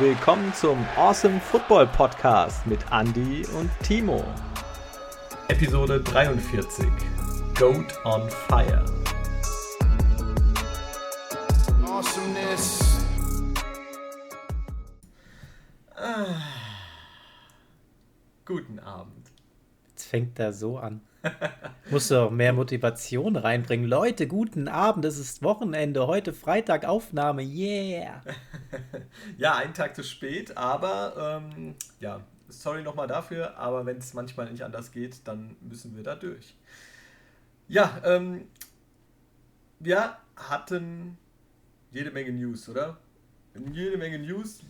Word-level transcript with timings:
willkommen 0.00 0.50
zum 0.54 0.78
Awesome 0.96 1.38
Football 1.40 1.86
Podcast 1.88 2.66
mit 2.66 2.80
Andy 2.90 3.44
und 3.58 3.70
Timo. 3.82 4.24
Episode 5.48 6.00
43 6.00 6.86
Goat 7.54 7.84
on 8.06 8.30
Fire. 8.30 8.82
Awesomeness. 11.84 13.04
Ah. 15.94 16.40
Guten 18.46 18.78
Abend. 18.78 19.30
Jetzt 19.90 20.06
fängt 20.06 20.38
er 20.38 20.54
so 20.54 20.78
an. 20.78 21.02
Musst 21.90 22.10
du 22.10 22.24
auch 22.24 22.30
mehr 22.30 22.54
Motivation 22.54 23.36
reinbringen. 23.36 23.86
Leute, 23.86 24.26
guten 24.26 24.66
Abend, 24.66 25.04
es 25.04 25.18
ist 25.18 25.42
Wochenende, 25.42 26.06
heute 26.06 26.32
Freitag 26.32 26.86
Aufnahme, 26.86 27.42
yeah! 27.42 28.22
Ja, 29.36 29.56
einen 29.56 29.74
Tag 29.74 29.94
zu 29.94 30.02
spät, 30.02 30.56
aber 30.56 31.42
ähm, 31.42 31.74
ja, 32.00 32.20
sorry 32.48 32.82
nochmal 32.82 33.06
dafür, 33.06 33.56
aber 33.56 33.86
wenn 33.86 33.98
es 33.98 34.14
manchmal 34.14 34.50
nicht 34.50 34.62
anders 34.62 34.92
geht, 34.92 35.26
dann 35.26 35.56
müssen 35.60 35.96
wir 35.96 36.02
da 36.02 36.14
durch. 36.14 36.54
Ja, 37.68 38.00
ähm, 38.04 38.48
wir 39.78 40.16
hatten 40.36 41.16
jede 41.92 42.10
Menge 42.10 42.32
News, 42.32 42.68
oder? 42.68 42.98
Jede 43.72 43.96
Menge 43.96 44.18
News, 44.18 44.60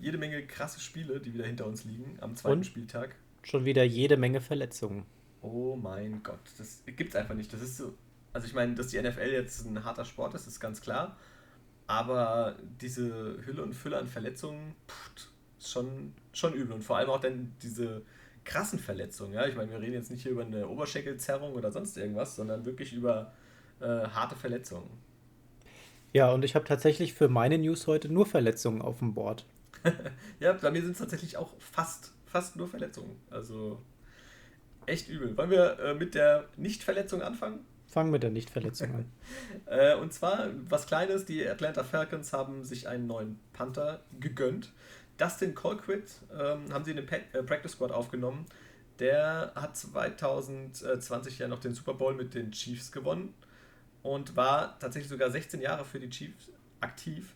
jede 0.00 0.18
Menge 0.18 0.46
krasse 0.46 0.80
Spiele, 0.80 1.20
die 1.20 1.34
wieder 1.34 1.46
hinter 1.46 1.66
uns 1.66 1.84
liegen 1.84 2.18
am 2.20 2.36
zweiten 2.36 2.58
Und 2.58 2.64
Spieltag. 2.66 3.14
Schon 3.42 3.64
wieder 3.64 3.84
jede 3.84 4.16
Menge 4.16 4.40
Verletzungen. 4.40 5.04
Oh 5.42 5.76
mein 5.76 6.22
Gott, 6.22 6.40
das 6.58 6.82
gibt's 6.84 7.16
einfach 7.16 7.34
nicht. 7.34 7.52
Das 7.52 7.62
ist 7.62 7.78
so. 7.78 7.94
Also 8.32 8.46
ich 8.46 8.54
meine, 8.54 8.74
dass 8.74 8.88
die 8.88 9.00
NFL 9.00 9.32
jetzt 9.32 9.64
ein 9.64 9.84
harter 9.84 10.04
Sport 10.04 10.34
ist, 10.34 10.46
ist 10.46 10.60
ganz 10.60 10.80
klar. 10.80 11.16
Aber 11.90 12.54
diese 12.80 13.44
Hülle 13.44 13.64
und 13.64 13.74
Fülle 13.74 13.98
an 13.98 14.06
Verletzungen, 14.06 14.76
pff, 14.86 15.28
ist 15.58 15.72
schon, 15.72 16.14
schon 16.32 16.54
übel. 16.54 16.72
Und 16.72 16.84
vor 16.84 16.98
allem 16.98 17.10
auch 17.10 17.18
dann 17.18 17.52
diese 17.62 18.02
krassen 18.44 18.78
Verletzungen. 18.78 19.34
Ja? 19.34 19.44
Ich 19.48 19.56
meine, 19.56 19.72
wir 19.72 19.80
reden 19.80 19.94
jetzt 19.94 20.08
nicht 20.08 20.22
hier 20.22 20.30
über 20.30 20.42
eine 20.44 20.68
Oberschenkelzerrung 20.68 21.52
oder 21.54 21.72
sonst 21.72 21.96
irgendwas, 21.96 22.36
sondern 22.36 22.64
wirklich 22.64 22.92
über 22.92 23.32
äh, 23.80 23.86
harte 23.86 24.36
Verletzungen. 24.36 24.88
Ja, 26.12 26.30
und 26.30 26.44
ich 26.44 26.54
habe 26.54 26.64
tatsächlich 26.64 27.12
für 27.12 27.28
meine 27.28 27.58
News 27.58 27.88
heute 27.88 28.08
nur 28.08 28.24
Verletzungen 28.24 28.82
auf 28.82 29.00
dem 29.00 29.14
Board. 29.14 29.44
ja, 30.38 30.52
bei 30.52 30.70
mir 30.70 30.82
sind 30.82 30.92
es 30.92 30.98
tatsächlich 30.98 31.38
auch 31.38 31.54
fast, 31.58 32.12
fast 32.24 32.54
nur 32.54 32.68
Verletzungen. 32.68 33.16
Also 33.30 33.82
echt 34.86 35.08
übel. 35.08 35.36
Wollen 35.36 35.50
wir 35.50 35.80
äh, 35.80 35.94
mit 35.94 36.14
der 36.14 36.50
Nichtverletzung 36.56 37.20
anfangen? 37.20 37.64
Fangen 37.90 38.12
mit 38.12 38.22
der 38.22 38.30
Nichtverletzung 38.30 38.94
an. 38.94 39.12
äh, 39.66 39.94
und 39.96 40.12
zwar 40.12 40.48
was 40.68 40.86
Kleines: 40.86 41.24
Die 41.24 41.46
Atlanta 41.46 41.82
Falcons 41.82 42.32
haben 42.32 42.64
sich 42.64 42.88
einen 42.88 43.06
neuen 43.06 43.40
Panther 43.52 44.00
gegönnt. 44.20 44.72
Dustin 45.18 45.54
Colquitt 45.54 46.12
ähm, 46.32 46.72
haben 46.72 46.84
sie 46.84 46.92
in 46.92 46.96
den 46.98 47.08
äh, 47.08 47.42
Practice 47.42 47.72
Squad 47.72 47.90
aufgenommen. 47.90 48.46
Der 49.00 49.52
hat 49.54 49.76
2020 49.76 51.38
ja 51.38 51.48
noch 51.48 51.60
den 51.60 51.74
Super 51.74 51.94
Bowl 51.94 52.14
mit 52.14 52.34
den 52.34 52.52
Chiefs 52.52 52.92
gewonnen 52.92 53.34
und 54.02 54.36
war 54.36 54.78
tatsächlich 54.78 55.10
sogar 55.10 55.30
16 55.30 55.60
Jahre 55.60 55.84
für 55.84 55.98
die 55.98 56.10
Chiefs 56.10 56.50
aktiv. 56.80 57.34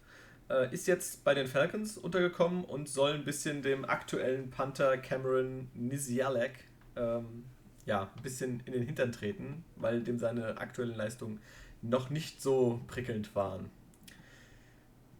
Äh, 0.49 0.73
ist 0.73 0.87
jetzt 0.87 1.25
bei 1.25 1.35
den 1.35 1.47
Falcons 1.47 1.99
untergekommen 1.99 2.65
und 2.65 2.89
soll 2.89 3.15
ein 3.15 3.25
bisschen 3.25 3.63
dem 3.63 3.85
aktuellen 3.85 4.51
Panther 4.51 4.99
Cameron 4.99 5.69
Nizialek 5.75 6.65
ähm, 6.97 7.45
ja, 7.87 8.11
ein 8.17 8.23
bisschen 8.23 8.61
in 8.65 8.73
den 8.73 8.83
Hintern 8.83 9.13
treten, 9.13 9.65
weil 9.77 10.03
dem 10.03 10.19
seine 10.19 10.59
aktuellen 10.59 10.95
Leistungen 10.95 11.41
noch 11.83 12.11
nicht 12.11 12.41
so 12.41 12.81
prickelnd 12.87 13.35
waren. 13.35 13.71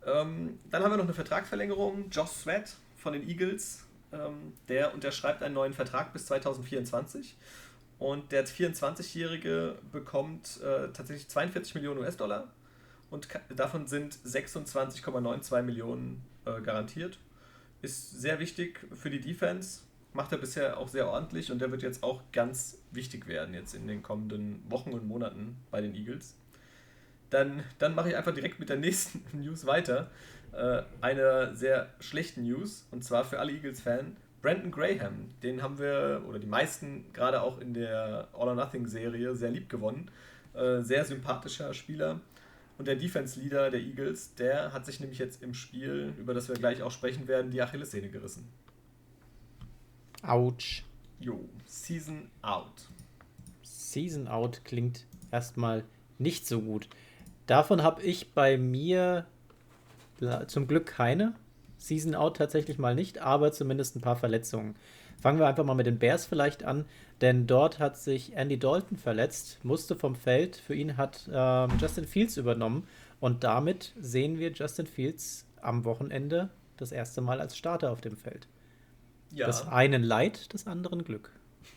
Ähm, 0.07 0.59
dann 0.71 0.83
haben 0.83 0.93
wir 0.93 0.97
noch 0.97 1.05
eine 1.05 1.15
Vertragsverlängerung. 1.15 2.11
Josh 2.11 2.31
Sweat 2.31 2.77
von 2.97 3.13
den 3.13 3.29
Eagles, 3.29 3.85
ähm, 4.13 4.55
der 4.69 4.95
unterschreibt 4.95 5.43
einen 5.43 5.55
neuen 5.55 5.73
Vertrag 5.73 6.13
bis 6.13 6.27
2024. 6.27 7.37
Und 7.99 8.33
der 8.33 8.47
24-Jährige 8.47 9.79
bekommt 9.93 10.61
äh, 10.63 10.89
tatsächlich 10.93 11.29
42 11.29 11.75
Millionen 11.77 12.01
US-Dollar 12.01 12.49
und 13.11 13.29
davon 13.55 13.87
sind 13.87 14.17
26,92 14.27 15.63
Millionen 15.63 16.23
äh, 16.45 16.61
garantiert. 16.61 17.19
Ist 17.81 18.21
sehr 18.21 18.41
wichtig 18.41 18.81
für 18.93 19.11
die 19.11 19.21
Defense, 19.21 19.83
macht 20.15 20.33
er 20.33 20.39
bisher 20.39 20.79
auch 20.79 20.89
sehr 20.89 21.09
ordentlich 21.09 21.53
und 21.53 21.61
der 21.61 21.71
wird 21.71 21.83
jetzt 21.83 22.03
auch 22.03 22.23
ganz 22.33 22.79
wichtig 22.93 23.27
werden 23.27 23.53
jetzt 23.53 23.75
in 23.75 23.87
den 23.87 24.03
kommenden 24.03 24.63
Wochen 24.71 24.93
und 24.93 25.07
Monaten 25.07 25.57
bei 25.71 25.81
den 25.81 25.95
Eagles. 25.95 26.37
Dann, 27.31 27.65
dann 27.79 27.95
mache 27.95 28.11
ich 28.11 28.17
einfach 28.17 28.33
direkt 28.33 28.61
mit 28.61 28.69
der 28.69 28.77
nächsten 28.79 29.23
News 29.33 29.67
weiter. 29.67 30.11
Äh, 30.53 30.83
eine 31.01 31.55
sehr 31.55 31.91
schlechte 32.01 32.41
News 32.41 32.87
und 32.91 33.05
zwar 33.05 33.25
für 33.25 33.39
alle 33.41 33.53
Eagles-Fans. 33.53 34.17
Brandon 34.41 34.71
Graham, 34.71 35.31
den 35.43 35.63
haben 35.63 35.79
wir, 35.79 36.23
oder 36.29 36.39
die 36.39 36.47
meisten 36.47 37.07
gerade 37.15 37.41
auch 37.41 37.59
in 37.61 37.73
der 37.73 38.29
All 38.35 38.49
or 38.49 38.55
Nothing 38.55 38.87
Serie 38.87 39.35
sehr 39.35 39.51
lieb 39.51 39.71
gewonnen. 39.71 40.11
Äh, 40.53 40.83
sehr 40.83 41.05
sympathischer 41.05 41.75
Spieler. 41.75 42.21
Und 42.77 42.87
der 42.87 42.97
Defense-Leader 42.97 43.71
der 43.71 43.81
Eagles, 43.81 44.35
der 44.35 44.73
hat 44.73 44.85
sich 44.85 45.01
nämlich 45.01 45.19
jetzt 45.19 45.43
im 45.43 45.55
Spiel, 45.55 46.13
über 46.19 46.35
das 46.35 46.49
wir 46.49 46.57
gleich 46.57 46.83
auch 46.83 46.91
sprechen 46.91 47.27
werden, 47.27 47.51
die 47.51 47.63
Achillessehne 47.63 48.11
gerissen. 48.11 48.49
Autsch. 50.27 50.85
Jo, 51.21 51.49
Season 51.67 52.31
Out. 52.43 52.89
Season 53.63 54.29
Out 54.29 54.65
klingt 54.65 55.07
erstmal 55.31 55.85
nicht 56.19 56.47
so 56.47 56.61
gut. 56.61 56.89
Davon 57.47 57.83
habe 57.83 58.03
ich 58.03 58.33
bei 58.33 58.57
mir 58.57 59.27
zum 60.47 60.67
Glück 60.67 60.87
keine. 60.87 61.35
Season 61.77 62.15
Out 62.15 62.37
tatsächlich 62.37 62.79
mal 62.79 62.95
nicht, 62.95 63.19
aber 63.19 63.53
zumindest 63.53 63.97
ein 63.97 64.01
paar 64.01 64.17
Verletzungen. 64.17 64.75
Fangen 65.21 65.39
wir 65.39 65.47
einfach 65.47 65.65
mal 65.65 65.75
mit 65.75 65.87
den 65.87 65.99
Bears 65.99 66.27
vielleicht 66.27 66.65
an, 66.65 66.85
denn 67.21 67.47
dort 67.47 67.79
hat 67.79 67.97
sich 67.97 68.35
Andy 68.35 68.59
Dalton 68.59 68.97
verletzt, 68.97 69.59
musste 69.63 69.97
vom 69.97 70.15
Feld. 70.15 70.57
Für 70.57 70.75
ihn 70.75 70.97
hat 70.97 71.29
ähm, 71.33 71.71
Justin 71.81 72.07
Fields 72.07 72.37
übernommen 72.37 72.87
und 73.21 73.45
damit 73.45 73.93
sehen 73.99 74.39
wir 74.39 74.53
Justin 74.53 74.87
Fields 74.87 75.47
am 75.61 75.85
Wochenende 75.85 76.51
das 76.77 76.93
erste 76.93 77.21
Mal 77.21 77.41
als 77.41 77.57
Starter 77.57 77.91
auf 77.91 78.01
dem 78.01 78.17
Feld. 78.17 78.49
Ja. 79.35 79.47
Das 79.47 79.67
einen 79.67 80.03
Leid, 80.03 80.53
des 80.53 80.67
anderen 80.67 81.05
Glück. 81.05 81.31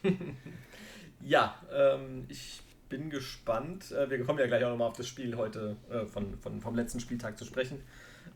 ja, 1.22 1.56
ähm, 1.74 2.26
ich 2.28 2.62
bin 2.88 3.10
gespannt. 3.10 3.92
Äh, 3.92 4.10
wir 4.10 4.24
kommen 4.24 4.40
ja 4.40 4.46
gleich 4.46 4.64
auch 4.64 4.70
nochmal 4.70 4.90
auf 4.90 4.98
das 4.98 5.08
Spiel 5.08 5.36
heute 5.36 5.76
äh, 5.90 6.06
von, 6.06 6.38
von, 6.38 6.62
vom 6.62 6.76
letzten 6.76 7.00
Spieltag 7.00 7.38
zu 7.38 7.46
sprechen. 7.46 7.82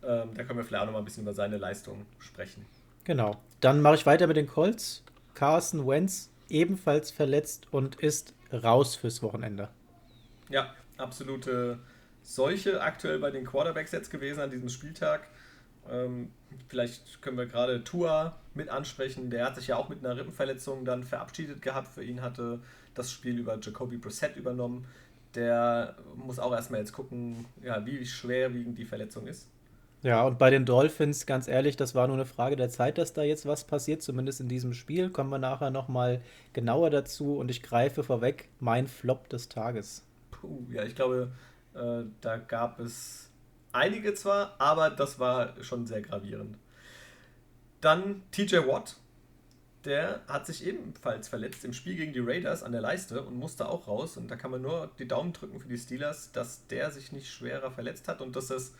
Ähm, 0.03 0.29
da 0.33 0.43
können 0.43 0.57
wir 0.57 0.63
vielleicht 0.63 0.81
auch 0.81 0.87
nochmal 0.87 1.01
ein 1.01 1.05
bisschen 1.05 1.23
über 1.23 1.33
seine 1.33 1.57
Leistung 1.57 2.05
sprechen. 2.19 2.65
Genau. 3.03 3.39
Dann 3.59 3.81
mache 3.81 3.95
ich 3.95 4.05
weiter 4.05 4.25
mit 4.27 4.37
den 4.37 4.47
Colts. 4.47 5.03
Carson 5.35 5.87
Wentz 5.87 6.31
ebenfalls 6.49 7.11
verletzt 7.11 7.67
und 7.71 7.95
ist 7.95 8.33
raus 8.51 8.95
fürs 8.95 9.21
Wochenende. 9.21 9.69
Ja, 10.49 10.73
absolute 10.97 11.79
Seuche 12.23 12.81
aktuell 12.81 13.19
bei 13.19 13.31
den 13.31 13.45
Quarterbacks 13.45 13.91
jetzt 13.91 14.09
gewesen 14.09 14.41
an 14.41 14.49
diesem 14.49 14.69
Spieltag. 14.69 15.27
Ähm, 15.89 16.31
vielleicht 16.67 17.21
können 17.21 17.37
wir 17.37 17.45
gerade 17.45 17.83
Tua 17.83 18.37
mit 18.53 18.69
ansprechen. 18.69 19.29
Der 19.29 19.45
hat 19.45 19.55
sich 19.55 19.67
ja 19.67 19.77
auch 19.77 19.89
mit 19.89 20.03
einer 20.05 20.17
Rippenverletzung 20.17 20.85
dann 20.85 21.03
verabschiedet 21.03 21.61
gehabt. 21.61 21.87
Für 21.87 22.03
ihn 22.03 22.21
hatte 22.21 22.59
das 22.93 23.11
Spiel 23.11 23.39
über 23.39 23.57
Jacoby 23.59 23.97
Brissett 23.97 24.35
übernommen. 24.35 24.85
Der 25.35 25.95
muss 26.15 26.39
auch 26.39 26.51
erstmal 26.51 26.81
jetzt 26.81 26.93
gucken, 26.93 27.45
ja, 27.63 27.85
wie 27.85 28.05
schwerwiegend 28.05 28.77
die 28.77 28.85
Verletzung 28.85 29.27
ist. 29.27 29.47
Ja, 30.03 30.23
und 30.23 30.39
bei 30.39 30.49
den 30.49 30.65
Dolphins, 30.65 31.27
ganz 31.27 31.47
ehrlich, 31.47 31.77
das 31.77 31.93
war 31.93 32.07
nur 32.07 32.15
eine 32.15 32.25
Frage 32.25 32.55
der 32.55 32.69
Zeit, 32.69 32.97
dass 32.97 33.13
da 33.13 33.21
jetzt 33.21 33.45
was 33.45 33.65
passiert, 33.65 34.01
zumindest 34.01 34.41
in 34.41 34.47
diesem 34.47 34.73
Spiel. 34.73 35.11
Kommen 35.11 35.29
wir 35.29 35.37
nachher 35.37 35.69
nochmal 35.69 36.21
genauer 36.53 36.89
dazu 36.89 37.37
und 37.37 37.51
ich 37.51 37.61
greife 37.61 38.03
vorweg, 38.03 38.49
mein 38.59 38.87
Flop 38.87 39.29
des 39.29 39.47
Tages. 39.47 40.03
Puh, 40.31 40.65
ja, 40.71 40.83
ich 40.83 40.95
glaube, 40.95 41.31
äh, 41.75 42.03
da 42.19 42.37
gab 42.37 42.79
es 42.79 43.30
einige 43.73 44.13
zwar, 44.13 44.55
aber 44.59 44.89
das 44.89 45.19
war 45.19 45.61
schon 45.63 45.85
sehr 45.85 46.01
gravierend. 46.01 46.57
Dann 47.81 48.23
TJ 48.31 48.57
Watt, 48.67 48.97
der 49.85 50.21
hat 50.27 50.45
sich 50.45 50.65
ebenfalls 50.65 51.27
verletzt 51.27 51.65
im 51.65 51.73
Spiel 51.73 51.95
gegen 51.95 52.13
die 52.13 52.19
Raiders 52.19 52.63
an 52.63 52.71
der 52.71 52.81
Leiste 52.81 53.23
und 53.23 53.35
musste 53.35 53.67
auch 53.67 53.87
raus. 53.87 54.17
Und 54.17 54.29
da 54.29 54.35
kann 54.35 54.51
man 54.51 54.61
nur 54.61 54.91
die 54.99 55.07
Daumen 55.07 55.33
drücken 55.33 55.59
für 55.59 55.67
die 55.67 55.77
Steelers, 55.77 56.31
dass 56.31 56.67
der 56.67 56.91
sich 56.91 57.11
nicht 57.11 57.31
schwerer 57.31 57.71
verletzt 57.71 58.07
hat 58.07 58.21
und 58.21 58.35
dass 58.35 58.51
es 58.51 58.73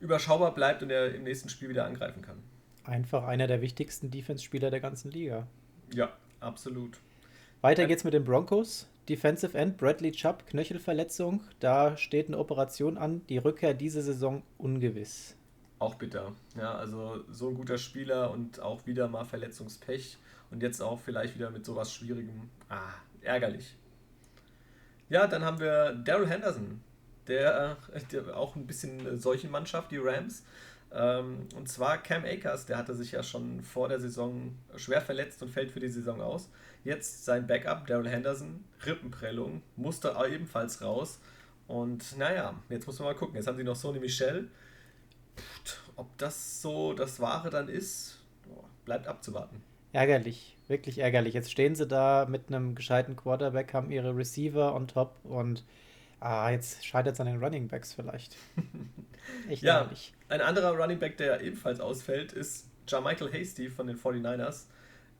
überschaubar 0.00 0.54
bleibt 0.54 0.82
und 0.82 0.90
er 0.90 1.14
im 1.14 1.24
nächsten 1.24 1.48
Spiel 1.48 1.68
wieder 1.68 1.84
angreifen 1.84 2.22
kann. 2.22 2.42
Einfach 2.84 3.24
einer 3.24 3.46
der 3.46 3.60
wichtigsten 3.60 4.10
Defense-Spieler 4.10 4.70
der 4.70 4.80
ganzen 4.80 5.10
Liga. 5.10 5.46
Ja, 5.94 6.12
absolut. 6.40 6.98
Weiter 7.60 7.86
geht's 7.86 8.02
mit 8.02 8.14
den 8.14 8.24
Broncos. 8.24 8.88
Defensive 9.08 9.58
End 9.58 9.76
Bradley 9.78 10.12
Chubb, 10.12 10.46
Knöchelverletzung. 10.46 11.42
Da 11.58 11.96
steht 11.96 12.28
eine 12.28 12.38
Operation 12.38 12.96
an. 12.96 13.26
Die 13.28 13.38
Rückkehr 13.38 13.74
diese 13.74 14.00
Saison 14.02 14.42
ungewiss. 14.58 15.36
Auch 15.80 15.96
bitter. 15.96 16.32
Ja, 16.56 16.76
also 16.76 17.24
so 17.28 17.48
ein 17.48 17.54
guter 17.54 17.78
Spieler 17.78 18.30
und 18.30 18.60
auch 18.60 18.86
wieder 18.86 19.08
mal 19.08 19.24
Verletzungspech. 19.24 20.18
Und 20.52 20.62
jetzt 20.62 20.80
auch 20.80 21.00
vielleicht 21.00 21.34
wieder 21.34 21.50
mit 21.50 21.64
sowas 21.64 21.92
Schwierigem. 21.92 22.48
Ah, 22.68 22.94
ärgerlich. 23.22 23.76
Ja, 25.08 25.26
dann 25.26 25.44
haben 25.44 25.58
wir 25.58 25.94
Daryl 25.94 26.28
Henderson. 26.28 26.80
Der, 27.26 27.76
der 28.12 28.36
auch 28.36 28.54
ein 28.56 28.66
bisschen 28.66 29.18
solche 29.18 29.48
Mannschaft, 29.48 29.90
die 29.90 29.98
Rams. 29.98 30.44
Ähm, 30.94 31.48
und 31.56 31.68
zwar 31.68 31.98
Cam 31.98 32.24
Akers, 32.24 32.66
der 32.66 32.76
hatte 32.76 32.94
sich 32.94 33.12
ja 33.12 33.22
schon 33.22 33.62
vor 33.62 33.88
der 33.88 33.98
Saison 33.98 34.54
schwer 34.76 35.00
verletzt 35.00 35.42
und 35.42 35.50
fällt 35.50 35.70
für 35.70 35.80
die 35.80 35.88
Saison 35.88 36.20
aus. 36.20 36.50
Jetzt 36.84 37.24
sein 37.24 37.46
Backup, 37.46 37.86
Daryl 37.86 38.08
Henderson, 38.08 38.64
Rippenprellung, 38.84 39.62
musste 39.76 40.16
ebenfalls 40.28 40.82
raus. 40.82 41.20
Und 41.68 42.18
naja, 42.18 42.54
jetzt 42.68 42.86
muss 42.86 42.98
man 42.98 43.08
mal 43.08 43.14
gucken. 43.14 43.36
Jetzt 43.36 43.46
haben 43.46 43.56
sie 43.56 43.64
noch 43.64 43.76
Sony 43.76 44.00
Michel. 44.00 44.48
Ob 45.96 46.16
das 46.18 46.60
so 46.60 46.92
das 46.92 47.20
Wahre 47.20 47.50
dann 47.50 47.68
ist, 47.68 48.18
bleibt 48.84 49.06
abzuwarten. 49.06 49.62
Ärgerlich, 49.92 50.56
wirklich 50.68 50.98
ärgerlich. 50.98 51.34
Jetzt 51.34 51.50
stehen 51.50 51.74
sie 51.74 51.86
da 51.86 52.26
mit 52.28 52.48
einem 52.48 52.74
gescheiten 52.74 53.14
Quarterback, 53.14 53.74
haben 53.74 53.90
ihre 53.90 54.16
Receiver 54.16 54.74
on 54.74 54.88
top 54.88 55.14
und 55.24 55.64
ah, 56.20 56.50
jetzt 56.50 56.84
scheitert 56.84 57.14
es 57.14 57.20
an 57.20 57.26
den 57.26 57.42
Running 57.42 57.68
Backs 57.68 57.92
vielleicht. 57.92 58.36
Echt 59.48 59.62
ja, 59.62 59.78
ärgerlich. 59.78 60.14
Ein 60.28 60.40
anderer 60.40 60.72
Running 60.72 60.98
Back, 60.98 61.18
der 61.18 61.42
ebenfalls 61.42 61.78
ausfällt, 61.78 62.32
ist 62.32 62.66
Jermichael 62.88 63.32
Hasty 63.32 63.68
von 63.68 63.86
den 63.86 63.98
49ers. 63.98 64.64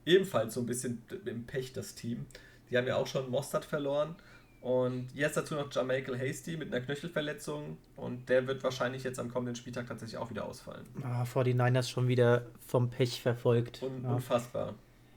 Ebenfalls 0.05 0.55
so 0.55 0.61
ein 0.61 0.67
bisschen 0.67 1.03
im 1.27 1.47
Pech 1.47 1.73
das 1.73 1.95
Team. 1.95 2.27
Die 2.71 2.77
haben 2.77 2.87
ja 2.87 2.97
auch 2.97 3.07
schon 3.07 3.31
Mostert 3.31 3.65
verloren. 3.65 4.17
Und 4.63 5.09
jetzt 5.13 5.37
dazu 5.37 5.57
noch 5.57 5.73
Jermichael 5.73 6.17
Hasty 6.17 6.57
mit 6.57 6.73
einer 6.73 6.85
Knöchelverletzung. 6.85 7.79
Und 7.97 8.29
der 8.29 8.47
wird 8.47 8.63
wahrscheinlich 8.63 9.03
jetzt 9.03 9.19
am 9.19 9.29
kommenden 9.29 9.57
Spieltag 9.57 9.89
tatsächlich 9.89 10.19
auch 10.19 10.31
wieder 10.31 10.45
ausfallen. 10.45 10.87
Ah, 11.03 11.25
49ers 11.25 11.91
schon 11.91 12.07
wieder 12.07 12.47
vom 12.67 12.89
Pech 12.89 13.21
verfolgt. 13.21 13.83
Un 13.83 14.03
ja. 14.05 14.15
Unfassbar. 14.15 14.75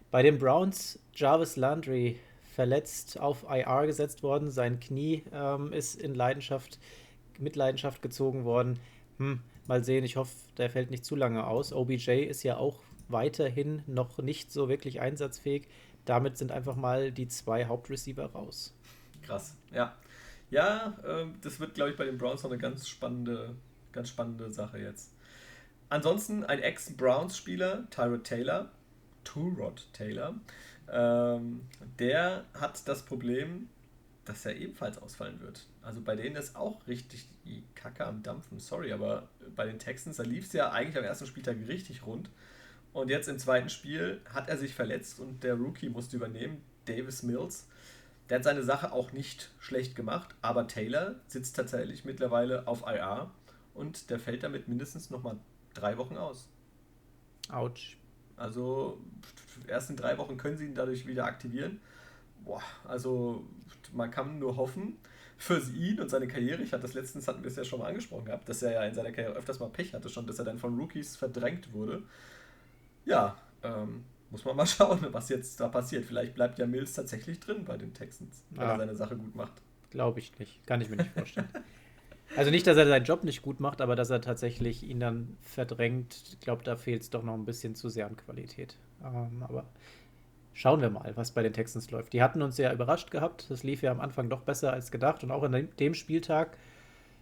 Bei 0.10 0.24
den 0.24 0.40
Browns, 0.40 1.00
Jarvis 1.14 1.58
Landry 1.58 2.20
verletzt 2.56 3.20
auf 3.20 3.46
IR 3.50 3.86
gesetzt 3.86 4.24
worden. 4.24 4.50
Sein 4.50 4.80
Knie 4.80 5.24
ähm, 5.32 5.74
ist 5.74 6.02
in 6.02 6.16
Leidenschaft, 6.16 6.80
mit 7.38 7.56
Leidenschaft 7.56 8.02
gezogen 8.02 8.46
worden. 8.46 8.80
Hm, 9.18 9.42
mal 9.68 9.84
sehen, 9.84 10.04
ich 10.06 10.16
hoffe, 10.16 10.34
der 10.58 10.72
fällt 10.72 10.90
nicht 10.90 11.06
zu 11.06 11.16
lange 11.16 11.46
aus. 11.46 11.72
OBJ 11.72 12.24
ist 12.24 12.44
ja 12.44 12.58
auch 12.58 12.80
weiterhin 13.07 13.84
noch 13.88 14.18
nicht 14.19 14.52
so 14.52 14.69
wirklich 14.69 15.02
einsatzfähig. 15.02 15.68
Damit 16.06 16.38
sind 16.38 16.52
einfach 16.52 16.75
mal 16.75 17.12
die 17.12 17.28
zwei 17.28 17.66
Hauptreceiver 17.66 18.25
raus. 18.28 18.75
Krass, 19.24 19.56
ja. 19.72 19.96
Ja, 20.52 20.98
äh, 21.04 21.25
das 21.42 21.60
wird, 21.60 21.74
glaube 21.74 21.92
ich, 21.92 21.98
bei 21.98 22.06
den 22.06 22.18
Browns 22.18 22.44
noch 22.44 22.52
eine 22.52 22.60
ganz 22.60 22.88
spannende, 22.88 23.56
ganz 23.92 24.10
spannende 24.10 24.52
Sache 24.52 24.80
jetzt. 24.80 25.13
Ansonsten 25.90 26.44
ein 26.44 26.60
Ex-Browns-Spieler, 26.60 27.90
Tyrod 27.90 28.24
Taylor, 28.24 28.72
Turod 29.24 29.88
Taylor, 29.94 30.36
ähm, 30.92 31.62
der 32.00 32.46
hat 32.54 32.88
das 32.88 33.04
Problem, 33.04 33.69
dass 34.25 34.46
er 34.46 34.56
ebenfalls 34.56 34.98
ausfallen 34.98 35.40
wird. 35.40 35.68
Also 35.81 36.01
bei 36.01 36.16
denen 36.16 36.36
ist 36.36 36.56
auch 36.56 36.88
richtig 36.88 37.28
die 37.46 37.63
Kacke 37.75 38.06
am 38.06 38.24
Dampfen. 38.24 38.60
Sorry, 38.60 38.92
aber 38.92 39.30
bei 39.56 39.66
den 39.66 39.80
Texans, 39.80 40.18
da 40.18 40.24
lief 40.24 40.46
es 40.46 40.54
ja 40.54 40.72
eigentlich 40.72 40.98
am 40.98 41.04
ersten 41.04 41.28
Spieltag 41.28 41.58
richtig 41.68 42.06
rund. 42.06 42.30
Und 42.96 43.10
jetzt 43.10 43.28
im 43.28 43.38
zweiten 43.38 43.68
Spiel 43.68 44.22
hat 44.34 44.48
er 44.48 44.58
sich 44.58 44.74
verletzt 44.74 45.20
und 45.20 45.44
der 45.44 45.56
Rookie 45.56 45.90
musste 45.90 46.16
übernehmen, 46.16 46.64
Davis 46.86 47.24
Mills. 47.24 47.68
Der 48.30 48.38
hat 48.38 48.46
seine 48.46 48.64
Sache 48.64 48.94
auch 48.94 49.12
nicht 49.12 49.52
schlecht 49.60 49.98
gemacht, 49.98 50.34
aber 50.42 50.66
Taylor 50.70 51.16
sitzt 51.28 51.58
tatsächlich 51.58 52.06
mittlerweile 52.06 52.66
auf 52.70 52.84
IR 52.88 53.30
und 53.74 54.10
der 54.10 54.18
fällt 54.18 54.44
damit 54.44 54.70
mindestens 54.70 55.10
nochmal 55.10 55.36
drei 55.74 55.98
Wochen 55.98 56.16
aus. 56.16 56.48
Autsch. 57.50 57.98
Also 58.38 58.98
erst 59.68 59.90
in 59.90 59.98
drei 59.98 60.18
Wochen 60.18 60.38
können 60.38 60.56
sie 60.56 60.64
ihn 60.64 60.74
dadurch 60.74 61.06
wieder 61.06 61.26
aktivieren. 61.26 61.82
Boah, 62.46 62.64
also 62.86 63.46
man 63.92 64.10
kann 64.10 64.40
nur 64.40 64.56
hoffen 64.56 64.96
für 65.36 65.60
ihn 65.76 66.00
und 66.00 66.08
seine 66.08 66.30
Karriere. 66.30 66.64
Ich 66.64 66.72
hatte 66.72 66.84
das 66.84 66.94
letztens, 66.94 67.28
hatten 67.28 67.44
wir 67.44 67.52
es 67.52 67.58
ja 67.58 67.66
schon 67.66 67.80
mal 67.80 67.90
angesprochen 67.90 68.24
gehabt, 68.24 68.48
dass 68.48 68.64
er 68.64 68.72
ja 68.72 68.86
in 68.86 68.94
seiner 68.94 69.12
Karriere 69.12 69.36
öfters 69.36 69.60
mal 69.60 69.68
Pech 69.68 69.94
hatte, 69.94 70.08
schon, 70.08 70.26
dass 70.26 70.40
er 70.40 70.46
dann 70.46 70.60
von 70.60 70.80
Rookies 70.80 71.18
verdrängt 71.18 71.74
wurde. 71.74 72.04
Ja, 73.06 73.38
ähm, 73.63 74.04
muss 74.31 74.46
man 74.46 74.56
mal 74.56 74.66
schauen, 74.68 75.06
was 75.12 75.30
jetzt 75.30 75.60
da 75.60 75.68
passiert. 75.68 76.06
Vielleicht 76.06 76.36
bleibt 76.36 76.60
ja 76.60 76.68
Mills 76.68 76.94
tatsächlich 76.94 77.40
drin 77.40 77.66
bei 77.66 77.78
den 77.78 77.94
Texans, 77.94 78.44
wenn 78.52 78.62
ja. 78.62 78.72
er 78.72 78.78
seine 78.78 78.96
Sache 78.96 79.16
gut 79.16 79.36
macht. 79.36 79.54
Glaube 79.92 80.19
ich 80.19 80.38
nicht. 80.40 80.66
Kann 80.68 80.81
ich 80.81 80.90
mir 80.90 80.98
nicht 80.98 81.12
vorstellen. 81.12 81.48
Also 82.36 82.52
nicht, 82.52 82.68
dass 82.68 82.75
er 82.75 82.88
seinen 82.88 83.06
Job 83.06 83.24
nicht 83.24 83.44
gut 83.44 83.60
macht, 83.60 83.81
aber 83.81 83.96
dass 83.96 84.10
er 84.10 84.19
tatsächlich 84.19 84.84
ihn 84.84 85.00
dann 85.00 85.38
verdrängt. 85.42 86.22
Ich 86.34 86.40
glaube, 86.40 86.63
da 86.63 86.75
fehlt 86.75 87.04
es 87.04 87.10
doch 87.10 87.24
noch 87.24 87.36
ein 87.36 87.46
bisschen 87.46 87.75
zu 87.75 87.88
sehr 87.88 88.07
an 88.07 88.18
Qualität. 88.18 88.75
Ähm, 89.04 89.44
aber 89.44 89.66
schauen 90.54 90.81
wir 90.81 90.90
mal, 90.90 91.16
was 91.16 91.31
bei 91.31 91.44
den 91.44 91.54
Texans 91.54 91.92
läuft. 91.92 92.13
Die 92.13 92.24
hatten 92.24 92.42
uns 92.42 92.56
sehr 92.56 92.74
überrascht 92.74 93.12
gehabt. 93.12 93.50
Das 93.50 93.63
lief 93.63 93.84
ja 93.84 93.92
am 93.92 94.01
Anfang 94.01 94.30
doch 94.30 94.42
besser 94.42 94.74
als 94.74 94.92
gedacht. 94.92 95.24
Und 95.24 95.31
auch 95.31 95.44
an 95.44 95.69
dem 95.80 95.94
Spieltag 95.94 96.58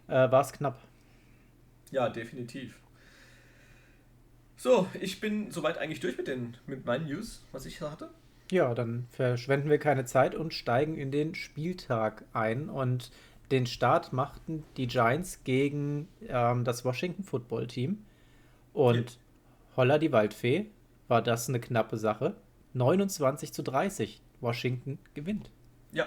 äh, 0.08 0.12
war 0.12 0.40
es 0.40 0.52
knapp. 0.52 0.80
Ja, 1.90 2.08
definitiv. 2.08 2.80
So, 4.64 4.88
ich 4.98 5.20
bin 5.20 5.50
soweit 5.50 5.76
eigentlich 5.76 6.00
durch 6.00 6.16
mit, 6.16 6.26
den, 6.26 6.56
mit 6.66 6.86
meinen 6.86 7.06
News, 7.06 7.44
was 7.52 7.66
ich 7.66 7.82
hatte. 7.82 8.08
Ja, 8.50 8.72
dann 8.72 9.06
verschwenden 9.10 9.68
wir 9.68 9.76
keine 9.76 10.06
Zeit 10.06 10.34
und 10.34 10.54
steigen 10.54 10.96
in 10.96 11.10
den 11.10 11.34
Spieltag 11.34 12.24
ein. 12.32 12.70
Und 12.70 13.10
den 13.50 13.66
Start 13.66 14.14
machten 14.14 14.64
die 14.78 14.86
Giants 14.86 15.44
gegen 15.44 16.08
ähm, 16.28 16.64
das 16.64 16.82
Washington 16.82 17.24
Football 17.24 17.66
Team. 17.66 18.06
Und 18.72 19.10
ja. 19.10 19.16
holla 19.76 19.98
die 19.98 20.12
Waldfee, 20.12 20.70
war 21.08 21.20
das 21.20 21.50
eine 21.50 21.60
knappe 21.60 21.98
Sache. 21.98 22.34
29 22.72 23.52
zu 23.52 23.62
30. 23.62 24.22
Washington 24.40 24.98
gewinnt. 25.12 25.50
Ja, 25.92 26.06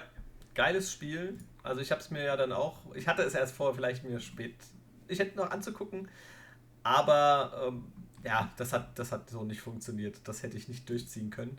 geiles 0.55 0.91
Spiel. 0.91 1.37
Also 1.61 1.81
ich 1.81 1.91
habe 1.91 2.01
es 2.01 2.09
mir 2.09 2.23
ja 2.23 2.35
dann 2.35 2.51
auch, 2.51 2.79
ich 2.95 3.07
hatte 3.07 3.21
es 3.21 3.35
erst 3.35 3.53
vor, 3.53 3.75
vielleicht 3.75 4.03
mir 4.03 4.19
spät, 4.19 4.55
ich 5.07 5.19
hätte 5.19 5.37
noch 5.37 5.51
anzugucken, 5.51 6.07
aber 6.81 7.67
ähm, 7.67 7.83
ja, 8.23 8.51
das 8.57 8.73
hat, 8.73 8.97
das 8.99 9.11
hat 9.11 9.29
so 9.29 9.43
nicht 9.43 9.61
funktioniert. 9.61 10.19
Das 10.23 10.43
hätte 10.43 10.57
ich 10.57 10.67
nicht 10.67 10.89
durchziehen 10.89 11.29
können. 11.29 11.57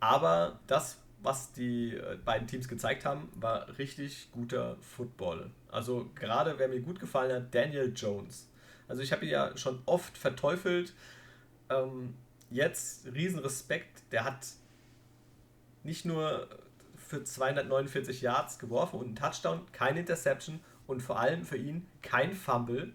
Aber 0.00 0.60
das 0.66 0.98
was 1.24 1.52
die 1.52 1.94
äh, 1.96 2.18
beiden 2.22 2.46
Teams 2.46 2.68
gezeigt 2.68 3.04
haben, 3.06 3.30
war 3.34 3.78
richtig 3.78 4.28
guter 4.30 4.76
Football. 4.82 5.50
Also 5.72 6.10
gerade, 6.14 6.58
wer 6.58 6.68
mir 6.68 6.80
gut 6.80 7.00
gefallen 7.00 7.32
hat, 7.32 7.54
Daniel 7.54 7.92
Jones. 7.96 8.46
Also 8.88 9.00
ich 9.00 9.10
habe 9.10 9.24
ihn 9.24 9.30
ja 9.30 9.56
schon 9.56 9.80
oft 9.86 10.18
verteufelt. 10.18 10.92
Ähm, 11.70 12.14
jetzt 12.50 13.06
riesen 13.06 13.38
Respekt. 13.38 14.02
Der 14.12 14.24
hat 14.24 14.46
nicht 15.82 16.04
nur 16.04 16.46
für 16.96 17.24
249 17.24 18.20
Yards 18.20 18.58
geworfen 18.58 19.00
und 19.00 19.06
einen 19.06 19.16
Touchdown, 19.16 19.62
keine 19.72 20.00
Interception 20.00 20.60
und 20.86 21.00
vor 21.00 21.18
allem 21.18 21.44
für 21.44 21.56
ihn 21.56 21.86
kein 22.02 22.34
Fumble. 22.34 22.94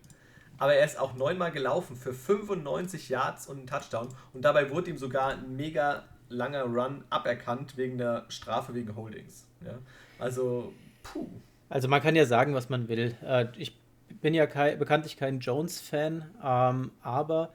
Aber 0.60 0.75
er 0.75 0.86
ist 0.86 1.00
auch 1.00 1.16
neunmal 1.16 1.51
gelaufen 1.51 1.96
für 1.96 2.13
95 2.13 3.10
Yards 3.10 3.48
und 3.48 3.58
einen 3.58 3.68
Touchdown. 3.68 4.10
Und 4.34 4.44
dabei 4.44 4.70
wurde 4.70 4.92
ihm 4.92 4.98
sogar 4.98 5.30
ein 5.30 5.56
mega 5.56 6.04
langer 6.30 6.63
Run 6.63 7.04
aberkannt 7.10 7.78
wegen 7.78 7.98
der 7.98 8.25
Strafe 8.30 8.74
wegen 8.75 8.96
Holdings. 8.96 9.48
Ja? 9.66 9.80
Also, 10.20 10.74
puh. 11.04 11.28
Also 11.70 11.88
man 11.88 12.01
kann 12.01 12.16
ja 12.16 12.25
sagen, 12.25 12.54
was 12.54 12.70
man 12.70 12.88
will. 12.88 13.16
Äh, 13.25 13.48
ich 13.58 13.80
bin 14.22 14.34
ja 14.34 14.48
kein, 14.48 14.78
bekanntlich 14.80 15.18
kein 15.18 15.39
Jones-Fan, 15.39 16.25
ähm, 16.44 16.92
aber 17.01 17.54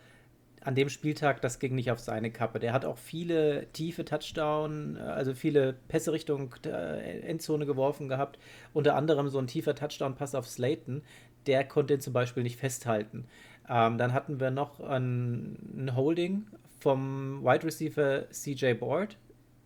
an 0.65 0.75
dem 0.75 0.89
Spieltag, 0.89 1.43
das 1.43 1.59
ging 1.59 1.75
nicht 1.75 1.91
auf 1.91 2.01
seine 2.01 2.31
Kappe. 2.31 2.59
Der 2.59 2.73
hat 2.73 2.87
auch 2.87 2.97
viele 2.97 3.67
tiefe 3.73 4.05
Touchdown, 4.05 4.97
äh, 4.97 5.01
also 5.01 5.35
viele 5.35 5.75
Pässe 5.89 6.13
Richtung 6.13 6.55
äh, 6.65 7.21
Endzone 7.21 7.67
geworfen 7.67 8.09
gehabt. 8.09 8.39
Unter 8.73 8.97
anderem 8.97 9.29
so 9.29 9.39
ein 9.39 9.47
tiefer 9.47 9.75
Touchdown-Pass 9.75 10.35
auf 10.35 10.49
Slayton. 10.49 11.03
Der 11.47 11.65
konnte 11.65 11.95
ihn 11.95 12.01
zum 12.01 12.13
Beispiel 12.13 12.43
nicht 12.43 12.59
festhalten. 12.59 13.27
Ähm, 13.69 13.99
dann 13.99 14.13
hatten 14.13 14.41
wir 14.41 14.51
noch 14.51 14.81
ein, 14.81 15.57
ein 15.77 15.97
Holding 15.97 16.47
vom 16.81 17.43
Wide 17.43 17.65
Receiver 17.65 18.31
CJ 18.31 18.75
Board. 18.75 19.17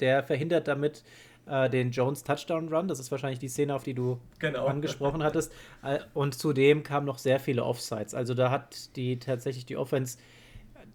Der 0.00 0.22
verhindert 0.22 0.68
damit 0.68 1.02
äh, 1.46 1.68
den 1.68 1.90
Jones 1.90 2.22
Touchdown 2.22 2.72
Run. 2.72 2.88
Das 2.88 3.00
ist 3.00 3.10
wahrscheinlich 3.10 3.40
die 3.40 3.48
Szene, 3.48 3.74
auf 3.74 3.82
die 3.82 3.94
du 3.94 4.18
genau. 4.38 4.66
angesprochen 4.66 5.22
hattest. 5.24 5.52
Äh, 5.82 5.98
und 6.14 6.34
zudem 6.34 6.82
kamen 6.82 7.06
noch 7.06 7.18
sehr 7.18 7.40
viele 7.40 7.64
Offsides. 7.64 8.14
Also 8.14 8.34
da 8.34 8.50
hat 8.50 8.94
die 8.96 9.18
tatsächlich 9.18 9.66
die 9.66 9.76
Offense 9.76 10.18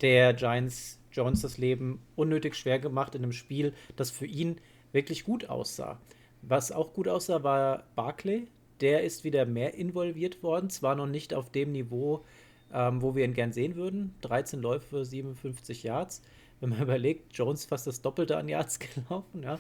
der 0.02 0.34
Giants 0.34 1.00
Jones 1.12 1.42
das 1.42 1.58
Leben 1.58 2.02
unnötig 2.16 2.56
schwer 2.56 2.80
gemacht 2.80 3.16
in 3.16 3.24
einem 3.24 3.34
Spiel, 3.34 3.74
das 3.96 4.12
für 4.12 4.25
ihn 4.25 4.60
wirklich 4.92 5.24
gut 5.24 5.50
aussah. 5.50 6.00
Was 6.42 6.72
auch 6.72 6.94
gut 6.94 7.08
aussah, 7.08 7.44
war 7.44 7.84
Barclay. 7.96 8.48
Der 8.84 9.02
ist 9.04 9.24
wieder 9.24 9.46
mehr 9.46 9.75
involviert 9.75 10.44
worden, 10.44 10.70
zwar 10.70 10.96
noch 10.96 11.08
nicht 11.08 11.34
auf 11.34 11.50
dem 11.50 11.72
Niveau, 11.72 12.25
ähm, 12.74 13.02
wo 13.02 13.16
wir 13.16 13.24
ihn 13.24 13.34
gern 13.34 13.54
sehen 13.54 13.78
würden. 13.78 14.13
13 14.22 14.62
Läufe, 14.62 15.06
57 15.06 15.84
Yards. 15.84 16.22
Wenn 16.60 16.72
man 16.72 16.82
überlegt, 16.84 17.34
Jones 17.34 17.63
fast 17.63 17.88
das 17.88 18.02
Doppelte 18.02 18.36
an 18.36 18.50
Yards 18.50 18.80
gelaufen. 18.96 19.42
Ja. 19.42 19.58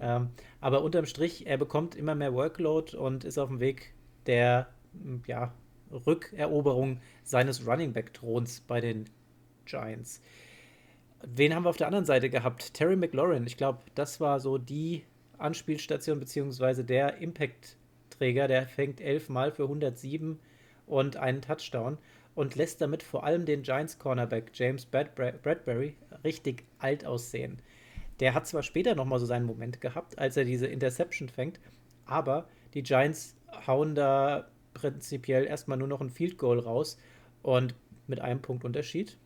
ähm, 0.00 0.28
aber 0.60 0.82
unterm 0.82 1.06
Strich, 1.06 1.46
er 1.46 1.56
bekommt 1.56 1.94
immer 1.94 2.14
mehr 2.14 2.34
Workload 2.34 2.94
und 2.94 3.24
ist 3.24 3.38
auf 3.38 3.48
dem 3.48 3.60
Weg 3.60 3.94
der 4.26 4.68
ja, 5.26 5.54
Rückeroberung 5.90 7.00
seines 7.24 7.66
Running 7.66 7.94
Back 7.94 8.12
Throns 8.12 8.60
bei 8.60 8.82
den 8.82 9.06
Giants. 9.64 10.20
Wen 11.22 11.54
haben 11.54 11.64
wir 11.64 11.70
auf 11.70 11.78
der 11.78 11.86
anderen 11.86 12.04
Seite 12.04 12.28
gehabt? 12.28 12.74
Terry 12.74 12.96
McLaurin. 12.96 13.46
Ich 13.46 13.56
glaube, 13.56 13.78
das 13.94 14.20
war 14.20 14.38
so 14.38 14.58
die 14.58 15.04
Anspielstation 15.38 16.20
beziehungsweise 16.20 16.84
der 16.84 17.22
Impact-Träger. 18.16 18.48
Der 18.48 18.66
fängt 18.66 19.00
elfmal 19.00 19.52
für 19.52 19.64
107 19.64 20.38
und 20.86 21.16
einen 21.16 21.42
Touchdown. 21.42 21.98
und 22.34 22.54
lässt 22.54 22.82
damit 22.82 23.02
vor 23.02 23.24
allem 23.24 23.46
den 23.46 23.62
Giants 23.62 23.98
Cornerback 23.98 24.50
James 24.52 24.84
Bradbury 24.84 25.94
richtig 26.22 26.64
alt 26.78 27.06
aussehen. 27.06 27.62
Der 28.20 28.34
hat 28.34 28.46
zwar 28.46 28.62
später 28.62 28.94
nochmal 28.94 29.18
so 29.18 29.24
seinen 29.24 29.46
Moment 29.46 29.80
gehabt, 29.80 30.18
als 30.18 30.36
er 30.36 30.44
diese 30.44 30.66
Interception 30.66 31.30
fängt, 31.30 31.58
aber 32.04 32.46
die 32.74 32.82
Giants 32.82 33.36
hauen 33.66 33.94
da 33.94 34.50
prinzipiell 34.74 35.46
erstmal 35.46 35.78
nur 35.78 35.88
noch 35.88 36.02
ein 36.02 36.10
Field 36.10 36.36
Goal 36.36 36.58
raus 36.58 36.98
und 37.40 37.74
mit 38.06 38.20
einem 38.20 38.42
Punkt 38.42 38.66
Unterschied. 38.66 39.16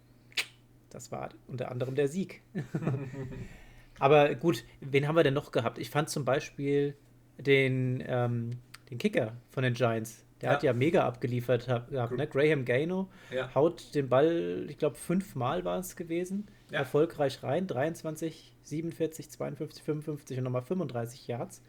Das 0.90 1.10
war 1.10 1.30
unter 1.48 1.72
anderem 1.72 1.96
der 1.96 2.06
Sieg. 2.06 2.42
aber 3.98 4.36
gut, 4.36 4.62
wen 4.80 5.08
haben 5.08 5.16
wir 5.16 5.24
denn 5.24 5.34
noch 5.34 5.50
gehabt? 5.50 5.78
Ich 5.78 5.90
fand 5.90 6.08
zum 6.08 6.24
Beispiel 6.24 6.94
den, 7.38 8.04
ähm, 8.06 8.50
den 8.90 8.98
Kicker 8.98 9.36
von 9.50 9.62
den 9.62 9.74
Giants, 9.74 10.24
der 10.40 10.48
ja. 10.48 10.54
hat 10.54 10.62
ja 10.62 10.72
mega 10.72 11.06
abgeliefert 11.06 11.66
gehabt, 11.66 12.16
ne? 12.16 12.26
Graham 12.26 12.64
Gano 12.64 13.08
ja. 13.30 13.54
haut 13.54 13.94
den 13.94 14.08
Ball, 14.08 14.66
ich 14.68 14.78
glaube, 14.78 14.96
fünfmal 14.96 15.64
war 15.64 15.78
es 15.78 15.96
gewesen, 15.96 16.48
ja. 16.70 16.80
erfolgreich 16.80 17.42
rein. 17.42 17.66
23, 17.66 18.54
47, 18.62 19.30
52, 19.30 19.82
55 19.82 20.38
und 20.38 20.44
nochmal 20.44 20.62
35 20.62 21.26
Yards. 21.28 21.62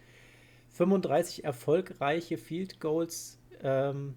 35 0.70 1.44
erfolgreiche 1.44 2.38
Field 2.38 2.80
Goals 2.80 3.40
ähm, 3.62 4.16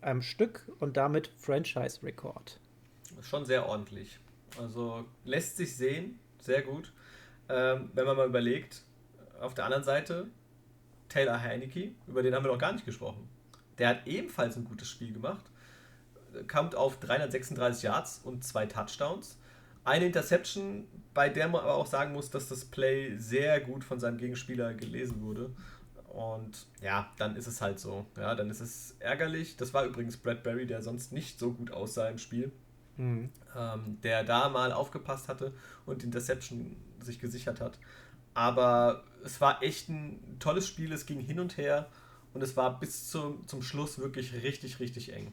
am 0.00 0.22
Stück 0.22 0.70
und 0.80 0.96
damit 0.96 1.28
Franchise-Rekord. 1.36 2.58
Schon 3.22 3.44
sehr 3.44 3.66
ordentlich. 3.66 4.18
Also 4.58 5.04
lässt 5.24 5.56
sich 5.56 5.76
sehen, 5.76 6.18
sehr 6.40 6.62
gut. 6.62 6.92
Ähm, 7.48 7.90
wenn 7.94 8.06
man 8.06 8.16
mal 8.16 8.26
überlegt, 8.26 8.82
auf 9.40 9.54
der 9.54 9.64
anderen 9.64 9.84
Seite 9.84 10.26
Taylor 11.10 11.40
Heineke, 11.40 11.90
über 12.06 12.22
den 12.22 12.34
haben 12.34 12.44
wir 12.44 12.52
noch 12.52 12.58
gar 12.58 12.72
nicht 12.72 12.86
gesprochen. 12.86 13.28
Der 13.78 13.88
hat 13.88 14.06
ebenfalls 14.06 14.56
ein 14.56 14.64
gutes 14.64 14.88
Spiel 14.88 15.12
gemacht. 15.12 15.44
Kommt 16.50 16.74
auf 16.74 16.98
336 17.00 17.82
Yards 17.82 18.20
und 18.24 18.44
zwei 18.44 18.64
Touchdowns. 18.66 19.38
Eine 19.84 20.06
Interception, 20.06 20.86
bei 21.12 21.28
der 21.28 21.48
man 21.48 21.62
aber 21.62 21.74
auch 21.74 21.86
sagen 21.86 22.12
muss, 22.12 22.30
dass 22.30 22.48
das 22.48 22.64
Play 22.64 23.16
sehr 23.16 23.60
gut 23.60 23.82
von 23.82 23.98
seinem 23.98 24.18
Gegenspieler 24.18 24.74
gelesen 24.74 25.22
wurde. 25.22 25.50
Und 26.08 26.66
ja, 26.82 27.10
dann 27.18 27.36
ist 27.36 27.46
es 27.46 27.60
halt 27.60 27.80
so. 27.80 28.06
Ja, 28.16 28.34
dann 28.34 28.50
ist 28.50 28.60
es 28.60 28.96
ärgerlich. 28.98 29.56
Das 29.56 29.72
war 29.72 29.84
übrigens 29.84 30.16
Bradbury, 30.16 30.66
der 30.66 30.82
sonst 30.82 31.12
nicht 31.12 31.38
so 31.38 31.52
gut 31.52 31.70
aussah 31.70 32.08
im 32.08 32.18
Spiel. 32.18 32.52
Mhm. 32.96 33.30
Ähm, 33.56 33.98
der 34.02 34.24
da 34.24 34.48
mal 34.48 34.72
aufgepasst 34.72 35.28
hatte 35.28 35.54
und 35.86 36.02
die 36.02 36.06
Interception 36.06 36.76
sich 37.00 37.18
gesichert 37.18 37.60
hat. 37.60 37.78
Aber 38.34 39.04
es 39.24 39.40
war 39.40 39.62
echt 39.62 39.88
ein 39.88 40.36
tolles 40.38 40.66
Spiel. 40.66 40.92
Es 40.92 41.06
ging 41.06 41.20
hin 41.20 41.40
und 41.40 41.56
her 41.56 41.88
und 42.32 42.42
es 42.42 42.56
war 42.56 42.78
bis 42.78 43.10
zum, 43.10 43.46
zum 43.46 43.62
Schluss 43.62 43.98
wirklich 43.98 44.32
richtig, 44.42 44.80
richtig 44.80 45.12
eng. 45.12 45.32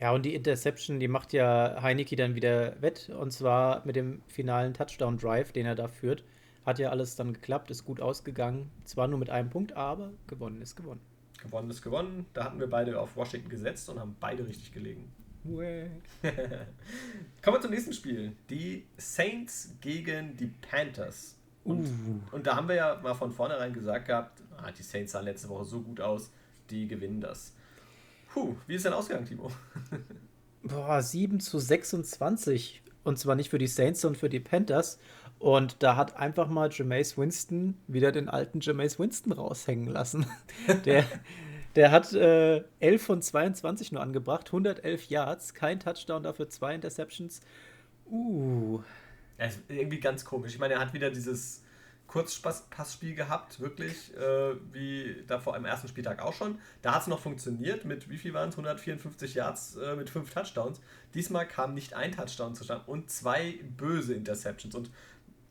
Ja, 0.00 0.12
und 0.12 0.24
die 0.24 0.34
Interception, 0.34 0.98
die 0.98 1.08
macht 1.08 1.34
ja 1.34 1.82
Heineke 1.82 2.16
dann 2.16 2.34
wieder 2.34 2.80
wett. 2.80 3.10
Und 3.10 3.32
zwar 3.32 3.84
mit 3.84 3.96
dem 3.96 4.22
finalen 4.28 4.72
Touchdown-Drive, 4.72 5.52
den 5.52 5.66
er 5.66 5.74
da 5.74 5.88
führt. 5.88 6.24
Hat 6.64 6.78
ja 6.78 6.90
alles 6.90 7.16
dann 7.16 7.34
geklappt, 7.34 7.70
ist 7.70 7.84
gut 7.84 8.00
ausgegangen. 8.00 8.70
Zwar 8.84 9.08
nur 9.08 9.18
mit 9.18 9.28
einem 9.28 9.50
Punkt, 9.50 9.74
aber 9.74 10.10
gewonnen 10.26 10.62
ist 10.62 10.76
gewonnen. 10.76 11.00
Gewonnen 11.42 11.70
ist 11.70 11.82
gewonnen. 11.82 12.26
Da 12.32 12.44
hatten 12.44 12.60
wir 12.60 12.68
beide 12.68 12.98
auf 12.98 13.16
Washington 13.16 13.48
gesetzt 13.48 13.88
und 13.88 13.98
haben 13.98 14.16
beide 14.20 14.46
richtig 14.46 14.72
gelegen. 14.72 15.10
Kommen 17.42 17.56
wir 17.56 17.60
zum 17.60 17.70
nächsten 17.70 17.94
Spiel. 17.94 18.32
Die 18.50 18.84
Saints 18.98 19.74
gegen 19.80 20.36
die 20.36 20.48
Panthers. 20.48 21.39
Und, 21.70 21.86
uh. 21.86 22.36
und 22.36 22.46
da 22.46 22.56
haben 22.56 22.68
wir 22.68 22.74
ja 22.74 23.00
mal 23.02 23.14
von 23.14 23.32
vornherein 23.32 23.72
gesagt 23.72 24.06
gehabt, 24.06 24.40
ah, 24.56 24.70
die 24.70 24.82
Saints 24.82 25.12
sahen 25.12 25.24
letzte 25.24 25.48
Woche 25.48 25.64
so 25.64 25.80
gut 25.80 26.00
aus, 26.00 26.30
die 26.70 26.86
gewinnen 26.86 27.20
das. 27.20 27.54
Puh, 28.32 28.56
wie 28.66 28.74
ist 28.76 28.84
denn 28.84 28.92
ausgegangen, 28.92 29.26
Timo? 29.26 29.50
Boah, 30.62 31.02
7 31.02 31.40
zu 31.40 31.58
26. 31.58 32.82
Und 33.02 33.18
zwar 33.18 33.34
nicht 33.34 33.50
für 33.50 33.58
die 33.58 33.66
Saints, 33.66 34.02
sondern 34.02 34.20
für 34.20 34.28
die 34.28 34.40
Panthers. 34.40 34.98
Und 35.38 35.82
da 35.82 35.96
hat 35.96 36.16
einfach 36.16 36.48
mal 36.48 36.70
Jameis 36.70 37.16
Winston 37.16 37.76
wieder 37.86 38.12
den 38.12 38.28
alten 38.28 38.60
Jameis 38.60 38.98
Winston 38.98 39.32
raushängen 39.32 39.88
lassen. 39.88 40.26
Der, 40.84 41.04
der 41.76 41.92
hat 41.92 42.12
äh, 42.12 42.64
11 42.80 43.02
von 43.02 43.22
22 43.22 43.92
nur 43.92 44.02
angebracht, 44.02 44.48
111 44.48 45.08
Yards, 45.08 45.54
kein 45.54 45.78
Touchdown, 45.80 46.24
dafür 46.24 46.48
zwei 46.48 46.74
Interceptions. 46.74 47.40
Uh, 48.10 48.82
ja, 49.40 49.46
ist 49.46 49.60
irgendwie 49.68 50.00
ganz 50.00 50.24
komisch. 50.24 50.52
Ich 50.52 50.58
meine, 50.58 50.74
er 50.74 50.80
hat 50.80 50.92
wieder 50.92 51.10
dieses 51.10 51.62
Kurzpassspiel 52.06 53.14
gehabt, 53.14 53.60
wirklich, 53.60 54.14
äh, 54.16 54.54
wie 54.72 55.24
da 55.26 55.38
vor 55.38 55.54
einem 55.54 55.64
ersten 55.64 55.88
Spieltag 55.88 56.20
auch 56.20 56.34
schon. 56.34 56.58
Da 56.82 56.94
hat 56.94 57.02
es 57.02 57.08
noch 57.08 57.20
funktioniert 57.20 57.84
mit, 57.84 58.10
wie 58.10 58.18
viel 58.18 58.34
waren 58.34 58.50
es? 58.50 58.56
154 58.56 59.34
Yards 59.34 59.76
äh, 59.76 59.96
mit 59.96 60.10
fünf 60.10 60.30
Touchdowns. 60.34 60.80
Diesmal 61.14 61.48
kam 61.48 61.72
nicht 61.72 61.94
ein 61.94 62.12
Touchdown 62.12 62.54
zustande 62.54 62.84
und 62.86 63.10
zwei 63.10 63.60
böse 63.76 64.12
Interceptions. 64.12 64.74
Und 64.74 64.90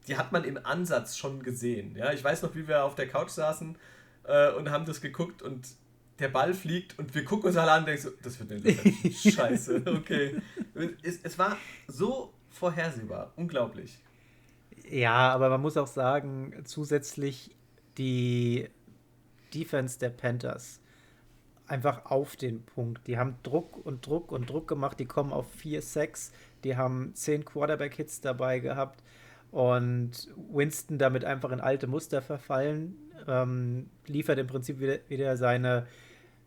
die 0.07 0.17
hat 0.17 0.31
man 0.31 0.43
im 0.43 0.63
Ansatz 0.63 1.17
schon 1.17 1.41
gesehen. 1.41 1.95
Ja, 1.95 2.13
ich 2.13 2.23
weiß 2.23 2.43
noch, 2.43 2.53
wie 2.55 2.67
wir 2.67 2.83
auf 2.83 2.93
der 2.95 3.07
Couch 3.07 3.29
saßen 3.29 3.75
äh, 4.25 4.51
und 4.51 4.69
haben 4.69 4.85
das 4.85 5.01
geguckt 5.01 5.41
und 5.41 5.67
der 6.19 6.27
Ball 6.27 6.53
fliegt 6.53 6.99
und 6.99 7.15
wir 7.15 7.25
gucken 7.25 7.47
uns 7.47 7.57
alle 7.57 7.71
an 7.71 7.79
und 7.79 7.87
denken 7.87 8.03
so, 8.03 8.09
das 8.21 8.39
wird 8.39 8.51
eine 8.51 9.11
Scheiße, 9.11 9.83
okay. 9.87 10.41
Es, 11.01 11.19
es 11.23 11.39
war 11.39 11.57
so 11.87 12.33
vorhersehbar. 12.49 13.33
Unglaublich. 13.35 13.99
Ja, 14.89 15.29
aber 15.29 15.49
man 15.49 15.61
muss 15.61 15.77
auch 15.77 15.87
sagen, 15.87 16.53
zusätzlich 16.65 17.55
die 17.97 18.69
Defense 19.53 19.99
der 19.99 20.09
Panthers 20.09 20.79
einfach 21.69 22.05
auf 22.05 22.35
den 22.35 22.63
Punkt. 22.63 23.07
Die 23.07 23.17
haben 23.17 23.35
Druck 23.43 23.85
und 23.85 24.05
Druck 24.05 24.31
und 24.31 24.49
Druck 24.49 24.67
gemacht. 24.67 24.99
Die 24.99 25.05
kommen 25.05 25.31
auf 25.31 25.45
4-6. 25.61 26.31
Die 26.63 26.75
haben 26.75 27.13
10 27.13 27.45
Quarterback-Hits 27.45 28.21
dabei 28.21 28.59
gehabt. 28.59 29.03
Und 29.51 30.29
Winston 30.51 30.97
damit 30.97 31.25
einfach 31.25 31.51
in 31.51 31.59
alte 31.59 31.87
Muster 31.87 32.21
verfallen. 32.21 32.95
Ähm, 33.27 33.89
liefert 34.05 34.39
im 34.39 34.47
Prinzip 34.47 34.79
wieder, 34.79 34.97
wieder 35.07 35.37
seine. 35.37 35.87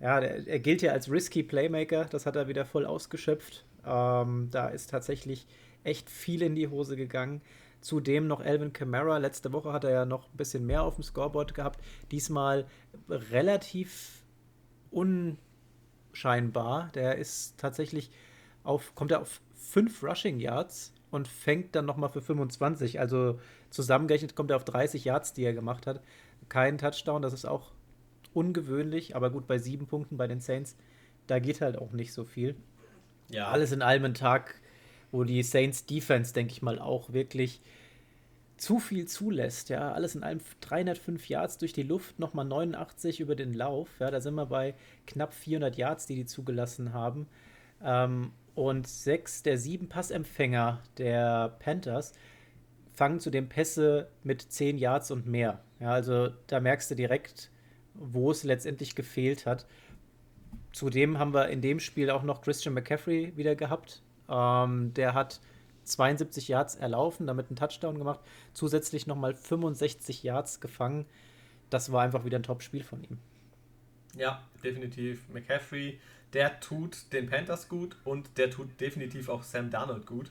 Ja, 0.01 0.21
der, 0.21 0.47
er 0.47 0.59
gilt 0.59 0.83
ja 0.83 0.93
als 0.93 1.11
risky 1.11 1.43
Playmaker. 1.43 2.05
Das 2.07 2.27
hat 2.27 2.37
er 2.37 2.49
wieder 2.49 2.65
voll 2.65 2.87
ausgeschöpft. 2.87 3.65
Ähm, 3.87 4.49
da 4.51 4.69
ist 4.69 4.91
tatsächlich 4.91 5.47
echt 5.85 6.11
viel 6.11 6.43
in 6.43 6.55
die 6.55 6.69
Hose 6.69 6.97
gegangen. 6.97 7.43
Zudem 7.81 8.27
noch 8.27 8.41
Alvin 8.41 8.73
Kamara. 8.73 9.19
Letzte 9.19 9.53
Woche 9.53 9.73
hat 9.73 9.85
er 9.85 9.91
ja 9.91 10.05
noch 10.05 10.33
ein 10.33 10.37
bisschen 10.37 10.67
mehr 10.67 10.85
auf 10.85 10.95
dem 10.95 11.05
Scoreboard 11.05 11.55
gehabt. 11.55 11.81
Diesmal 12.11 12.67
relativ 13.09 14.25
unscheinbar. 14.91 16.91
Der 16.95 17.19
ist 17.19 17.59
tatsächlich 17.59 18.11
auf, 18.63 18.95
kommt 18.95 19.11
er 19.11 19.21
auf 19.21 19.41
5 19.55 20.03
Rushing 20.03 20.39
Yards 20.39 20.93
und 21.11 21.29
fängt 21.29 21.75
dann 21.75 21.85
nochmal 21.85 22.11
für 22.11 22.23
25. 22.23 23.01
Also 23.01 23.41
zusammengerechnet 23.71 24.37
kommt 24.37 24.51
er 24.51 24.57
auf 24.57 24.65
30 24.65 25.05
Yards, 25.05 25.33
die 25.33 25.45
er 25.45 25.53
gemacht 25.53 25.87
hat. 25.87 26.03
Kein 26.49 26.79
Touchdown, 26.79 27.23
das 27.23 27.33
ist 27.33 27.45
auch 27.45 27.73
ungewöhnlich, 28.35 29.15
aber 29.15 29.31
gut, 29.31 29.47
bei 29.47 29.59
sieben 29.59 29.87
Punkten 29.87 30.17
bei 30.17 30.27
den 30.27 30.41
Saints, 30.41 30.77
da 31.27 31.39
geht 31.39 31.61
halt 31.61 31.79
auch 31.79 31.93
nicht 31.93 32.13
so 32.13 32.25
viel. 32.25 32.57
Ja. 33.31 33.49
Alles 33.49 33.73
in 33.73 33.83
allem 33.83 34.05
ein 34.05 34.15
Tag, 34.15 34.61
wo 35.13 35.25
die 35.25 35.43
Saints 35.43 35.87
Defense, 35.87 36.35
denke 36.35 36.53
ich 36.53 36.63
mal, 36.63 36.79
auch 36.79 37.13
wirklich 37.13 37.61
zu 38.57 38.79
viel 38.79 39.07
zulässt. 39.07 39.69
Ja, 39.69 39.93
alles 39.93 40.15
in 40.15 40.23
allem 40.23 40.41
305 40.61 41.29
Yards 41.29 41.59
durch 41.59 41.73
die 41.73 41.83
Luft, 41.83 42.19
nochmal 42.19 42.45
89 42.45 43.21
über 43.21 43.37
den 43.37 43.55
Lauf. 43.55 43.89
Ja, 43.99 44.11
da 44.11 44.21
sind 44.21 44.35
wir 44.35 44.47
bei 44.47 44.75
knapp 45.07 45.35
400 45.35 45.77
Yards, 45.77 46.07
die 46.07 46.15
die 46.15 46.27
zugelassen 46.27 46.93
haben. 46.93 47.27
Ähm, 47.83 48.33
und 48.55 48.87
sechs 48.87 49.43
der 49.43 49.59
sieben 49.59 49.89
Passempfänger 49.89 50.81
der 50.99 51.57
Panthers 51.59 52.13
fangen 52.93 53.21
zu 53.21 53.31
den 53.31 53.49
Pässe 53.49 54.09
mit 54.23 54.43
10 54.43 54.79
Yards 54.79 55.11
und 55.11 55.27
mehr. 55.27 55.63
Ja, 55.81 55.91
also 55.91 56.29
da 56.47 56.61
merkst 56.61 56.91
du 56.91 56.95
direkt, 56.95 57.51
wo 57.95 58.31
es 58.31 58.45
letztendlich 58.45 58.95
gefehlt 58.95 59.47
hat. 59.47 59.67
Zudem 60.73 61.19
haben 61.19 61.35
wir 61.35 61.49
in 61.49 61.61
dem 61.61 61.81
Spiel 61.81 62.11
auch 62.11 62.23
noch 62.23 62.43
Christian 62.43 62.75
McCaffrey 62.75 63.37
wieder 63.37 63.57
gehabt, 63.57 64.03
ähm, 64.33 64.95
der 64.95 65.15
hat 65.15 65.41
72 65.85 66.49
Yards 66.49 66.77
erlaufen, 66.77 67.27
damit 67.27 67.49
einen 67.49 67.57
Touchdown 67.57 67.99
gemacht, 67.99 68.21
zusätzlich 68.55 69.07
nochmal 69.07 69.35
65 69.35 70.23
Yards 70.23 70.61
gefangen. 70.61 71.07
Das 71.71 71.93
war 71.93 72.03
einfach 72.03 72.25
wieder 72.25 72.39
ein 72.39 72.43
Top-Spiel 72.43 72.83
von 72.83 73.03
ihm. 73.05 73.19
Ja, 74.15 74.43
definitiv. 74.63 75.29
McCaffrey, 75.29 75.99
der 76.33 76.61
tut 76.61 77.13
den 77.13 77.29
Panthers 77.29 77.69
gut 77.69 77.97
und 78.05 78.39
der 78.39 78.51
tut 78.51 78.81
definitiv 78.81 79.29
auch 79.29 79.43
Sam 79.43 79.71
Darnold 79.71 80.07
gut. 80.07 80.31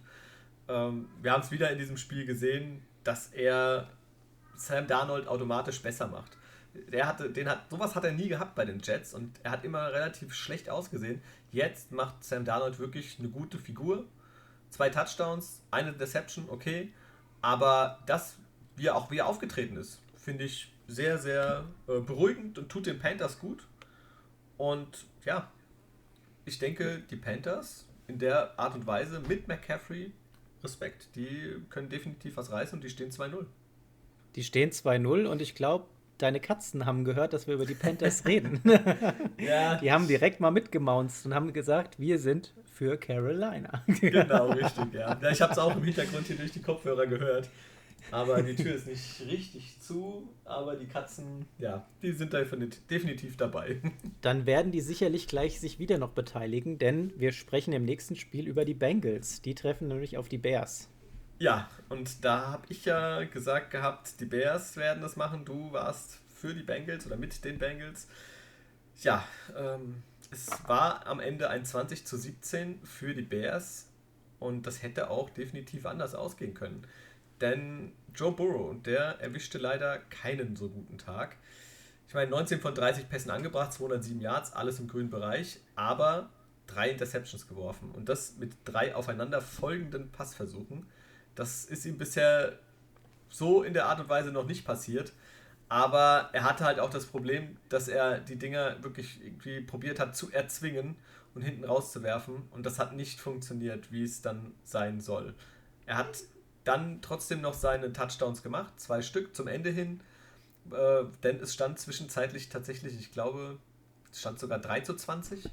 Ähm, 0.67 1.09
wir 1.21 1.31
haben 1.31 1.41
es 1.41 1.51
wieder 1.51 1.71
in 1.71 1.77
diesem 1.77 1.97
Spiel 1.97 2.25
gesehen, 2.25 2.83
dass 3.03 3.27
er 3.27 3.89
Sam 4.55 4.87
Darnold 4.87 5.27
automatisch 5.27 5.81
besser 5.81 6.07
macht. 6.07 6.37
Der 6.91 7.05
hatte, 7.05 7.29
den 7.29 7.49
hat, 7.49 7.69
sowas 7.69 7.95
hat 7.95 8.05
er 8.05 8.13
nie 8.13 8.29
gehabt 8.29 8.55
bei 8.55 8.63
den 8.63 8.79
Jets 8.79 9.13
und 9.13 9.39
er 9.43 9.51
hat 9.51 9.65
immer 9.65 9.91
relativ 9.91 10.33
schlecht 10.33 10.69
ausgesehen. 10.69 11.21
Jetzt 11.51 11.91
macht 11.91 12.23
Sam 12.23 12.45
Darnold 12.45 12.79
wirklich 12.79 13.17
eine 13.19 13.29
gute 13.29 13.57
Figur. 13.57 14.05
Zwei 14.69 14.89
Touchdowns, 14.89 15.61
eine 15.69 15.93
Deception, 15.93 16.45
okay. 16.49 16.93
Aber 17.41 17.99
das, 18.05 18.37
wie 18.75 18.87
er 18.87 18.95
auch 18.95 19.11
wie 19.11 19.17
er 19.17 19.27
aufgetreten 19.27 19.77
ist, 19.77 20.01
finde 20.15 20.45
ich 20.45 20.71
sehr, 20.87 21.17
sehr 21.17 21.65
äh, 21.87 21.99
beruhigend 21.99 22.57
und 22.57 22.69
tut 22.69 22.85
den 22.85 22.99
Panthers 22.99 23.39
gut. 23.39 23.67
Und 24.57 25.05
ja, 25.25 25.51
ich 26.45 26.59
denke, 26.59 27.01
die 27.09 27.15
Panthers 27.15 27.85
in 28.07 28.19
der 28.19 28.59
Art 28.59 28.75
und 28.75 28.85
Weise 28.85 29.21
mit 29.27 29.47
McCaffrey 29.47 30.11
Respekt. 30.63 31.15
Die 31.15 31.55
können 31.69 31.89
definitiv 31.89 32.37
was 32.37 32.51
reißen 32.51 32.77
und 32.77 32.83
die 32.83 32.89
stehen 32.89 33.11
2-0. 33.11 33.45
Die 34.35 34.43
stehen 34.43 34.71
2-0 34.71 35.25
und 35.25 35.41
ich 35.41 35.55
glaube, 35.55 35.85
deine 36.21 36.39
Katzen 36.39 36.85
haben 36.85 37.03
gehört, 37.03 37.33
dass 37.33 37.47
wir 37.47 37.55
über 37.55 37.65
die 37.65 37.73
Panthers 37.73 38.25
reden. 38.27 38.61
ja. 39.37 39.75
Die 39.75 39.91
haben 39.91 40.07
direkt 40.07 40.39
mal 40.39 40.51
mitgemaunzt 40.51 41.25
und 41.25 41.33
haben 41.33 41.53
gesagt, 41.53 41.99
wir 41.99 42.19
sind 42.19 42.53
für 42.73 42.97
Carolina. 42.97 43.83
genau, 43.99 44.49
richtig, 44.51 44.93
ja. 44.93 45.17
ja 45.21 45.31
ich 45.31 45.41
habe 45.41 45.51
es 45.51 45.59
auch 45.59 45.75
im 45.75 45.83
Hintergrund 45.83 46.27
hier 46.27 46.35
durch 46.35 46.51
die 46.51 46.61
Kopfhörer 46.61 47.07
gehört. 47.07 47.49
Aber 48.09 48.41
die 48.41 48.55
Tür 48.55 48.75
ist 48.75 48.87
nicht 48.87 49.21
richtig 49.29 49.79
zu, 49.79 50.27
aber 50.43 50.75
die 50.75 50.87
Katzen, 50.87 51.45
ja, 51.59 51.85
die 52.01 52.11
sind 52.11 52.33
definitiv 52.33 53.37
dabei. 53.37 53.79
Dann 54.21 54.45
werden 54.45 54.71
die 54.71 54.81
sicherlich 54.81 55.27
gleich 55.27 55.59
sich 55.59 55.79
wieder 55.79 55.97
noch 55.97 56.11
beteiligen, 56.11 56.77
denn 56.77 57.13
wir 57.17 57.31
sprechen 57.31 57.73
im 57.73 57.85
nächsten 57.85 58.15
Spiel 58.15 58.47
über 58.47 58.65
die 58.65 58.73
Bengals. 58.73 59.41
Die 59.41 59.55
treffen 59.55 59.87
nämlich 59.87 60.17
auf 60.17 60.27
die 60.27 60.39
Bears. 60.39 60.89
Ja, 61.41 61.67
und 61.89 62.23
da 62.23 62.49
habe 62.49 62.67
ich 62.69 62.85
ja 62.85 63.23
gesagt 63.23 63.71
gehabt, 63.71 64.19
die 64.19 64.25
Bears 64.25 64.77
werden 64.77 65.01
das 65.01 65.15
machen. 65.15 65.43
Du 65.43 65.73
warst 65.73 66.19
für 66.35 66.53
die 66.53 66.61
Bengals 66.61 67.07
oder 67.07 67.17
mit 67.17 67.43
den 67.43 67.57
Bengals. 67.57 68.07
Ja, 68.97 69.25
ähm, 69.57 70.03
es 70.29 70.51
war 70.67 71.07
am 71.07 71.19
Ende 71.19 71.49
ein 71.49 71.65
20 71.65 72.05
zu 72.05 72.15
17 72.15 72.79
für 72.83 73.15
die 73.15 73.23
Bears 73.23 73.87
und 74.37 74.67
das 74.67 74.83
hätte 74.83 75.09
auch 75.09 75.31
definitiv 75.31 75.87
anders 75.87 76.13
ausgehen 76.13 76.53
können. 76.53 76.85
Denn 77.41 77.93
Joe 78.13 78.33
Burrow, 78.33 78.75
der 78.83 79.19
erwischte 79.19 79.57
leider 79.57 79.97
keinen 79.97 80.55
so 80.55 80.69
guten 80.69 80.99
Tag. 80.99 81.37
Ich 82.07 82.13
meine, 82.13 82.29
19 82.29 82.61
von 82.61 82.75
30 82.75 83.09
Pässen 83.09 83.31
angebracht, 83.31 83.73
207 83.73 84.21
Yards, 84.21 84.53
alles 84.53 84.77
im 84.77 84.87
grünen 84.87 85.09
Bereich, 85.09 85.59
aber 85.73 86.29
drei 86.67 86.91
Interceptions 86.91 87.47
geworfen. 87.47 87.89
Und 87.89 88.09
das 88.09 88.37
mit 88.37 88.57
drei 88.63 88.93
aufeinander 88.93 89.41
folgenden 89.41 90.11
Passversuchen. 90.11 90.85
Das 91.41 91.65
ist 91.65 91.87
ihm 91.87 91.97
bisher 91.97 92.59
so 93.31 93.63
in 93.63 93.73
der 93.73 93.87
Art 93.87 93.99
und 93.99 94.09
Weise 94.09 94.31
noch 94.31 94.45
nicht 94.45 94.63
passiert. 94.63 95.11
Aber 95.69 96.29
er 96.33 96.43
hatte 96.43 96.65
halt 96.65 96.79
auch 96.79 96.91
das 96.91 97.07
Problem, 97.07 97.57
dass 97.67 97.87
er 97.87 98.19
die 98.19 98.35
Dinger 98.35 98.83
wirklich 98.83 99.19
irgendwie 99.25 99.61
probiert 99.61 99.99
hat 99.99 100.15
zu 100.15 100.31
erzwingen 100.31 100.97
und 101.33 101.41
hinten 101.41 101.63
rauszuwerfen. 101.63 102.43
Und 102.51 102.63
das 102.63 102.77
hat 102.77 102.93
nicht 102.93 103.19
funktioniert, 103.19 103.91
wie 103.91 104.03
es 104.03 104.21
dann 104.21 104.53
sein 104.63 105.01
soll. 105.01 105.33
Er 105.87 105.97
hat 105.97 106.19
dann 106.63 107.01
trotzdem 107.01 107.41
noch 107.41 107.55
seine 107.55 107.91
Touchdowns 107.91 108.43
gemacht, 108.43 108.79
zwei 108.79 109.01
Stück 109.01 109.35
zum 109.35 109.47
Ende 109.47 109.71
hin. 109.71 110.01
Äh, 110.69 111.05
denn 111.23 111.39
es 111.39 111.55
stand 111.55 111.79
zwischenzeitlich 111.79 112.49
tatsächlich, 112.49 112.99
ich 112.99 113.11
glaube, 113.11 113.57
es 114.11 114.19
stand 114.19 114.37
sogar 114.39 114.59
3 114.59 114.81
zu 114.81 114.95
20. 114.95 115.49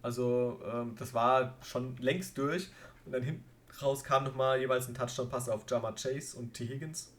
Also 0.00 0.58
ähm, 0.72 0.96
das 0.98 1.12
war 1.12 1.58
schon 1.60 1.98
längst 1.98 2.38
durch. 2.38 2.70
Und 3.04 3.12
dann 3.12 3.22
hinten 3.22 3.44
raus 3.82 4.04
kam 4.04 4.24
nochmal 4.24 4.60
jeweils 4.60 4.88
ein 4.88 4.94
Touchdown-Pass 4.94 5.48
auf 5.48 5.64
Jama 5.68 5.92
Chase 5.92 6.36
und 6.36 6.54
T. 6.54 6.66
Higgins. 6.66 7.12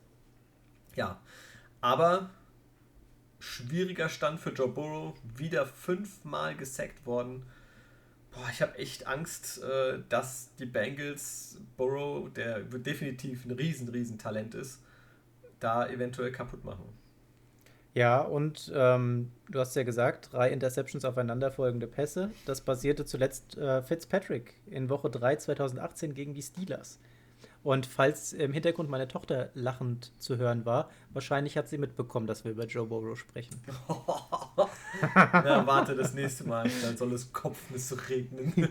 Ja, 0.96 1.22
aber 1.82 2.30
schwieriger 3.40 4.10
Stand 4.10 4.40
für 4.40 4.52
Joe 4.52 4.68
Burrow. 4.68 5.16
Wieder 5.36 5.66
fünfmal 5.66 6.56
gesackt 6.56 7.06
worden. 7.06 7.46
Boah, 8.32 8.48
ich 8.52 8.62
habe 8.62 8.78
echt 8.78 9.08
Angst, 9.08 9.64
äh, 9.64 10.00
dass 10.10 10.54
die 10.56 10.66
Bengals 10.66 11.58
Burrow, 11.78 12.32
der 12.32 12.62
definitiv 12.62 13.46
ein 13.46 13.52
riesen, 13.52 13.90
riesen 13.90 14.20
Talent 14.20 14.54
ist, 14.54 14.82
da 15.60 15.88
eventuell 15.88 16.32
kaputt 16.32 16.64
machen. 16.64 16.99
Ja, 17.94 18.22
und 18.22 18.72
ähm, 18.76 19.32
du 19.50 19.60
hast 19.60 19.76
ja 19.76 19.84
gesagt, 19.84 20.32
drei 20.34 20.52
Interceptions 20.52 21.06
aufeinanderfolgende 21.06 21.88
Pässe. 21.88 22.32
Das 22.46 22.62
basierte 22.62 23.06
zuletzt 23.06 23.58
äh, 23.58 23.82
Fitzpatrick 23.82 24.54
in 24.68 24.90
Woche 24.90 25.10
3 25.10 25.38
2018 25.38 26.14
gegen 26.14 26.34
die 26.34 26.44
Steelers. 26.44 27.00
Und 27.62 27.86
falls 27.86 28.32
im 28.32 28.54
Hintergrund 28.54 28.90
meine 28.90 29.10
Tochter 29.10 29.50
lachend 29.54 30.14
zu 30.18 30.38
hören 30.38 30.66
war, 30.66 30.90
wahrscheinlich 31.12 31.58
hat 31.58 31.68
sie 31.68 31.78
mitbekommen, 31.78 32.26
dass 32.26 32.46
wir 32.46 32.52
über 32.52 32.66
Joe 32.66 32.88
Burrow 32.88 33.20
sprechen. 33.20 33.62
ja, 35.16 35.68
warte 35.68 35.94
das 35.94 36.14
nächste 36.14 36.46
Mal, 36.46 36.70
dann 36.82 36.96
soll 36.96 37.12
es 37.12 37.34
Kopfnüsse 37.34 37.98
regnen. 38.08 38.70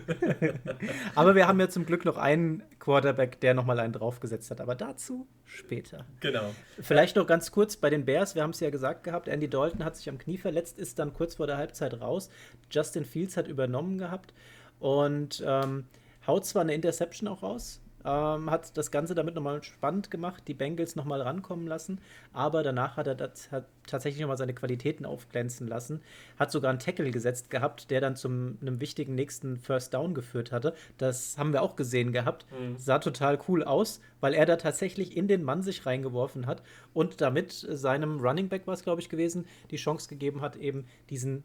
aber 1.15 1.35
wir 1.35 1.47
haben 1.47 1.59
ja 1.59 1.69
zum 1.69 1.85
Glück 1.85 2.03
noch 2.03 2.17
einen 2.17 2.63
Quarterback, 2.79 3.39
der 3.41 3.53
nochmal 3.53 3.79
einen 3.79 3.93
draufgesetzt 3.93 4.49
hat. 4.49 4.59
Aber 4.59 4.73
dazu 4.73 5.27
später. 5.45 6.05
Genau. 6.19 6.55
Vielleicht 6.79 7.15
noch 7.15 7.27
ganz 7.27 7.51
kurz 7.51 7.77
bei 7.77 7.91
den 7.91 8.05
Bears. 8.05 8.33
Wir 8.33 8.41
haben 8.41 8.51
es 8.51 8.59
ja 8.59 8.71
gesagt 8.71 9.03
gehabt, 9.03 9.27
Andy 9.27 9.47
Dalton 9.47 9.85
hat 9.85 9.97
sich 9.97 10.09
am 10.09 10.17
Knie 10.17 10.39
verletzt, 10.39 10.79
ist 10.79 10.97
dann 10.97 11.13
kurz 11.13 11.35
vor 11.35 11.45
der 11.45 11.57
Halbzeit 11.57 12.01
raus. 12.01 12.31
Justin 12.71 13.05
Fields 13.05 13.37
hat 13.37 13.47
übernommen 13.47 13.99
gehabt 13.99 14.33
und 14.79 15.43
ähm, 15.45 15.85
haut 16.25 16.45
zwar 16.45 16.63
eine 16.63 16.73
Interception 16.73 17.27
auch 17.27 17.43
raus, 17.43 17.81
ähm, 18.09 18.49
hat 18.49 18.75
das 18.77 18.91
Ganze 18.91 19.13
damit 19.13 19.35
nochmal 19.35 19.61
spannend 19.63 20.09
gemacht, 20.09 20.43
die 20.47 20.53
Bengals 20.53 20.95
nochmal 20.95 21.21
rankommen 21.21 21.67
lassen, 21.67 21.99
aber 22.33 22.63
danach 22.63 22.97
hat 22.97 23.07
er 23.07 23.15
das, 23.15 23.51
hat 23.51 23.65
tatsächlich 23.85 24.21
nochmal 24.21 24.37
seine 24.37 24.53
Qualitäten 24.53 25.05
aufglänzen 25.05 25.67
lassen, 25.67 26.01
hat 26.37 26.51
sogar 26.51 26.71
einen 26.71 26.79
Tackle 26.79 27.11
gesetzt 27.11 27.49
gehabt, 27.49 27.91
der 27.91 28.01
dann 28.01 28.15
zum 28.15 28.57
einem 28.61 28.79
wichtigen 28.81 29.15
nächsten 29.15 29.57
First 29.57 29.93
Down 29.93 30.13
geführt 30.13 30.51
hatte. 30.51 30.73
Das 30.97 31.37
haben 31.37 31.53
wir 31.53 31.61
auch 31.61 31.75
gesehen 31.75 32.11
gehabt. 32.11 32.45
Mhm. 32.51 32.77
Sah 32.77 32.99
total 32.99 33.39
cool 33.47 33.63
aus, 33.63 34.01
weil 34.21 34.33
er 34.33 34.45
da 34.45 34.55
tatsächlich 34.55 35.15
in 35.15 35.27
den 35.27 35.43
Mann 35.43 35.61
sich 35.61 35.85
reingeworfen 35.85 36.47
hat 36.47 36.63
und 36.93 37.21
damit 37.21 37.51
seinem 37.51 38.19
Running 38.19 38.49
Back 38.49 38.65
war 38.65 38.73
es, 38.73 38.83
glaube 38.83 39.01
ich, 39.01 39.09
gewesen, 39.09 39.45
die 39.71 39.77
Chance 39.77 40.09
gegeben 40.09 40.41
hat, 40.41 40.55
eben 40.55 40.85
diesen 41.09 41.43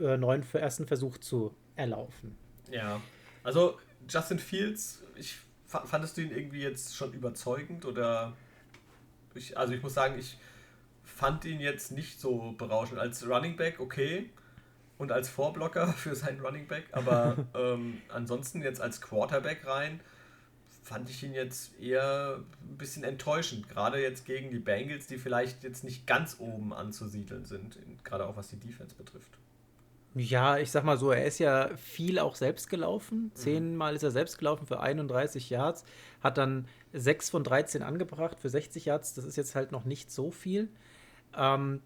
äh, 0.00 0.16
neuen 0.16 0.44
ersten 0.52 0.86
Versuch 0.86 1.18
zu 1.18 1.54
erlaufen. 1.76 2.36
Ja, 2.70 3.00
also 3.42 3.78
Justin 4.08 4.38
Fields, 4.38 5.02
ich 5.16 5.38
fandest 5.70 6.16
du 6.16 6.22
ihn 6.22 6.30
irgendwie 6.30 6.62
jetzt 6.62 6.96
schon 6.96 7.12
überzeugend 7.12 7.84
oder 7.84 8.36
ich, 9.34 9.56
also 9.56 9.72
ich 9.72 9.82
muss 9.82 9.94
sagen, 9.94 10.18
ich 10.18 10.38
fand 11.04 11.44
ihn 11.44 11.60
jetzt 11.60 11.92
nicht 11.92 12.20
so 12.20 12.52
berauschend. 12.52 12.98
Als 12.98 13.26
Running 13.26 13.56
Back 13.56 13.78
okay 13.78 14.30
und 14.98 15.12
als 15.12 15.28
Vorblocker 15.28 15.92
für 15.92 16.14
seinen 16.14 16.40
Running 16.40 16.66
Back, 16.66 16.84
aber 16.92 17.36
ähm, 17.54 18.00
ansonsten 18.08 18.62
jetzt 18.62 18.80
als 18.80 19.00
Quarterback 19.00 19.66
rein 19.66 20.00
fand 20.82 21.08
ich 21.08 21.22
ihn 21.22 21.34
jetzt 21.34 21.78
eher 21.80 22.40
ein 22.62 22.76
bisschen 22.78 23.04
enttäuschend. 23.04 23.68
Gerade 23.68 24.02
jetzt 24.02 24.24
gegen 24.24 24.50
die 24.50 24.58
Bengals, 24.58 25.06
die 25.06 25.18
vielleicht 25.18 25.62
jetzt 25.62 25.84
nicht 25.84 26.06
ganz 26.06 26.36
oben 26.40 26.72
anzusiedeln 26.72 27.44
sind, 27.44 27.78
gerade 28.02 28.26
auch 28.26 28.36
was 28.36 28.48
die 28.48 28.56
Defense 28.56 28.96
betrifft. 28.96 29.38
Ja, 30.14 30.58
ich 30.58 30.70
sag 30.72 30.84
mal 30.84 30.98
so, 30.98 31.12
er 31.12 31.24
ist 31.24 31.38
ja 31.38 31.70
viel 31.76 32.18
auch 32.18 32.34
selbst 32.34 32.68
gelaufen. 32.68 33.24
Mhm. 33.24 33.34
Zehnmal 33.34 33.94
ist 33.94 34.02
er 34.02 34.10
selbst 34.10 34.38
gelaufen 34.38 34.66
für 34.66 34.80
31 34.80 35.50
Yards, 35.50 35.84
hat 36.20 36.36
dann 36.36 36.66
6 36.92 37.30
von 37.30 37.44
13 37.44 37.82
angebracht 37.82 38.40
für 38.40 38.48
60 38.48 38.86
Yards. 38.86 39.14
Das 39.14 39.24
ist 39.24 39.36
jetzt 39.36 39.54
halt 39.54 39.70
noch 39.70 39.84
nicht 39.84 40.10
so 40.10 40.30
viel. 40.30 40.68
Ähm, 41.36 41.80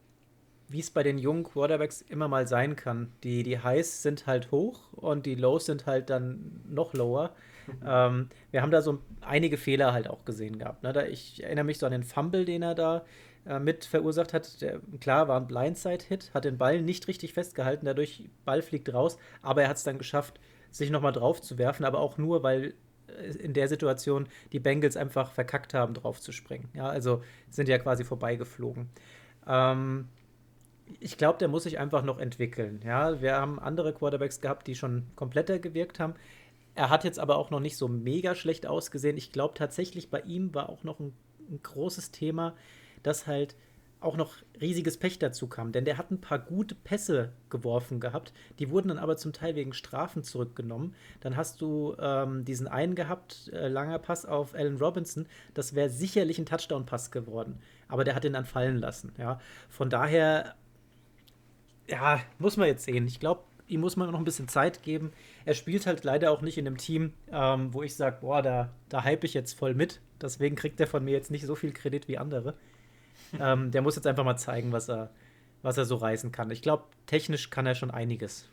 Wie 0.69 0.81
es 0.81 0.91
bei 0.91 1.03
den 1.03 1.19
jungen 1.19 1.45
Quarterbacks 1.45 2.01
immer 2.01 2.29
mal 2.29 2.49
sein 2.49 2.77
kann. 2.77 3.13
Die, 3.23 3.43
die 3.43 3.59
Highs 3.59 4.03
sind 4.03 4.27
halt 4.27 4.51
hoch 4.51 4.93
und 4.93 5.27
die 5.27 5.35
Lows 5.35 5.67
sind 5.67 5.85
halt 5.85 6.09
dann 6.09 6.63
noch 6.67 6.95
lower. 6.95 7.35
ähm, 7.87 8.31
wir 8.51 8.63
haben 8.63 8.71
da 8.71 8.81
so 8.81 9.01
einige 9.21 9.59
Fehler 9.59 9.93
halt 9.93 10.09
auch 10.09 10.25
gesehen 10.25 10.59
gehabt. 10.59 10.83
Ne? 10.83 10.95
Da, 10.95 11.05
ich 11.05 11.43
erinnere 11.43 11.65
mich 11.65 11.79
so 11.79 11.85
an 11.85 11.93
den 11.93 12.05
Fumble, 12.05 12.47
den 12.47 12.63
er 12.63 12.75
da 12.75 13.05
äh, 13.47 13.59
mit 13.59 13.85
verursacht 13.85 14.33
hat. 14.33 14.61
Der, 14.61 14.81
klar, 15.01 15.29
war 15.29 15.41
ein 15.41 15.47
Blindside-Hit, 15.47 16.33
hat 16.33 16.45
den 16.45 16.59
Ball 16.59 16.83
nicht 16.83 17.09
richtig 17.09 17.35
festgehalten, 17.35 17.87
dadurch 17.87 18.29
Ball 18.45 18.63
fliegt 18.63 18.93
raus, 18.93 19.19
aber 19.43 19.63
er 19.63 19.69
hat 19.69 19.77
es 19.77 19.85
dann 19.85 19.99
geschafft, 19.99 20.41
sich 20.71 20.91
nochmal 20.91 21.13
drauf 21.13 21.41
zu 21.41 21.59
werfen, 21.59 21.85
aber 21.85 22.01
auch 22.01 22.19
nur, 22.19 22.43
weil 22.43 22.75
äh, 23.07 23.37
in 23.37 23.53
der 23.53 23.69
Situation 23.69 24.29
die 24.53 24.61
Bengals 24.61 24.97
einfach 24.97 25.33
verkackt 25.33 25.75
haben, 25.75 25.95
drauf 25.95 26.21
zu 26.21 26.33
springen. 26.33 26.69
Ja, 26.75 26.89
also 26.89 27.23
sind 27.51 27.69
ja 27.69 27.79
quasi 27.79 28.05
vorbeigeflogen. 28.05 28.89
Ähm, 29.47 30.09
ich 31.01 31.17
glaube, 31.17 31.39
der 31.39 31.49
muss 31.49 31.63
sich 31.63 31.79
einfach 31.79 32.03
noch 32.03 32.19
entwickeln. 32.19 32.81
Ja, 32.85 33.21
wir 33.21 33.35
haben 33.35 33.59
andere 33.59 33.93
Quarterbacks 33.93 34.41
gehabt, 34.41 34.67
die 34.67 34.75
schon 34.75 35.07
kompletter 35.17 35.59
gewirkt 35.59 35.99
haben. 35.99 36.15
Er 36.75 36.91
hat 36.91 37.05
jetzt 37.05 37.19
aber 37.19 37.37
auch 37.37 37.51
noch 37.51 37.61
nicht 37.61 37.77
so 37.77 37.89
mega 37.89 38.35
schlecht 38.35 38.67
ausgesehen. 38.67 39.17
Ich 39.17 39.33
glaube 39.33 39.55
tatsächlich, 39.55 40.11
bei 40.11 40.21
ihm 40.21 40.55
war 40.55 40.69
auch 40.69 40.83
noch 40.83 40.99
ein, 40.99 41.15
ein 41.51 41.61
großes 41.63 42.11
Thema, 42.11 42.55
dass 43.05 43.29
halt 43.29 43.55
auch 44.05 44.17
noch 44.17 44.37
riesiges 44.61 44.99
Pech 44.99 45.19
dazu 45.19 45.49
kam, 45.49 45.73
denn 45.73 45.85
der 45.85 45.99
hat 45.99 46.11
ein 46.11 46.21
paar 46.21 46.39
gute 46.39 46.75
Pässe 46.75 47.33
geworfen 47.49 48.01
gehabt, 48.01 48.33
die 48.59 48.71
wurden 48.71 48.89
dann 48.89 48.99
aber 48.99 49.17
zum 49.17 49.33
Teil 49.33 49.57
wegen 49.57 49.73
Strafen 49.73 50.23
zurückgenommen. 50.23 50.95
Dann 51.21 51.37
hast 51.37 51.61
du 51.61 51.97
ähm, 51.99 52.45
diesen 52.45 52.69
einen 52.69 52.95
gehabt, 52.95 53.51
äh, 53.53 53.69
langer 53.69 53.99
Pass 53.99 54.27
auf 54.27 54.55
Allen 54.55 54.77
Robinson, 54.77 55.27
das 55.55 55.75
wäre 55.75 55.91
sicherlich 55.91 56.39
ein 56.39 56.47
Touchdown-Pass 56.47 57.11
geworden, 57.11 57.59
aber 57.89 58.05
der 58.05 58.15
hat 58.15 58.25
ihn 58.25 58.35
dann 58.35 58.45
fallen 58.45 58.79
lassen. 58.79 59.13
Ja, 59.19 59.41
von 59.69 59.91
daher, 59.91 60.55
ja, 61.89 62.21
muss 62.39 62.57
man 62.57 62.69
jetzt 62.69 62.85
sehen. 62.85 63.07
Ich 63.07 63.21
glaube, 63.21 63.43
ihm 63.67 63.81
muss 63.81 63.97
man 63.97 64.11
noch 64.11 64.19
ein 64.19 64.25
bisschen 64.25 64.49
Zeit 64.49 64.83
geben. 64.83 65.13
Er 65.47 65.55
spielt 65.55 65.87
halt 65.87 66.05
leider 66.05 66.31
auch 66.31 66.43
nicht 66.43 66.59
in 66.59 66.67
einem 66.67 66.77
Team, 66.77 67.15
ähm, 67.33 67.73
wo 67.73 67.83
ich 67.83 67.95
sage, 67.97 68.19
boah, 68.21 68.43
da, 68.43 68.71
da 68.91 69.03
hype 69.03 69.25
ich 69.25 69.33
jetzt 69.33 69.59
voll 69.59 69.75
mit. 69.75 70.01
Deswegen 70.21 70.57
kriegt 70.57 70.79
er 70.81 70.87
von 70.87 71.05
mir 71.05 71.13
jetzt 71.13 71.31
nicht 71.31 71.47
so 71.47 71.55
viel 71.55 71.73
Kredit 71.73 72.09
wie 72.09 72.19
andere 72.19 72.55
ähm, 73.41 73.71
der 73.71 73.83
muss 73.83 73.97
jetzt 73.97 74.07
einfach 74.07 74.25
mal 74.25 74.37
zeigen, 74.37 74.73
was 74.73 74.89
er, 74.89 75.11
was 75.63 75.79
er 75.79 75.85
so 75.85 75.97
reißen 75.97 76.33
kann. 76.33 76.51
Ich 76.51 76.63
glaube, 76.63 76.85
technisch 77.07 77.51
kann 77.51 77.67
er 77.67 77.75
schon 77.75 77.91
einiges. 77.91 78.49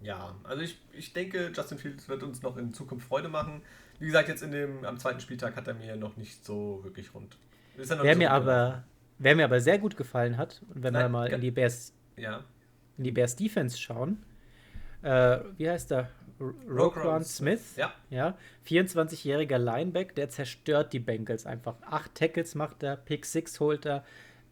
Ja, 0.00 0.34
also 0.44 0.62
ich, 0.62 0.78
ich 0.92 1.12
denke, 1.12 1.52
Justin 1.54 1.78
Fields 1.78 2.08
wird 2.08 2.22
uns 2.22 2.42
noch 2.42 2.56
in 2.56 2.74
Zukunft 2.74 3.08
Freude 3.08 3.28
machen. 3.28 3.62
Wie 3.98 4.06
gesagt, 4.06 4.28
jetzt 4.28 4.42
in 4.42 4.50
dem, 4.50 4.84
am 4.84 4.98
zweiten 4.98 5.20
Spieltag 5.20 5.56
hat 5.56 5.66
er 5.68 5.74
mir 5.74 5.96
noch 5.96 6.16
nicht 6.16 6.44
so 6.44 6.80
wirklich 6.82 7.14
rund. 7.14 7.38
wer, 7.76 7.86
so 7.86 7.96
mir 7.96 8.30
aber, 8.30 8.84
wer 9.18 9.34
mir 9.34 9.44
aber 9.44 9.60
sehr 9.60 9.78
gut 9.78 9.96
gefallen 9.96 10.36
hat, 10.36 10.62
und 10.74 10.82
wenn 10.82 10.92
Nein, 10.92 11.04
wir 11.04 11.08
mal 11.08 11.32
in 11.32 11.40
die 11.40 11.50
Bears, 11.50 11.94
ja. 12.16 12.44
in 12.98 13.04
die 13.04 13.12
Bears 13.12 13.36
Defense 13.36 13.78
schauen, 13.78 14.22
äh, 15.02 15.38
wie 15.56 15.70
heißt 15.70 15.90
der? 15.90 16.10
Roquan 16.40 17.24
Smith. 17.24 17.76
Ja. 17.76 17.94
ja 18.10 18.36
24-jähriger 18.68 19.58
Lineback, 19.58 20.14
der 20.14 20.28
zerstört 20.28 20.92
die 20.92 20.98
Bengals 20.98 21.46
einfach. 21.46 21.76
Acht 21.82 22.14
Tackles 22.14 22.54
macht 22.54 22.82
er, 22.82 22.96
Pick 22.96 23.24
Six 23.24 23.58
holt 23.60 23.86
er, 23.86 24.04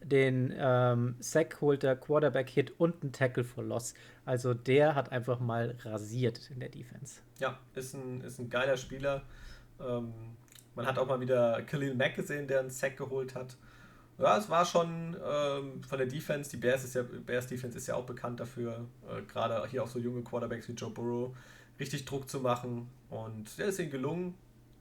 den 0.09 0.53
ähm, 0.57 1.15
Sack 1.19 1.61
holt 1.61 1.83
er, 1.83 1.95
Quarterback-Hit 1.95 2.79
und 2.79 3.01
einen 3.01 3.11
Tackle 3.11 3.43
for 3.43 3.63
Loss. 3.63 3.93
Also 4.23 4.53
der 4.53 4.95
hat 4.95 5.11
einfach 5.11 5.39
mal 5.39 5.75
rasiert 5.83 6.49
in 6.51 6.59
der 6.59 6.69
Defense. 6.69 7.21
Ja, 7.39 7.57
ist 7.73 7.95
ein, 7.95 8.21
ist 8.21 8.39
ein 8.39 8.49
geiler 8.49 8.77
Spieler. 8.77 9.23
Ähm, 9.79 10.13
man 10.75 10.85
hat 10.85 10.97
auch 10.97 11.07
mal 11.07 11.19
wieder 11.19 11.61
Khalil 11.63 11.95
Mack 11.95 12.15
gesehen, 12.15 12.47
der 12.47 12.59
einen 12.59 12.69
Sack 12.69 12.97
geholt 12.97 13.35
hat. 13.35 13.57
Ja, 14.17 14.37
es 14.37 14.49
war 14.49 14.63
schon 14.63 15.17
ähm, 15.25 15.83
von 15.83 15.97
der 15.97 16.07
Defense, 16.07 16.49
die 16.49 16.57
Bears, 16.57 16.85
ist 16.85 16.95
ja, 16.95 17.03
Bears 17.03 17.47
Defense 17.47 17.77
ist 17.77 17.87
ja 17.87 17.95
auch 17.95 18.05
bekannt 18.05 18.39
dafür, 18.39 18.85
äh, 19.09 19.21
gerade 19.23 19.67
hier 19.67 19.83
auch 19.83 19.87
so 19.87 19.99
junge 19.99 20.23
Quarterbacks 20.23 20.69
wie 20.69 20.73
Joe 20.73 20.89
Burrow, 20.89 21.35
richtig 21.79 22.05
Druck 22.05 22.29
zu 22.29 22.39
machen. 22.39 22.89
Und 23.09 23.57
der 23.57 23.67
ist 23.67 23.79
ihnen 23.79 23.91
gelungen. 23.91 24.35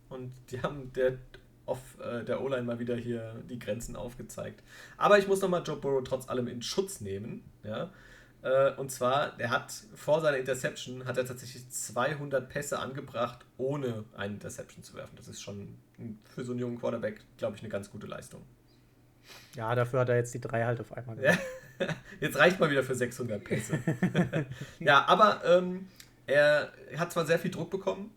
Und 0.09 0.33
die 0.51 0.63
haben 0.63 0.93
der 0.93 1.19
auf 1.67 1.99
äh, 2.01 2.25
der 2.25 2.43
O-Line 2.43 2.63
mal 2.63 2.79
wieder 2.79 2.97
hier 2.97 3.43
die 3.49 3.59
Grenzen 3.59 3.97
aufgezeigt. 3.97 4.63
Aber 4.97 5.19
ich 5.19 5.29
muss 5.29 5.41
nochmal 5.41 5.63
Joe 5.65 5.77
Burrow 5.77 6.03
trotz 6.05 6.29
allem 6.29 6.49
in 6.49 6.63
Schutz 6.63 7.01
nehmen. 7.01 7.43
Ja? 7.63 7.91
Äh, 8.43 8.73
und 8.75 8.91
zwar, 8.91 9.39
er 9.41 9.51
hat 9.51 9.73
vor 9.95 10.21
seiner 10.21 10.37
Interception 10.37 11.07
hat 11.07 11.17
er 11.17 11.25
tatsächlich 11.25 11.69
200 11.71 12.49
Pässe 12.49 12.79
angebracht, 12.79 13.45
ohne 13.57 14.05
eine 14.17 14.35
Interception 14.35 14.85
zu 14.85 14.95
werfen. 14.95 15.17
Das 15.17 15.29
ist 15.29 15.41
schon 15.41 15.79
für 16.25 16.45
so 16.45 16.53
einen 16.53 16.61
jungen 16.61 16.79
Quarterback, 16.79 17.21
glaube 17.39 17.57
ich, 17.57 17.63
eine 17.63 17.71
ganz 17.71 17.91
gute 17.91 18.07
Leistung. 18.07 18.43
Ja, 19.57 19.75
dafür 19.75 20.01
hat 20.01 20.11
er 20.11 20.17
jetzt 20.17 20.35
die 20.35 20.41
drei 20.41 20.65
halt 20.65 20.81
auf 20.81 20.93
einmal 20.93 21.17
gemacht. 21.17 21.39
jetzt 22.21 22.39
reicht 22.39 22.61
mal 22.61 22.71
wieder 22.71 22.83
für 22.83 22.95
600 22.95 23.43
Pässe. 23.43 23.79
ja, 24.79 25.07
aber 25.07 25.43
ähm, 25.47 25.89
er 26.27 26.73
hat 26.97 27.13
zwar 27.13 27.25
sehr 27.25 27.39
viel 27.39 27.51
Druck 27.51 27.71
bekommen, 27.71 28.11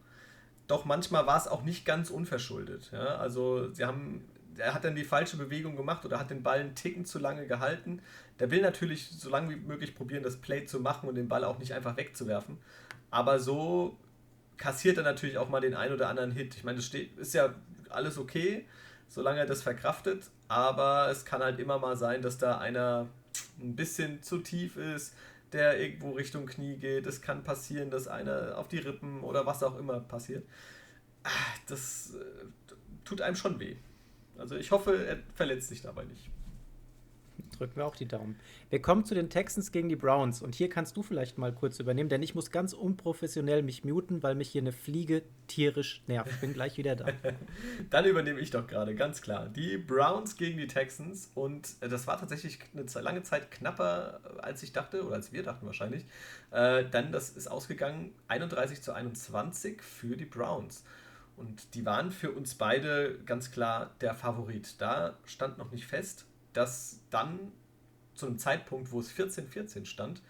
doch 0.67 0.85
manchmal 0.85 1.25
war 1.25 1.37
es 1.37 1.47
auch 1.47 1.63
nicht 1.63 1.85
ganz 1.85 2.09
unverschuldet. 2.09 2.89
Ja? 2.91 3.17
Also 3.17 3.71
sie 3.71 3.85
haben, 3.85 4.25
er 4.57 4.73
hat 4.73 4.83
dann 4.83 4.95
die 4.95 5.03
falsche 5.03 5.37
Bewegung 5.37 5.75
gemacht 5.75 6.05
oder 6.05 6.19
hat 6.19 6.29
den 6.29 6.43
Ball 6.43 6.59
einen 6.59 6.75
Ticken 6.75 7.05
zu 7.05 7.19
lange 7.19 7.47
gehalten. 7.47 8.01
Der 8.39 8.51
will 8.51 8.61
natürlich 8.61 9.09
so 9.09 9.29
lange 9.29 9.49
wie 9.49 9.55
möglich 9.55 9.95
probieren, 9.95 10.23
das 10.23 10.37
Play 10.37 10.65
zu 10.65 10.79
machen 10.79 11.07
und 11.07 11.15
den 11.15 11.27
Ball 11.27 11.43
auch 11.43 11.57
nicht 11.57 11.73
einfach 11.73 11.97
wegzuwerfen. 11.97 12.57
Aber 13.09 13.39
so 13.39 13.97
kassiert 14.57 14.97
er 14.97 15.03
natürlich 15.03 15.37
auch 15.37 15.49
mal 15.49 15.61
den 15.61 15.73
ein 15.73 15.93
oder 15.93 16.09
anderen 16.09 16.31
Hit. 16.31 16.55
Ich 16.55 16.63
meine, 16.63 16.77
das 16.77 16.85
steht, 16.85 17.17
ist 17.17 17.33
ja 17.33 17.53
alles 17.89 18.17
okay, 18.17 18.65
solange 19.07 19.39
er 19.39 19.45
das 19.45 19.61
verkraftet. 19.61 20.29
Aber 20.49 21.09
es 21.09 21.23
kann 21.23 21.41
halt 21.41 21.59
immer 21.59 21.79
mal 21.79 21.95
sein, 21.95 22.21
dass 22.21 22.37
da 22.37 22.57
einer 22.57 23.07
ein 23.59 23.75
bisschen 23.75 24.21
zu 24.21 24.39
tief 24.39 24.77
ist, 24.77 25.13
der 25.53 25.79
irgendwo 25.79 26.11
Richtung 26.11 26.45
Knie 26.45 26.77
geht. 26.77 27.05
Es 27.05 27.21
kann 27.21 27.43
passieren, 27.43 27.89
dass 27.89 28.07
einer 28.07 28.57
auf 28.57 28.67
die 28.67 28.79
Rippen 28.79 29.21
oder 29.21 29.45
was 29.45 29.63
auch 29.63 29.77
immer 29.77 29.99
passiert. 29.99 30.45
Ah, 31.23 31.29
das 31.67 32.15
äh, 32.15 32.75
tut 33.03 33.21
einem 33.21 33.35
schon 33.35 33.59
weh. 33.59 33.75
Also 34.37 34.55
ich 34.55 34.71
hoffe, 34.71 35.05
er 35.05 35.19
verletzt 35.33 35.69
sich 35.69 35.81
dabei 35.81 36.05
nicht. 36.05 36.29
Drücken 37.57 37.75
wir 37.75 37.85
auch 37.85 37.95
die 37.95 38.07
Daumen. 38.07 38.37
Wir 38.69 38.81
kommen 38.81 39.05
zu 39.05 39.15
den 39.15 39.29
Texans 39.29 39.71
gegen 39.71 39.89
die 39.89 39.95
Browns. 39.95 40.41
Und 40.41 40.55
hier 40.55 40.69
kannst 40.69 40.95
du 40.95 41.03
vielleicht 41.03 41.37
mal 41.37 41.51
kurz 41.53 41.79
übernehmen, 41.79 42.09
denn 42.09 42.21
ich 42.21 42.35
muss 42.35 42.51
ganz 42.51 42.73
unprofessionell 42.73 43.63
mich 43.63 43.83
muten, 43.83 44.21
weil 44.21 44.35
mich 44.35 44.49
hier 44.49 44.61
eine 44.61 44.71
Fliege 44.71 45.23
tierisch 45.47 46.03
nervt. 46.07 46.29
Ich 46.31 46.39
bin 46.39 46.53
gleich 46.53 46.77
wieder 46.77 46.95
da. 46.95 47.05
Dann 47.89 48.05
übernehme 48.05 48.39
ich 48.39 48.51
doch 48.51 48.67
gerade, 48.67 48.95
ganz 48.95 49.21
klar. 49.21 49.49
Die 49.49 49.77
Browns 49.77 50.35
gegen 50.37 50.57
die 50.57 50.67
Texans. 50.67 51.31
Und 51.33 51.69
äh, 51.81 51.89
das 51.89 52.05
war 52.07 52.19
tatsächlich 52.19 52.59
eine 52.73 52.85
lange 53.03 53.23
Zeit 53.23 53.49
knapper, 53.51 54.19
äh, 54.23 54.41
als 54.41 54.61
ich 54.63 54.73
dachte, 54.73 55.05
oder 55.05 55.15
als 55.15 55.33
wir 55.33 55.43
dachten 55.43 55.65
wahrscheinlich. 55.65 56.05
Äh, 56.51 56.85
dann 56.89 57.11
das 57.11 57.29
ist 57.29 57.47
ausgegangen 57.47 58.13
31 58.27 58.81
zu 58.81 58.93
21 58.93 59.81
für 59.81 60.15
die 60.15 60.25
Browns. 60.25 60.83
Und 61.37 61.75
die 61.75 61.85
waren 61.85 62.11
für 62.11 62.31
uns 62.31 62.55
beide 62.55 63.19
ganz 63.25 63.51
klar 63.51 63.91
der 64.01 64.15
Favorit. 64.15 64.81
Da 64.81 65.17
stand 65.25 65.59
noch 65.59 65.71
nicht 65.71 65.85
fest, 65.85 66.25
dass 66.57 67.01
dann 67.11 67.51
zu 68.15 68.25
einem 68.25 68.39
Zeitpunkt, 68.39 68.91
wo 68.91 68.99
es 68.99 69.11
14-14 69.13 69.85
stand, 69.85 70.23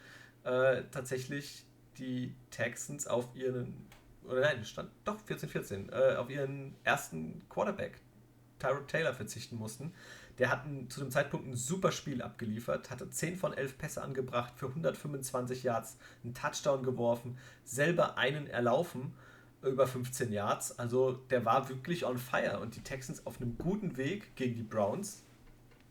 äh, 0.43 0.83
tatsächlich 0.91 1.65
die 1.97 2.35
Texans 2.51 3.07
auf 3.07 3.33
ihren, 3.33 3.87
oder 4.25 4.41
nein, 4.41 4.65
stand 4.65 4.91
doch 5.05 5.21
14-14, 5.25 5.89
äh, 5.89 6.17
auf 6.17 6.29
ihren 6.29 6.75
ersten 6.83 7.43
Quarterback, 7.47 8.01
Tyrod 8.59 8.89
Taylor, 8.89 9.13
verzichten 9.13 9.55
mussten. 9.55 9.93
Der 10.37 10.51
hat 10.51 10.65
zu 10.89 10.99
dem 10.99 11.11
Zeitpunkt 11.11 11.47
ein 11.47 11.55
super 11.55 11.93
Spiel 11.93 12.21
abgeliefert, 12.21 12.91
hatte 12.91 13.09
10 13.09 13.37
von 13.37 13.53
11 13.53 13.77
Pässe 13.77 14.01
angebracht 14.01 14.53
für 14.57 14.67
125 14.67 15.63
Yards, 15.63 15.97
einen 16.25 16.33
Touchdown 16.33 16.83
geworfen, 16.83 17.37
selber 17.63 18.17
einen 18.17 18.47
erlaufen 18.47 19.13
über 19.63 19.87
15 19.87 20.33
Yards. 20.33 20.77
Also 20.77 21.13
der 21.13 21.45
war 21.45 21.69
wirklich 21.69 22.05
on 22.05 22.17
fire 22.17 22.59
und 22.59 22.75
die 22.75 22.81
Texans 22.81 23.25
auf 23.25 23.39
einem 23.39 23.57
guten 23.57 23.95
Weg 23.95 24.35
gegen 24.35 24.57
die 24.57 24.63
Browns 24.63 25.23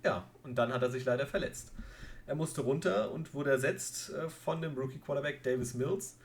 ja, 0.07 0.25
und 0.45 0.55
dann 0.55 0.73
hat 0.73 0.83
er 0.83 0.90
sich 0.90 1.05
leider 1.05 1.27
verletzt. 1.27 1.73
Er 2.27 2.37
musste 2.37 2.61
runter 2.61 3.11
und 3.11 3.35
wurde 3.35 3.51
ersetzt 3.51 4.11
äh, 4.11 4.29
von 4.29 4.62
dem 4.62 4.75
Rookie 4.79 4.99
Quarterback 4.99 5.42
Davis 5.42 5.75
Mills, 5.75 6.16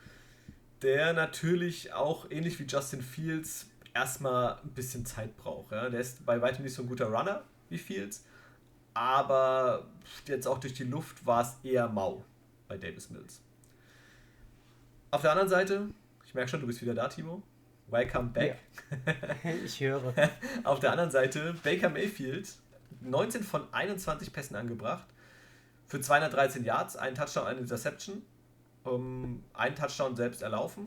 der 0.82 1.12
natürlich 1.12 1.92
auch 1.92 2.30
ähnlich 2.30 2.58
wie 2.60 2.64
Justin 2.64 3.02
Fields 3.02 3.66
erstmal 3.92 4.54
ein 4.62 4.70
bisschen 4.70 5.04
Zeit 5.04 5.36
braucht. 5.36 5.72
Ja. 5.72 5.90
Der 5.90 6.00
ist 6.00 6.24
bei 6.24 6.40
weitem 6.40 6.64
nicht 6.64 6.74
so 6.74 6.82
ein 6.82 6.88
guter 6.88 7.06
Runner 7.06 7.42
wie 7.70 7.78
Fields, 7.78 8.24
aber 8.94 9.88
jetzt 10.26 10.46
auch 10.46 10.58
durch 10.58 10.74
die 10.74 10.84
Luft 10.84 11.26
war 11.26 11.42
es 11.42 11.56
eher 11.68 11.88
mau 11.88 12.24
bei 12.68 12.78
Davis 12.78 13.10
Mills. 13.10 13.40
Auf 15.10 15.22
der 15.22 15.32
anderen 15.32 15.48
Seite, 15.48 15.88
ich 16.24 16.34
merke 16.34 16.50
schon, 16.50 16.60
du 16.60 16.66
bist 16.68 16.80
wieder 16.82 16.94
da, 16.94 17.08
Timo. 17.08 17.42
Welcome 17.88 18.30
back. 18.30 18.58
Ja. 19.04 19.50
ich 19.64 19.80
höre. 19.80 20.14
Auf 20.64 20.80
der 20.80 20.92
anderen 20.92 21.10
Seite, 21.10 21.54
Baker 21.62 21.90
Mayfield 21.90 22.48
19 23.04 23.42
von 23.42 23.72
21 23.72 24.32
Pässen 24.32 24.56
angebracht. 24.56 25.06
Für 25.86 26.00
213 26.00 26.64
Yards, 26.64 26.96
ein 26.96 27.14
Touchdown, 27.14 27.46
eine 27.46 27.60
Interception. 27.60 28.22
Um, 28.84 29.44
ein 29.54 29.76
Touchdown 29.76 30.16
selbst 30.16 30.42
erlaufen. 30.42 30.86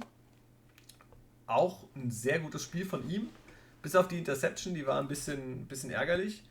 Auch 1.48 1.86
ein 1.96 2.12
sehr 2.12 2.40
gutes 2.40 2.64
Spiel 2.64 2.86
von 2.86 3.08
ihm. 3.10 3.30
Bis 3.82 3.96
auf 3.96 4.08
die 4.08 4.18
Interception, 4.18 4.74
die 4.74 4.86
war 4.86 5.00
ein 5.00 5.08
bisschen, 5.08 5.68
bisschen 5.68 5.92
ärgerlich. 5.92 6.44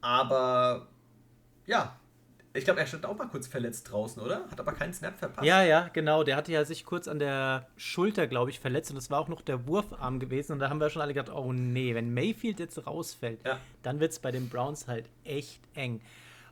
Aber 0.00 0.88
ja, 1.64 1.96
ich 2.54 2.64
glaube, 2.64 2.80
er 2.80 2.86
stand 2.86 3.06
auch 3.06 3.16
mal 3.16 3.28
kurz 3.28 3.46
verletzt 3.46 3.90
draußen, 3.90 4.22
oder? 4.22 4.44
Hat 4.50 4.60
aber 4.60 4.72
keinen 4.72 4.92
Snap 4.92 5.18
verpasst. 5.18 5.46
Ja, 5.46 5.62
ja, 5.62 5.88
genau. 5.92 6.22
Der 6.22 6.36
hatte 6.36 6.52
ja 6.52 6.64
sich 6.64 6.84
kurz 6.84 7.08
an 7.08 7.18
der 7.18 7.66
Schulter, 7.76 8.26
glaube 8.26 8.50
ich, 8.50 8.60
verletzt. 8.60 8.90
Und 8.90 8.96
das 8.96 9.10
war 9.10 9.20
auch 9.20 9.28
noch 9.28 9.40
der 9.40 9.66
Wurfarm 9.66 10.20
gewesen. 10.20 10.52
Und 10.52 10.58
da 10.58 10.68
haben 10.68 10.80
wir 10.80 10.90
schon 10.90 11.00
alle 11.00 11.14
gedacht, 11.14 11.34
oh 11.34 11.52
nee, 11.52 11.94
wenn 11.94 12.12
Mayfield 12.12 12.60
jetzt 12.60 12.86
rausfällt, 12.86 13.40
ja. 13.46 13.58
dann 13.82 14.00
wird 14.00 14.12
es 14.12 14.18
bei 14.18 14.30
den 14.30 14.50
Browns 14.50 14.86
halt 14.86 15.08
echt 15.24 15.60
eng. 15.74 16.02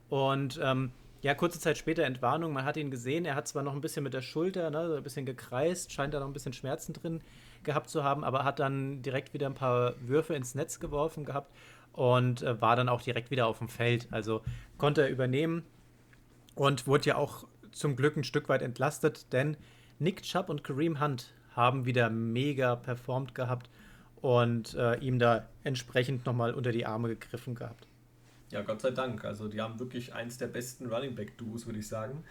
Und 0.09 0.59
ähm, 0.63 0.93
ja, 1.21 1.35
kurze 1.35 1.61
Zeit 1.61 1.77
später 1.77 2.05
Entwarnung. 2.05 2.55
Man 2.55 2.65
hat 2.65 2.79
ihn 2.79 2.91
gesehen. 2.91 3.27
Er 3.27 3.35
hat 3.35 3.47
zwar 3.47 3.63
noch 3.63 3.75
ein 3.75 3.83
bisschen 3.83 4.03
mit 4.03 4.15
der 4.15 4.23
Schulter, 4.23 4.71
ne, 4.71 4.97
ein 4.97 5.03
bisschen 5.03 5.27
gekreist, 5.27 5.93
scheint 5.93 6.15
da 6.15 6.21
noch 6.21 6.27
ein 6.27 6.33
bisschen 6.33 6.55
Schmerzen 6.55 6.95
drin 6.95 7.21
gehabt 7.63 7.91
zu 7.91 8.05
haben, 8.05 8.25
aber 8.25 8.45
hat 8.45 8.59
dann 8.59 9.03
direkt 9.03 9.35
wieder 9.35 9.47
ein 9.47 9.55
paar 9.55 9.95
Würfe 10.01 10.35
ins 10.35 10.55
Netz 10.55 10.81
geworfen 10.81 11.27
gehabt 11.27 11.53
und 11.93 12.43
äh, 12.43 12.59
war 12.59 12.75
dann 12.75 12.89
auch 12.89 13.03
direkt 13.03 13.31
wieder 13.31 13.47
auf 13.47 13.59
dem 13.59 13.69
Feld. 13.69 14.09
Also 14.11 14.41
konnte 14.79 15.03
er 15.03 15.11
übernehmen 15.11 15.67
und 16.61 16.87
wurde 16.87 17.07
ja 17.07 17.17
auch 17.17 17.47
zum 17.73 17.97
Glück 17.97 18.19
ein 18.19 18.23
Stück 18.23 18.51
weit 18.51 18.61
entlastet, 18.61 19.33
denn 19.33 19.57
Nick 19.99 20.21
Chubb 20.21 20.51
und 20.51 20.63
Kareem 20.63 21.01
Hunt 21.01 21.33
haben 21.57 21.87
wieder 21.87 22.11
mega 22.11 22.77
performt 22.77 23.35
gehabt 23.35 23.71
und 24.21 24.75
äh, 24.75 24.97
ihm 24.99 25.19
da 25.19 25.49
entsprechend 25.65 26.27
nochmal 26.27 26.53
unter 26.53 26.71
die 26.71 26.85
Arme 26.85 27.09
gegriffen 27.09 27.55
gehabt. 27.55 27.87
Ja, 28.51 28.61
Gott 28.61 28.83
sei 28.83 28.91
Dank. 28.91 29.25
Also 29.25 29.49
die 29.49 29.59
haben 29.59 29.81
wirklich 29.81 30.13
eins 30.13 30.37
der 30.37 30.49
besten 30.49 30.85
Running 30.85 31.15
Back 31.15 31.39
Duos, 31.39 31.65
würde 31.65 31.79
ich 31.79 31.89
sagen. 31.89 32.25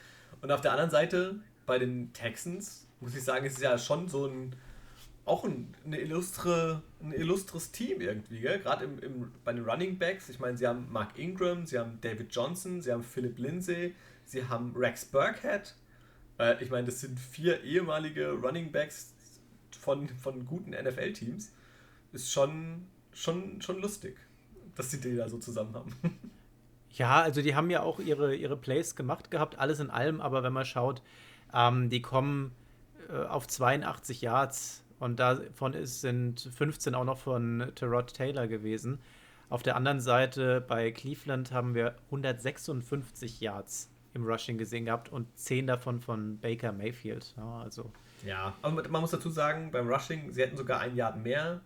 Und 0.43 0.51
auf 0.51 0.61
der 0.61 0.73
anderen 0.73 0.91
Seite 0.91 1.37
bei 1.65 1.79
den 1.79 2.13
Texans 2.13 2.85
muss 2.99 3.15
ich 3.15 3.23
sagen, 3.23 3.47
ist 3.47 3.57
es 3.57 3.63
ja 3.63 3.79
schon 3.79 4.09
so 4.09 4.27
ein 4.27 4.55
auch 5.25 5.43
ein, 5.43 5.73
eine 5.85 5.99
illustre, 5.99 6.81
ein 7.01 7.13
illustres 7.13 7.71
Team 7.71 8.01
irgendwie, 8.01 8.39
gerade 8.39 8.85
im, 8.85 8.99
im, 8.99 9.31
bei 9.43 9.53
den 9.53 9.63
Running 9.63 9.97
Backs. 9.97 10.29
Ich 10.29 10.39
meine, 10.39 10.57
sie 10.57 10.67
haben 10.67 10.87
Mark 10.91 11.17
Ingram, 11.17 11.65
sie 11.65 11.77
haben 11.77 11.99
David 12.01 12.33
Johnson, 12.33 12.81
sie 12.81 12.91
haben 12.91 13.03
Philip 13.03 13.37
Lindsay, 13.37 13.93
sie 14.29 14.47
haben 14.47 14.73
Rex 14.75 15.05
Burkhead. 15.05 15.73
Äh, 16.39 16.63
ich 16.63 16.69
meine, 16.69 16.85
das 16.85 17.01
sind 17.01 17.19
vier 17.19 17.63
ehemalige 17.63 18.31
Running 18.31 18.71
Backs 18.71 19.13
von, 19.79 20.07
von 20.09 20.45
guten 20.45 20.71
NFL-Teams. 20.71 21.51
Ist 22.11 22.31
schon, 22.31 22.87
schon, 23.13 23.61
schon 23.61 23.81
lustig, 23.81 24.17
dass 24.75 24.89
die 24.89 25.15
da 25.15 25.27
so 25.29 25.37
zusammen 25.37 25.73
haben. 25.75 25.93
Ja, 26.91 27.21
also 27.21 27.43
die 27.43 27.53
haben 27.53 27.69
ja 27.69 27.83
auch 27.83 27.99
ihre, 27.99 28.35
ihre 28.35 28.57
Plays 28.57 28.95
gemacht 28.95 29.29
gehabt, 29.29 29.59
alles 29.59 29.79
in 29.79 29.91
allem, 29.91 30.21
aber 30.21 30.41
wenn 30.41 30.53
man 30.53 30.65
schaut, 30.65 31.03
ähm, 31.53 31.91
die 31.91 32.01
kommen 32.01 32.51
äh, 33.09 33.25
auf 33.25 33.47
82 33.47 34.21
Yards 34.21 34.83
und 34.97 35.19
davon 35.19 35.73
ist, 35.75 36.01
sind 36.01 36.49
15 36.51 36.95
auch 36.95 37.03
noch 37.03 37.19
von 37.19 37.71
Terod 37.75 38.11
Taylor 38.11 38.47
gewesen. 38.47 38.97
Auf 39.49 39.61
der 39.61 39.75
anderen 39.75 40.01
Seite 40.01 40.61
bei 40.67 40.91
Cleveland 40.91 41.51
haben 41.51 41.75
wir 41.75 41.95
156 42.05 43.39
Yards 43.39 43.91
im 44.13 44.25
Rushing 44.25 44.57
gesehen 44.57 44.85
gehabt 44.85 45.09
und 45.09 45.37
10 45.37 45.67
davon 45.67 45.99
von 45.99 46.39
Baker 46.39 46.71
Mayfield. 46.71 47.33
Ja, 47.37 47.61
also. 47.61 47.91
Ja, 48.25 48.55
aber 48.61 48.87
man 48.89 49.01
muss 49.01 49.11
dazu 49.11 49.29
sagen, 49.29 49.71
beim 49.71 49.87
Rushing, 49.87 50.33
sie 50.33 50.41
hätten 50.41 50.57
sogar 50.57 50.79
ein 50.79 50.95
Yard 50.95 51.17
mehr, 51.17 51.61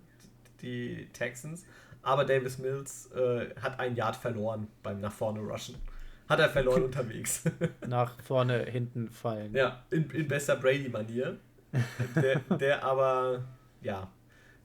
die 0.61 1.09
Texans, 1.13 1.65
aber 2.01 2.25
Davis 2.25 2.57
Mills 2.57 3.09
äh, 3.13 3.49
hat 3.59 3.79
ein 3.79 3.95
Yard 3.95 4.15
verloren 4.15 4.67
beim 4.83 4.99
nach 4.99 5.11
vorne 5.11 5.39
Rushen. 5.39 5.75
Hat 6.29 6.39
er 6.39 6.49
verloren 6.49 6.83
unterwegs. 6.85 7.43
Nach 7.87 8.19
vorne, 8.21 8.63
hinten 8.65 9.09
fallen. 9.09 9.53
Ja, 9.53 9.83
in, 9.89 10.09
in 10.11 10.27
bester 10.27 10.55
Brady-Manier. 10.55 11.37
Der, 12.15 12.39
der 12.57 12.83
aber, 12.83 13.43
ja, 13.81 14.09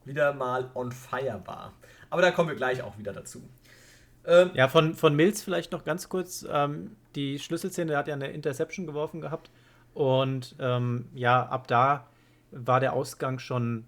wieder 0.04 0.32
mal 0.32 0.70
on 0.74 0.92
fire 0.92 1.40
war. 1.46 1.72
Aber 2.10 2.22
da 2.22 2.30
kommen 2.30 2.48
wir 2.48 2.56
gleich 2.56 2.82
auch 2.82 2.96
wieder 2.98 3.12
dazu. 3.12 3.42
Ähm, 4.28 4.50
ja, 4.52 4.68
von, 4.68 4.94
von 4.94 5.16
Mills 5.16 5.42
vielleicht 5.42 5.72
noch 5.72 5.84
ganz 5.84 6.08
kurz. 6.08 6.46
Ähm, 6.48 6.96
die 7.14 7.38
Schlüsselszene, 7.38 7.88
der 7.88 7.98
hat 7.98 8.08
ja 8.08 8.14
eine 8.14 8.28
Interception 8.28 8.86
geworfen 8.86 9.20
gehabt. 9.22 9.50
Und 9.94 10.54
ähm, 10.60 11.06
ja, 11.14 11.46
ab 11.46 11.66
da 11.66 12.06
war 12.50 12.78
der 12.78 12.92
Ausgang 12.92 13.38
schon 13.38 13.84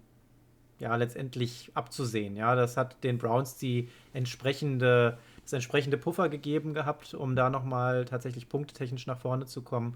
ja 0.79 0.95
letztendlich 0.95 1.71
abzusehen. 1.75 2.35
Ja, 2.35 2.55
das 2.55 2.75
hat 2.75 3.03
den 3.03 3.19
Browns 3.19 3.57
die 3.57 3.89
entsprechende, 4.13 5.19
das 5.43 5.53
entsprechende 5.53 5.97
Puffer 5.97 6.27
gegeben 6.27 6.73
gehabt, 6.73 7.13
um 7.13 7.35
da 7.35 7.51
nochmal 7.51 8.05
tatsächlich 8.05 8.49
punktetechnisch 8.49 9.05
nach 9.05 9.19
vorne 9.19 9.45
zu 9.45 9.61
kommen. 9.61 9.95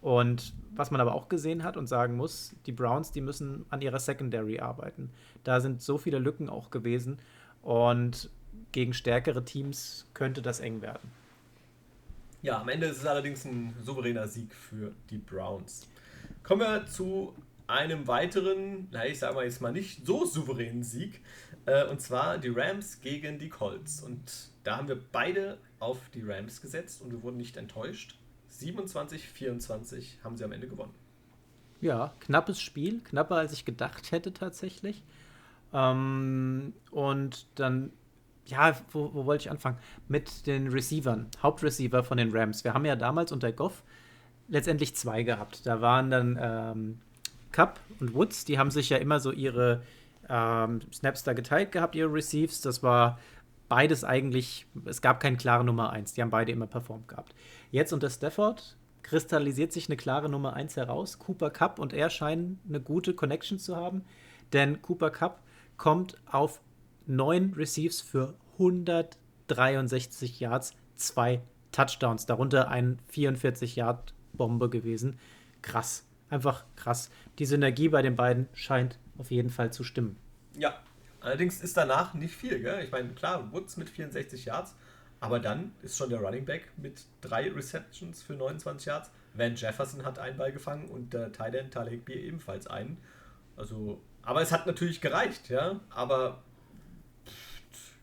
Und 0.00 0.52
was 0.74 0.90
man 0.90 1.00
aber 1.00 1.14
auch 1.14 1.28
gesehen 1.28 1.62
hat 1.62 1.76
und 1.76 1.86
sagen 1.86 2.16
muss, 2.16 2.54
die 2.66 2.72
Browns, 2.72 3.12
die 3.12 3.20
müssen 3.20 3.64
an 3.70 3.80
ihrer 3.80 4.00
Secondary 4.00 4.58
arbeiten. 4.58 5.10
Da 5.44 5.60
sind 5.60 5.80
so 5.80 5.98
viele 5.98 6.18
Lücken 6.18 6.50
auch 6.50 6.70
gewesen. 6.70 7.18
Und 7.62 8.28
gegen 8.74 8.92
stärkere 8.92 9.44
Teams 9.44 10.04
könnte 10.14 10.42
das 10.42 10.58
eng 10.58 10.82
werden. 10.82 11.10
Ja, 12.42 12.60
am 12.60 12.68
Ende 12.68 12.88
ist 12.88 12.98
es 12.98 13.06
allerdings 13.06 13.44
ein 13.44 13.72
souveräner 13.80 14.26
Sieg 14.28 14.52
für 14.52 14.92
die 15.08 15.16
Browns. 15.16 15.88
Kommen 16.42 16.60
wir 16.60 16.84
zu 16.86 17.34
einem 17.68 18.06
weiteren, 18.06 18.88
na, 18.90 19.06
ich 19.06 19.20
sage 19.20 19.36
mal 19.36 19.44
jetzt 19.44 19.62
mal 19.62 19.72
nicht 19.72 20.04
so 20.04 20.26
souveränen 20.26 20.82
Sieg. 20.82 21.20
Äh, 21.66 21.86
und 21.86 22.00
zwar 22.00 22.36
die 22.36 22.48
Rams 22.48 23.00
gegen 23.00 23.38
die 23.38 23.48
Colts. 23.48 24.02
Und 24.02 24.50
da 24.64 24.76
haben 24.76 24.88
wir 24.88 25.00
beide 25.12 25.56
auf 25.78 25.98
die 26.12 26.22
Rams 26.22 26.60
gesetzt 26.60 27.00
und 27.00 27.12
wir 27.12 27.22
wurden 27.22 27.36
nicht 27.36 27.56
enttäuscht. 27.56 28.18
27-24 28.52 30.22
haben 30.24 30.36
sie 30.36 30.44
am 30.44 30.52
Ende 30.52 30.66
gewonnen. 30.66 30.94
Ja, 31.80 32.12
knappes 32.20 32.60
Spiel, 32.60 33.00
knapper 33.04 33.36
als 33.36 33.52
ich 33.52 33.64
gedacht 33.64 34.10
hätte 34.10 34.32
tatsächlich. 34.32 35.04
Ähm, 35.72 36.72
und 36.90 37.46
dann, 37.54 37.92
ja, 38.46 38.76
wo, 38.92 39.10
wo 39.14 39.26
wollte 39.26 39.42
ich 39.42 39.50
anfangen? 39.50 39.78
Mit 40.08 40.46
den 40.46 40.68
Receivern, 40.68 41.28
Hauptreceiver 41.42 42.04
von 42.04 42.18
den 42.18 42.36
Rams. 42.36 42.64
Wir 42.64 42.74
haben 42.74 42.84
ja 42.84 42.96
damals 42.96 43.32
unter 43.32 43.52
Goff 43.52 43.82
letztendlich 44.48 44.94
zwei 44.94 45.22
gehabt. 45.22 45.66
Da 45.66 45.80
waren 45.80 46.10
dann 46.10 46.38
ähm, 46.40 46.98
Cup 47.52 47.80
und 48.00 48.14
Woods, 48.14 48.44
die 48.44 48.58
haben 48.58 48.70
sich 48.70 48.90
ja 48.90 48.98
immer 48.98 49.20
so 49.20 49.32
ihre 49.32 49.82
ähm, 50.28 50.80
Snaps 50.92 51.22
da 51.22 51.32
geteilt 51.32 51.72
gehabt, 51.72 51.94
ihre 51.94 52.12
Receives. 52.12 52.60
Das 52.60 52.82
war 52.82 53.18
beides 53.68 54.04
eigentlich, 54.04 54.66
es 54.84 55.00
gab 55.00 55.20
keine 55.20 55.36
klare 55.36 55.64
Nummer 55.64 55.90
1. 55.90 56.14
Die 56.14 56.22
haben 56.22 56.30
beide 56.30 56.52
immer 56.52 56.66
performt 56.66 57.08
gehabt. 57.08 57.34
Jetzt 57.70 57.92
unter 57.92 58.10
Stafford 58.10 58.76
kristallisiert 59.02 59.72
sich 59.72 59.88
eine 59.88 59.96
klare 59.96 60.28
Nummer 60.28 60.54
1 60.54 60.76
heraus. 60.76 61.18
Cooper 61.18 61.50
Cup 61.50 61.78
und 61.78 61.92
er 61.92 62.10
scheinen 62.10 62.58
eine 62.68 62.80
gute 62.80 63.14
Connection 63.14 63.58
zu 63.58 63.76
haben, 63.76 64.04
denn 64.52 64.82
Cooper 64.82 65.10
Cup 65.10 65.42
kommt 65.76 66.18
auf 66.30 66.60
neun 67.06 67.52
Receives 67.54 68.00
für 68.00 68.34
163 68.54 70.40
Yards, 70.40 70.74
zwei 70.96 71.40
Touchdowns, 71.72 72.26
darunter 72.26 72.68
ein 72.68 72.98
44-Yard-Bombe 73.12 74.70
gewesen. 74.70 75.18
Krass, 75.62 76.06
einfach 76.30 76.64
krass. 76.76 77.10
Die 77.38 77.46
Synergie 77.46 77.88
bei 77.88 78.02
den 78.02 78.16
beiden 78.16 78.48
scheint 78.54 78.98
auf 79.18 79.30
jeden 79.30 79.50
Fall 79.50 79.72
zu 79.72 79.82
stimmen. 79.84 80.16
Ja, 80.56 80.78
allerdings 81.20 81.60
ist 81.62 81.76
danach 81.76 82.14
nicht 82.14 82.34
viel. 82.34 82.60
Gell? 82.60 82.84
Ich 82.84 82.92
meine, 82.92 83.10
klar, 83.10 83.52
Woods 83.52 83.76
mit 83.76 83.90
64 83.90 84.44
Yards, 84.44 84.76
aber 85.20 85.40
dann 85.40 85.72
ist 85.82 85.96
schon 85.96 86.10
der 86.10 86.20
Running 86.20 86.44
Back 86.44 86.72
mit 86.76 87.06
drei 87.20 87.50
Receptions 87.50 88.22
für 88.22 88.34
29 88.34 88.86
Yards. 88.86 89.10
Van 89.34 89.56
Jefferson 89.56 90.04
hat 90.04 90.18
einen 90.18 90.36
Ball 90.36 90.52
gefangen 90.52 90.88
und 90.88 91.12
der 91.12 91.32
Tight 91.32 91.72
Talek 91.72 92.04
B 92.04 92.14
ebenfalls 92.14 92.66
einen. 92.68 92.98
Also 93.56 94.00
aber 94.24 94.40
es 94.40 94.52
hat 94.52 94.66
natürlich 94.66 95.00
gereicht, 95.00 95.50
ja. 95.50 95.80
Aber 95.90 96.42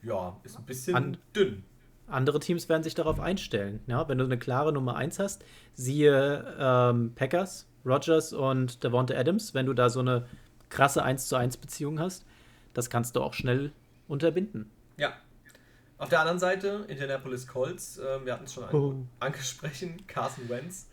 ja, 0.04 0.38
ist 0.44 0.58
ein 0.58 0.66
bisschen 0.66 0.96
An 0.96 1.18
dünn. 1.36 1.64
Andere 2.08 2.40
Teams 2.40 2.68
werden 2.68 2.84
sich 2.84 2.96
darauf 2.96 3.20
einstellen. 3.20 3.80
Ja? 3.88 4.08
Wenn 4.10 4.18
du 4.18 4.26
eine 4.26 4.38
klare 4.38 4.74
Nummer 4.74 4.96
1 4.96 5.20
hast, 5.20 5.46
siehe 5.74 6.56
ähm, 6.60 7.14
Packers, 7.16 7.68
Rogers 7.86 8.34
und 8.34 8.84
Devonta 8.84 9.16
Adams, 9.16 9.54
wenn 9.54 9.66
du 9.66 9.74
da 9.74 9.90
so 9.90 10.02
eine 10.02 10.28
krasse 10.70 11.04
1 11.04 11.28
zu 11.28 11.36
1 11.36 11.58
Beziehung 11.58 12.00
hast, 12.00 12.26
das 12.74 12.90
kannst 12.90 13.16
du 13.16 13.22
auch 13.22 13.34
schnell 13.34 13.72
unterbinden. 14.08 14.70
Ja. 14.98 15.14
Auf 15.98 16.10
der 16.10 16.20
anderen 16.20 16.40
Seite, 16.40 16.86
Indianapolis 16.88 17.48
Colts, 17.48 18.00
äh, 18.00 18.26
wir 18.26 18.34
hatten 18.34 18.46
es 18.46 18.54
schon 18.54 18.64
oh. 18.74 18.96
angesprochen, 19.20 20.04
Carson 20.08 20.50
Wentz 20.50 20.88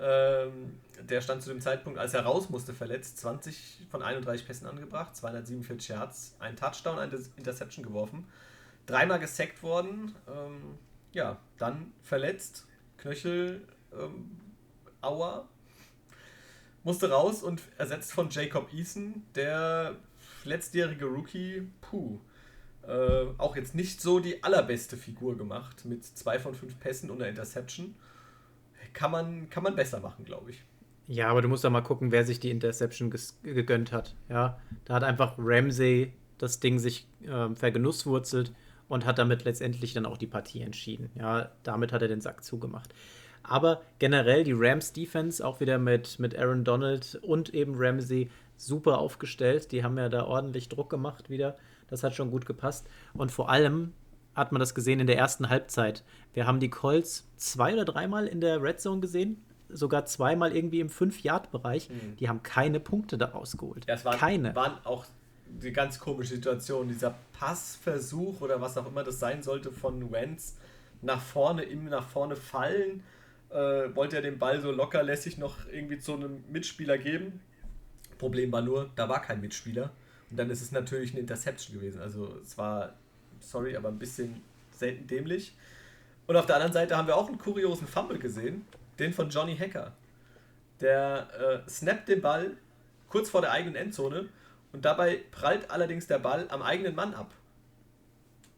ähm, 0.00 0.78
der 1.00 1.20
stand 1.20 1.42
zu 1.42 1.50
dem 1.50 1.60
Zeitpunkt, 1.60 1.98
als 1.98 2.14
er 2.14 2.22
raus 2.22 2.50
musste, 2.50 2.72
verletzt. 2.72 3.18
20 3.18 3.86
von 3.90 4.02
31 4.02 4.46
Pässen 4.46 4.66
angebracht, 4.66 5.16
247 5.16 5.88
Yards, 5.88 6.36
ein 6.38 6.56
Touchdown, 6.56 6.98
eine 6.98 7.18
Interception 7.36 7.84
geworfen. 7.84 8.26
Dreimal 8.88 9.20
gesackt 9.20 9.62
worden. 9.62 10.14
Ähm, 10.26 10.78
ja, 11.12 11.38
dann 11.58 11.92
verletzt. 12.02 12.66
Knöchel, 12.96 13.62
ähm, 13.92 14.40
Aua. 15.02 15.48
Musste 16.82 17.10
raus 17.10 17.42
und 17.42 17.60
ersetzt 17.76 18.12
von 18.12 18.30
Jacob 18.30 18.72
Eason, 18.72 19.22
der 19.34 19.96
letztjährige 20.44 21.04
Rookie. 21.04 21.70
Puh. 21.82 22.18
Äh, 22.82 23.26
auch 23.36 23.56
jetzt 23.56 23.74
nicht 23.74 24.00
so 24.00 24.20
die 24.20 24.42
allerbeste 24.42 24.96
Figur 24.96 25.36
gemacht 25.36 25.84
mit 25.84 26.04
zwei 26.04 26.38
von 26.38 26.54
fünf 26.54 26.80
Pässen 26.80 27.10
und 27.10 27.20
einer 27.20 27.28
Interception 27.28 27.94
kann 28.94 29.10
man, 29.10 29.50
kann 29.50 29.62
man 29.62 29.76
besser 29.76 30.00
machen, 30.00 30.24
glaube 30.24 30.50
ich. 30.50 30.64
Ja, 31.06 31.28
aber 31.28 31.42
du 31.42 31.48
musst 31.48 31.64
doch 31.64 31.70
mal 31.70 31.82
gucken, 31.82 32.10
wer 32.10 32.24
sich 32.24 32.40
die 32.40 32.50
Interception 32.50 33.12
gegönnt 33.42 33.92
hat. 33.92 34.14
Ja, 34.28 34.58
da 34.84 34.94
hat 34.94 35.04
einfach 35.04 35.34
Ramsey 35.38 36.12
das 36.38 36.60
Ding 36.60 36.78
sich 36.78 37.06
äh, 37.22 37.54
vergenusswurzelt 37.54 38.52
und 38.88 39.04
hat 39.04 39.18
damit 39.18 39.44
letztendlich 39.44 39.92
dann 39.92 40.06
auch 40.06 40.18
die 40.18 40.26
Partie 40.26 40.62
entschieden. 40.62 41.10
Ja, 41.14 41.50
damit 41.62 41.92
hat 41.92 42.02
er 42.02 42.08
den 42.08 42.20
Sack 42.20 42.42
zugemacht. 42.42 42.94
Aber 43.42 43.80
generell 43.98 44.44
die 44.44 44.54
Rams 44.54 44.92
Defense 44.92 45.46
auch 45.46 45.60
wieder 45.60 45.78
mit, 45.78 46.18
mit 46.18 46.38
Aaron 46.38 46.64
Donald 46.64 47.18
und 47.22 47.54
eben 47.54 47.74
Ramsey 47.76 48.30
super 48.56 48.98
aufgestellt. 48.98 49.72
Die 49.72 49.84
haben 49.84 49.96
ja 49.96 50.08
da 50.08 50.24
ordentlich 50.24 50.68
Druck 50.68 50.90
gemacht 50.90 51.30
wieder. 51.30 51.56
Das 51.88 52.02
hat 52.02 52.14
schon 52.14 52.30
gut 52.30 52.44
gepasst. 52.44 52.88
Und 53.14 53.32
vor 53.32 53.48
allem 53.48 53.94
hat 54.34 54.52
man 54.52 54.60
das 54.60 54.74
gesehen 54.74 55.00
in 55.00 55.06
der 55.06 55.16
ersten 55.16 55.48
Halbzeit. 55.48 56.04
Wir 56.32 56.46
haben 56.46 56.60
die 56.60 56.70
Colts 56.70 57.28
zwei 57.36 57.72
oder 57.72 57.84
dreimal 57.84 58.26
in 58.26 58.40
der 58.40 58.62
Red 58.62 58.80
Zone 58.80 59.00
gesehen, 59.00 59.42
sogar 59.68 60.04
zweimal 60.06 60.54
irgendwie 60.54 60.80
im 60.80 60.88
5-Yard-Bereich. 60.88 61.88
Mhm. 61.88 62.16
Die 62.16 62.28
haben 62.28 62.42
keine 62.42 62.80
Punkte 62.80 63.18
da 63.18 63.26
rausgeholt. 63.26 63.86
Ja, 63.86 63.94
es 63.94 64.04
waren, 64.04 64.18
keine. 64.18 64.54
waren 64.54 64.84
auch 64.84 65.06
die 65.48 65.72
ganz 65.72 65.98
komische 65.98 66.34
Situation, 66.34 66.88
dieser 66.88 67.14
Passversuch 67.38 68.40
oder 68.40 68.60
was 68.60 68.76
auch 68.76 68.86
immer 68.86 69.04
das 69.04 69.18
sein 69.18 69.42
sollte 69.42 69.72
von 69.72 70.12
Wentz 70.12 70.56
nach 71.02 71.20
vorne, 71.20 71.64
ihm 71.64 71.84
nach 71.86 72.08
vorne 72.08 72.36
fallen. 72.36 73.02
Äh, 73.50 73.94
wollte 73.94 74.16
er 74.16 74.22
den 74.22 74.38
Ball 74.38 74.60
so 74.60 74.70
lockerlässig 74.70 75.38
noch 75.38 75.56
irgendwie 75.72 75.98
zu 75.98 76.14
einem 76.14 76.44
Mitspieler 76.50 76.98
geben. 76.98 77.40
Problem 78.18 78.52
war 78.52 78.60
nur, 78.60 78.90
da 78.96 79.08
war 79.08 79.22
kein 79.22 79.40
Mitspieler. 79.40 79.90
Und 80.30 80.36
dann 80.36 80.50
ist 80.50 80.60
es 80.60 80.72
natürlich 80.72 81.12
eine 81.12 81.20
Interception 81.20 81.78
gewesen. 81.78 82.00
Also 82.00 82.38
es 82.42 82.58
war 82.58 82.94
sorry, 83.40 83.76
aber 83.76 83.88
ein 83.88 83.98
bisschen 83.98 84.42
selten 84.72 85.06
dämlich. 85.06 85.54
Und 86.26 86.36
auf 86.36 86.46
der 86.46 86.56
anderen 86.56 86.74
Seite 86.74 86.96
haben 86.96 87.06
wir 87.06 87.16
auch 87.16 87.28
einen 87.28 87.38
kuriosen 87.38 87.86
Fumble 87.86 88.18
gesehen, 88.18 88.66
den 88.98 89.14
von 89.14 89.30
Johnny 89.30 89.56
Hacker. 89.56 89.92
Der 90.80 91.64
äh, 91.66 91.70
snappt 91.70 92.08
den 92.08 92.20
Ball 92.20 92.56
kurz 93.08 93.30
vor 93.30 93.40
der 93.40 93.52
eigenen 93.52 93.76
Endzone 93.76 94.28
und 94.72 94.84
dabei 94.84 95.20
prallt 95.30 95.70
allerdings 95.70 96.06
der 96.06 96.18
Ball 96.18 96.46
am 96.50 96.62
eigenen 96.62 96.94
Mann 96.94 97.14
ab. 97.14 97.32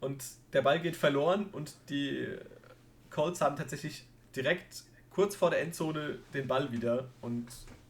Und 0.00 0.24
der 0.52 0.62
Ball 0.62 0.80
geht 0.80 0.96
verloren 0.96 1.46
und 1.52 1.74
die 1.88 2.26
Colts 3.10 3.40
haben 3.40 3.56
tatsächlich 3.56 4.06
direkt 4.34 4.84
kurz 5.10 5.36
vor 5.36 5.50
der 5.50 5.60
Endzone 5.60 6.18
den 6.32 6.46
Ball 6.46 6.72
wieder 6.72 7.08
und 7.20 7.46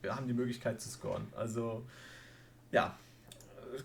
haben 0.08 0.26
die 0.26 0.34
Möglichkeit 0.34 0.80
zu 0.80 0.88
scoren. 0.88 1.28
Also 1.36 1.86
ja, 2.72 2.96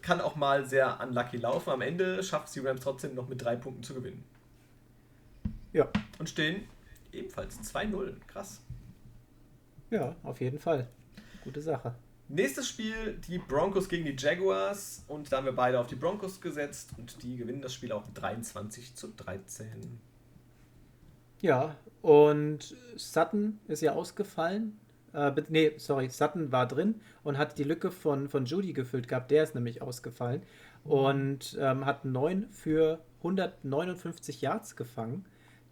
kann 0.01 0.21
auch 0.21 0.35
mal 0.35 0.65
sehr 0.65 0.99
unlucky 1.01 1.37
laufen. 1.37 1.69
Am 1.69 1.81
Ende 1.81 2.23
schafft 2.23 2.47
es 2.47 2.53
die 2.53 2.59
Rams 2.61 2.81
trotzdem 2.81 3.15
noch 3.15 3.27
mit 3.27 3.41
drei 3.41 3.55
Punkten 3.55 3.83
zu 3.83 3.93
gewinnen. 3.93 4.23
Ja. 5.73 5.89
Und 6.17 6.29
stehen 6.29 6.67
ebenfalls 7.11 7.59
2-0. 7.61 8.13
Krass. 8.27 8.61
Ja, 9.89 10.15
auf 10.23 10.39
jeden 10.39 10.59
Fall. 10.59 10.87
Gute 11.43 11.61
Sache. 11.61 11.93
Nächstes 12.27 12.67
Spiel, 12.67 13.19
die 13.27 13.37
Broncos 13.37 13.87
gegen 13.87 14.05
die 14.05 14.15
Jaguars. 14.17 15.03
Und 15.07 15.31
da 15.31 15.37
haben 15.37 15.45
wir 15.45 15.53
beide 15.53 15.79
auf 15.79 15.87
die 15.87 15.95
Broncos 15.95 16.41
gesetzt. 16.41 16.91
Und 16.97 17.21
die 17.21 17.37
gewinnen 17.37 17.61
das 17.61 17.73
Spiel 17.73 17.91
auch 17.91 18.07
23 18.13 18.95
zu 18.95 19.09
13. 19.09 19.99
Ja, 21.41 21.75
und 22.01 22.75
Sutton 22.95 23.59
ist 23.67 23.81
ja 23.81 23.93
ausgefallen. 23.93 24.79
Äh, 25.13 25.33
nee, 25.49 25.73
sorry, 25.77 26.09
Sutton 26.09 26.51
war 26.51 26.67
drin 26.67 27.01
und 27.23 27.37
hat 27.37 27.59
die 27.59 27.63
Lücke 27.63 27.91
von, 27.91 28.27
von 28.27 28.45
Judy 28.45 28.73
gefüllt 28.73 29.07
gehabt. 29.07 29.29
Der 29.29 29.43
ist 29.43 29.53
nämlich 29.53 29.83
ausgefallen. 29.83 30.41
Und 30.83 31.57
ähm, 31.59 31.85
hat 31.85 32.05
9 32.05 32.47
für 32.49 32.99
159 33.19 34.41
Yards 34.41 34.75
gefangen. 34.75 35.25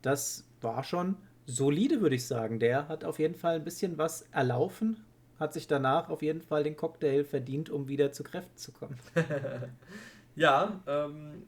Das 0.03 0.45
war 0.61 0.83
schon 0.83 1.17
solide, 1.45 2.01
würde 2.01 2.15
ich 2.15 2.25
sagen. 2.27 2.59
Der 2.59 2.87
hat 2.87 3.03
auf 3.03 3.17
jeden 3.17 3.35
Fall 3.35 3.55
ein 3.55 3.63
bisschen 3.63 3.97
was 3.97 4.23
erlaufen, 4.31 5.03
hat 5.39 5.53
sich 5.53 5.67
danach 5.67 6.09
auf 6.09 6.21
jeden 6.21 6.41
Fall 6.41 6.63
den 6.63 6.75
Cocktail 6.75 7.23
verdient, 7.23 7.69
um 7.69 7.87
wieder 7.87 8.11
zu 8.11 8.23
Kräften 8.23 8.57
zu 8.57 8.71
kommen. 8.71 8.97
ja, 10.35 10.81
ähm, 10.87 11.43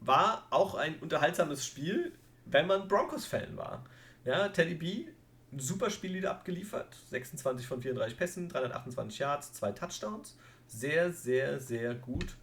war 0.00 0.46
auch 0.50 0.74
ein 0.74 0.98
unterhaltsames 1.00 1.66
Spiel, 1.66 2.12
wenn 2.44 2.66
man 2.66 2.88
Broncos-Fan 2.88 3.56
war. 3.56 3.84
Ja, 4.24 4.48
Teddy 4.48 4.74
B, 4.74 5.06
ein 5.52 5.58
super 5.58 5.90
Spiel 5.90 6.14
wieder 6.14 6.30
abgeliefert. 6.30 6.96
26 7.10 7.66
von 7.66 7.82
34 7.82 8.16
Pässen, 8.16 8.48
328 8.48 9.18
Yards, 9.18 9.52
zwei 9.52 9.72
Touchdowns. 9.72 10.36
Sehr, 10.66 11.12
sehr, 11.12 11.60
sehr 11.60 11.94
gut. 11.94 12.36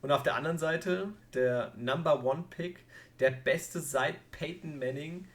Und 0.00 0.12
auf 0.12 0.22
der 0.22 0.34
anderen 0.34 0.58
Seite 0.58 1.12
der 1.34 1.72
Number 1.76 2.24
One 2.24 2.44
Pick, 2.50 2.84
der 3.20 3.30
beste 3.30 3.80
seit 3.80 4.30
Peyton 4.30 4.78
Manning. 4.78 5.26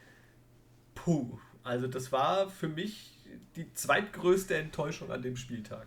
Puh. 0.94 1.38
Also 1.62 1.86
das 1.86 2.10
war 2.12 2.48
für 2.48 2.68
mich 2.68 3.19
die 3.56 3.72
zweitgrößte 3.72 4.56
Enttäuschung 4.56 5.10
an 5.10 5.22
dem 5.22 5.36
Spieltag. 5.36 5.86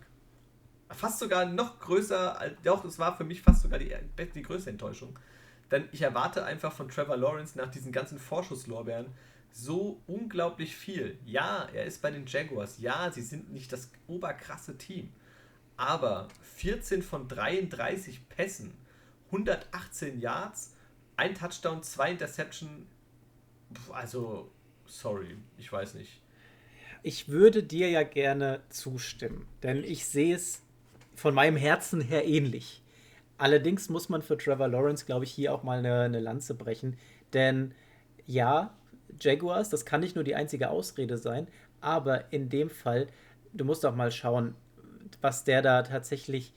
Fast 0.89 1.19
sogar 1.19 1.45
noch 1.45 1.79
größer, 1.79 2.39
doch, 2.63 2.85
es 2.85 2.99
war 2.99 3.17
für 3.17 3.23
mich 3.23 3.41
fast 3.41 3.63
sogar 3.63 3.79
die, 3.79 3.95
die 4.35 4.41
größte 4.41 4.69
Enttäuschung. 4.69 5.17
Denn 5.71 5.87
ich 5.91 6.01
erwarte 6.01 6.45
einfach 6.45 6.71
von 6.71 6.89
Trevor 6.89 7.17
Lawrence 7.17 7.57
nach 7.57 7.71
diesen 7.71 7.91
ganzen 7.91 8.19
Vorschusslorbeeren 8.19 9.07
so 9.51 10.01
unglaublich 10.07 10.75
viel. 10.75 11.17
Ja, 11.25 11.67
er 11.73 11.85
ist 11.85 12.01
bei 12.01 12.11
den 12.11 12.25
Jaguars. 12.25 12.79
Ja, 12.79 13.11
sie 13.11 13.21
sind 13.21 13.51
nicht 13.51 13.71
das 13.71 13.89
oberkrasse 14.07 14.77
Team. 14.77 15.11
Aber 15.77 16.27
14 16.55 17.01
von 17.01 17.27
33 17.27 18.27
Pässen, 18.29 18.73
118 19.27 20.19
Yards, 20.19 20.75
ein 21.17 21.35
Touchdown, 21.35 21.83
zwei 21.83 22.11
Interception. 22.11 22.87
Also, 23.91 24.51
sorry, 24.85 25.37
ich 25.57 25.71
weiß 25.71 25.93
nicht. 25.95 26.22
Ich 27.05 27.27
würde 27.27 27.63
dir 27.63 27.89
ja 27.89 28.03
gerne 28.03 28.61
zustimmen, 28.69 29.45
denn 29.61 29.83
ich 29.83 30.05
sehe 30.05 30.35
es 30.35 30.61
von 31.15 31.35
meinem 31.35 31.57
Herzen 31.57 31.99
her 31.99 32.25
ähnlich. 32.25 32.81
Allerdings 33.37 33.89
muss 33.89 34.07
man 34.07 34.21
für 34.21 34.37
Trevor 34.37 34.69
Lawrence, 34.69 35.05
glaube 35.05 35.25
ich, 35.25 35.31
hier 35.31 35.53
auch 35.53 35.63
mal 35.63 35.79
eine, 35.79 35.99
eine 35.99 36.21
Lanze 36.21 36.55
brechen. 36.55 36.95
Denn 37.33 37.73
ja, 38.25 38.73
Jaguars, 39.19 39.69
das 39.69 39.85
kann 39.85 39.99
nicht 39.99 40.15
nur 40.15 40.23
die 40.23 40.35
einzige 40.35 40.69
Ausrede 40.69 41.17
sein, 41.17 41.49
aber 41.81 42.31
in 42.31 42.47
dem 42.47 42.69
Fall, 42.69 43.07
du 43.51 43.65
musst 43.65 43.85
auch 43.85 43.95
mal 43.95 44.11
schauen, 44.11 44.55
was 45.19 45.43
der 45.43 45.61
da 45.61 45.83
tatsächlich 45.83 46.53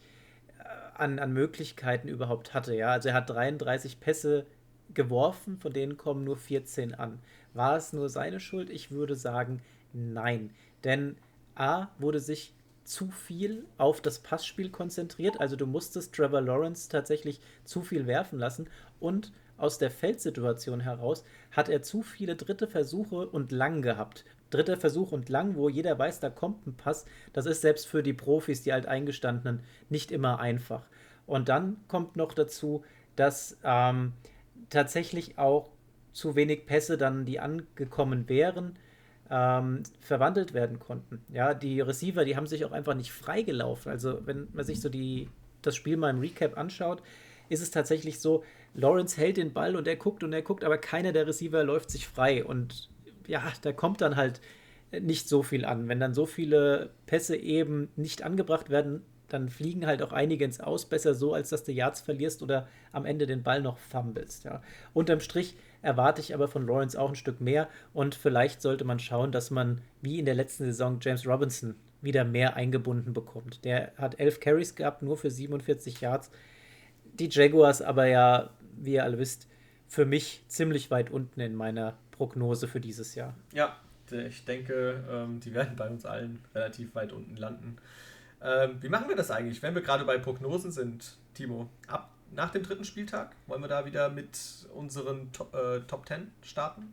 äh, 0.61 0.63
an, 0.95 1.19
an 1.19 1.33
Möglichkeiten 1.33 2.07
überhaupt 2.07 2.55
hatte. 2.55 2.73
Ja, 2.77 2.93
also 2.93 3.09
er 3.09 3.17
hat 3.17 3.31
33 3.31 3.99
Pässe 3.99 4.47
geworfen, 4.95 5.59
von 5.59 5.73
denen 5.73 5.97
kommen 5.97 6.23
nur 6.23 6.37
14 6.37 6.95
an. 6.95 7.19
War 7.53 7.77
es 7.77 7.93
nur 7.93 8.09
seine 8.09 8.39
Schuld? 8.39 8.71
Ich 8.71 8.93
würde 8.93 9.17
sagen, 9.17 9.61
nein. 9.97 10.51
Denn 10.85 11.17
A 11.55 11.89
wurde 11.99 12.21
sich 12.21 12.53
zu 12.85 13.11
viel 13.11 13.65
auf 13.79 14.01
das 14.01 14.21
Passspiel 14.21 14.71
konzentriert. 14.71 15.41
Also 15.41 15.57
du 15.57 15.67
musstest 15.67 16.15
Trevor 16.15 16.41
Lawrence 16.41 16.89
tatsächlich 16.89 17.41
zu 17.65 17.83
viel 17.83 18.07
werfen 18.07 18.39
lassen. 18.39 18.69
Und 19.01 19.33
aus 19.59 19.79
der 19.79 19.91
Feldsituation 19.91 20.81
heraus 20.81 21.25
hat 21.51 21.69
er 21.69 21.83
zu 21.83 22.03
viele 22.03 22.37
dritte 22.37 22.69
Versuche 22.69 23.27
und 23.27 23.53
lang 23.53 23.83
gehabt. 23.83 24.25
Dritter 24.51 24.77
Versuch 24.77 25.13
und 25.13 25.29
lang, 25.29 25.57
wo 25.57 25.69
jeder 25.69 25.99
weiß, 25.99 26.21
da 26.21 26.31
kommt 26.31 26.67
ein 26.67 26.77
Pass. 26.77 27.07
Das 27.33 27.47
ist 27.47 27.63
selbst 27.63 27.89
für 27.89 28.03
die 28.03 28.13
Profis, 28.13 28.63
die 28.63 28.73
Alteingestandenen, 28.73 29.63
nicht 29.89 30.13
immer 30.13 30.39
einfach. 30.39 30.87
Und 31.27 31.49
dann 31.49 31.79
kommt 31.89 32.17
noch 32.17 32.33
dazu, 32.33 32.85
dass 33.17 33.59
ähm, 33.65 34.13
tatsächlich 34.71 35.39
auch 35.39 35.69
zu 36.13 36.37
wenig 36.37 36.67
Pässe 36.67 36.97
dann, 36.97 37.25
die 37.25 37.41
angekommen 37.41 38.29
wären, 38.29 38.77
ähm, 39.31 39.83
verwandelt 40.01 40.55
werden 40.55 40.79
konnten. 40.79 41.21
Ja, 41.33 41.55
die 41.55 41.81
Receiver, 41.81 42.25
die 42.25 42.37
haben 42.37 42.47
sich 42.47 42.65
auch 42.65 42.73
einfach 42.73 42.95
nicht 42.95 43.13
freigelaufen. 43.13 43.91
Also 43.91 44.21
wenn 44.27 44.49
man 44.53 44.65
sich 44.65 44.81
so 44.81 44.89
die, 44.89 45.29
das 45.63 45.77
Spiel 45.77 45.97
mal 45.97 46.11
im 46.11 46.21
Recap 46.21 46.57
anschaut, 46.57 47.03
ist 47.49 47.63
es 47.63 47.71
tatsächlich 47.71 48.21
so, 48.21 48.45
Lawrence 48.75 49.17
hält 49.17 49.37
den 49.37 49.53
Ball 49.53 49.77
und 49.77 49.87
er 49.89 49.97
guckt 49.97 50.23
und 50.23 50.33
er 50.33 50.43
guckt, 50.43 50.65
aber 50.65 50.79
keiner 50.79 51.13
der 51.13 51.27
Receiver 51.27 51.65
läuft 51.65 51.91
sich 51.91 52.07
frei. 52.07 52.45
Und 52.45 52.89
ja, 53.27 53.43
da 53.63 53.73
kommt 53.73 54.01
dann 54.01 54.17
halt 54.17 54.41
nicht 55.01 55.29
so 55.29 55.43
viel 55.43 55.65
an. 55.65 55.89
Wenn 55.89 56.01
dann 56.01 56.15
so 56.15 56.27
viele 56.27 56.91
Pässe 57.07 57.37
eben 57.37 57.89
nicht 57.97 58.23
angebracht 58.23 58.71
werden, 58.71 59.03
dann 59.29 59.49
fliegen 59.49 59.87
halt 59.87 60.03
auch 60.03 60.13
einige 60.13 60.45
ins 60.45 60.61
Aus. 60.61 60.87
Besser 60.87 61.15
so, 61.15 61.35
als 61.35 61.51
dass 61.51 61.65
du 61.65 61.73
Yards 61.73 62.01
verlierst 62.01 62.43
oder 62.43 62.69
am 62.93 63.05
Ende 63.05 63.27
den 63.27 63.43
Ball 63.43 63.61
noch 63.61 63.79
fummelst. 63.79 64.45
Ja. 64.45 64.63
Unterm 64.95 65.21
Strich 65.21 65.57
erwarte 65.83 66.21
ich 66.21 66.35
aber 66.35 66.49
von 66.49 66.67
Lawrence 66.67 67.01
auch 67.01 67.09
ein 67.09 67.17
Stück 67.17 67.41
mehr 67.41 67.69
und 67.93 68.15
vielleicht 68.15 68.63
sollte 68.63 68.85
man 68.85 68.99
schauen, 68.99 69.33
dass 69.33 69.51
man 69.51 69.81
wie 70.03 70.19
in 70.19 70.25
der 70.25 70.35
letzten 70.35 70.65
Saison 70.65 70.99
James 71.01 71.27
Robinson 71.27 71.75
wieder 72.03 72.25
mehr 72.25 72.57
eingebunden 72.57 73.13
bekommt. 73.13 73.65
Der 73.65 73.93
hat 73.97 74.21
elf 74.21 74.41
Carries 74.41 74.75
gehabt, 74.75 75.03
nur 75.03 75.17
für 75.17 75.31
47 75.31 76.01
Yards. 76.01 76.31
Die 77.15 77.29
Jaguars 77.31 77.83
aber 77.83 78.07
ja, 78.07 78.51
wie 78.77 78.95
ihr 78.95 79.05
alle 79.05 79.19
wisst, 79.19 79.49
für 79.89 80.05
mich 80.05 80.45
ziemlich 80.49 80.91
weit 80.91 81.11
unten 81.11 81.41
in 81.41 81.55
meiner 81.55 81.97
Prognose 82.11 82.69
für 82.69 82.81
dieses 82.81 83.15
Jahr. 83.15 83.35
Ja, 83.53 83.77
ich 84.11 84.45
denke, 84.45 85.05
ähm, 85.11 85.41
die 85.41 85.55
werden 85.55 85.77
bei 85.77 85.89
uns 85.89 86.05
allen 86.07 86.41
relativ 86.55 86.95
weit 86.95 87.13
unten 87.13 87.37
landen. 87.37 87.77
Ähm, 88.43 88.79
wie 88.81 88.89
machen 88.89 89.09
wir 89.09 89.17
das 89.17 89.31
eigentlich, 89.31 89.63
wenn 89.63 89.75
wir 89.75 89.83
gerade 89.83 90.05
bei 90.05 90.19
Prognosen 90.19 90.71
sind, 90.71 91.17
Timo? 91.35 91.69
Ab 91.89 92.11
nach 92.33 92.51
dem 92.51 92.63
dritten 92.63 92.85
Spieltag 92.85 93.35
wollen 93.47 93.63
wir 93.63 93.69
da 93.69 93.87
wieder 93.87 94.11
mit 94.11 94.39
unseren 94.75 95.33
Top, 95.33 95.55
äh, 95.55 95.81
Top 95.81 96.07
10 96.07 96.33
starten? 96.43 96.93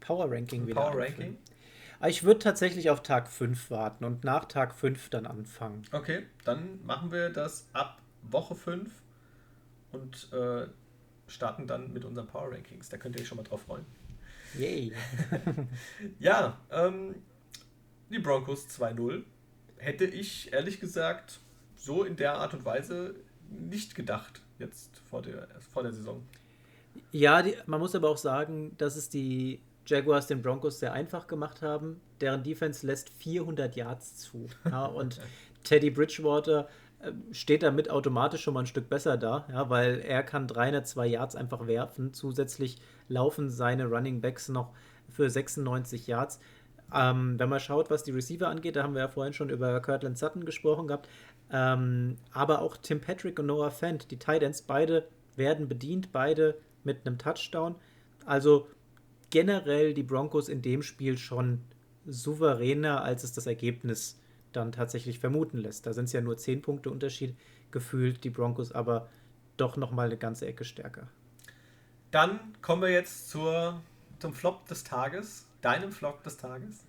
Power 0.00 0.30
Ranking 0.30 0.66
wieder. 0.66 0.80
Power 0.80 1.00
Ranking. 1.00 1.38
Ah, 2.00 2.08
ich 2.08 2.24
würde 2.24 2.40
tatsächlich 2.40 2.90
auf 2.90 3.02
Tag 3.02 3.30
5 3.30 3.70
warten 3.70 4.04
und 4.04 4.24
nach 4.24 4.46
Tag 4.46 4.74
5 4.74 5.08
dann 5.08 5.26
anfangen. 5.26 5.82
Okay, 5.92 6.26
dann 6.44 6.84
machen 6.84 7.12
wir 7.12 7.30
das 7.30 7.68
ab 7.72 8.02
Woche 8.22 8.54
5 8.54 8.90
und 9.92 10.32
äh, 10.32 10.66
starten 11.28 11.66
dann 11.66 11.92
mit 11.92 12.04
unseren 12.04 12.26
Power 12.26 12.52
Rankings. 12.52 12.88
Da 12.88 12.96
könnt 12.96 13.16
ihr 13.16 13.22
euch 13.22 13.28
schon 13.28 13.36
mal 13.36 13.44
drauf 13.44 13.62
freuen. 13.62 13.86
Yay. 14.58 14.92
ja, 16.18 16.58
ähm, 16.70 17.14
die 18.10 18.18
Broncos 18.18 18.66
2-0 18.66 19.22
hätte 19.82 20.04
ich 20.04 20.52
ehrlich 20.52 20.80
gesagt 20.80 21.40
so 21.76 22.04
in 22.04 22.16
der 22.16 22.34
Art 22.34 22.54
und 22.54 22.64
Weise 22.64 23.14
nicht 23.50 23.94
gedacht 23.94 24.40
jetzt 24.58 24.96
vor 25.10 25.22
der, 25.22 25.48
vor 25.72 25.82
der 25.82 25.92
Saison. 25.92 26.22
Ja, 27.10 27.42
die, 27.42 27.54
man 27.66 27.80
muss 27.80 27.94
aber 27.94 28.08
auch 28.08 28.16
sagen, 28.16 28.74
dass 28.78 28.96
es 28.96 29.08
die 29.08 29.60
Jaguars 29.86 30.28
den 30.28 30.40
Broncos 30.40 30.78
sehr 30.78 30.92
einfach 30.92 31.26
gemacht 31.26 31.62
haben. 31.62 32.00
Deren 32.20 32.44
Defense 32.44 32.86
lässt 32.86 33.10
400 33.10 33.74
Yards 33.74 34.16
zu. 34.16 34.46
Ja, 34.64 34.84
und 34.86 35.20
Teddy 35.64 35.90
Bridgewater 35.90 36.68
äh, 37.00 37.12
steht 37.32 37.64
damit 37.64 37.90
automatisch 37.90 38.42
schon 38.42 38.54
mal 38.54 38.60
ein 38.60 38.66
Stück 38.66 38.88
besser 38.88 39.16
da, 39.16 39.46
ja, 39.50 39.68
weil 39.68 39.98
er 40.00 40.22
kann 40.22 40.46
302 40.46 41.06
Yards 41.06 41.34
einfach 41.34 41.66
werfen. 41.66 42.12
Zusätzlich 42.12 42.78
laufen 43.08 43.50
seine 43.50 43.86
Running 43.86 44.20
Backs 44.20 44.48
noch 44.48 44.72
für 45.10 45.28
96 45.28 46.06
Yards. 46.06 46.38
Ähm, 46.94 47.38
wenn 47.38 47.48
man 47.48 47.60
schaut, 47.60 47.90
was 47.90 48.04
die 48.04 48.10
Receiver 48.10 48.48
angeht, 48.48 48.76
da 48.76 48.82
haben 48.82 48.94
wir 48.94 49.02
ja 49.02 49.08
vorhin 49.08 49.32
schon 49.32 49.50
über 49.50 49.80
Kirtland 49.80 50.18
Sutton 50.18 50.44
gesprochen 50.44 50.86
gehabt, 50.86 51.08
ähm, 51.50 52.16
aber 52.32 52.60
auch 52.60 52.76
Tim 52.76 53.00
Patrick 53.00 53.38
und 53.38 53.46
Noah 53.46 53.70
Fent, 53.70 54.10
die 54.10 54.18
Titans, 54.18 54.62
beide 54.62 55.08
werden 55.36 55.68
bedient, 55.68 56.12
beide 56.12 56.58
mit 56.84 57.06
einem 57.06 57.18
Touchdown. 57.18 57.76
Also 58.26 58.66
generell 59.30 59.94
die 59.94 60.02
Broncos 60.02 60.48
in 60.48 60.62
dem 60.62 60.82
Spiel 60.82 61.16
schon 61.16 61.60
souveräner, 62.06 63.02
als 63.02 63.24
es 63.24 63.32
das 63.32 63.46
Ergebnis 63.46 64.18
dann 64.52 64.72
tatsächlich 64.72 65.18
vermuten 65.18 65.58
lässt. 65.58 65.86
Da 65.86 65.92
sind 65.92 66.04
es 66.06 66.12
ja 66.12 66.20
nur 66.20 66.36
10 66.36 66.62
Punkte 66.62 66.90
Unterschied 66.90 67.36
gefühlt, 67.70 68.22
die 68.24 68.30
Broncos 68.30 68.72
aber 68.72 69.08
doch 69.56 69.76
nochmal 69.76 70.06
eine 70.06 70.18
ganze 70.18 70.46
Ecke 70.46 70.64
stärker. 70.64 71.08
Dann 72.10 72.40
kommen 72.60 72.82
wir 72.82 72.90
jetzt 72.90 73.30
zur, 73.30 73.80
zum 74.18 74.34
Flop 74.34 74.66
des 74.66 74.84
Tages 74.84 75.46
deinem 75.62 75.92
Vlog 75.92 76.22
des 76.22 76.36
Tages. 76.36 76.84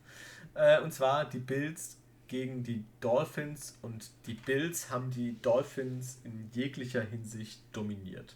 Äh, 0.56 0.82
und 0.82 0.92
zwar 0.94 1.30
die 1.30 1.40
Bills 1.40 1.98
gegen 2.28 2.64
die 2.64 2.84
Dolphins 3.00 3.78
und 3.82 4.10
die 4.26 4.34
Bills 4.34 4.90
haben 4.90 5.12
die 5.12 5.40
Dolphins 5.42 6.20
in 6.24 6.50
jeglicher 6.52 7.02
Hinsicht 7.02 7.62
dominiert. 7.72 8.36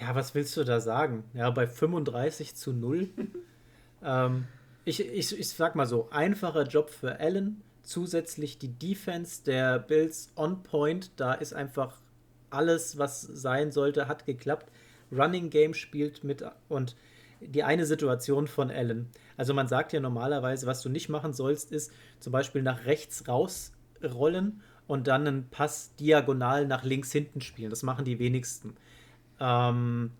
Ja, 0.00 0.14
was 0.14 0.34
willst 0.34 0.56
du 0.56 0.64
da 0.64 0.80
sagen? 0.80 1.24
Ja, 1.34 1.50
bei 1.50 1.66
35 1.66 2.54
zu 2.54 2.72
0. 2.72 3.08
ähm, 4.02 4.46
ich, 4.84 5.00
ich, 5.00 5.38
ich 5.38 5.48
sag 5.48 5.74
mal 5.74 5.86
so, 5.86 6.08
einfacher 6.10 6.64
Job 6.64 6.90
für 6.90 7.18
Allen, 7.18 7.62
zusätzlich 7.82 8.58
die 8.58 8.72
Defense 8.78 9.42
der 9.44 9.78
Bills 9.78 10.30
on 10.36 10.62
point. 10.62 11.10
Da 11.16 11.32
ist 11.32 11.52
einfach 11.52 11.96
alles, 12.50 12.98
was 12.98 13.22
sein 13.22 13.72
sollte, 13.72 14.06
hat 14.06 14.26
geklappt. 14.26 14.70
Running 15.10 15.50
Game 15.50 15.74
spielt 15.74 16.24
mit 16.24 16.44
und 16.68 16.94
die 17.40 17.62
eine 17.62 17.86
Situation 17.86 18.46
von 18.46 18.70
Allen. 18.70 19.10
Also 19.36 19.54
man 19.54 19.68
sagt 19.68 19.92
ja 19.92 20.00
normalerweise, 20.00 20.66
was 20.66 20.82
du 20.82 20.88
nicht 20.88 21.08
machen 21.08 21.32
sollst, 21.32 21.72
ist 21.72 21.92
zum 22.20 22.32
Beispiel 22.32 22.62
nach 22.62 22.84
rechts 22.86 23.28
rausrollen 23.28 24.62
und 24.86 25.06
dann 25.06 25.26
einen 25.26 25.50
Pass 25.50 25.94
diagonal 25.96 26.66
nach 26.66 26.84
links 26.84 27.12
hinten 27.12 27.40
spielen. 27.40 27.70
Das 27.70 27.82
machen 27.82 28.04
die 28.04 28.18
wenigsten. 28.18 28.74
Ähm, 29.40 30.12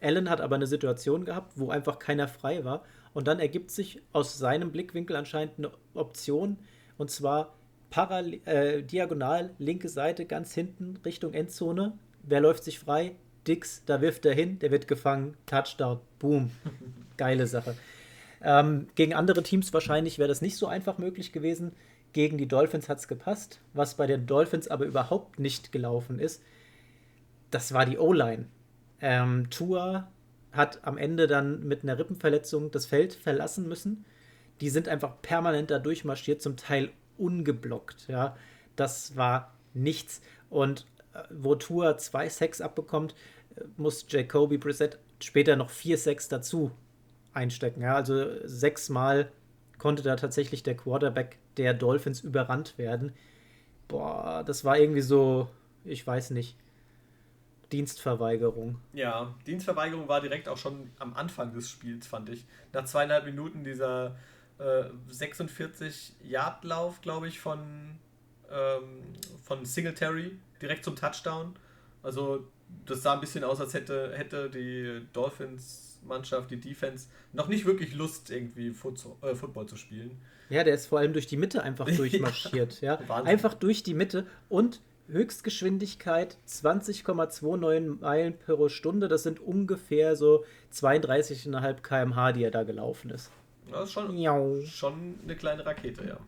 Allen 0.00 0.30
hat 0.30 0.40
aber 0.40 0.56
eine 0.56 0.66
Situation 0.66 1.24
gehabt, 1.24 1.52
wo 1.56 1.70
einfach 1.70 1.98
keiner 1.98 2.28
frei 2.28 2.64
war. 2.64 2.84
Und 3.14 3.28
dann 3.28 3.40
ergibt 3.40 3.70
sich 3.70 4.00
aus 4.12 4.38
seinem 4.38 4.72
Blickwinkel 4.72 5.16
anscheinend 5.16 5.58
eine 5.58 5.70
Option, 5.94 6.58
und 6.96 7.10
zwar 7.10 7.54
parallel, 7.90 8.40
äh, 8.46 8.82
diagonal, 8.82 9.54
linke 9.58 9.88
Seite, 9.88 10.24
ganz 10.24 10.54
hinten, 10.54 10.98
Richtung 11.04 11.34
Endzone. 11.34 11.98
Wer 12.22 12.40
läuft 12.40 12.64
sich 12.64 12.78
frei? 12.78 13.16
Dix, 13.46 13.82
da 13.86 14.00
wirft 14.00 14.24
er 14.26 14.34
hin, 14.34 14.58
der 14.58 14.70
wird 14.70 14.88
gefangen, 14.88 15.36
Touchdown, 15.46 16.00
boom. 16.18 16.50
Geile 17.16 17.46
Sache. 17.46 17.74
Ähm, 18.42 18.88
gegen 18.94 19.14
andere 19.14 19.42
Teams 19.42 19.72
wahrscheinlich 19.72 20.18
wäre 20.18 20.28
das 20.28 20.42
nicht 20.42 20.56
so 20.56 20.66
einfach 20.66 20.98
möglich 20.98 21.32
gewesen. 21.32 21.72
Gegen 22.12 22.38
die 22.38 22.48
Dolphins 22.48 22.88
hat 22.88 22.98
es 22.98 23.08
gepasst. 23.08 23.60
Was 23.72 23.96
bei 23.96 24.06
den 24.06 24.26
Dolphins 24.26 24.68
aber 24.68 24.84
überhaupt 24.84 25.38
nicht 25.38 25.72
gelaufen 25.72 26.18
ist, 26.18 26.42
das 27.50 27.72
war 27.72 27.86
die 27.86 27.98
O-Line. 27.98 28.46
Ähm, 29.00 29.50
Tua 29.50 30.10
hat 30.52 30.80
am 30.84 30.98
Ende 30.98 31.26
dann 31.26 31.64
mit 31.66 31.82
einer 31.82 31.98
Rippenverletzung 31.98 32.70
das 32.70 32.86
Feld 32.86 33.14
verlassen 33.14 33.68
müssen. 33.68 34.04
Die 34.60 34.70
sind 34.70 34.88
einfach 34.88 35.20
permanent 35.22 35.70
da 35.70 35.78
durchmarschiert, 35.78 36.42
zum 36.42 36.56
Teil 36.56 36.90
ungeblockt. 37.16 38.06
Ja, 38.08 38.36
das 38.76 39.16
war 39.16 39.54
nichts. 39.74 40.20
Und 40.50 40.86
wo 41.30 41.54
Tua 41.54 41.98
zwei 41.98 42.28
Sacks 42.28 42.60
abbekommt, 42.60 43.14
muss 43.76 44.06
Jacoby 44.08 44.58
Brissett 44.58 44.98
später 45.20 45.56
noch 45.56 45.70
vier 45.70 45.98
Sacks 45.98 46.28
dazu 46.28 46.70
einstecken. 47.32 47.82
Ja, 47.82 47.96
also 47.96 48.46
sechsmal 48.46 49.30
konnte 49.78 50.02
da 50.02 50.16
tatsächlich 50.16 50.62
der 50.62 50.76
Quarterback 50.76 51.38
der 51.56 51.74
Dolphins 51.74 52.20
überrannt 52.20 52.78
werden. 52.78 53.12
Boah, 53.88 54.42
das 54.46 54.64
war 54.64 54.78
irgendwie 54.78 55.02
so, 55.02 55.48
ich 55.84 56.06
weiß 56.06 56.30
nicht, 56.30 56.56
Dienstverweigerung. 57.72 58.78
Ja, 58.92 59.34
Dienstverweigerung 59.46 60.08
war 60.08 60.20
direkt 60.20 60.48
auch 60.48 60.58
schon 60.58 60.90
am 60.98 61.14
Anfang 61.14 61.52
des 61.52 61.70
Spiels, 61.70 62.06
fand 62.06 62.28
ich. 62.28 62.46
Nach 62.72 62.84
zweieinhalb 62.84 63.24
Minuten 63.24 63.64
dieser 63.64 64.16
äh, 64.58 64.84
46-Yard-Lauf, 65.10 67.00
glaube 67.00 67.28
ich, 67.28 67.40
von, 67.40 67.98
ähm, 68.52 69.02
von 69.44 69.64
Singletary 69.64 70.32
direkt 70.60 70.84
zum 70.84 70.96
Touchdown. 70.96 71.54
Also 72.02 72.44
das 72.86 73.02
sah 73.02 73.14
ein 73.14 73.20
bisschen 73.20 73.44
aus, 73.44 73.60
als 73.60 73.74
hätte, 73.74 74.12
hätte 74.16 74.50
die 74.50 75.02
Dolphins-Mannschaft, 75.12 76.50
die 76.50 76.60
Defense, 76.60 77.08
noch 77.32 77.48
nicht 77.48 77.64
wirklich 77.64 77.94
Lust, 77.94 78.30
irgendwie 78.30 78.68
äh, 78.68 79.34
Football 79.34 79.66
zu 79.66 79.76
spielen. 79.76 80.18
Ja, 80.48 80.64
der 80.64 80.74
ist 80.74 80.86
vor 80.86 80.98
allem 80.98 81.12
durch 81.12 81.26
die 81.26 81.36
Mitte 81.36 81.62
einfach 81.62 81.86
durchmarschiert. 81.96 82.80
ja, 82.80 82.98
ja. 83.08 83.22
Einfach 83.22 83.54
durch 83.54 83.82
die 83.82 83.94
Mitte 83.94 84.26
und 84.48 84.80
Höchstgeschwindigkeit 85.08 86.36
20,29 86.48 88.00
Meilen 88.00 88.38
pro 88.38 88.68
Stunde. 88.68 89.08
Das 89.08 89.22
sind 89.22 89.40
ungefähr 89.40 90.16
so 90.16 90.44
32,5 90.72 91.80
km/h, 91.82 92.32
die 92.32 92.44
er 92.44 92.50
da 92.50 92.62
gelaufen 92.62 93.10
ist. 93.10 93.30
Das 93.70 93.88
ist 93.88 93.92
schon, 93.92 94.66
schon 94.66 95.18
eine 95.22 95.36
kleine 95.36 95.64
Rakete, 95.64 96.06
ja. 96.06 96.18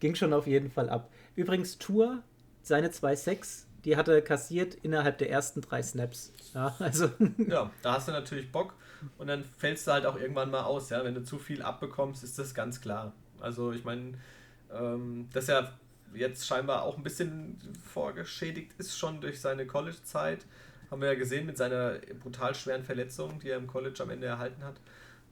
Ging 0.00 0.14
schon 0.14 0.32
auf 0.32 0.46
jeden 0.46 0.70
Fall 0.70 0.88
ab. 0.88 1.10
Übrigens, 1.38 1.78
Tour, 1.78 2.24
seine 2.62 2.88
2,6, 2.88 3.66
die 3.84 3.96
hat 3.96 4.08
er 4.08 4.20
kassiert 4.22 4.74
innerhalb 4.74 5.18
der 5.18 5.30
ersten 5.30 5.60
drei 5.60 5.84
Snaps. 5.84 6.32
Ja, 6.52 6.74
also. 6.80 7.12
ja, 7.46 7.70
da 7.80 7.92
hast 7.92 8.08
du 8.08 8.12
natürlich 8.12 8.50
Bock 8.50 8.74
und 9.18 9.28
dann 9.28 9.44
fällst 9.44 9.86
du 9.86 9.92
halt 9.92 10.04
auch 10.04 10.18
irgendwann 10.18 10.50
mal 10.50 10.64
aus. 10.64 10.90
Ja? 10.90 11.04
Wenn 11.04 11.14
du 11.14 11.22
zu 11.22 11.38
viel 11.38 11.62
abbekommst, 11.62 12.24
ist 12.24 12.40
das 12.40 12.54
ganz 12.54 12.80
klar. 12.80 13.12
Also, 13.38 13.70
ich 13.70 13.84
meine, 13.84 14.14
ähm, 14.72 15.28
dass 15.32 15.48
er 15.48 15.78
jetzt 16.12 16.44
scheinbar 16.44 16.82
auch 16.82 16.96
ein 16.96 17.04
bisschen 17.04 17.56
vorgeschädigt 17.84 18.72
ist, 18.78 18.98
schon 18.98 19.20
durch 19.20 19.40
seine 19.40 19.64
College-Zeit. 19.64 20.44
Haben 20.90 21.02
wir 21.02 21.12
ja 21.12 21.18
gesehen 21.18 21.46
mit 21.46 21.56
seiner 21.56 22.00
brutal 22.20 22.56
schweren 22.56 22.82
Verletzung, 22.82 23.38
die 23.38 23.50
er 23.50 23.58
im 23.58 23.68
College 23.68 24.02
am 24.02 24.10
Ende 24.10 24.26
erhalten 24.26 24.64
hat. 24.64 24.80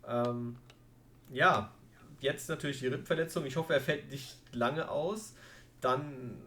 Ähm, 0.06 0.54
ja, 1.32 1.72
jetzt 2.20 2.48
natürlich 2.48 2.78
die 2.78 2.86
Rippverletzung. 2.86 3.44
Ich 3.44 3.56
hoffe, 3.56 3.74
er 3.74 3.80
fällt 3.80 4.08
nicht 4.08 4.36
lange 4.52 4.88
aus. 4.88 5.34
Dann, 5.86 6.38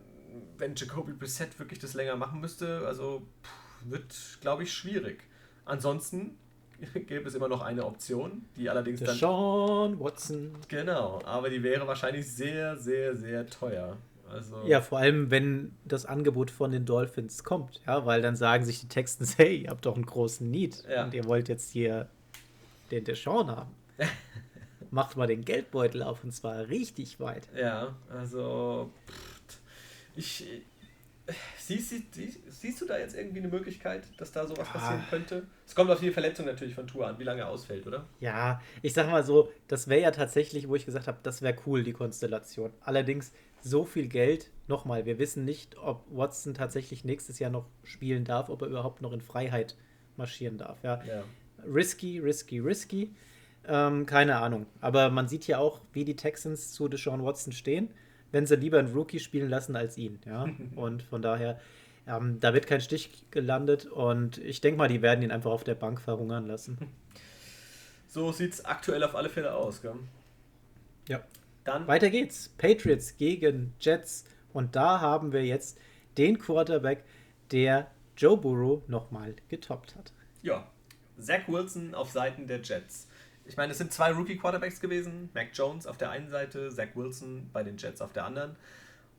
wenn 0.57 0.75
Jacoby 0.75 1.13
Brissett 1.13 1.57
wirklich 1.59 1.79
das 1.79 1.93
länger 1.93 2.15
machen 2.15 2.41
müsste, 2.41 2.85
also 2.85 3.21
pff, 3.43 3.89
wird, 3.89 4.15
glaube 4.41 4.63
ich, 4.63 4.73
schwierig. 4.73 5.23
Ansonsten 5.65 6.37
gäbe 6.93 7.27
es 7.27 7.35
immer 7.35 7.47
noch 7.47 7.61
eine 7.61 7.85
Option, 7.85 8.45
die 8.55 8.69
allerdings 8.69 9.01
dann. 9.01 9.15
Sean 9.15 9.99
Watson. 9.99 10.55
Genau, 10.67 11.21
aber 11.25 11.49
die 11.49 11.63
wäre 11.63 11.87
wahrscheinlich 11.87 12.31
sehr, 12.31 12.77
sehr, 12.77 13.15
sehr 13.15 13.47
teuer. 13.47 13.97
Also 14.29 14.61
ja, 14.65 14.81
vor 14.81 14.99
allem, 14.99 15.31
wenn 15.31 15.73
das 15.85 16.05
Angebot 16.05 16.51
von 16.51 16.71
den 16.71 16.85
Dolphins 16.85 17.43
kommt, 17.43 17.81
ja, 17.87 18.05
weil 18.05 18.21
dann 18.21 18.35
sagen 18.35 18.63
sich 18.63 18.79
die 18.79 18.87
Texans, 18.87 19.37
hey, 19.37 19.63
ihr 19.63 19.69
habt 19.71 19.85
doch 19.85 19.95
einen 19.95 20.05
großen 20.05 20.49
Need 20.49 20.83
ja. 20.87 21.05
und 21.05 21.13
ihr 21.13 21.25
wollt 21.25 21.49
jetzt 21.49 21.71
hier 21.71 22.07
den 22.91 23.03
Deshaun 23.03 23.49
haben. 23.49 23.71
Macht 24.91 25.17
mal 25.17 25.27
den 25.27 25.45
Geldbeutel 25.45 26.03
auf 26.03 26.23
und 26.23 26.31
zwar 26.31 26.67
richtig 26.67 27.19
weit. 27.19 27.47
Ja, 27.55 27.95
also 28.09 28.91
ich 30.15 30.63
siehst, 31.57 32.13
siehst, 32.13 32.39
siehst 32.47 32.81
du 32.81 32.85
da 32.85 32.97
jetzt 32.97 33.15
irgendwie 33.15 33.39
eine 33.39 33.47
Möglichkeit, 33.47 34.03
dass 34.17 34.31
da 34.31 34.47
sowas 34.47 34.67
ja. 34.67 34.79
passieren 34.79 35.03
könnte? 35.09 35.43
Es 35.65 35.75
kommt 35.75 35.89
auf 35.91 35.99
die 35.99 36.11
Verletzung 36.11 36.45
natürlich 36.45 36.75
von 36.75 36.87
Tour 36.87 37.07
an, 37.07 37.19
wie 37.19 37.23
lange 37.23 37.41
er 37.41 37.49
ausfällt, 37.49 37.85
oder? 37.85 38.07
Ja, 38.19 38.61
ich 38.81 38.93
sag 38.93 39.09
mal 39.09 39.23
so, 39.23 39.51
das 39.67 39.87
wäre 39.87 40.01
ja 40.01 40.11
tatsächlich, 40.11 40.67
wo 40.67 40.75
ich 40.75 40.85
gesagt 40.85 41.07
habe, 41.07 41.19
das 41.23 41.41
wäre 41.41 41.55
cool, 41.65 41.83
die 41.83 41.93
Konstellation. 41.93 42.71
Allerdings 42.81 43.31
so 43.61 43.85
viel 43.85 44.07
Geld. 44.07 44.49
Nochmal, 44.67 45.05
wir 45.05 45.19
wissen 45.19 45.45
nicht, 45.45 45.77
ob 45.77 46.05
Watson 46.09 46.53
tatsächlich 46.53 47.03
nächstes 47.03 47.39
Jahr 47.39 47.51
noch 47.51 47.65
spielen 47.83 48.23
darf, 48.23 48.49
ob 48.49 48.61
er 48.61 48.67
überhaupt 48.67 49.01
noch 49.01 49.13
in 49.13 49.21
Freiheit 49.21 49.75
marschieren 50.17 50.57
darf. 50.57 50.77
Ja. 50.83 51.01
ja. 51.05 51.23
Risky, 51.65 52.19
risky, 52.19 52.59
risky. 52.59 53.15
Ähm, 53.67 54.05
keine 54.05 54.37
Ahnung. 54.37 54.65
Aber 54.79 55.09
man 55.09 55.27
sieht 55.27 55.47
ja 55.47 55.59
auch, 55.59 55.81
wie 55.91 56.05
die 56.05 56.15
Texans 56.15 56.71
zu 56.71 56.87
Deshaun 56.87 57.23
Watson 57.23 57.51
stehen, 57.51 57.89
wenn 58.31 58.45
sie 58.45 58.55
lieber 58.55 58.79
einen 58.79 58.93
Rookie 58.93 59.19
spielen 59.19 59.49
lassen 59.49 59.75
als 59.75 59.97
ihn. 59.97 60.19
Ja? 60.25 60.47
und 60.75 61.03
von 61.03 61.21
daher, 61.21 61.59
ähm, 62.07 62.39
da 62.39 62.53
wird 62.53 62.67
kein 62.67 62.81
Stich 62.81 63.25
gelandet 63.31 63.85
und 63.85 64.37
ich 64.39 64.61
denke 64.61 64.77
mal, 64.77 64.87
die 64.87 65.01
werden 65.01 65.21
ihn 65.23 65.31
einfach 65.31 65.51
auf 65.51 65.63
der 65.63 65.75
Bank 65.75 66.01
verhungern 66.01 66.47
lassen. 66.47 66.77
So 68.11 68.31
sieht 68.31 68.53
es 68.53 68.65
aktuell 68.65 69.03
auf 69.03 69.15
alle 69.15 69.29
Fälle 69.29 69.53
aus, 69.53 69.83
gell? 69.83 69.93
Ja. 71.07 71.23
Dann 71.63 71.85
Weiter 71.87 72.09
geht's. 72.09 72.49
Patriots 72.57 73.17
gegen 73.17 73.75
Jets. 73.79 74.25
Und 74.51 74.75
da 74.75 74.99
haben 74.99 75.31
wir 75.31 75.45
jetzt 75.45 75.77
den 76.17 76.39
Quarterback, 76.39 77.03
der 77.51 77.91
Joe 78.17 78.35
Burrow 78.35 78.81
nochmal 78.87 79.35
getoppt 79.47 79.95
hat. 79.95 80.11
Ja, 80.41 80.67
Zach 81.19 81.47
Wilson 81.47 81.93
auf 81.93 82.09
Seiten 82.09 82.47
der 82.47 82.61
Jets. 82.61 83.08
Ich 83.49 83.57
meine, 83.57 83.71
es 83.71 83.79
sind 83.79 83.91
zwei 83.91 84.11
Rookie-Quarterbacks 84.11 84.79
gewesen. 84.79 85.31
Mac 85.33 85.49
Jones 85.53 85.87
auf 85.87 85.97
der 85.97 86.11
einen 86.11 86.29
Seite, 86.29 86.69
Zach 86.69 86.89
Wilson 86.93 87.49
bei 87.51 87.63
den 87.63 87.77
Jets 87.77 87.99
auf 87.99 88.13
der 88.13 88.25
anderen. 88.25 88.55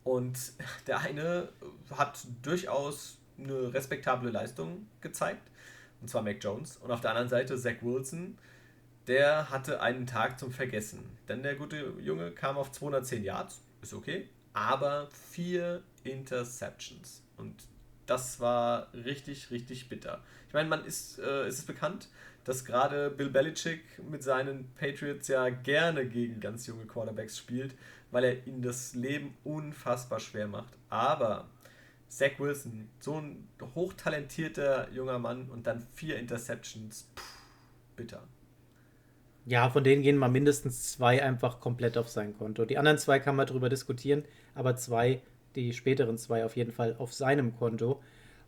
Und 0.05 0.39
der 0.87 1.01
eine 1.01 1.49
hat 1.91 2.25
durchaus 2.41 3.19
eine 3.37 3.75
respektable 3.75 4.31
Leistung 4.31 4.87
gezeigt. 5.01 5.51
Und 6.01 6.09
zwar 6.09 6.23
Mac 6.23 6.37
Jones. 6.41 6.77
Und 6.77 6.93
auf 6.93 7.01
der 7.01 7.11
anderen 7.11 7.29
Seite 7.29 7.59
Zach 7.59 7.83
Wilson, 7.83 8.39
der 9.09 9.51
hatte 9.51 9.81
einen 9.83 10.07
Tag 10.07 10.39
zum 10.39 10.53
Vergessen. 10.53 11.01
Denn 11.29 11.43
der 11.43 11.57
gute 11.57 11.95
Junge 11.99 12.31
kam 12.31 12.57
auf 12.57 12.71
210 12.71 13.25
Yards, 13.25 13.61
ist 13.83 13.95
okay, 13.95 14.29
aber 14.53 15.09
vier 15.33 15.83
Interceptions. 16.05 17.25
Und 17.37 17.65
das 18.07 18.39
war 18.39 18.95
richtig, 18.95 19.51
richtig 19.51 19.89
bitter. 19.89 20.23
Ich 20.47 20.55
meine, 20.55 20.69
man 20.69 20.85
ist, 20.85 21.19
äh, 21.19 21.49
ist 21.49 21.59
es 21.59 21.65
bekannt, 21.65 22.09
dass 22.45 22.65
gerade 22.65 23.11
Bill 23.11 23.31
Belichick 23.31 23.83
mit 24.11 24.23
seinen 24.23 24.73
Patriots 24.75 25.29
ja 25.29 25.49
gerne 25.51 26.07
gegen 26.07 26.41
ganz 26.41 26.67
junge 26.67 26.87
Quarterbacks 26.87 27.39
spielt, 27.39 27.75
weil 28.11 28.25
er 28.25 28.47
ihnen 28.47 28.63
das 28.63 28.95
Leben 28.95 29.35
unfassbar 29.45 30.21
schwer 30.21 30.49
macht. 30.49 30.73
Aber 30.89 31.49
Zach 32.09 32.39
Wilson, 32.39 32.89
so 32.99 33.19
ein 33.19 33.49
hochtalentierter 33.75 34.91
junger 34.91 35.19
Mann 35.19 35.49
und 35.49 35.67
dann 35.67 35.87
vier 35.95 36.19
Interceptions, 36.19 37.09
pff, 37.17 37.23
bitter. 37.97 38.23
Ja, 39.47 39.71
von 39.71 39.85
denen 39.85 40.03
gehen 40.03 40.17
mal 40.17 40.29
mindestens 40.29 40.93
zwei 40.93 41.23
einfach 41.23 41.61
komplett 41.61 41.97
auf 41.97 42.09
sein 42.09 42.37
Konto. 42.37 42.65
Die 42.65 42.79
anderen 42.79 42.99
zwei 42.99 43.19
kann 43.19 43.37
man 43.37 43.47
darüber 43.47 43.69
diskutieren, 43.69 44.25
aber 44.55 44.77
zwei, 44.77 45.23
die 45.55 45.73
späteren 45.73 46.19
zwei 46.19 46.45
auf 46.45 46.57
jeden 46.57 46.73
Fall 46.73 46.95
auf 46.99 47.15
seinem 47.15 47.57
Konto. 47.57 48.01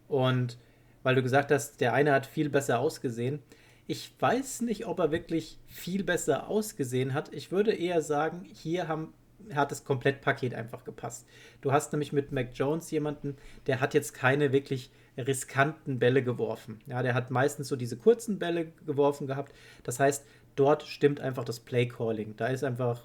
Und 0.09 0.59
weil 1.03 1.15
du 1.15 1.23
gesagt 1.23 1.51
hast, 1.51 1.81
der 1.81 1.95
eine 1.95 2.13
hat 2.13 2.27
viel 2.27 2.51
besser 2.51 2.79
ausgesehen. 2.79 3.41
Ich 3.87 4.15
weiß 4.19 4.63
nicht, 4.63 4.87
ob 4.87 5.01
er 5.01 5.11
wirklich 5.11 5.59
viel 5.67 6.05
besser 6.05 6.49
ausgesehen 6.49 7.15
hat. 7.15 7.33
Ich 7.33 7.51
würde 7.51 7.73
eher 7.73 8.01
sagen, 8.01 8.45
hier 8.45 8.89
haben 8.89 9.13
hat 9.55 9.71
das 9.71 9.85
Komplettpaket 9.85 10.55
einfach 10.55 10.85
gepasst. 10.85 11.27
Du 11.61 11.73
hast 11.73 11.93
nämlich 11.93 12.13
mit 12.13 12.33
Mac 12.33 12.51
Jones 12.55 12.91
jemanden, 12.91 13.37
der 13.67 13.81
hat 13.81 13.95
jetzt 13.95 14.15
keine 14.15 14.53
wirklich 14.53 14.91
riskanten 15.17 15.99
Bälle 15.99 16.23
geworfen. 16.23 16.81
Ja, 16.87 17.03
der 17.03 17.15
hat 17.15 17.31
meistens 17.31 17.69
so 17.69 17.77
diese 17.77 17.97
kurzen 17.97 18.39
Bälle 18.39 18.73
geworfen 18.87 19.27
gehabt. 19.27 19.53
Das 19.83 20.01
heißt, 20.01 20.25
dort 20.57 20.85
stimmt 20.85 21.21
einfach 21.21 21.45
das 21.45 21.61
Play 21.61 21.87
Calling. 21.87 22.35
Da 22.37 22.47
ist 22.49 22.65
einfach 22.65 23.03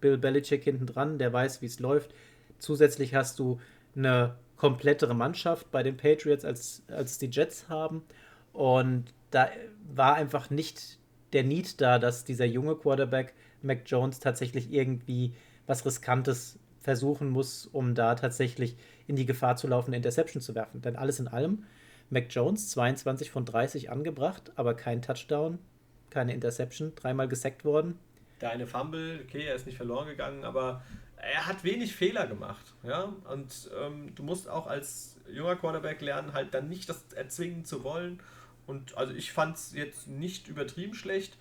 Bill 0.00 0.18
Belichick 0.18 0.64
hinten 0.64 0.86
dran, 0.86 1.18
der 1.18 1.32
weiß, 1.32 1.62
wie 1.62 1.66
es 1.66 1.78
läuft. 1.78 2.14
Zusätzlich 2.58 3.14
hast 3.14 3.38
du 3.38 3.60
eine 3.94 4.36
komplettere 4.56 5.14
Mannschaft 5.14 5.70
bei 5.70 5.82
den 5.82 5.96
Patriots, 5.96 6.44
als, 6.44 6.82
als 6.88 7.18
die 7.18 7.30
Jets 7.30 7.68
haben. 7.68 8.02
Und 8.52 9.14
da 9.30 9.50
war 9.94 10.14
einfach 10.14 10.50
nicht 10.50 10.98
der 11.32 11.44
Need 11.44 11.80
da, 11.80 11.98
dass 11.98 12.24
dieser 12.24 12.44
junge 12.44 12.76
Quarterback 12.76 13.34
Mac 13.62 13.82
Jones 13.86 14.20
tatsächlich 14.20 14.72
irgendwie 14.72 15.34
was 15.66 15.84
Riskantes 15.84 16.58
versuchen 16.80 17.28
muss, 17.28 17.66
um 17.66 17.94
da 17.94 18.14
tatsächlich 18.14 18.76
in 19.06 19.16
die 19.16 19.26
Gefahr 19.26 19.56
zu 19.56 19.68
laufen, 19.68 19.90
eine 19.90 19.96
Interception 19.96 20.40
zu 20.40 20.54
werfen. 20.54 20.80
Denn 20.80 20.96
alles 20.96 21.20
in 21.20 21.28
allem, 21.28 21.64
Mac 22.08 22.26
Jones 22.30 22.70
22 22.70 23.30
von 23.30 23.44
30 23.44 23.90
angebracht, 23.90 24.50
aber 24.56 24.74
kein 24.74 25.02
Touchdown, 25.02 25.58
keine 26.08 26.34
Interception, 26.34 26.92
dreimal 26.96 27.28
gesackt 27.28 27.64
worden. 27.64 27.98
Der 28.40 28.50
eine 28.50 28.66
Fumble, 28.66 29.20
okay, 29.22 29.44
er 29.44 29.54
ist 29.54 29.66
nicht 29.66 29.76
verloren 29.76 30.08
gegangen, 30.08 30.44
aber 30.44 30.82
er 31.16 31.46
hat 31.46 31.62
wenig 31.62 31.94
Fehler 31.94 32.26
gemacht. 32.26 32.74
Ja? 32.82 33.12
Und 33.30 33.70
ähm, 33.78 34.14
du 34.14 34.22
musst 34.22 34.48
auch 34.48 34.66
als 34.66 35.18
junger 35.30 35.56
Quarterback 35.56 36.00
lernen, 36.00 36.32
halt 36.32 36.54
dann 36.54 36.68
nicht 36.68 36.88
das 36.88 37.04
erzwingen 37.14 37.64
zu 37.64 37.84
wollen. 37.84 38.20
Und 38.70 38.96
also 38.96 39.12
ich 39.12 39.32
fand 39.32 39.56
es 39.56 39.72
jetzt 39.72 40.06
nicht 40.06 40.46
übertrieben 40.46 40.94
schlecht. 40.94 41.36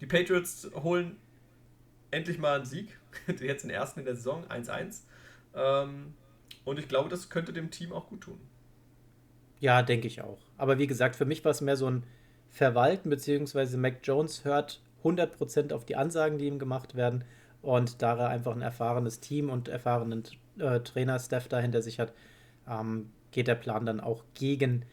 Die 0.00 0.06
Patriots 0.06 0.68
holen 0.74 1.16
endlich 2.10 2.38
mal 2.38 2.56
einen 2.56 2.64
Sieg. 2.64 2.98
Jetzt 3.40 3.62
den 3.62 3.70
ersten 3.70 4.00
in 4.00 4.06
der 4.06 4.16
Saison, 4.16 4.44
1-1. 4.46 5.02
Ähm, 5.54 6.14
und 6.64 6.80
ich 6.80 6.88
glaube, 6.88 7.08
das 7.08 7.30
könnte 7.30 7.52
dem 7.52 7.70
Team 7.70 7.92
auch 7.92 8.08
gut 8.08 8.22
tun. 8.22 8.40
Ja, 9.60 9.82
denke 9.82 10.08
ich 10.08 10.20
auch. 10.20 10.40
Aber 10.58 10.78
wie 10.78 10.88
gesagt, 10.88 11.14
für 11.14 11.24
mich 11.24 11.44
war 11.44 11.52
es 11.52 11.60
mehr 11.60 11.76
so 11.76 11.88
ein 11.88 12.02
Verwalten, 12.50 13.08
beziehungsweise 13.08 13.78
Mac 13.78 14.00
Jones 14.02 14.44
hört 14.44 14.82
100% 15.04 15.72
auf 15.72 15.84
die 15.84 15.94
Ansagen, 15.94 16.38
die 16.38 16.46
ihm 16.46 16.58
gemacht 16.58 16.96
werden. 16.96 17.22
Und 17.62 18.02
da 18.02 18.18
er 18.18 18.30
einfach 18.30 18.52
ein 18.52 18.62
erfahrenes 18.62 19.20
Team 19.20 19.48
und 19.48 19.68
erfahrenen 19.68 20.24
äh, 20.58 20.80
Trainer-Staff 20.80 21.46
dahinter 21.46 21.82
sich 21.82 22.00
hat, 22.00 22.12
ähm, 22.68 23.10
geht 23.30 23.46
der 23.46 23.54
Plan 23.54 23.86
dann 23.86 24.00
auch 24.00 24.24
gegen 24.34 24.84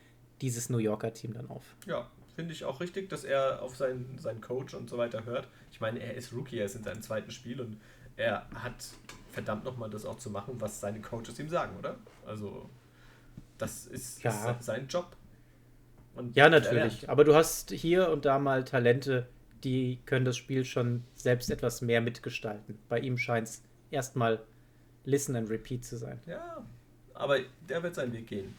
dieses 0.41 0.69
New 0.69 0.77
Yorker 0.77 1.13
Team 1.13 1.33
dann 1.33 1.49
auf. 1.49 1.75
Ja, 1.85 2.09
finde 2.35 2.53
ich 2.53 2.65
auch 2.65 2.79
richtig, 2.79 3.09
dass 3.09 3.23
er 3.23 3.61
auf 3.61 3.75
seinen, 3.75 4.17
seinen 4.17 4.41
Coach 4.41 4.73
und 4.73 4.89
so 4.89 4.97
weiter 4.97 5.25
hört. 5.25 5.47
Ich 5.71 5.79
meine, 5.79 5.99
er 5.99 6.15
ist 6.15 6.33
Rookie, 6.33 6.57
er 6.57 6.65
ist 6.65 6.75
in 6.75 6.83
seinem 6.83 7.01
zweiten 7.01 7.31
Spiel 7.31 7.61
und 7.61 7.79
er 8.17 8.47
hat 8.53 8.85
verdammt 9.31 9.63
nochmal 9.63 9.89
das 9.89 10.05
auch 10.05 10.17
zu 10.17 10.29
machen, 10.29 10.59
was 10.59 10.79
seine 10.79 11.01
Coaches 11.01 11.39
ihm 11.39 11.49
sagen, 11.49 11.77
oder? 11.77 11.97
Also, 12.25 12.69
das 13.57 13.85
ist, 13.87 14.23
ja. 14.23 14.51
ist 14.51 14.63
sein 14.65 14.87
Job. 14.87 15.15
Und 16.15 16.35
ja, 16.35 16.49
natürlich. 16.49 17.09
Aber 17.09 17.23
du 17.23 17.35
hast 17.35 17.71
hier 17.71 18.09
und 18.09 18.25
da 18.25 18.37
mal 18.39 18.63
Talente, 18.63 19.27
die 19.63 19.99
können 20.05 20.25
das 20.25 20.37
Spiel 20.37 20.65
schon 20.65 21.03
selbst 21.15 21.49
etwas 21.49 21.81
mehr 21.81 22.01
mitgestalten. 22.01 22.77
Bei 22.89 22.99
ihm 22.99 23.17
scheint 23.17 23.47
es 23.47 23.61
erstmal 23.91 24.41
Listen 25.05 25.35
and 25.35 25.49
Repeat 25.49 25.85
zu 25.85 25.97
sein. 25.97 26.19
Ja, 26.25 26.63
aber 27.13 27.39
der 27.67 27.81
wird 27.83 27.95
seinen 27.95 28.13
Weg 28.13 28.27
gehen. 28.27 28.55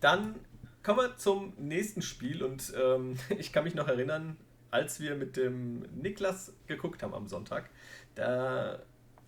Dann 0.00 0.34
kommen 0.82 0.98
wir 1.00 1.16
zum 1.16 1.52
nächsten 1.56 2.02
Spiel 2.02 2.42
und 2.42 2.72
ähm, 2.76 3.16
ich 3.38 3.52
kann 3.52 3.64
mich 3.64 3.74
noch 3.74 3.88
erinnern, 3.88 4.36
als 4.70 5.00
wir 5.00 5.14
mit 5.14 5.36
dem 5.36 5.80
Niklas 6.00 6.52
geguckt 6.66 7.02
haben 7.02 7.14
am 7.14 7.26
Sonntag, 7.26 7.70
da 8.14 8.80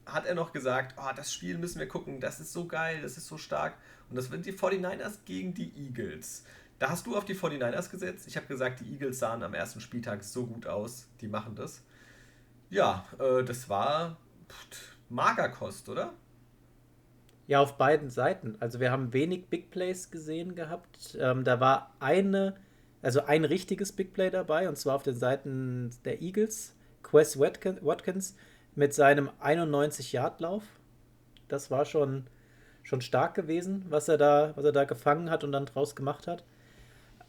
hat 0.06 0.26
er 0.26 0.34
noch 0.34 0.52
gesagt, 0.52 0.96
oh, 0.98 1.10
das 1.14 1.32
Spiel 1.32 1.58
müssen 1.58 1.78
wir 1.78 1.88
gucken, 1.88 2.20
das 2.20 2.40
ist 2.40 2.52
so 2.52 2.66
geil, 2.66 3.00
das 3.02 3.16
ist 3.16 3.26
so 3.26 3.38
stark. 3.38 3.74
Und 4.08 4.16
das 4.16 4.26
sind 4.26 4.44
die 4.44 4.52
49ers 4.52 5.18
gegen 5.24 5.54
die 5.54 5.72
Eagles. 5.76 6.44
Da 6.78 6.90
hast 6.90 7.06
du 7.06 7.16
auf 7.16 7.24
die 7.24 7.36
49ers 7.36 7.90
gesetzt. 7.90 8.26
Ich 8.26 8.36
habe 8.36 8.46
gesagt, 8.46 8.80
die 8.80 8.92
Eagles 8.92 9.18
sahen 9.18 9.42
am 9.42 9.54
ersten 9.54 9.80
Spieltag 9.80 10.24
so 10.24 10.46
gut 10.46 10.66
aus, 10.66 11.06
die 11.20 11.28
machen 11.28 11.54
das. 11.54 11.82
Ja, 12.70 13.04
äh, 13.18 13.44
das 13.44 13.68
war 13.68 14.16
pff, 14.48 14.96
Magerkost, 15.10 15.88
oder? 15.88 16.14
Ja, 17.50 17.60
auf 17.60 17.78
beiden 17.78 18.10
Seiten. 18.10 18.56
Also 18.60 18.78
wir 18.78 18.92
haben 18.92 19.12
wenig 19.12 19.48
Big 19.48 19.72
Plays 19.72 20.12
gesehen 20.12 20.54
gehabt. 20.54 21.18
Ähm, 21.20 21.42
da 21.42 21.58
war 21.58 21.92
eine, 21.98 22.54
also 23.02 23.24
ein 23.24 23.44
richtiges 23.44 23.90
Big 23.90 24.12
Play 24.12 24.30
dabei, 24.30 24.68
und 24.68 24.76
zwar 24.76 24.94
auf 24.94 25.02
den 25.02 25.16
Seiten 25.16 25.90
der 26.04 26.22
Eagles. 26.22 26.76
Quest 27.02 27.40
Watkins 27.40 28.36
mit 28.76 28.94
seinem 28.94 29.30
91-Yard-Lauf. 29.42 30.62
Das 31.48 31.72
war 31.72 31.86
schon, 31.86 32.28
schon 32.84 33.00
stark 33.00 33.34
gewesen, 33.34 33.84
was 33.88 34.06
er, 34.06 34.16
da, 34.16 34.52
was 34.54 34.64
er 34.64 34.70
da 34.70 34.84
gefangen 34.84 35.28
hat 35.28 35.42
und 35.42 35.50
dann 35.50 35.66
draus 35.66 35.96
gemacht 35.96 36.28
hat. 36.28 36.44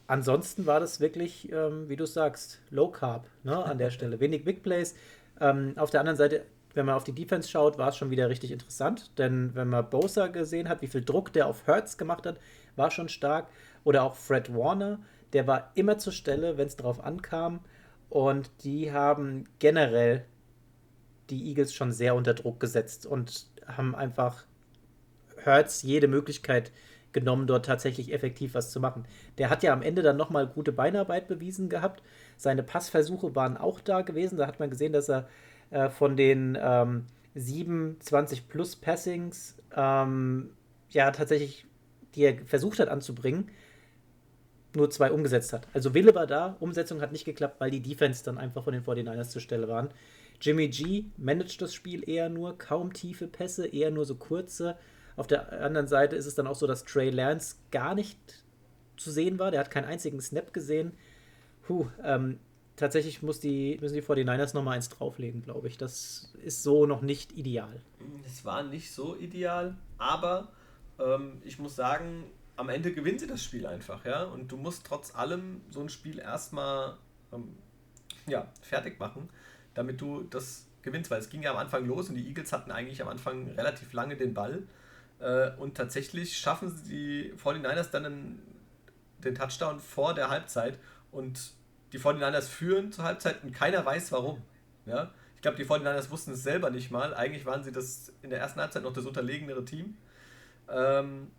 Ansonsten 0.06 0.66
war 0.66 0.78
das 0.78 1.00
wirklich, 1.00 1.50
ähm, 1.50 1.88
wie 1.88 1.96
du 1.96 2.06
sagst, 2.06 2.60
Low 2.70 2.92
Carb 2.92 3.26
ne, 3.42 3.56
an 3.64 3.78
der 3.78 3.90
Stelle. 3.96 4.20
Wenig 4.20 4.44
Big 4.44 4.62
Plays. 4.62 4.94
Ähm, 5.40 5.72
auf 5.74 5.90
der 5.90 5.98
anderen 5.98 6.16
Seite, 6.16 6.44
wenn 6.74 6.86
man 6.86 6.94
auf 6.94 7.04
die 7.04 7.14
Defense 7.14 7.48
schaut, 7.48 7.78
war 7.78 7.88
es 7.88 7.96
schon 7.96 8.10
wieder 8.10 8.28
richtig 8.28 8.50
interessant. 8.50 9.10
Denn 9.18 9.54
wenn 9.54 9.68
man 9.68 9.88
Bosa 9.88 10.28
gesehen 10.28 10.68
hat, 10.68 10.82
wie 10.82 10.86
viel 10.86 11.04
Druck 11.04 11.32
der 11.32 11.46
auf 11.46 11.66
Hertz 11.66 11.96
gemacht 11.96 12.26
hat, 12.26 12.38
war 12.76 12.90
schon 12.90 13.08
stark. 13.08 13.48
Oder 13.84 14.02
auch 14.04 14.14
Fred 14.14 14.54
Warner, 14.54 15.00
der 15.32 15.46
war 15.46 15.72
immer 15.74 15.98
zur 15.98 16.12
Stelle, 16.12 16.56
wenn 16.56 16.66
es 16.66 16.76
drauf 16.76 17.02
ankam. 17.02 17.60
Und 18.08 18.50
die 18.64 18.92
haben 18.92 19.44
generell 19.58 20.24
die 21.30 21.48
Eagles 21.48 21.74
schon 21.74 21.92
sehr 21.92 22.14
unter 22.14 22.34
Druck 22.34 22.60
gesetzt 22.60 23.06
und 23.06 23.46
haben 23.66 23.94
einfach 23.94 24.44
Hurts 25.44 25.82
jede 25.82 26.08
Möglichkeit 26.08 26.72
genommen, 27.12 27.46
dort 27.46 27.66
tatsächlich 27.66 28.12
effektiv 28.12 28.54
was 28.54 28.70
zu 28.70 28.80
machen. 28.80 29.04
Der 29.38 29.50
hat 29.50 29.62
ja 29.62 29.72
am 29.72 29.82
Ende 29.82 30.02
dann 30.02 30.16
nochmal 30.16 30.46
gute 30.46 30.72
Beinarbeit 30.72 31.28
bewiesen 31.28 31.68
gehabt. 31.68 32.02
Seine 32.36 32.62
Passversuche 32.62 33.34
waren 33.34 33.56
auch 33.56 33.80
da 33.80 34.02
gewesen. 34.02 34.38
Da 34.38 34.46
hat 34.46 34.60
man 34.60 34.70
gesehen, 34.70 34.92
dass 34.92 35.08
er 35.08 35.28
äh, 35.72 35.90
von 35.90 36.16
den 36.16 36.56
ähm, 36.60 37.06
27 37.34 38.48
plus 38.48 38.76
Passings 38.76 39.56
ähm, 39.74 40.50
ja 40.90 41.10
tatsächlich, 41.10 41.66
die 42.14 42.24
er 42.24 42.38
versucht 42.44 42.78
hat 42.78 42.88
anzubringen, 42.88 43.48
nur 44.74 44.90
zwei 44.90 45.10
umgesetzt 45.10 45.52
hat. 45.52 45.66
Also 45.72 45.94
Wille 45.94 46.14
war 46.14 46.26
da, 46.26 46.56
Umsetzung 46.60 47.00
hat 47.00 47.12
nicht 47.12 47.24
geklappt, 47.24 47.56
weil 47.58 47.70
die 47.70 47.80
Defense 47.80 48.22
dann 48.24 48.38
einfach 48.38 48.64
von 48.64 48.72
den 48.72 48.84
49ers 48.84 49.30
zur 49.30 49.42
Stelle 49.42 49.68
waren. 49.68 49.90
Jimmy 50.40 50.68
G 50.68 51.04
managt 51.16 51.62
das 51.62 51.74
Spiel 51.74 52.08
eher 52.08 52.28
nur, 52.28 52.58
kaum 52.58 52.92
tiefe 52.92 53.26
Pässe, 53.26 53.66
eher 53.66 53.90
nur 53.90 54.04
so 54.04 54.16
kurze. 54.16 54.76
Auf 55.16 55.26
der 55.26 55.62
anderen 55.62 55.86
Seite 55.86 56.16
ist 56.16 56.26
es 56.26 56.34
dann 56.34 56.46
auch 56.46 56.54
so, 56.54 56.66
dass 56.66 56.84
Trey 56.84 57.10
Lance 57.10 57.56
gar 57.70 57.94
nicht 57.94 58.18
zu 58.96 59.10
sehen 59.10 59.38
war. 59.38 59.50
Der 59.50 59.60
hat 59.60 59.70
keinen 59.70 59.84
einzigen 59.84 60.20
Snap 60.20 60.52
gesehen. 60.52 60.92
Puh, 61.62 61.86
ähm, 62.02 62.38
tatsächlich 62.82 63.22
muss 63.22 63.40
die, 63.40 63.78
müssen 63.80 63.94
die 63.94 64.02
49ers 64.02 64.54
nochmal 64.54 64.76
eins 64.76 64.90
drauflegen, 64.90 65.42
glaube 65.42 65.68
ich. 65.68 65.78
Das 65.78 66.32
ist 66.44 66.62
so 66.62 66.84
noch 66.86 67.00
nicht 67.00 67.32
ideal. 67.32 67.80
Es 68.26 68.44
war 68.44 68.62
nicht 68.62 68.92
so 68.92 69.16
ideal, 69.16 69.76
aber 69.98 70.48
ähm, 70.98 71.40
ich 71.44 71.58
muss 71.58 71.74
sagen, 71.74 72.24
am 72.56 72.68
Ende 72.68 72.92
gewinnt 72.92 73.20
sie 73.20 73.26
das 73.26 73.42
Spiel 73.42 73.66
einfach, 73.66 74.04
ja. 74.04 74.24
Und 74.24 74.52
du 74.52 74.56
musst 74.56 74.84
trotz 74.86 75.14
allem 75.14 75.62
so 75.70 75.80
ein 75.80 75.88
Spiel 75.88 76.18
erstmal 76.18 76.98
ähm, 77.32 77.54
ja, 78.26 78.46
fertig 78.60 79.00
machen 79.00 79.30
damit 79.74 80.00
du 80.00 80.22
das 80.24 80.66
gewinnst, 80.82 81.10
weil 81.10 81.20
es 81.20 81.30
ging 81.30 81.42
ja 81.42 81.52
am 81.52 81.56
Anfang 81.56 81.86
los 81.86 82.08
und 82.08 82.16
die 82.16 82.26
Eagles 82.26 82.52
hatten 82.52 82.70
eigentlich 82.70 83.02
am 83.02 83.08
Anfang 83.08 83.50
relativ 83.52 83.92
lange 83.92 84.16
den 84.16 84.34
Ball 84.34 84.62
äh, 85.20 85.50
und 85.56 85.76
tatsächlich 85.76 86.36
schaffen 86.36 86.70
sie 86.70 86.88
die 86.88 87.34
49ers 87.34 87.90
dann 87.90 88.40
den 89.18 89.34
Touchdown 89.34 89.78
vor 89.78 90.14
der 90.14 90.28
Halbzeit 90.28 90.78
und 91.12 91.52
die 91.92 91.98
49ers 91.98 92.48
führen 92.48 92.92
zur 92.92 93.04
Halbzeit 93.04 93.42
und 93.42 93.52
keiner 93.52 93.84
weiß 93.84 94.12
warum. 94.12 94.42
Ja? 94.86 95.12
Ich 95.36 95.42
glaube, 95.42 95.56
die 95.56 95.64
49ers 95.64 96.10
wussten 96.10 96.32
es 96.32 96.42
selber 96.42 96.70
nicht 96.70 96.90
mal. 96.90 97.14
Eigentlich 97.14 97.46
waren 97.46 97.64
sie 97.64 97.72
das 97.72 98.12
in 98.22 98.30
der 98.30 98.40
ersten 98.40 98.60
Halbzeit 98.60 98.82
noch 98.82 98.92
das 98.92 99.06
unterlegenere 99.06 99.64
Team. 99.64 99.96
Ähm, 100.68 101.30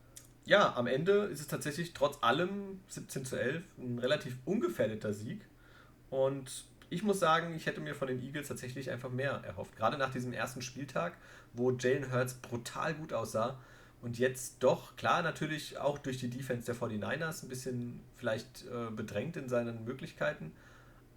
ja, 0.46 0.76
am 0.76 0.88
Ende 0.88 1.26
ist 1.26 1.40
es 1.40 1.48
tatsächlich 1.48 1.94
trotz 1.94 2.18
allem 2.22 2.82
17 2.88 3.26
zu 3.26 3.40
11 3.40 3.64
ein 3.78 4.00
relativ 4.00 4.38
ungefährdeter 4.46 5.14
Sieg. 5.14 5.42
Und 6.10 6.66
ich 6.90 7.02
muss 7.02 7.20
sagen, 7.20 7.56
ich 7.56 7.66
hätte 7.66 7.82
mir 7.82 7.96
von 7.96 8.08
den 8.08 8.22
Eagles 8.22 8.50
tatsächlich 8.50 8.92
einfach 8.92 9.10
mehr 9.10 9.42
erhofft. 9.46 9.76
Gerade 9.78 9.98
nach 9.98 10.12
diesem 10.12 10.34
ersten 10.34 10.62
Spieltag, 10.62 11.14
wo 11.54 11.72
Jalen 11.72 12.12
Hurts 12.12 12.36
brutal 12.36 12.94
gut 12.94 13.14
aussah. 13.14 13.58
Und 14.04 14.20
jetzt 14.20 14.62
doch, 14.62 14.98
klar, 14.98 15.24
natürlich 15.24 15.78
auch 15.78 15.98
durch 15.98 16.18
die 16.18 16.30
Defense 16.30 16.66
der 16.66 16.76
49ers 16.76 17.44
ein 17.44 17.48
bisschen 17.48 18.02
vielleicht 18.18 18.66
äh, 18.66 18.92
bedrängt 18.92 19.38
in 19.38 19.48
seinen 19.48 19.86
Möglichkeiten. 19.86 20.52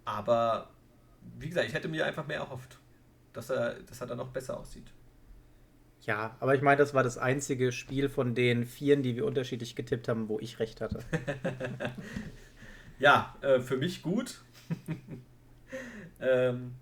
Aber 0.05 0.69
wie 1.37 1.49
gesagt, 1.49 1.67
ich 1.67 1.73
hätte 1.73 1.89
mir 1.89 2.05
einfach 2.05 2.25
mehr 2.25 2.39
erhofft, 2.39 2.79
dass 3.33 3.49
er, 3.49 3.73
dass 3.81 3.99
er 3.99 4.07
dann 4.07 4.17
noch 4.17 4.29
besser 4.29 4.57
aussieht. 4.57 4.87
Ja, 6.03 6.37
aber 6.39 6.55
ich 6.55 6.61
meine, 6.61 6.77
das 6.77 6.93
war 6.93 7.03
das 7.03 7.17
einzige 7.17 7.73
Spiel 7.73 8.07
von 8.07 8.35
den 8.35 8.65
vieren, 8.65 9.03
die 9.03 9.17
wir 9.17 9.25
unterschiedlich 9.25 9.75
getippt 9.75 10.07
haben, 10.07 10.29
wo 10.29 10.39
ich 10.39 10.59
recht 10.59 10.79
hatte. 10.79 11.03
ja, 12.99 13.35
äh, 13.41 13.59
für 13.59 13.77
mich 13.77 14.01
gut. 14.01 14.41
Ähm, 16.19 16.73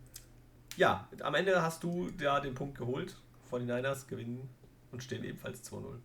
ja, 0.78 1.10
am 1.20 1.36
Ende 1.36 1.62
hast 1.62 1.84
du 1.84 2.10
ja 2.22 2.39
den 2.39 2.53
Punkt 2.53 2.78
geholt. 2.78 3.18
49ers 3.51 4.08
gewinnen 4.08 4.49
und 4.95 5.03
stehen 5.03 5.23
ebenfalls 5.23 5.63
2-0. 5.69 5.99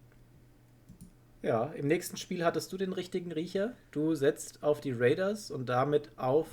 Ja, 1.42 1.64
im 1.66 1.86
nächsten 1.88 2.16
Spiel 2.16 2.44
hattest 2.44 2.70
du 2.72 2.76
den 2.76 2.92
richtigen 2.92 3.32
Riecher. 3.32 3.74
Du 3.92 4.14
setzt 4.14 4.62
auf 4.62 4.80
die 4.80 4.92
Raiders 4.92 5.50
und 5.50 5.66
damit 5.66 6.10
auf 6.16 6.46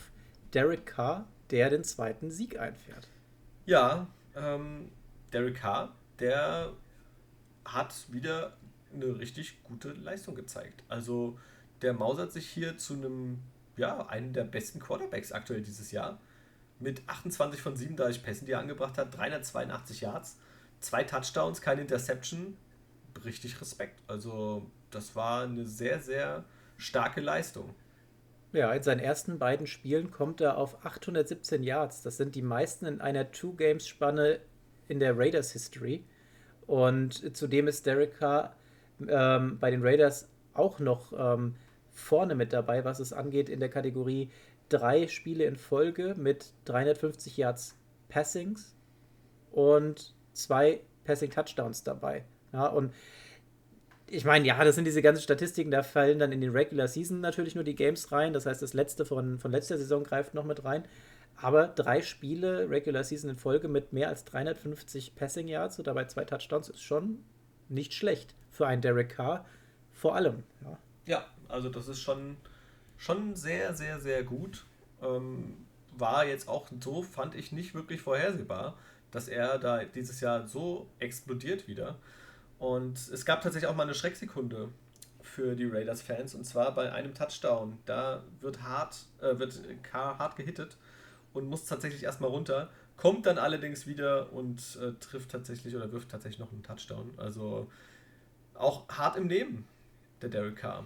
Derek 0.53 0.85
Carr, 0.85 1.27
der 1.51 1.69
den 1.69 1.83
zweiten 1.83 2.31
Sieg 2.31 2.57
einfährt. 2.57 3.07
Ja, 3.65 4.07
ähm, 4.35 4.89
Derek 5.33 5.55
Carr, 5.55 5.93
der 6.19 6.73
hat 7.65 7.93
wieder 8.11 8.55
eine 8.93 9.19
richtig 9.19 9.61
gute 9.63 9.91
Leistung 9.91 10.35
gezeigt. 10.35 10.83
Also 10.87 11.37
der 11.81 11.93
mausert 11.93 12.31
sich 12.31 12.47
hier 12.47 12.77
zu 12.77 12.93
einem, 12.93 13.39
ja, 13.75 14.07
einen 14.07 14.31
der 14.31 14.45
besten 14.45 14.79
Quarterbacks 14.79 15.33
aktuell 15.33 15.61
dieses 15.61 15.91
Jahr. 15.91 16.19
Mit 16.79 17.01
28 17.07 17.61
von 17.61 17.75
37 17.75 18.23
Pässen, 18.23 18.45
die 18.45 18.53
er 18.53 18.59
angebracht 18.59 18.97
hat, 18.97 19.17
382 19.17 20.01
Yards, 20.01 20.37
zwei 20.79 21.03
Touchdowns, 21.03 21.61
keine 21.61 21.81
Interception. 21.81 22.57
Richtig 23.25 23.59
Respekt. 23.59 24.01
Also 24.07 24.69
das 24.91 25.15
war 25.15 25.43
eine 25.43 25.65
sehr, 25.65 25.99
sehr 25.99 26.45
starke 26.77 27.21
Leistung. 27.21 27.73
Ja, 28.53 28.71
in 28.73 28.81
seinen 28.81 28.99
ersten 28.99 29.39
beiden 29.39 29.67
Spielen 29.67 30.11
kommt 30.11 30.39
er 30.41 30.57
auf 30.57 30.85
817 30.85 31.63
Yards. 31.63 32.01
Das 32.01 32.17
sind 32.17 32.35
die 32.35 32.41
meisten 32.41 32.85
in 32.85 33.01
einer 33.01 33.31
Two-Games-Spanne 33.31 34.39
in 34.87 34.99
der 34.99 35.17
Raiders 35.17 35.51
History. 35.51 36.05
Und 36.65 37.35
zudem 37.35 37.67
ist 37.67 37.85
Derek 37.85 38.17
Carr 38.17 38.55
ähm, 39.07 39.59
bei 39.59 39.69
den 39.71 39.83
Raiders 39.83 40.29
auch 40.53 40.79
noch 40.79 41.13
ähm, 41.17 41.55
vorne 41.91 42.35
mit 42.35 42.53
dabei, 42.53 42.85
was 42.85 42.99
es 42.99 43.13
angeht 43.13 43.49
in 43.49 43.59
der 43.59 43.69
Kategorie 43.69 44.31
drei 44.69 45.07
Spiele 45.07 45.45
in 45.45 45.55
Folge 45.55 46.15
mit 46.17 46.53
350 46.65 47.37
Yards 47.37 47.75
Passings 48.09 48.75
und 49.51 50.13
zwei 50.37 50.81
Passing 51.03 51.29
Touchdowns 51.31 51.83
dabei. 51.83 52.23
Ja, 52.53 52.67
und 52.67 52.93
ich 54.09 54.23
meine, 54.23 54.45
ja, 54.47 54.63
das 54.63 54.75
sind 54.75 54.85
diese 54.85 55.01
ganzen 55.01 55.21
Statistiken, 55.21 55.69
da 55.69 55.83
fallen 55.83 56.19
dann 56.19 56.31
in 56.31 56.39
den 56.39 56.51
Regular 56.51 56.87
Season 56.87 57.19
natürlich 57.19 57.55
nur 57.55 57.63
die 57.63 57.75
Games 57.75 58.11
rein. 58.11 58.33
Das 58.33 58.45
heißt, 58.45 58.61
das 58.61 58.73
letzte 58.73 59.05
von, 59.05 59.39
von 59.39 59.51
letzter 59.51 59.77
Saison 59.77 60.03
greift 60.03 60.33
noch 60.33 60.45
mit 60.45 60.63
rein. 60.63 60.85
Aber 61.35 61.67
drei 61.67 62.01
Spiele 62.01 62.69
Regular 62.69 63.03
Season 63.03 63.29
in 63.29 63.37
Folge 63.37 63.67
mit 63.67 63.93
mehr 63.93 64.07
als 64.07 64.25
350 64.25 65.15
Passing 65.15 65.47
Yards 65.47 65.77
und 65.77 65.87
dabei 65.87 66.05
zwei 66.05 66.23
Touchdowns 66.23 66.69
ist 66.69 66.81
schon 66.81 67.23
nicht 67.69 67.93
schlecht 67.93 68.33
für 68.49 68.65
einen 68.65 68.81
Derek 68.81 69.09
Carr. 69.09 69.45
Vor 69.91 70.15
allem. 70.15 70.43
Ja, 70.63 70.77
ja 71.05 71.25
also 71.47 71.69
das 71.69 71.87
ist 71.87 72.01
schon, 72.01 72.37
schon 72.95 73.35
sehr, 73.35 73.75
sehr, 73.75 73.99
sehr 73.99 74.23
gut. 74.23 74.65
Ähm, 75.01 75.65
war 75.95 76.25
jetzt 76.25 76.47
auch 76.47 76.67
so, 76.81 77.03
fand 77.03 77.35
ich 77.35 77.51
nicht 77.51 77.73
wirklich 77.75 78.01
vorhersehbar, 78.01 78.77
dass 79.11 79.27
er 79.27 79.57
da 79.57 79.83
dieses 79.83 80.21
Jahr 80.21 80.47
so 80.47 80.87
explodiert 80.99 81.67
wieder. 81.67 81.97
Und 82.59 82.97
es 82.97 83.25
gab 83.25 83.41
tatsächlich 83.41 83.69
auch 83.69 83.75
mal 83.75 83.83
eine 83.83 83.93
Schrecksekunde 83.93 84.69
für 85.21 85.55
die 85.55 85.65
Raiders-Fans 85.65 86.35
und 86.35 86.45
zwar 86.45 86.73
bei 86.73 86.91
einem 86.91 87.13
Touchdown. 87.13 87.77
Da 87.85 88.23
wird 88.41 88.61
hart, 88.63 89.05
äh, 89.21 89.37
wird 89.37 89.61
Carr 89.83 90.17
hart 90.17 90.35
gehittet 90.35 90.77
und 91.33 91.47
muss 91.47 91.65
tatsächlich 91.65 92.03
erstmal 92.03 92.29
runter, 92.29 92.69
kommt 92.95 93.25
dann 93.25 93.37
allerdings 93.37 93.85
wieder 93.85 94.33
und 94.33 94.79
äh, 94.81 94.93
trifft 94.99 95.31
tatsächlich 95.31 95.75
oder 95.75 95.91
wirft 95.91 96.09
tatsächlich 96.09 96.39
noch 96.39 96.51
einen 96.51 96.63
Touchdown. 96.63 97.11
Also 97.17 97.69
auch 98.55 98.87
hart 98.89 99.17
im 99.17 99.27
Leben, 99.27 99.67
der 100.21 100.29
Derek 100.29 100.55
Carr. 100.55 100.85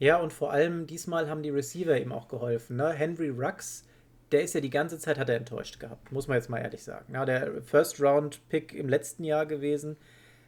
Ja, 0.00 0.18
und 0.18 0.32
vor 0.32 0.52
allem 0.52 0.86
diesmal 0.86 1.28
haben 1.28 1.42
die 1.42 1.50
Receiver 1.50 1.98
ihm 1.98 2.12
auch 2.12 2.28
geholfen. 2.28 2.76
Ne? 2.76 2.90
Henry 2.90 3.30
Rux, 3.30 3.84
der 4.32 4.42
ist 4.42 4.54
ja 4.54 4.60
die 4.60 4.70
ganze 4.70 4.98
Zeit, 4.98 5.18
hat 5.18 5.28
er 5.28 5.36
enttäuscht 5.36 5.80
gehabt, 5.80 6.12
muss 6.12 6.28
man 6.28 6.36
jetzt 6.36 6.50
mal 6.50 6.58
ehrlich 6.58 6.82
sagen. 6.82 7.14
Ja, 7.14 7.24
der 7.24 7.62
First-Round-Pick 7.62 8.74
im 8.74 8.88
letzten 8.88 9.24
Jahr 9.24 9.46
gewesen 9.46 9.96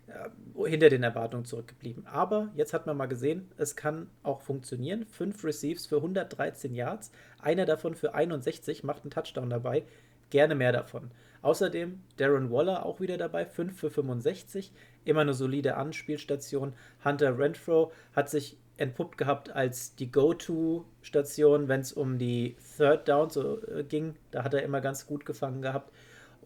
äh, 0.07 0.69
hinter 0.69 0.91
den 0.91 1.03
Erwartungen 1.03 1.45
zurückgeblieben. 1.45 2.07
Aber 2.07 2.51
jetzt 2.55 2.75
hat 2.75 2.87
man 2.87 2.97
mal 2.97 3.07
gesehen, 3.07 3.51
es 3.57 3.77
kann 3.77 4.09
auch 4.23 4.43
funktionieren. 4.43 5.07
Fünf 5.07 5.43
Receives 5.45 5.87
für 5.87 5.97
113 5.97 6.75
Yards, 6.75 7.11
einer 7.41 7.65
davon 7.65 7.95
für 7.95 8.15
61, 8.15 8.85
macht 8.85 9.03
einen 9.03 9.11
Touchdown 9.11 9.51
dabei. 9.51 9.85
Gerne 10.31 10.55
mehr 10.55 10.73
davon. 10.73 11.11
Außerdem 11.43 12.03
Darren 12.19 12.51
Waller 12.51 12.85
auch 12.85 13.01
wieder 13.01 13.17
dabei, 13.17 13.47
5 13.47 13.79
für 13.79 13.91
65. 13.91 14.73
Immer 15.05 15.23
eine 15.23 15.33
solide 15.35 15.77
Anspielstation. 15.77 16.75
Hunter 17.05 17.39
Renfro 17.39 17.93
hat 18.15 18.29
sich 18.29 18.59
entpuppt 18.81 19.19
gehabt 19.19 19.51
als 19.51 19.95
die 19.95 20.11
Go-To-Station, 20.11 21.69
wenn 21.69 21.81
es 21.81 21.93
um 21.93 22.19
die 22.19 22.57
Third 22.77 23.09
Downs 23.09 23.35
so, 23.35 23.63
äh, 23.67 23.85
ging. 23.85 24.17
Da 24.31 24.43
hat 24.43 24.55
er 24.55 24.63
immer 24.63 24.81
ganz 24.81 25.07
gut 25.07 25.27
gefangen 25.27 25.61
gehabt. 25.61 25.93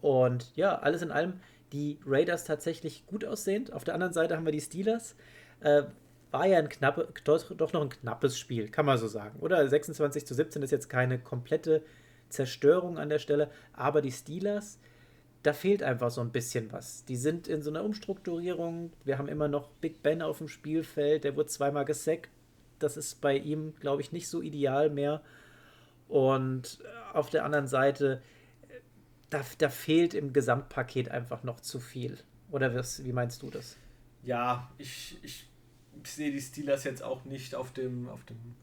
Und 0.01 0.55
ja, 0.55 0.77
alles 0.77 1.01
in 1.01 1.11
allem 1.11 1.39
die 1.71 1.97
Raiders 2.05 2.43
tatsächlich 2.43 3.07
gut 3.07 3.23
aussehend. 3.25 3.71
Auf 3.71 3.85
der 3.85 3.93
anderen 3.93 4.13
Seite 4.13 4.35
haben 4.35 4.45
wir 4.45 4.51
die 4.51 4.61
Steelers. 4.61 5.15
Äh, 5.61 5.83
war 6.31 6.45
ja 6.45 6.59
ein 6.59 6.67
knappe, 6.67 7.07
doch, 7.23 7.55
doch, 7.55 7.71
noch 7.71 7.81
ein 7.81 7.89
knappes 7.89 8.37
Spiel, 8.37 8.67
kann 8.69 8.85
man 8.85 8.97
so 8.97 9.07
sagen. 9.07 9.39
Oder 9.39 9.65
26 9.65 10.27
zu 10.27 10.33
17 10.33 10.61
ist 10.61 10.71
jetzt 10.71 10.89
keine 10.89 11.17
komplette 11.17 11.83
Zerstörung 12.27 12.97
an 12.97 13.07
der 13.07 13.19
Stelle, 13.19 13.49
aber 13.71 14.01
die 14.01 14.11
Steelers, 14.11 14.77
da 15.45 15.53
fehlt 15.53 15.83
einfach 15.83 16.09
so 16.09 16.21
ein 16.21 16.31
bisschen 16.31 16.71
was. 16.71 17.05
Die 17.05 17.17
sind 17.17 17.47
in 17.47 17.61
so 17.61 17.69
einer 17.69 17.83
Umstrukturierung. 17.83 18.91
Wir 19.03 19.19
haben 19.19 19.27
immer 19.27 19.47
noch 19.47 19.69
Big 19.69 20.01
Ben 20.01 20.23
auf 20.23 20.39
dem 20.39 20.47
Spielfeld, 20.47 21.23
der 21.23 21.35
wurde 21.35 21.49
zweimal 21.49 21.85
gesackt. 21.85 22.29
Das 22.79 22.97
ist 22.97 23.21
bei 23.21 23.37
ihm, 23.37 23.75
glaube 23.79 24.01
ich, 24.01 24.11
nicht 24.11 24.27
so 24.27 24.41
ideal 24.41 24.89
mehr. 24.89 25.21
Und 26.07 26.79
auf 27.13 27.29
der 27.29 27.45
anderen 27.45 27.67
Seite, 27.67 28.23
da, 29.29 29.41
da 29.59 29.69
fehlt 29.69 30.15
im 30.15 30.33
Gesamtpaket 30.33 31.09
einfach 31.09 31.43
noch 31.43 31.59
zu 31.59 31.79
viel. 31.79 32.17
Oder 32.49 32.73
was, 32.73 33.03
wie 33.03 33.13
meinst 33.13 33.43
du 33.43 33.51
das? 33.51 33.77
Ja, 34.23 34.71
ich, 34.79 35.19
ich 35.21 35.47
sehe 36.03 36.31
die 36.31 36.41
Steelers 36.41 36.83
jetzt 36.83 37.03
auch 37.03 37.23
nicht 37.25 37.53
auf 37.53 37.71
dem, 37.71 38.09
auf 38.09 38.23
dem 38.25 38.55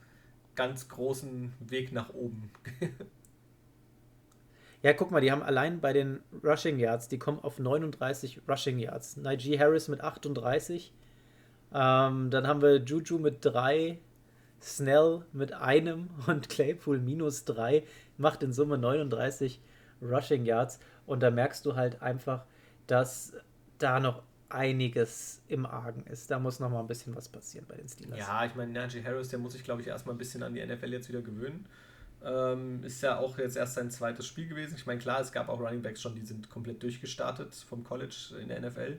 ganz 0.57 0.89
großen 0.89 1.53
Weg 1.61 1.93
nach 1.93 2.13
oben. 2.13 2.51
ja, 4.83 4.93
guck 4.93 5.11
mal, 5.13 5.21
die 5.21 5.31
haben 5.31 5.43
allein 5.43 5.81
bei 5.81 5.93
den 5.93 6.21
Rushing 6.43 6.79
Yards, 6.79 7.09
die 7.09 7.19
kommen 7.19 7.39
auf 7.41 7.59
39 7.59 8.41
Rushing 8.49 8.79
Yards. 8.79 9.17
Najee 9.17 9.59
Harris 9.59 9.87
mit 9.89 10.01
38. 10.01 10.93
Ähm, 11.73 12.31
dann 12.31 12.47
haben 12.47 12.63
wir 12.63 12.77
Juju 12.79 13.19
mit 13.19 13.45
3, 13.45 13.99
Snell 14.61 15.25
mit 15.33 15.53
einem 15.53 16.11
und 16.27 16.49
Claypool 16.49 16.99
minus 16.99 17.45
3. 17.45 17.85
Macht 18.19 18.43
in 18.43 18.53
Summe 18.53 18.77
39 18.77 19.61
Rushing 20.03 20.45
Yards. 20.45 20.81
Und 21.07 21.23
da 21.23 21.31
merkst 21.31 21.65
du 21.65 21.77
halt 21.77 22.03
einfach, 22.03 22.45
dass 22.89 23.35
da 23.79 24.01
noch 24.01 24.23
einiges 24.49 25.41
im 25.47 25.65
Argen 25.65 26.05
ist. 26.07 26.31
Da 26.31 26.41
muss 26.41 26.61
noch 26.61 26.71
mal 26.71 26.81
ein 26.81 26.89
bisschen 26.89 27.15
was 27.15 27.29
passieren 27.29 27.67
bei 27.69 27.77
den 27.77 27.89
Steelers. 27.89 28.19
Ja, 28.19 28.45
ich 28.45 28.55
meine, 28.57 28.73
Najee 28.73 29.03
Harris, 29.03 29.29
der 29.29 29.39
muss 29.39 29.53
sich, 29.53 29.65
glaube 29.65 29.81
ich, 29.81 29.87
erstmal 29.87 30.15
ein 30.15 30.19
bisschen 30.19 30.43
an 30.43 30.55
die 30.55 30.65
NFL 30.65 30.93
jetzt 30.93 31.09
wieder 31.09 31.23
gewöhnen. 31.23 31.67
Ähm, 32.25 32.85
ist 32.85 33.03
ja 33.03 33.19
auch 33.19 33.39
jetzt 33.39 33.57
erst 33.57 33.75
sein 33.75 33.91
zweites 33.91 34.27
Spiel 34.27 34.47
gewesen. 34.47 34.75
Ich 34.77 34.87
meine, 34.87 35.01
klar, 35.01 35.21
es 35.21 35.33
gab 35.33 35.49
auch 35.49 35.61
Running 35.61 35.83
Backs 35.83 36.01
schon, 36.01 36.15
die 36.15 36.25
sind 36.25 36.49
komplett 36.51 36.83
durchgestartet 36.83 37.55
vom 37.55 37.83
College 37.83 38.37
in 38.41 38.49
der 38.49 38.61
NFL. 38.61 38.99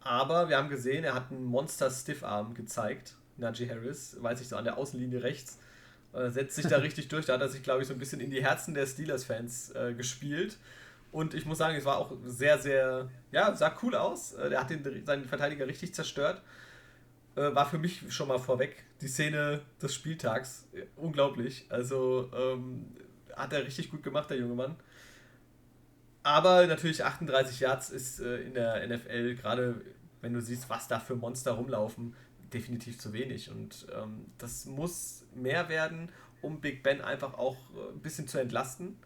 Aber 0.00 0.48
wir 0.48 0.56
haben 0.56 0.68
gesehen, 0.68 1.04
er 1.04 1.14
hat 1.14 1.30
einen 1.30 1.44
Monster 1.44 1.90
Stiffarm 1.90 2.54
gezeigt, 2.54 3.16
Najee 3.36 3.68
Harris, 3.68 4.16
weiß 4.20 4.40
ich 4.40 4.48
so, 4.48 4.56
an 4.56 4.64
der 4.64 4.78
Außenlinie 4.78 5.22
rechts. 5.22 5.58
Äh, 6.12 6.30
setzt 6.30 6.56
sich 6.56 6.66
da 6.66 6.76
richtig 6.78 7.08
durch. 7.08 7.26
Da 7.26 7.34
hat 7.34 7.40
er 7.40 7.48
sich, 7.48 7.62
glaube 7.62 7.82
ich, 7.82 7.88
so 7.88 7.92
ein 7.92 7.98
bisschen 7.98 8.20
in 8.20 8.30
die 8.30 8.42
Herzen 8.42 8.72
der 8.74 8.86
Steelers-Fans 8.86 9.72
äh, 9.72 9.94
gespielt. 9.94 10.58
Und 11.12 11.34
ich 11.34 11.44
muss 11.44 11.58
sagen, 11.58 11.76
es 11.76 11.84
war 11.84 11.98
auch 11.98 12.12
sehr, 12.24 12.58
sehr, 12.58 13.08
ja, 13.32 13.54
sah 13.54 13.76
cool 13.82 13.94
aus. 13.94 14.32
Äh, 14.34 14.50
der 14.50 14.60
hat 14.60 14.70
den, 14.70 15.04
seinen 15.04 15.24
Verteidiger 15.24 15.66
richtig 15.66 15.94
zerstört. 15.94 16.40
Äh, 17.36 17.54
war 17.54 17.68
für 17.68 17.78
mich 17.78 18.02
schon 18.12 18.28
mal 18.28 18.38
vorweg 18.38 18.84
die 19.00 19.08
Szene 19.08 19.60
des 19.80 19.94
Spieltags. 19.94 20.66
Unglaublich. 20.96 21.66
Also 21.68 22.30
ähm, 22.34 22.96
hat 23.36 23.52
er 23.52 23.64
richtig 23.64 23.90
gut 23.90 24.02
gemacht, 24.02 24.30
der 24.30 24.38
junge 24.38 24.54
Mann. 24.54 24.76
Aber 26.22 26.66
natürlich 26.66 27.04
38 27.04 27.60
Yards 27.60 27.90
ist 27.90 28.20
äh, 28.20 28.38
in 28.38 28.54
der 28.54 28.86
NFL, 28.88 29.36
gerade 29.36 29.80
wenn 30.22 30.32
du 30.32 30.40
siehst, 30.40 30.68
was 30.68 30.88
da 30.88 30.98
für 30.98 31.14
Monster 31.14 31.52
rumlaufen, 31.52 32.14
definitiv 32.52 32.98
zu 32.98 33.12
wenig. 33.12 33.50
Und 33.50 33.86
ähm, 33.94 34.26
das 34.38 34.64
muss 34.64 35.24
mehr 35.34 35.68
werden, 35.68 36.08
um 36.42 36.60
Big 36.60 36.82
Ben 36.82 37.02
einfach 37.02 37.34
auch 37.34 37.56
äh, 37.76 37.92
ein 37.92 38.00
bisschen 38.00 38.26
zu 38.26 38.38
entlasten, 38.38 38.96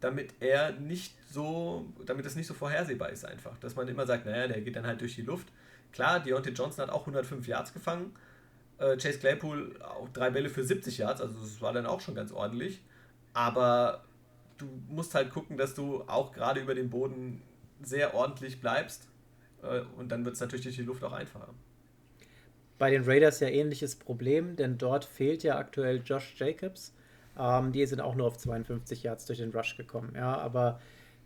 damit 0.00 0.34
er 0.40 0.72
nicht 0.72 1.14
so, 1.30 1.92
damit 2.06 2.24
es 2.24 2.36
nicht 2.36 2.46
so 2.46 2.54
vorhersehbar 2.54 3.10
ist 3.10 3.26
einfach. 3.26 3.58
Dass 3.58 3.76
man 3.76 3.86
immer 3.86 4.06
sagt, 4.06 4.24
naja, 4.24 4.48
der 4.48 4.62
geht 4.62 4.76
dann 4.76 4.86
halt 4.86 5.02
durch 5.02 5.14
die 5.14 5.22
Luft. 5.22 5.46
Klar, 5.92 6.20
Deontay 6.20 6.52
Johnson 6.52 6.86
hat 6.86 6.90
auch 6.90 7.00
105 7.00 7.46
Yards 7.46 7.72
gefangen. 7.72 8.14
Äh, 8.78 8.96
Chase 8.96 9.18
Claypool 9.18 9.80
auch 9.82 10.08
drei 10.10 10.30
Bälle 10.30 10.48
für 10.48 10.64
70 10.64 10.98
Yards, 10.98 11.20
also 11.20 11.34
das 11.40 11.60
war 11.60 11.72
dann 11.72 11.86
auch 11.86 12.00
schon 12.00 12.14
ganz 12.14 12.32
ordentlich. 12.32 12.80
Aber 13.32 14.04
du 14.58 14.66
musst 14.88 15.14
halt 15.14 15.30
gucken, 15.30 15.56
dass 15.56 15.74
du 15.74 16.02
auch 16.06 16.32
gerade 16.32 16.60
über 16.60 16.74
den 16.74 16.90
Boden 16.90 17.42
sehr 17.82 18.14
ordentlich 18.14 18.60
bleibst. 18.60 19.08
Äh, 19.62 19.80
und 19.96 20.10
dann 20.10 20.24
wird 20.24 20.34
es 20.34 20.40
natürlich 20.40 20.64
durch 20.64 20.76
die 20.76 20.82
Luft 20.82 21.04
auch 21.04 21.12
einfacher 21.12 21.48
bei 22.80 22.90
den 22.90 23.04
Raiders 23.04 23.40
ja 23.40 23.48
ähnliches 23.48 23.94
Problem, 23.94 24.56
denn 24.56 24.78
dort 24.78 25.04
fehlt 25.04 25.42
ja 25.42 25.58
aktuell 25.58 26.00
Josh 26.02 26.34
Jacobs. 26.38 26.94
Ähm, 27.38 27.72
die 27.72 27.84
sind 27.84 28.00
auch 28.00 28.14
nur 28.14 28.26
auf 28.26 28.38
52 28.38 29.02
Yards 29.02 29.26
durch 29.26 29.38
den 29.38 29.50
Rush 29.50 29.76
gekommen. 29.76 30.14
Ja, 30.16 30.38
aber 30.38 30.80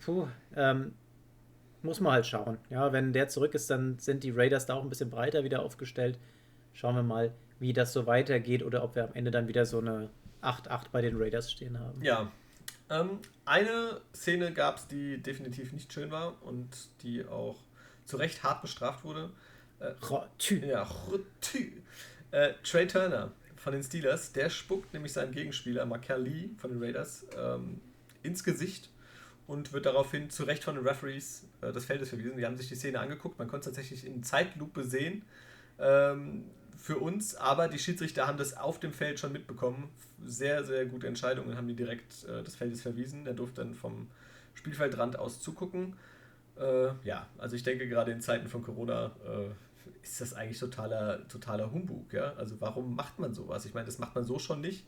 puh, 0.04 0.26
ähm, 0.56 0.94
muss 1.84 2.00
man 2.00 2.12
halt 2.12 2.26
schauen. 2.26 2.58
Ja, 2.70 2.92
wenn 2.92 3.12
der 3.12 3.28
zurück 3.28 3.54
ist, 3.54 3.70
dann 3.70 3.98
sind 3.98 4.24
die 4.24 4.30
Raiders 4.30 4.66
da 4.66 4.74
auch 4.74 4.82
ein 4.82 4.88
bisschen 4.88 5.10
breiter 5.10 5.44
wieder 5.44 5.62
aufgestellt. 5.62 6.18
Schauen 6.72 6.96
wir 6.96 7.02
mal, 7.02 7.32
wie 7.60 7.72
das 7.72 7.92
so 7.92 8.06
weitergeht 8.06 8.62
oder 8.62 8.82
ob 8.82 8.96
wir 8.96 9.04
am 9.04 9.14
Ende 9.14 9.30
dann 9.30 9.48
wieder 9.48 9.66
so 9.66 9.78
eine 9.78 10.10
8-8 10.42 10.86
bei 10.90 11.02
den 11.02 11.16
Raiders 11.16 11.50
stehen 11.52 11.78
haben. 11.78 12.02
Ja. 12.02 12.30
Ähm, 12.90 13.20
eine 13.44 14.00
Szene 14.14 14.52
gab 14.52 14.76
es, 14.76 14.86
die 14.86 15.22
definitiv 15.22 15.72
nicht 15.72 15.92
schön 15.92 16.10
war 16.10 16.42
und 16.42 16.68
die 17.02 17.24
auch 17.24 17.56
zu 18.04 18.16
Recht 18.16 18.42
hart 18.42 18.62
bestraft 18.62 19.04
wurde. 19.04 19.30
Äh, 19.78 19.92
Rotü. 20.06 20.66
Ja, 20.66 20.82
Rotü. 20.82 21.72
Äh, 22.30 22.54
Trey 22.62 22.86
Turner 22.86 23.32
von 23.56 23.72
den 23.72 23.82
Steelers, 23.82 24.32
der 24.32 24.50
spuckt 24.50 24.92
nämlich 24.92 25.12
seinen 25.12 25.32
Gegenspieler, 25.32 25.86
Markel 25.86 26.22
Lee 26.22 26.48
von 26.58 26.70
den 26.70 26.82
Raiders, 26.82 27.26
ähm, 27.38 27.80
ins 28.22 28.44
Gesicht 28.44 28.90
und 29.46 29.72
wird 29.72 29.86
daraufhin 29.86 30.30
zu 30.30 30.44
Recht 30.44 30.64
von 30.64 30.74
den 30.74 30.86
Referees 30.86 31.46
äh, 31.64 31.72
des 31.72 31.84
Feldes 31.84 32.08
verwiesen. 32.08 32.36
Die 32.36 32.44
haben 32.44 32.56
sich 32.56 32.68
die 32.68 32.74
Szene 32.74 33.00
angeguckt, 33.00 33.38
man 33.38 33.48
konnte 33.48 33.68
es 33.68 33.76
tatsächlich 33.76 34.06
in 34.06 34.22
Zeitlupe 34.22 34.84
sehen. 34.84 35.22
Ähm, 35.78 36.44
für 36.76 36.98
uns, 36.98 37.34
aber 37.34 37.68
die 37.68 37.78
Schiedsrichter 37.78 38.26
haben 38.26 38.36
das 38.36 38.56
auf 38.56 38.78
dem 38.78 38.92
Feld 38.92 39.18
schon 39.18 39.32
mitbekommen. 39.32 39.88
Sehr, 40.26 40.64
sehr 40.64 40.84
gute 40.86 41.06
Entscheidungen 41.06 41.56
haben 41.56 41.68
die 41.68 41.74
direkt 41.74 42.24
äh, 42.24 42.42
des 42.42 42.56
Feldes 42.56 42.82
verwiesen. 42.82 43.24
Der 43.24 43.34
durfte 43.34 43.62
dann 43.62 43.74
vom 43.74 44.08
Spielfeldrand 44.54 45.18
aus 45.18 45.40
zugucken. 45.40 45.96
Äh, 46.58 46.88
ja, 47.04 47.26
also 47.38 47.56
ich 47.56 47.62
denke 47.62 47.88
gerade 47.88 48.12
in 48.12 48.20
Zeiten 48.20 48.48
von 48.48 48.62
Corona 48.62 49.12
äh, 49.24 50.02
ist 50.02 50.20
das 50.20 50.34
eigentlich 50.34 50.58
totaler, 50.58 51.26
totaler 51.28 51.72
Humbug. 51.72 52.12
Ja? 52.12 52.34
Also 52.34 52.60
warum 52.60 52.94
macht 52.94 53.18
man 53.18 53.32
sowas? 53.32 53.64
Ich 53.64 53.72
meine, 53.72 53.86
das 53.86 53.98
macht 53.98 54.14
man 54.14 54.24
so 54.24 54.38
schon 54.38 54.60
nicht 54.60 54.84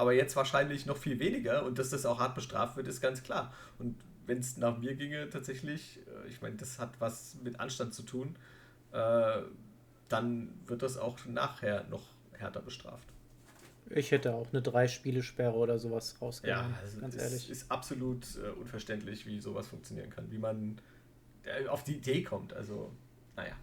aber 0.00 0.14
jetzt 0.14 0.34
wahrscheinlich 0.34 0.86
noch 0.86 0.96
viel 0.96 1.18
weniger 1.18 1.62
und 1.66 1.78
dass 1.78 1.90
das 1.90 2.06
auch 2.06 2.20
hart 2.20 2.34
bestraft 2.34 2.74
wird, 2.78 2.88
ist 2.88 3.02
ganz 3.02 3.22
klar. 3.22 3.52
Und 3.78 3.96
wenn 4.26 4.38
es 4.38 4.56
nach 4.56 4.78
mir 4.78 4.94
ginge, 4.94 5.28
tatsächlich, 5.28 5.98
äh, 6.24 6.28
ich 6.28 6.40
meine, 6.42 6.56
das 6.56 6.78
hat 6.78 7.00
was 7.00 7.36
mit 7.42 7.60
Anstand 7.60 7.94
zu 7.94 8.02
tun, 8.02 8.36
äh, 8.92 9.42
dann 10.08 10.52
wird 10.66 10.82
das 10.82 10.96
auch 10.96 11.24
nachher 11.26 11.84
noch 11.84 12.02
härter 12.32 12.60
bestraft. 12.60 13.08
Ich 13.90 14.12
hätte 14.12 14.34
auch 14.34 14.46
eine 14.52 14.62
Drei-Spiele-Sperre 14.62 15.56
oder 15.56 15.78
sowas 15.78 16.16
rausgenommen, 16.20 16.72
ja, 16.72 16.78
also 16.80 17.00
ganz 17.00 17.16
ehrlich. 17.16 17.50
Es 17.50 17.62
ist 17.62 17.70
absolut 17.70 18.24
äh, 18.36 18.50
unverständlich, 18.50 19.26
wie 19.26 19.40
sowas 19.40 19.66
funktionieren 19.68 20.10
kann, 20.10 20.30
wie 20.30 20.38
man 20.38 20.80
äh, 21.42 21.66
auf 21.66 21.82
die 21.82 21.96
Idee 21.96 22.22
kommt. 22.22 22.52
Also, 22.52 22.92
naja. 23.36 23.54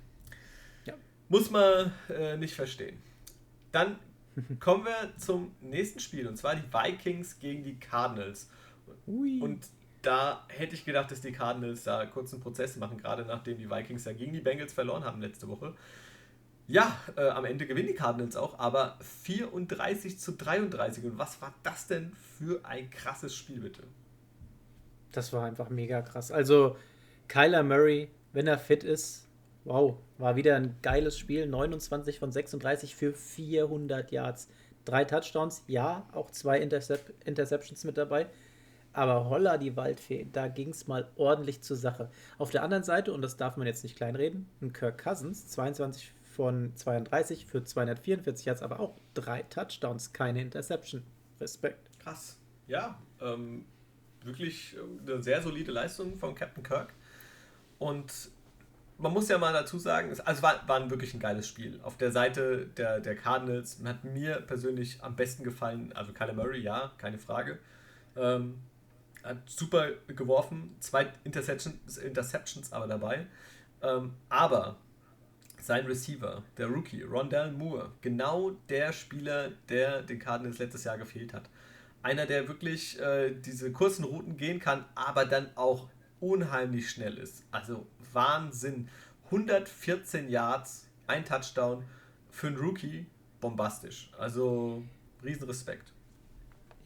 Ja. 0.86 0.96
Muss 1.30 1.50
man 1.50 1.94
äh, 2.10 2.36
nicht 2.36 2.56
verstehen. 2.56 3.02
Dann 3.72 4.00
Kommen 4.60 4.86
wir 4.86 5.14
zum 5.18 5.52
nächsten 5.62 6.00
Spiel 6.00 6.28
und 6.28 6.38
zwar 6.38 6.56
die 6.56 6.72
Vikings 6.72 7.40
gegen 7.40 7.64
die 7.64 7.80
Cardinals. 7.80 8.50
Ui. 9.08 9.40
Und 9.42 9.68
da 10.08 10.46
hätte 10.48 10.74
ich 10.74 10.86
gedacht, 10.86 11.12
dass 11.12 11.20
die 11.20 11.34
Cardinals 11.34 11.84
da 11.84 12.06
kurz 12.06 12.32
einen 12.34 12.42
Prozess 12.42 12.78
machen, 12.78 12.98
gerade 12.98 13.26
nachdem 13.26 13.58
die 13.58 13.70
Vikings 13.70 14.06
ja 14.06 14.14
gegen 14.14 14.32
die 14.32 14.40
Bengals 14.40 14.72
verloren 14.72 15.04
haben 15.04 15.22
letzte 15.22 15.50
Woche. 15.50 15.74
Ja, 16.66 16.98
äh, 17.18 17.28
am 17.28 17.44
Ende 17.44 17.68
gewinnen 17.68 17.90
die 17.90 17.94
Cardinals 17.94 18.38
auch, 18.38 18.58
aber 18.58 18.98
34 19.02 20.18
zu 20.18 20.32
33. 20.32 21.04
Und 21.04 21.18
was 21.18 21.42
war 21.42 21.54
das 21.64 21.88
denn 21.88 22.14
für 22.38 22.64
ein 22.66 22.90
krasses 22.90 23.36
Spiel, 23.36 23.60
bitte? 23.60 23.84
Das 25.12 25.34
war 25.34 25.44
einfach 25.44 25.70
mega 25.70 26.02
krass. 26.02 26.32
Also, 26.32 26.78
Kyler 27.28 27.64
Murray, 27.64 28.10
wenn 28.32 28.48
er 28.48 28.58
fit 28.58 28.86
ist, 28.86 29.28
Wow, 29.68 29.98
war 30.18 30.38
wieder 30.38 30.56
ein 30.56 30.78
geiles 30.82 31.20
Spiel. 31.20 31.46
29 31.46 32.20
von 32.20 32.32
36 32.32 32.96
für 32.96 33.14
400 33.14 34.14
Yards. 34.14 34.48
Drei 34.86 35.04
Touchdowns, 35.04 35.66
ja, 35.68 36.08
auch 36.14 36.32
zwei 36.32 36.60
Intercep 36.60 37.14
Interceptions 37.26 37.84
mit 37.84 37.98
dabei. 37.98 38.28
Aber 38.98 39.30
holla 39.30 39.60
die 39.60 39.78
Waldfee, 39.78 40.26
da 40.34 40.48
ging 40.48 40.70
es 40.70 40.88
mal 40.88 41.08
ordentlich 41.18 41.62
zur 41.62 41.78
Sache. 41.78 42.10
Auf 42.40 42.50
der 42.50 42.64
anderen 42.64 42.82
Seite, 42.84 43.14
und 43.14 43.22
das 43.22 43.38
darf 43.38 43.56
man 43.56 43.68
jetzt 43.68 43.84
nicht 43.84 43.96
kleinreden, 43.96 44.50
ein 44.60 44.74
Kirk 44.74 45.04
Cousins, 45.04 45.48
22 45.50 46.14
von 46.24 46.76
32 46.76 47.46
für 47.46 47.64
244 47.64 48.48
Yards, 48.48 48.64
aber 48.64 48.80
auch 48.80 48.96
drei 49.14 49.44
Touchdowns, 49.44 50.14
keine 50.14 50.42
Interception. 50.42 51.04
Respekt. 51.40 51.92
Krass. 52.00 52.40
Ja, 52.66 52.98
ähm, 53.22 53.66
wirklich 54.24 54.76
äh, 54.76 55.12
eine 55.12 55.22
sehr 55.22 55.44
solide 55.44 55.72
Leistung 55.72 56.18
von 56.18 56.34
Captain 56.34 56.64
Kirk. 56.64 56.92
Und 57.78 58.12
man 58.98 59.14
muss 59.14 59.30
ja 59.30 59.38
mal 59.38 59.54
dazu 59.54 59.78
sagen, 59.78 60.10
es 60.10 60.22
also 60.22 60.42
war, 60.42 60.68
war 60.68 60.90
wirklich 60.90 61.14
ein 61.14 61.20
geiles 61.20 61.48
Spiel. 61.48 61.80
Auf 61.84 61.98
der 61.98 62.12
Seite 62.12 62.66
der, 62.66 63.00
der 63.00 63.16
Cardinals 63.16 63.78
hat 63.86 64.04
mir 64.06 64.42
persönlich 64.42 65.04
am 65.04 65.16
besten 65.16 65.44
gefallen, 65.44 65.94
also 65.94 66.14
Kyler 66.14 66.34
Murray, 66.34 66.62
ja, 66.62 66.94
keine 66.98 67.20
Frage. 67.20 67.60
Ähm, 68.16 68.56
hat 69.28 69.50
super 69.50 69.92
geworfen, 70.08 70.76
zwei 70.80 71.12
Interceptions, 71.24 71.98
Interceptions 71.98 72.74
aber 72.74 72.88
dabei. 72.88 73.28
Ähm, 73.82 74.14
aber 74.30 74.78
sein 75.62 75.86
Receiver, 75.86 76.44
der 76.58 76.68
Rookie, 76.68 77.04
Rondell 77.04 77.52
Moore, 77.52 77.92
genau 78.02 78.52
der 78.70 78.94
Spieler, 78.94 79.52
der 79.70 80.02
den 80.02 80.20
Cardinals 80.20 80.60
letztes 80.60 80.84
Jahr 80.84 80.98
gefehlt 80.98 81.34
hat. 81.34 81.50
Einer, 82.04 82.26
der 82.26 82.48
wirklich 82.48 83.00
äh, 83.00 83.32
diese 83.34 83.72
kurzen 83.72 84.06
Routen 84.06 84.38
gehen 84.38 84.60
kann, 84.60 84.86
aber 84.96 85.26
dann 85.26 85.50
auch 85.56 85.90
unheimlich 86.20 86.90
schnell 86.90 87.18
ist. 87.18 87.44
Also 87.52 87.86
Wahnsinn. 88.14 88.90
114 89.26 90.30
Yards, 90.30 90.88
ein 91.06 91.26
Touchdown 91.26 91.84
für 92.30 92.48
einen 92.48 92.58
Rookie, 92.58 93.06
bombastisch. 93.42 94.10
Also 94.18 94.84
Riesenrespekt. 95.24 95.92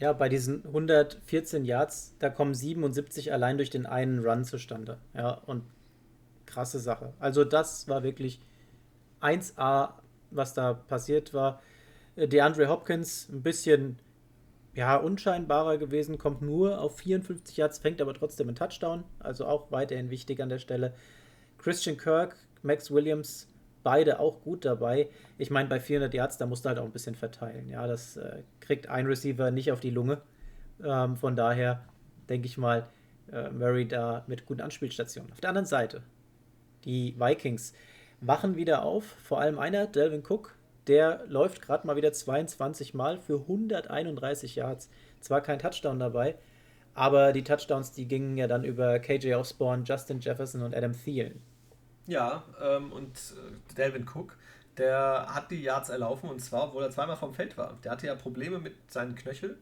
Ja, 0.01 0.13
bei 0.13 0.29
diesen 0.29 0.65
114 0.65 1.63
Yards, 1.63 2.15
da 2.17 2.31
kommen 2.31 2.55
77 2.55 3.31
allein 3.31 3.57
durch 3.57 3.69
den 3.69 3.85
einen 3.85 4.25
Run 4.25 4.43
zustande. 4.43 4.97
Ja, 5.13 5.35
und 5.45 5.61
krasse 6.47 6.79
Sache. 6.79 7.13
Also 7.19 7.45
das 7.45 7.87
war 7.87 8.01
wirklich 8.01 8.41
1A, 9.21 9.93
was 10.31 10.55
da 10.55 10.73
passiert 10.73 11.35
war. 11.35 11.61
Äh, 12.15 12.27
DeAndre 12.27 12.67
Hopkins 12.67 13.29
ein 13.29 13.43
bisschen 13.43 13.99
ja, 14.73 14.95
unscheinbarer 14.97 15.77
gewesen, 15.77 16.17
kommt 16.17 16.41
nur 16.41 16.81
auf 16.81 16.97
54 16.97 17.57
Yards, 17.57 17.77
fängt 17.77 18.01
aber 18.01 18.15
trotzdem 18.15 18.47
einen 18.47 18.55
Touchdown, 18.55 19.03
also 19.19 19.45
auch 19.45 19.71
weiterhin 19.71 20.09
wichtig 20.09 20.41
an 20.41 20.49
der 20.49 20.57
Stelle. 20.57 20.95
Christian 21.59 21.97
Kirk, 21.97 22.35
Max 22.63 22.89
Williams, 22.89 23.47
beide 23.83 24.19
auch 24.19 24.41
gut 24.41 24.65
dabei. 24.65 25.09
Ich 25.37 25.49
meine, 25.49 25.69
bei 25.69 25.79
400 25.79 26.13
Yards, 26.13 26.37
da 26.37 26.45
musst 26.45 26.65
du 26.65 26.69
halt 26.69 26.79
auch 26.79 26.85
ein 26.85 26.91
bisschen 26.91 27.15
verteilen. 27.15 27.69
Ja, 27.69 27.87
das 27.87 28.17
äh, 28.17 28.43
kriegt 28.59 28.87
ein 28.87 29.05
Receiver 29.05 29.51
nicht 29.51 29.71
auf 29.71 29.79
die 29.79 29.89
Lunge. 29.89 30.21
Ähm, 30.83 31.15
von 31.15 31.35
daher 31.35 31.83
denke 32.29 32.47
ich 32.47 32.57
mal, 32.57 32.87
äh, 33.31 33.49
Murray 33.49 33.87
da 33.87 34.23
mit 34.27 34.45
guten 34.45 34.61
Anspielstationen. 34.61 35.31
Auf 35.31 35.41
der 35.41 35.49
anderen 35.49 35.65
Seite, 35.65 36.01
die 36.85 37.15
Vikings 37.19 37.73
wachen 38.19 38.55
wieder 38.55 38.83
auf, 38.83 39.03
vor 39.05 39.39
allem 39.39 39.59
einer, 39.59 39.87
Delvin 39.87 40.23
Cook, 40.27 40.55
der 40.87 41.25
läuft 41.27 41.61
gerade 41.61 41.85
mal 41.85 41.95
wieder 41.95 42.11
22 42.11 42.93
Mal 42.93 43.17
für 43.17 43.41
131 43.41 44.55
Yards. 44.55 44.89
Zwar 45.19 45.41
kein 45.41 45.59
Touchdown 45.59 45.99
dabei, 45.99 46.35
aber 46.93 47.33
die 47.33 47.43
Touchdowns, 47.43 47.91
die 47.91 48.07
gingen 48.07 48.37
ja 48.37 48.47
dann 48.47 48.63
über 48.63 48.99
KJ 48.99 49.35
Osborne, 49.35 49.83
Justin 49.85 50.19
Jefferson 50.19 50.63
und 50.63 50.75
Adam 50.75 50.93
Thielen. 50.93 51.41
Ja, 52.07 52.43
ähm, 52.61 52.91
und 52.91 53.15
äh, 53.15 53.73
Delvin 53.75 54.07
Cook, 54.07 54.35
der 54.77 55.27
hat 55.29 55.51
die 55.51 55.61
Yards 55.61 55.89
erlaufen 55.89 56.29
und 56.29 56.39
zwar, 56.39 56.69
obwohl 56.69 56.83
er 56.83 56.91
zweimal 56.91 57.15
vom 57.15 57.33
Feld 57.33 57.57
war. 57.57 57.77
Der 57.83 57.91
hatte 57.91 58.07
ja 58.07 58.15
Probleme 58.15 58.59
mit 58.59 58.91
seinen 58.91 59.15
Knöcheln, 59.15 59.57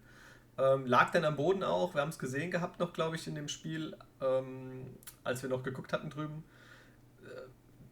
ähm, 0.58 0.86
lag 0.86 1.12
dann 1.12 1.26
am 1.26 1.36
Boden 1.36 1.64
auch. 1.64 1.94
Wir 1.94 2.02
haben 2.02 2.10
es 2.10 2.20
gesehen 2.20 2.52
gehabt 2.52 2.80
noch, 2.80 2.94
glaube 2.94 3.18
ich, 3.18 3.28
in 3.28 3.36
dem 3.36 3.48
Spiel, 3.48 3.96
ähm, 4.22 4.86
als 5.24 5.44
wir 5.44 5.50
noch 5.50 5.64
geguckt 5.64 5.94
hatten 5.94 6.10
drüben 6.10 6.44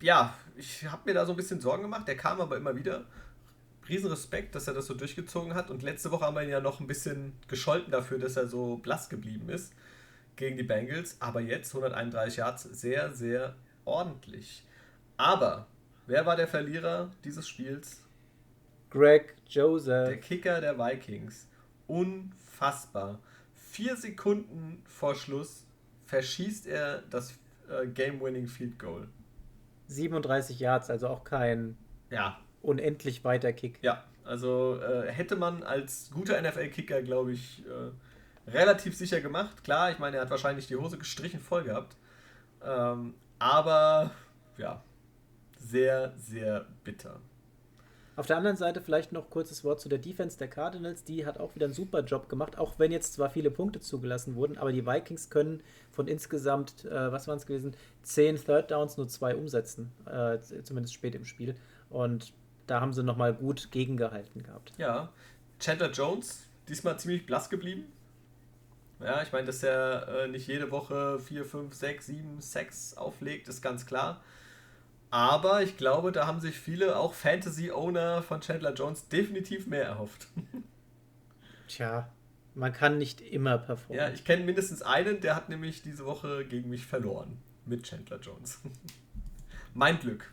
ja, 0.02 0.34
ich 0.56 0.86
habe 0.86 1.04
mir 1.06 1.14
da 1.14 1.26
so 1.26 1.34
ein 1.34 1.36
bisschen 1.36 1.62
Sorgen 1.62 1.84
gemacht. 1.84 2.08
Der 2.08 2.18
kam 2.18 2.39
aber 2.41 2.58
immer 2.58 2.76
wieder. 2.76 3.06
Riesenrespekt, 3.89 4.54
dass 4.54 4.68
er 4.68 4.74
das 4.74 4.86
so 4.86 4.93
durchgezogen 4.93 5.54
hat. 5.54 5.70
Und 5.72 5.82
letzte 5.82 6.12
Woche 6.12 6.26
haben 6.26 6.36
wir 6.36 6.43
ihn 6.43 6.50
ja 6.50 6.60
noch 6.60 6.82
ein 6.82 6.88
bisschen 6.88 7.34
gescholten 7.48 7.91
dafür, 7.91 8.20
dass 8.20 8.36
er 8.36 8.48
so 8.48 8.78
blass 8.78 9.08
geblieben 9.08 9.48
ist 9.50 9.74
gegen 10.36 10.58
die 10.58 10.64
Bengals. 10.64 11.16
Aber 11.22 11.39
jetzt 11.39 11.74
131 11.74 12.38
Yards, 12.38 12.64
sehr, 12.64 13.14
sehr 13.14 13.56
ordentlich. 13.88 14.64
Aber 15.18 15.68
wer 16.06 16.26
war 16.26 16.36
der 16.36 16.48
Verlierer 16.48 17.10
dieses 17.24 17.48
Spiels? 17.48 18.04
Greg 18.90 19.36
Joseph. 19.48 20.10
Der 20.10 20.20
Kicker 20.20 20.62
der 20.62 20.78
Vikings. 20.78 21.48
Unfassbar. 21.88 23.20
Vier 23.56 23.96
Sekunden 23.96 24.84
vor 24.86 25.16
Schluss 25.16 25.66
verschießt 26.06 26.68
er 26.68 27.04
das 27.10 27.34
äh, 27.70 27.88
Game-Winning 27.88 28.48
Field 28.48 28.80
Goal. 28.80 29.08
37 29.88 30.60
Yards, 30.60 30.90
also 30.90 31.08
auch 31.08 31.24
kein 31.24 31.78
ja. 32.10 32.40
unendlich 32.62 33.24
weiter 33.24 33.54
Kick. 33.54 33.80
Ja, 33.82 34.04
also 34.26 34.80
äh, 34.82 35.12
hätte 35.12 35.36
man 35.36 35.64
als 35.64 36.10
guter 36.14 36.42
NFL-Kicker, 36.42 37.02
glaube 37.02 37.34
ich, 37.34 37.64
äh, 37.66 38.52
relativ 38.52 38.96
sicher 38.96 39.22
gemacht. 39.22 39.64
Klar, 39.64 39.92
ich 39.92 40.00
meine, 40.00 40.18
er 40.18 40.24
hat 40.24 40.30
wahrscheinlich 40.30 40.68
die 40.68 40.76
Hose 40.76 40.98
gestrichen 40.98 41.40
voll 41.40 41.64
gehabt. 41.64 41.96
Ähm, 42.64 43.14
aber 43.40 44.12
ja, 44.58 44.84
sehr, 45.60 46.14
sehr 46.18 46.66
bitter. 46.84 47.20
Auf 48.18 48.26
der 48.26 48.38
anderen 48.38 48.58
Seite 48.58 48.82
vielleicht 48.82 49.12
noch 49.12 49.30
kurzes 49.30 49.64
Wort 49.64 49.80
zu 49.80 49.90
der 49.90 50.00
Defense 50.00 50.40
der 50.40 50.48
Cardinals. 50.48 51.04
Die 51.04 51.28
hat 51.28 51.40
auch 51.40 51.54
wieder 51.54 51.68
einen 51.68 51.76
super 51.76 52.00
Job 52.04 52.30
gemacht, 52.30 52.58
auch 52.58 52.80
wenn 52.80 52.92
jetzt 52.92 53.14
zwar 53.14 53.30
viele 53.30 53.52
Punkte 53.52 53.80
zugelassen 53.80 54.34
wurden, 54.36 54.58
aber 54.58 54.72
die 54.72 54.88
Vikings 54.88 55.30
können 55.30 55.62
von 55.92 56.08
insgesamt, 56.08 56.86
äh, 56.86 57.12
was 57.12 57.28
waren 57.28 57.38
es 57.38 57.46
gewesen, 57.46 57.76
zehn 58.02 58.36
Third 58.36 58.72
Downs 58.72 58.98
nur 58.98 59.08
zwei 59.08 59.36
umsetzen, 59.36 59.92
äh, 60.08 60.40
zumindest 60.64 60.96
spät 60.96 61.14
im 61.14 61.26
Spiel. 61.26 61.56
Und 61.92 62.34
da 62.66 62.82
haben 62.82 62.92
sie 62.92 63.04
nochmal 63.04 63.36
gut 63.36 63.72
gegengehalten 63.72 64.42
gehabt. 64.42 64.74
Ja, 64.80 65.10
Chandler 65.60 65.92
Jones, 65.92 66.44
diesmal 66.68 66.98
ziemlich 66.98 67.28
blass 67.28 67.52
geblieben. 67.52 67.86
Ja, 69.00 69.22
ich 69.22 69.32
meine, 69.32 69.45
dass 69.45 69.62
er 69.62 70.08
äh, 70.08 70.28
nicht 70.28 70.48
jede 70.48 70.72
Woche 70.72 71.20
4, 71.20 71.45
5, 71.45 71.74
6, 71.74 72.06
7, 72.08 72.41
6 72.41 72.98
auflegt, 72.98 73.48
ist 73.48 73.62
ganz 73.62 73.86
klar. 73.86 74.22
Aber 75.10 75.62
ich 75.62 75.78
glaube, 75.78 76.12
da 76.12 76.28
haben 76.28 76.41
sich 76.41 76.60
viele, 76.60 76.98
auch 76.98 77.14
Fantasy-Owner 77.14 78.24
von 78.24 78.41
Chandler 78.41 78.74
Jones, 78.74 79.08
definitiv 79.08 79.68
mehr 79.68 79.86
erhofft. 79.86 80.28
Tja, 81.68 82.10
man 82.56 82.74
kann 82.74 82.98
nicht 82.98 83.22
immer 83.22 83.58
performen. 83.58 83.98
Ja, 83.98 84.10
ich 84.10 84.26
kenne 84.26 84.43
mindestens 84.43 84.82
einen, 84.82 85.22
der 85.22 85.36
hat 85.36 85.48
nämlich 85.48 85.84
diese 85.84 86.06
Woche 86.06 86.45
gegen 86.45 86.70
mich 86.70 86.86
verloren. 86.86 87.38
Mit 87.66 87.84
Chandler 87.84 88.20
Jones. 88.20 88.60
mein 89.74 90.00
Glück. 90.00 90.32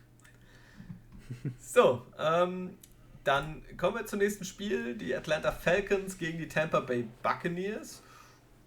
So, 1.59 2.05
ähm, 2.19 2.77
dann 3.23 3.63
kommen 3.77 3.97
wir 3.97 4.05
zum 4.05 4.19
nächsten 4.19 4.45
Spiel. 4.45 4.95
Die 4.95 5.15
Atlanta 5.15 5.51
Falcons 5.51 6.17
gegen 6.19 6.37
die 6.37 6.47
Tampa 6.47 6.79
Bay 6.79 7.07
Buccaneers. 7.23 8.03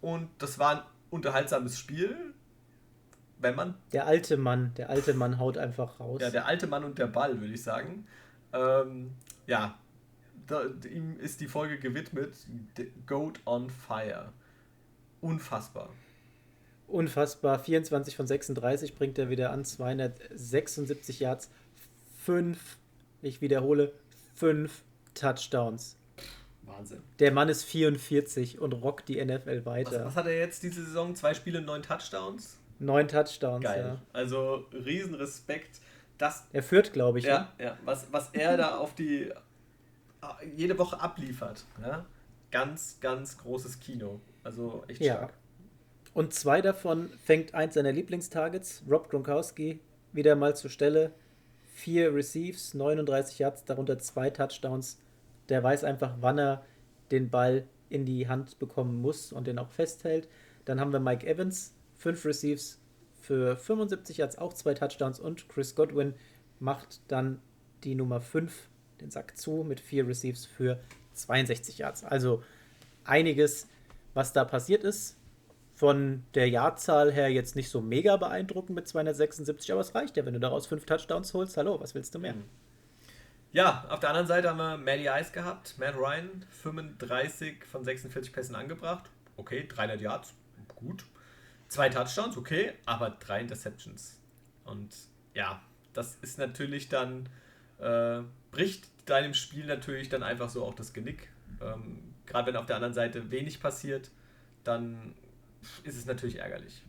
Und 0.00 0.28
das 0.38 0.58
war 0.58 0.76
ein 0.76 0.82
unterhaltsames 1.10 1.78
Spiel. 1.78 2.16
Wenn 3.40 3.54
man. 3.54 3.74
Der 3.92 4.06
alte 4.06 4.36
Mann, 4.36 4.72
der 4.76 4.90
alte 4.90 5.14
Mann 5.14 5.38
haut 5.38 5.58
einfach 5.58 6.00
raus. 6.00 6.20
Ja, 6.20 6.30
der 6.30 6.46
alte 6.46 6.66
Mann 6.66 6.84
und 6.84 6.98
der 6.98 7.06
Ball, 7.06 7.40
würde 7.40 7.54
ich 7.54 7.62
sagen. 7.62 8.06
Ähm, 8.52 9.12
ja, 9.46 9.78
da, 10.46 10.62
ihm 10.90 11.20
ist 11.20 11.40
die 11.40 11.46
Folge 11.46 11.78
gewidmet. 11.78 12.34
Goat 13.06 13.40
on 13.46 13.70
Fire. 13.70 14.32
Unfassbar. 15.20 15.90
Unfassbar. 16.88 17.58
24 17.58 18.16
von 18.16 18.26
36 18.26 18.94
bringt 18.96 19.18
er 19.18 19.28
wieder 19.28 19.52
an. 19.52 19.64
276 19.64 21.20
Yards. 21.20 21.50
5, 22.24 22.78
ich 23.22 23.40
wiederhole, 23.40 23.92
5 24.34 24.82
Touchdowns. 25.14 25.97
Wahnsinn. 26.68 27.02
Der 27.18 27.32
Mann 27.32 27.48
ist 27.48 27.64
44 27.64 28.60
und 28.60 28.72
rockt 28.72 29.08
die 29.08 29.24
NFL 29.24 29.64
weiter. 29.64 30.00
Was, 30.00 30.04
was 30.06 30.16
hat 30.16 30.26
er 30.26 30.38
jetzt 30.38 30.62
diese 30.62 30.84
Saison? 30.84 31.14
Zwei 31.14 31.34
Spiele, 31.34 31.60
neun 31.60 31.82
Touchdowns? 31.82 32.58
Neun 32.78 33.08
Touchdowns, 33.08 33.64
Geil. 33.64 33.84
ja. 33.84 34.02
Also 34.12 34.66
Riesenrespekt. 34.72 35.80
Das, 36.16 36.46
er 36.52 36.62
führt, 36.62 36.92
glaube 36.92 37.18
ich. 37.18 37.24
Ja, 37.24 37.52
ne? 37.58 37.64
ja. 37.64 37.78
Was, 37.84 38.06
was 38.12 38.30
er 38.32 38.56
da 38.56 38.78
auf 38.78 38.94
die 38.94 39.32
jede 40.56 40.78
Woche 40.78 41.00
abliefert. 41.00 41.64
Ja? 41.80 42.04
Ganz, 42.50 42.98
ganz 43.00 43.38
großes 43.38 43.80
Kino. 43.80 44.20
Also 44.44 44.84
echt 44.88 45.00
ja. 45.00 45.16
stark. 45.16 45.34
Und 46.14 46.34
zwei 46.34 46.62
davon 46.62 47.10
fängt 47.24 47.54
eins 47.54 47.74
seiner 47.74 47.92
Lieblingstargets, 47.92 48.82
Rob 48.88 49.10
Gronkowski, 49.10 49.80
wieder 50.12 50.34
mal 50.36 50.56
zur 50.56 50.70
Stelle. 50.70 51.12
Vier 51.74 52.12
Receives, 52.12 52.74
39 52.74 53.38
Yards, 53.38 53.64
darunter 53.64 53.98
zwei 53.98 54.30
Touchdowns. 54.30 54.98
Der 55.48 55.62
weiß 55.62 55.84
einfach, 55.84 56.16
wann 56.20 56.38
er 56.38 56.64
den 57.10 57.30
Ball 57.30 57.66
in 57.88 58.04
die 58.04 58.28
Hand 58.28 58.58
bekommen 58.58 59.00
muss 59.00 59.32
und 59.32 59.46
den 59.46 59.58
auch 59.58 59.70
festhält. 59.70 60.28
Dann 60.64 60.80
haben 60.80 60.92
wir 60.92 61.00
Mike 61.00 61.26
Evans, 61.26 61.74
fünf 61.96 62.24
Receives 62.24 62.80
für 63.20 63.56
75 63.56 64.18
Yards, 64.18 64.38
auch 64.38 64.52
zwei 64.52 64.74
Touchdowns. 64.74 65.20
Und 65.20 65.48
Chris 65.48 65.74
Godwin 65.74 66.14
macht 66.60 67.00
dann 67.08 67.40
die 67.84 67.94
Nummer 67.94 68.20
5, 68.20 68.68
den 69.00 69.10
Sack 69.10 69.36
zu, 69.36 69.64
mit 69.66 69.80
vier 69.80 70.06
Receives 70.06 70.46
für 70.46 70.80
62 71.14 71.78
Yards. 71.78 72.04
Also 72.04 72.42
einiges, 73.04 73.68
was 74.14 74.32
da 74.32 74.44
passiert 74.44 74.84
ist. 74.84 75.16
Von 75.74 76.24
der 76.34 76.48
Jahrzahl 76.48 77.12
her 77.12 77.30
jetzt 77.30 77.54
nicht 77.54 77.70
so 77.70 77.80
mega 77.80 78.16
beeindruckend 78.16 78.74
mit 78.74 78.88
276, 78.88 79.70
aber 79.70 79.80
es 79.80 79.94
reicht 79.94 80.16
ja, 80.16 80.26
wenn 80.26 80.34
du 80.34 80.40
daraus 80.40 80.66
fünf 80.66 80.84
Touchdowns 80.86 81.32
holst. 81.34 81.56
Hallo, 81.56 81.80
was 81.80 81.94
willst 81.94 82.14
du 82.16 82.18
mehr? 82.18 82.34
Ja, 83.58 83.84
auf 83.88 83.98
der 83.98 84.10
anderen 84.10 84.28
Seite 84.28 84.50
haben 84.50 84.58
wir 84.58 84.76
Matty 84.76 85.08
Ice 85.08 85.32
gehabt. 85.32 85.74
Matt 85.78 85.96
Ryan, 85.96 86.46
35 86.62 87.64
von 87.64 87.82
46 87.82 88.32
Pässen 88.32 88.54
angebracht. 88.54 89.10
Okay, 89.36 89.66
300 89.66 90.00
Yards, 90.00 90.32
gut. 90.76 91.04
Zwei 91.66 91.88
Touchdowns, 91.88 92.36
okay, 92.36 92.74
aber 92.86 93.10
drei 93.18 93.40
Interceptions. 93.40 94.20
Und 94.64 94.94
ja, 95.34 95.60
das 95.92 96.14
ist 96.22 96.38
natürlich 96.38 96.88
dann, 96.88 97.28
äh, 97.80 98.20
bricht 98.52 98.86
deinem 99.06 99.34
Spiel 99.34 99.66
natürlich 99.66 100.08
dann 100.08 100.22
einfach 100.22 100.50
so 100.50 100.64
auch 100.64 100.74
das 100.74 100.92
Genick. 100.92 101.28
Ähm, 101.60 102.14
Gerade 102.26 102.46
wenn 102.46 102.56
auf 102.56 102.66
der 102.66 102.76
anderen 102.76 102.94
Seite 102.94 103.32
wenig 103.32 103.60
passiert, 103.60 104.12
dann 104.62 105.16
ist 105.82 105.98
es 105.98 106.06
natürlich 106.06 106.36
ärgerlich. 106.36 106.84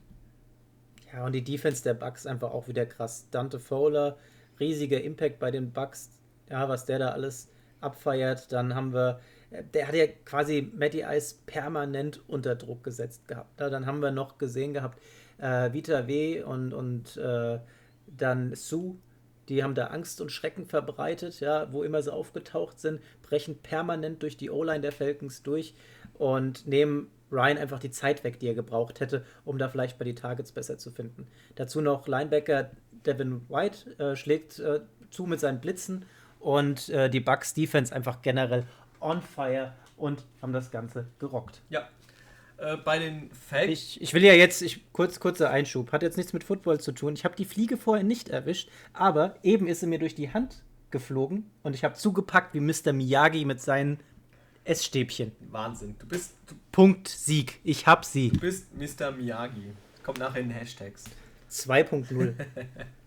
Ja, 1.11 1.25
und 1.25 1.31
die 1.31 1.43
Defense 1.43 1.81
der 1.81 1.95
Bucks 1.95 2.27
einfach 2.27 2.51
auch 2.51 2.67
wieder 2.67 2.85
krass. 2.85 3.27
Dante 3.31 3.59
Fowler, 3.59 4.19
riesiger 4.59 5.01
Impact 5.01 5.39
bei 5.39 5.49
den 5.49 5.71
Bucks. 5.71 6.11
Ja, 6.49 6.67
was 6.69 6.85
der 6.85 6.99
da 6.99 7.09
alles 7.09 7.49
abfeiert. 7.81 8.51
Dann 8.51 8.75
haben 8.75 8.93
wir, 8.93 9.19
der 9.73 9.87
hat 9.87 9.95
ja 9.95 10.07
quasi 10.25 10.71
Matty 10.75 11.03
Ice 11.07 11.35
permanent 11.45 12.21
unter 12.27 12.55
Druck 12.55 12.83
gesetzt 12.83 13.27
gehabt. 13.27 13.59
Ja, 13.59 13.69
dann 13.69 13.85
haben 13.85 14.01
wir 14.01 14.11
noch 14.11 14.37
gesehen 14.37 14.73
gehabt, 14.73 14.99
äh, 15.37 15.71
Vita 15.73 16.07
W. 16.07 16.43
und, 16.43 16.73
und 16.73 17.17
äh, 17.17 17.59
dann 18.07 18.55
Sue, 18.55 18.95
die 19.47 19.63
haben 19.63 19.75
da 19.75 19.87
Angst 19.87 20.21
und 20.21 20.31
Schrecken 20.31 20.65
verbreitet, 20.65 21.39
ja, 21.39 21.71
wo 21.73 21.83
immer 21.83 22.01
sie 22.01 22.13
aufgetaucht 22.13 22.79
sind, 22.79 23.01
brechen 23.23 23.57
permanent 23.59 24.21
durch 24.21 24.37
die 24.37 24.49
O-Line 24.49 24.81
der 24.81 24.91
Falcons 24.91 25.43
durch 25.43 25.73
und 26.13 26.67
nehmen 26.67 27.09
Ryan 27.31 27.57
einfach 27.57 27.79
die 27.79 27.91
Zeit 27.91 28.23
weg, 28.23 28.39
die 28.39 28.47
er 28.47 28.55
gebraucht 28.55 28.99
hätte, 28.99 29.23
um 29.45 29.57
da 29.57 29.69
vielleicht 29.69 29.97
bei 29.97 30.05
die 30.05 30.15
Targets 30.15 30.51
besser 30.51 30.77
zu 30.77 30.91
finden. 30.91 31.27
Dazu 31.55 31.81
noch 31.81 32.07
Linebacker 32.07 32.71
Devin 33.05 33.47
White 33.49 33.99
äh, 33.99 34.15
schlägt 34.15 34.59
äh, 34.59 34.81
zu 35.09 35.25
mit 35.25 35.39
seinen 35.39 35.61
Blitzen 35.61 36.05
und 36.39 36.89
äh, 36.89 37.09
die 37.09 37.19
Bucks 37.19 37.53
Defense 37.53 37.93
einfach 37.93 38.21
generell 38.21 38.65
on 39.01 39.21
fire 39.21 39.73
und 39.97 40.25
haben 40.41 40.53
das 40.53 40.71
Ganze 40.71 41.07
gerockt. 41.19 41.61
Ja. 41.69 41.87
Äh, 42.57 42.77
bei 42.77 42.99
den 42.99 43.29
Falcons. 43.31 43.71
Ich, 43.71 44.01
ich, 44.01 44.13
will 44.13 44.23
ja 44.23 44.33
jetzt, 44.33 44.61
ich, 44.61 44.91
kurz, 44.91 45.19
kurzer 45.19 45.49
Einschub, 45.49 45.91
hat 45.91 46.01
jetzt 46.01 46.17
nichts 46.17 46.33
mit 46.33 46.43
Football 46.43 46.79
zu 46.79 46.91
tun. 46.91 47.13
Ich 47.13 47.23
habe 47.23 47.35
die 47.35 47.45
Fliege 47.45 47.77
vorher 47.77 48.03
nicht 48.03 48.29
erwischt, 48.29 48.69
aber 48.93 49.35
eben 49.43 49.67
ist 49.67 49.79
sie 49.81 49.87
mir 49.87 49.99
durch 49.99 50.15
die 50.15 50.33
Hand 50.33 50.61
geflogen 50.91 51.49
und 51.63 51.75
ich 51.75 51.83
habe 51.83 51.93
zugepackt 51.93 52.53
wie 52.53 52.59
Mr. 52.59 52.93
Miyagi 52.93 53.45
mit 53.45 53.61
seinen 53.61 53.99
Essstäbchen. 54.63 55.31
Wahnsinn. 55.51 55.95
Du 55.99 56.07
bist. 56.07 56.35
Du, 56.47 56.55
Punkt 56.71 57.07
Sieg. 57.07 57.59
Ich 57.63 57.87
hab 57.87 58.05
sie. 58.05 58.29
Du 58.29 58.39
bist 58.39 58.67
Mr. 58.75 59.11
Miyagi. 59.11 59.73
Kommt 60.03 60.19
nachher 60.19 60.41
in 60.41 60.49
den 60.49 60.57
Hashtags. 60.57 61.05
2.0. 61.49 62.33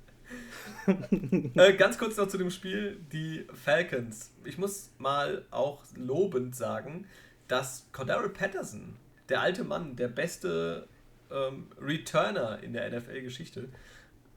äh, 0.87 1.75
ganz 1.75 1.99
kurz 1.99 2.17
noch 2.17 2.29
zu 2.29 2.39
dem 2.39 2.51
Spiel. 2.51 2.99
Die 3.13 3.47
Falcons. 3.53 4.33
Ich 4.45 4.59
muss 4.59 4.91
mal 4.99 5.45
auch 5.51 5.83
lobend 5.97 6.57
sagen, 6.57 7.07
dass 7.49 7.87
Cordero 7.93 8.29
Patterson, 8.29 8.97
der 9.29 9.41
alte 9.41 9.65
Mann, 9.65 9.97
der 9.97 10.09
beste 10.09 10.89
ähm, 11.31 11.69
Returner 11.81 12.63
in 12.63 12.73
der 12.73 12.91
NFL-Geschichte, 12.91 13.69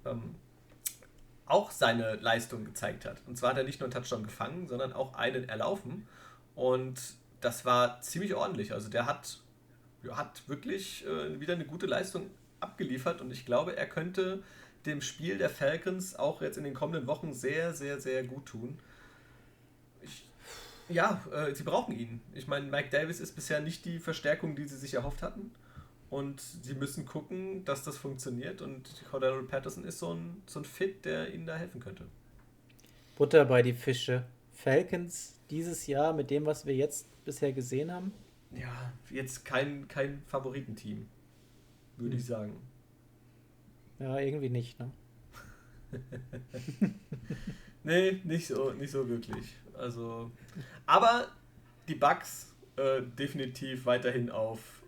ähm, 0.05 0.35
auch 1.45 1.71
seine 1.71 2.15
Leistung 2.15 2.65
gezeigt 2.65 3.05
hat. 3.05 3.21
Und 3.27 3.37
zwar 3.37 3.51
hat 3.51 3.57
er 3.57 3.63
nicht 3.63 3.79
nur 3.79 3.85
einen 3.87 3.93
Touchdown 3.93 4.23
gefangen, 4.23 4.67
sondern 4.67 4.93
auch 4.93 5.13
einen 5.13 5.47
erlaufen. 5.47 6.07
Und 6.55 6.99
das 7.41 7.65
war 7.65 8.01
ziemlich 8.01 8.33
ordentlich. 8.33 8.73
Also 8.73 8.89
der 8.89 9.05
hat, 9.05 9.39
hat 10.09 10.47
wirklich 10.47 11.05
äh, 11.05 11.39
wieder 11.39 11.53
eine 11.53 11.65
gute 11.65 11.85
Leistung 11.85 12.29
abgeliefert 12.59 13.21
und 13.21 13.31
ich 13.31 13.45
glaube, 13.45 13.75
er 13.77 13.87
könnte 13.87 14.41
dem 14.85 15.01
Spiel 15.01 15.37
der 15.37 15.49
Falcons 15.49 16.15
auch 16.15 16.41
jetzt 16.41 16.57
in 16.57 16.63
den 16.63 16.73
kommenden 16.73 17.07
Wochen 17.07 17.33
sehr, 17.33 17.73
sehr, 17.73 17.99
sehr 17.99 18.23
gut 18.23 18.45
tun. 18.45 18.77
Ich, 20.01 20.27
ja, 20.89 21.23
äh, 21.33 21.53
sie 21.53 21.63
brauchen 21.63 21.97
ihn. 21.97 22.21
Ich 22.33 22.47
meine, 22.47 22.67
Mike 22.67 22.89
Davis 22.89 23.19
ist 23.19 23.33
bisher 23.35 23.59
nicht 23.61 23.85
die 23.85 23.99
Verstärkung, 23.99 24.55
die 24.55 24.67
sie 24.67 24.77
sich 24.77 24.93
erhofft 24.93 25.21
hatten. 25.21 25.51
Und 26.09 26.39
sie 26.39 26.75
müssen 26.75 27.05
gucken, 27.05 27.65
dass 27.65 27.83
das 27.83 27.97
funktioniert. 27.97 28.61
Und 28.61 29.03
Cordero 29.09 29.41
Patterson 29.43 29.83
ist 29.83 29.99
so 29.99 30.13
ein, 30.13 30.43
so 30.45 30.59
ein 30.59 30.65
Fit, 30.65 31.03
der 31.05 31.33
ihnen 31.33 31.45
da 31.45 31.55
helfen 31.55 31.81
könnte. 31.81 32.05
Butter 33.15 33.45
bei 33.45 33.61
die 33.61 33.73
Fische. 33.73 34.25
Falcons 34.53 35.35
dieses 35.49 35.87
Jahr 35.87 36.13
mit 36.13 36.29
dem, 36.29 36.45
was 36.45 36.65
wir 36.65 36.75
jetzt 36.75 37.07
bisher 37.25 37.53
gesehen 37.53 37.91
haben? 37.91 38.13
Ja, 38.51 38.93
jetzt 39.09 39.43
kein, 39.43 39.87
kein 39.87 40.21
Favoritenteam, 40.27 41.07
würde 41.97 42.11
hm. 42.11 42.19
ich 42.19 42.25
sagen. 42.25 42.61
Ja, 43.99 44.17
irgendwie 44.19 44.49
nicht, 44.49 44.79
ne? 44.79 44.91
nee, 47.83 48.21
nicht 48.23 48.47
so, 48.47 48.73
nicht 48.73 48.91
so 48.91 49.07
wirklich. 49.07 49.55
Also, 49.73 50.31
aber 50.85 51.29
die 51.87 51.95
Bugs 51.95 52.53
äh, 52.75 53.01
definitiv 53.17 53.85
weiterhin 53.85 54.29
auf 54.29 54.83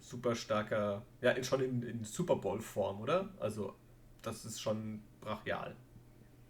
super 0.00 0.34
starker, 0.34 1.02
ja, 1.20 1.42
schon 1.44 1.60
in, 1.60 1.82
in 1.82 2.04
Super 2.04 2.36
Bowl-Form, 2.36 3.00
oder? 3.00 3.28
Also, 3.38 3.74
das 4.22 4.44
ist 4.44 4.60
schon 4.60 5.02
brachial. 5.20 5.76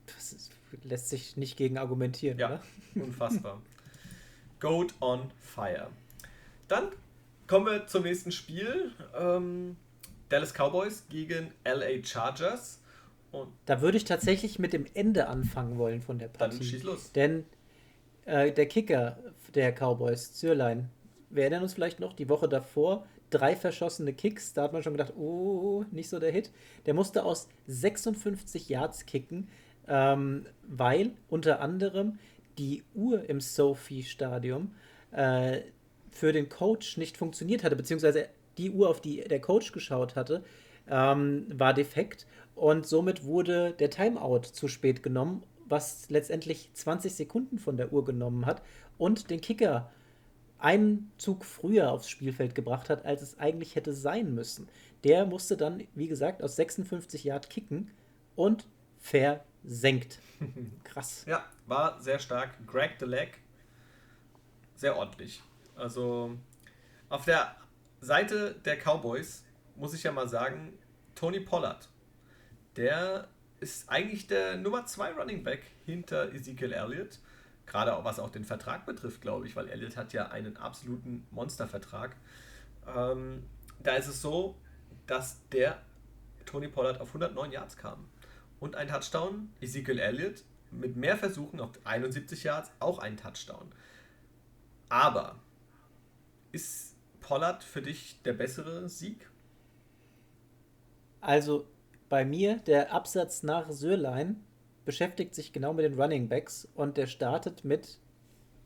das 0.06 0.32
ist, 0.32 0.52
lässt 0.84 1.08
sich 1.08 1.36
nicht 1.36 1.56
gegen 1.56 1.76
argumentieren, 1.76 2.38
ja, 2.38 2.46
oder? 2.46 2.62
Unfassbar. 2.94 3.60
Goat 4.60 4.94
on 5.00 5.30
Fire. 5.38 5.88
Dann 6.68 6.90
kommen 7.46 7.66
wir 7.66 7.86
zum 7.86 8.04
nächsten 8.04 8.30
Spiel. 8.30 8.92
Ähm, 9.14 9.76
Dallas 10.30 10.54
Cowboys 10.54 11.04
gegen 11.10 11.52
LA 11.64 12.02
Chargers. 12.02 12.80
Und 13.32 13.48
da 13.66 13.80
würde 13.80 13.98
ich 13.98 14.04
tatsächlich 14.04 14.58
mit 14.58 14.72
dem 14.72 14.86
Ende 14.94 15.28
anfangen 15.28 15.76
wollen 15.76 16.00
von 16.00 16.18
der 16.18 16.28
Partie. 16.28 16.58
Dann 16.58 16.66
schieß 16.66 16.82
los. 16.84 17.12
Denn 17.12 17.44
äh, 18.24 18.50
der 18.50 18.66
Kicker 18.66 19.18
der 19.54 19.72
Cowboys, 19.72 20.32
Zürlein, 20.32 20.88
wir 21.28 21.42
erinnern 21.42 21.62
uns 21.62 21.74
vielleicht 21.74 22.00
noch, 22.00 22.12
die 22.12 22.28
Woche 22.28 22.48
davor 22.48 23.06
drei 23.30 23.54
verschossene 23.54 24.12
Kicks. 24.12 24.52
Da 24.52 24.62
hat 24.62 24.72
man 24.72 24.82
schon 24.82 24.94
gedacht, 24.94 25.14
oh, 25.16 25.84
nicht 25.90 26.08
so 26.08 26.18
der 26.18 26.32
Hit. 26.32 26.50
Der 26.86 26.94
musste 26.94 27.24
aus 27.24 27.48
56 27.66 28.68
Yards 28.68 29.06
kicken, 29.06 29.48
ähm, 29.88 30.46
weil 30.66 31.12
unter 31.28 31.60
anderem 31.60 32.18
die 32.58 32.82
Uhr 32.94 33.28
im 33.28 33.40
Sophie-Stadium 33.40 34.74
äh, 35.12 35.60
für 36.10 36.32
den 36.32 36.48
Coach 36.48 36.96
nicht 36.96 37.16
funktioniert 37.16 37.62
hatte, 37.62 37.76
beziehungsweise 37.76 38.28
die 38.60 38.70
Uhr, 38.70 38.88
auf 38.88 39.00
die 39.00 39.22
der 39.22 39.40
Coach 39.40 39.72
geschaut 39.72 40.16
hatte, 40.16 40.44
ähm, 40.88 41.46
war 41.52 41.74
defekt 41.74 42.26
und 42.54 42.86
somit 42.86 43.24
wurde 43.24 43.72
der 43.72 43.90
Timeout 43.90 44.42
zu 44.52 44.68
spät 44.68 45.02
genommen, 45.02 45.42
was 45.66 46.10
letztendlich 46.10 46.70
20 46.74 47.14
Sekunden 47.14 47.58
von 47.58 47.76
der 47.76 47.92
Uhr 47.92 48.04
genommen 48.04 48.44
hat 48.44 48.62
und 48.98 49.30
den 49.30 49.40
Kicker 49.40 49.90
einen 50.58 51.10
Zug 51.16 51.44
früher 51.44 51.90
aufs 51.90 52.10
Spielfeld 52.10 52.54
gebracht 52.54 52.90
hat, 52.90 53.06
als 53.06 53.22
es 53.22 53.38
eigentlich 53.38 53.76
hätte 53.76 53.94
sein 53.94 54.34
müssen. 54.34 54.68
Der 55.04 55.24
musste 55.24 55.56
dann, 55.56 55.82
wie 55.94 56.08
gesagt, 56.08 56.42
aus 56.42 56.56
56 56.56 57.24
Yard 57.24 57.48
kicken 57.48 57.90
und 58.36 58.66
versenkt. 58.98 60.18
Krass. 60.84 61.24
Ja, 61.26 61.46
war 61.66 62.00
sehr 62.02 62.18
stark. 62.18 62.50
Greg 62.66 62.96
the 63.00 63.06
Leg. 63.06 63.38
Sehr 64.74 64.96
ordentlich. 64.96 65.42
Also 65.76 66.36
auf 67.08 67.24
der 67.24 67.56
Seite 68.00 68.54
der 68.64 68.76
Cowboys 68.76 69.44
muss 69.76 69.94
ich 69.94 70.02
ja 70.02 70.12
mal 70.12 70.28
sagen, 70.28 70.72
Tony 71.14 71.40
Pollard, 71.40 71.88
der 72.76 73.28
ist 73.60 73.88
eigentlich 73.90 74.26
der 74.26 74.56
Nummer 74.56 74.86
2 74.86 75.12
Running 75.12 75.44
Back 75.44 75.62
hinter 75.84 76.32
Ezekiel 76.32 76.72
Elliott. 76.72 77.18
Gerade 77.66 77.94
auch 77.94 78.04
was 78.04 78.18
auch 78.18 78.30
den 78.30 78.44
Vertrag 78.44 78.86
betrifft, 78.86 79.20
glaube 79.20 79.46
ich, 79.46 79.54
weil 79.54 79.68
Elliott 79.68 79.96
hat 79.96 80.12
ja 80.12 80.28
einen 80.28 80.56
absoluten 80.56 81.26
Monstervertrag. 81.30 82.16
Ähm, 82.86 83.44
da 83.82 83.94
ist 83.94 84.08
es 84.08 84.22
so, 84.22 84.56
dass 85.06 85.46
der 85.50 85.80
Tony 86.46 86.68
Pollard 86.68 87.00
auf 87.00 87.08
109 87.08 87.52
Yards 87.52 87.76
kam. 87.76 88.08
Und 88.58 88.76
ein 88.76 88.88
Touchdown, 88.88 89.52
Ezekiel 89.60 89.98
Elliott 89.98 90.42
mit 90.70 90.96
mehr 90.96 91.16
Versuchen 91.16 91.60
auf 91.60 91.70
71 91.84 92.44
Yards, 92.44 92.70
auch 92.80 92.98
ein 92.98 93.16
Touchdown. 93.16 93.72
Aber 94.88 95.38
ist 96.52 96.89
Pollard 97.30 97.62
für 97.62 97.80
dich 97.80 98.20
der 98.24 98.32
bessere 98.32 98.88
Sieg? 98.88 99.30
Also 101.20 101.64
bei 102.08 102.24
mir, 102.24 102.56
der 102.56 102.92
Absatz 102.92 103.44
nach 103.44 103.70
Sörlein 103.70 104.42
beschäftigt 104.84 105.36
sich 105.36 105.52
genau 105.52 105.72
mit 105.72 105.84
den 105.84 105.94
Running 105.94 106.28
Backs 106.28 106.66
und 106.74 106.96
der 106.96 107.06
startet 107.06 107.64
mit, 107.64 108.00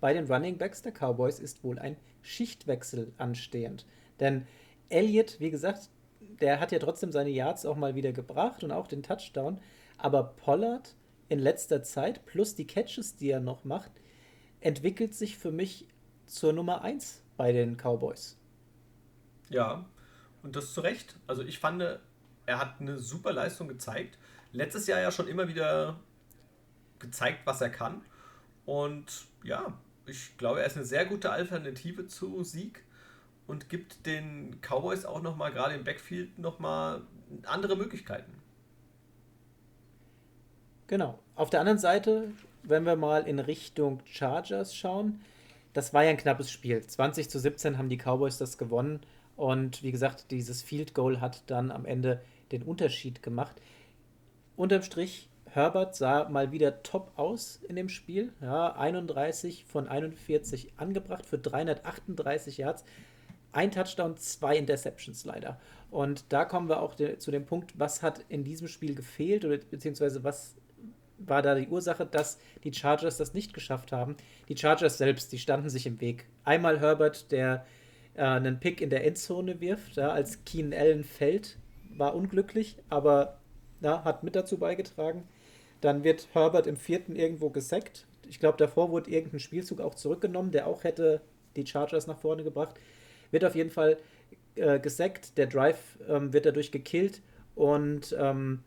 bei 0.00 0.14
den 0.14 0.32
Running 0.32 0.56
Backs 0.56 0.80
der 0.80 0.92
Cowboys 0.92 1.40
ist 1.40 1.62
wohl 1.62 1.78
ein 1.78 1.98
Schichtwechsel 2.22 3.12
anstehend. 3.18 3.84
Denn 4.18 4.46
Elliott, 4.88 5.40
wie 5.40 5.50
gesagt, 5.50 5.90
der 6.40 6.58
hat 6.58 6.72
ja 6.72 6.78
trotzdem 6.78 7.12
seine 7.12 7.28
Yards 7.28 7.66
auch 7.66 7.76
mal 7.76 7.94
wieder 7.94 8.12
gebracht 8.12 8.64
und 8.64 8.72
auch 8.72 8.86
den 8.86 9.02
Touchdown. 9.02 9.60
Aber 9.98 10.22
Pollard 10.36 10.96
in 11.28 11.38
letzter 11.38 11.82
Zeit, 11.82 12.24
plus 12.24 12.54
die 12.54 12.66
Catches, 12.66 13.16
die 13.16 13.28
er 13.28 13.40
noch 13.40 13.64
macht, 13.64 13.92
entwickelt 14.60 15.12
sich 15.12 15.36
für 15.36 15.52
mich 15.52 15.86
zur 16.24 16.54
Nummer 16.54 16.80
1 16.80 17.22
bei 17.36 17.52
den 17.52 17.76
Cowboys. 17.76 18.38
Ja, 19.54 19.84
und 20.42 20.56
das 20.56 20.74
zu 20.74 20.80
Recht. 20.80 21.14
Also 21.28 21.42
ich 21.44 21.60
fand, 21.60 21.80
er 21.80 22.58
hat 22.58 22.80
eine 22.80 22.98
super 22.98 23.32
Leistung 23.32 23.68
gezeigt. 23.68 24.18
Letztes 24.50 24.88
Jahr 24.88 25.00
ja 25.00 25.12
schon 25.12 25.28
immer 25.28 25.46
wieder 25.46 26.00
gezeigt, 26.98 27.42
was 27.44 27.60
er 27.60 27.70
kann. 27.70 28.02
Und 28.66 29.26
ja, 29.44 29.72
ich 30.06 30.36
glaube, 30.38 30.58
er 30.58 30.66
ist 30.66 30.74
eine 30.76 30.84
sehr 30.84 31.06
gute 31.06 31.30
Alternative 31.30 32.08
zu 32.08 32.42
Sieg 32.42 32.82
und 33.46 33.68
gibt 33.68 34.06
den 34.06 34.60
Cowboys 34.60 35.04
auch 35.04 35.22
nochmal, 35.22 35.52
gerade 35.52 35.76
im 35.76 35.84
Backfield, 35.84 36.36
nochmal 36.36 37.02
andere 37.44 37.76
Möglichkeiten. 37.76 38.42
Genau. 40.88 41.20
Auf 41.36 41.50
der 41.50 41.60
anderen 41.60 41.78
Seite, 41.78 42.32
wenn 42.64 42.84
wir 42.84 42.96
mal 42.96 43.28
in 43.28 43.38
Richtung 43.38 44.00
Chargers 44.04 44.74
schauen, 44.74 45.20
das 45.74 45.94
war 45.94 46.02
ja 46.02 46.10
ein 46.10 46.16
knappes 46.16 46.50
Spiel. 46.50 46.84
20 46.84 47.30
zu 47.30 47.38
17 47.38 47.78
haben 47.78 47.88
die 47.88 47.98
Cowboys 47.98 48.38
das 48.38 48.58
gewonnen. 48.58 49.00
Und 49.36 49.82
wie 49.82 49.92
gesagt, 49.92 50.30
dieses 50.30 50.62
Field 50.62 50.94
Goal 50.94 51.20
hat 51.20 51.42
dann 51.46 51.70
am 51.70 51.84
Ende 51.84 52.20
den 52.52 52.62
Unterschied 52.62 53.22
gemacht. 53.22 53.60
Unterm 54.56 54.82
Strich, 54.82 55.28
Herbert 55.46 55.94
sah 55.94 56.28
mal 56.28 56.52
wieder 56.52 56.82
top 56.82 57.12
aus 57.16 57.60
in 57.68 57.76
dem 57.76 57.88
Spiel. 57.88 58.32
Ja, 58.40 58.74
31 58.76 59.64
von 59.64 59.88
41 59.88 60.72
angebracht 60.76 61.26
für 61.26 61.38
338 61.38 62.58
Yards. 62.58 62.84
Ein 63.52 63.70
Touchdown, 63.70 64.16
zwei 64.16 64.56
Interceptions 64.56 65.24
leider. 65.24 65.60
Und 65.90 66.24
da 66.30 66.44
kommen 66.44 66.68
wir 66.68 66.82
auch 66.82 66.94
de 66.94 67.18
zu 67.18 67.30
dem 67.30 67.46
Punkt, 67.46 67.78
was 67.78 68.02
hat 68.02 68.24
in 68.28 68.42
diesem 68.42 68.66
Spiel 68.66 68.96
gefehlt 68.96 69.44
oder 69.44 69.58
beziehungsweise 69.58 70.24
was 70.24 70.56
war 71.18 71.42
da 71.42 71.54
die 71.54 71.68
Ursache, 71.68 72.04
dass 72.04 72.38
die 72.64 72.74
Chargers 72.74 73.16
das 73.16 73.34
nicht 73.34 73.54
geschafft 73.54 73.92
haben. 73.92 74.16
Die 74.48 74.56
Chargers 74.56 74.98
selbst, 74.98 75.30
die 75.32 75.38
standen 75.38 75.68
sich 75.68 75.86
im 75.86 76.00
Weg. 76.00 76.26
Einmal 76.42 76.80
Herbert, 76.80 77.30
der 77.30 77.64
äh, 78.14 78.22
einen 78.22 78.60
Pick 78.60 78.80
in 78.80 78.90
der 78.90 79.04
Endzone 79.06 79.60
wirft, 79.60 79.96
ja, 79.96 80.10
als 80.10 80.44
Keenan 80.44 80.78
Allen 80.78 81.04
fällt, 81.04 81.58
war 81.96 82.14
unglücklich, 82.14 82.76
aber 82.88 83.38
ja, 83.80 84.04
hat 84.04 84.22
mit 84.22 84.36
dazu 84.36 84.58
beigetragen. 84.58 85.24
Dann 85.80 86.04
wird 86.04 86.28
Herbert 86.32 86.66
im 86.66 86.76
vierten 86.76 87.14
irgendwo 87.16 87.50
gesackt. 87.50 88.06
Ich 88.28 88.40
glaube, 88.40 88.56
davor 88.56 88.90
wurde 88.90 89.10
irgendein 89.10 89.40
Spielzug 89.40 89.80
auch 89.80 89.94
zurückgenommen, 89.94 90.50
der 90.50 90.66
auch 90.66 90.84
hätte 90.84 91.20
die 91.56 91.66
Chargers 91.66 92.06
nach 92.06 92.18
vorne 92.18 92.42
gebracht. 92.42 92.74
Wird 93.30 93.44
auf 93.44 93.54
jeden 93.54 93.70
Fall 93.70 93.98
äh, 94.56 94.78
gesackt. 94.78 95.36
Der 95.36 95.46
Drive 95.46 95.98
ähm, 96.08 96.32
wird 96.32 96.46
dadurch 96.46 96.72
gekillt 96.72 97.20
und 97.54 98.16
ähm, 98.18 98.62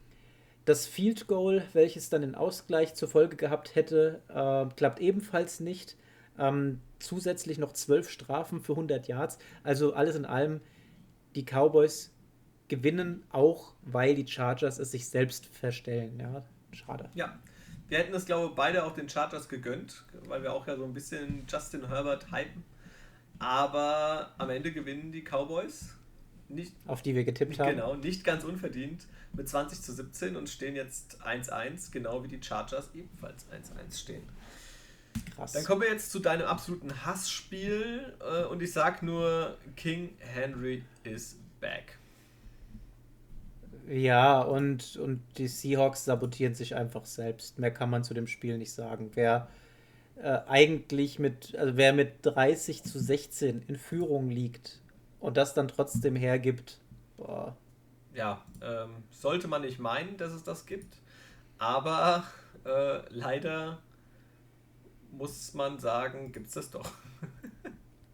das 0.65 0.85
Field 0.85 1.27
Goal, 1.27 1.63
welches 1.73 2.09
dann 2.09 2.21
den 2.21 2.35
Ausgleich 2.35 2.93
zur 2.93 3.07
Folge 3.07 3.37
gehabt 3.37 3.75
hätte, 3.75 4.21
äh, 4.27 4.65
klappt 4.75 4.99
ebenfalls 4.99 5.59
nicht. 5.59 5.95
Ähm, 6.39 6.81
zusätzlich 6.99 7.57
noch 7.57 7.73
zwölf 7.73 8.09
Strafen 8.09 8.61
für 8.61 8.73
100 8.73 9.07
Yards. 9.07 9.37
Also 9.63 9.93
alles 9.93 10.15
in 10.15 10.25
allem, 10.25 10.61
die 11.35 11.43
Cowboys 11.43 12.11
gewinnen 12.67 13.23
auch, 13.31 13.73
weil 13.83 14.15
die 14.15 14.27
Chargers 14.27 14.79
es 14.79 14.91
sich 14.91 15.07
selbst 15.07 15.45
verstellen. 15.45 16.19
Ja, 16.19 16.43
schade. 16.71 17.09
Ja, 17.13 17.37
wir 17.87 17.99
hätten 17.99 18.13
es, 18.13 18.25
glaube 18.25 18.47
ich, 18.49 18.55
beide 18.55 18.83
auch 18.83 18.93
den 18.93 19.07
Chargers 19.07 19.47
gegönnt, 19.47 20.03
weil 20.27 20.43
wir 20.43 20.53
auch 20.53 20.67
ja 20.67 20.75
so 20.75 20.83
ein 20.83 20.93
bisschen 20.93 21.45
Justin 21.47 21.87
Herbert 21.87 22.31
hypen. 22.31 22.63
Aber 23.39 24.33
am 24.37 24.49
Ende 24.49 24.71
gewinnen 24.71 25.11
die 25.11 25.23
Cowboys. 25.23 25.93
Nicht, 26.49 26.73
auf 26.85 27.01
die 27.01 27.13
wir 27.13 27.25
getippt 27.25 27.59
haben. 27.59 27.71
Genau, 27.71 27.95
nicht 27.95 28.23
ganz 28.23 28.45
unverdient 28.45 29.05
mit 29.33 29.49
20 29.49 29.81
zu 29.81 29.91
17 29.91 30.37
und 30.37 30.47
stehen 30.47 30.77
jetzt 30.77 31.21
1-1, 31.21 31.91
genau 31.91 32.23
wie 32.23 32.29
die 32.29 32.41
Chargers 32.41 32.89
ebenfalls 32.95 33.45
1-1 33.51 33.99
stehen. 33.99 34.23
Krass. 35.35 35.53
Dann 35.53 35.63
kommen 35.63 35.81
wir 35.81 35.89
jetzt 35.89 36.11
zu 36.11 36.19
deinem 36.19 36.47
absoluten 36.47 37.05
Hassspiel 37.05 38.13
äh, 38.19 38.45
und 38.45 38.61
ich 38.61 38.73
sag 38.73 39.03
nur, 39.03 39.57
King 39.75 40.15
Henry 40.19 40.83
is 41.03 41.37
back. 41.59 41.97
Ja, 43.87 44.41
und, 44.41 44.97
und 44.97 45.21
die 45.37 45.47
Seahawks 45.47 46.05
sabotieren 46.05 46.53
sich 46.53 46.75
einfach 46.75 47.05
selbst. 47.05 47.57
Mehr 47.57 47.71
kann 47.71 47.89
man 47.89 48.03
zu 48.03 48.13
dem 48.13 48.27
Spiel 48.27 48.57
nicht 48.57 48.73
sagen. 48.73 49.11
Wer 49.13 49.47
äh, 50.17 50.39
eigentlich 50.47 51.19
mit, 51.19 51.55
also 51.55 51.77
wer 51.77 51.93
mit 51.93 52.25
30 52.25 52.83
zu 52.83 52.99
16 52.99 53.63
in 53.67 53.77
Führung 53.77 54.29
liegt 54.29 54.81
und 55.19 55.37
das 55.37 55.53
dann 55.53 55.69
trotzdem 55.69 56.15
hergibt, 56.15 56.79
boah, 57.15 57.55
ja, 58.13 58.41
ähm, 58.61 59.03
sollte 59.11 59.47
man 59.47 59.61
nicht 59.61 59.79
meinen, 59.79 60.17
dass 60.17 60.33
es 60.33 60.43
das 60.43 60.65
gibt. 60.65 60.97
Aber 61.59 62.23
äh, 62.65 62.99
leider 63.09 63.77
muss 65.11 65.53
man 65.53 65.79
sagen, 65.79 66.31
gibt 66.31 66.47
es 66.47 66.53
das 66.53 66.71
doch. 66.71 66.91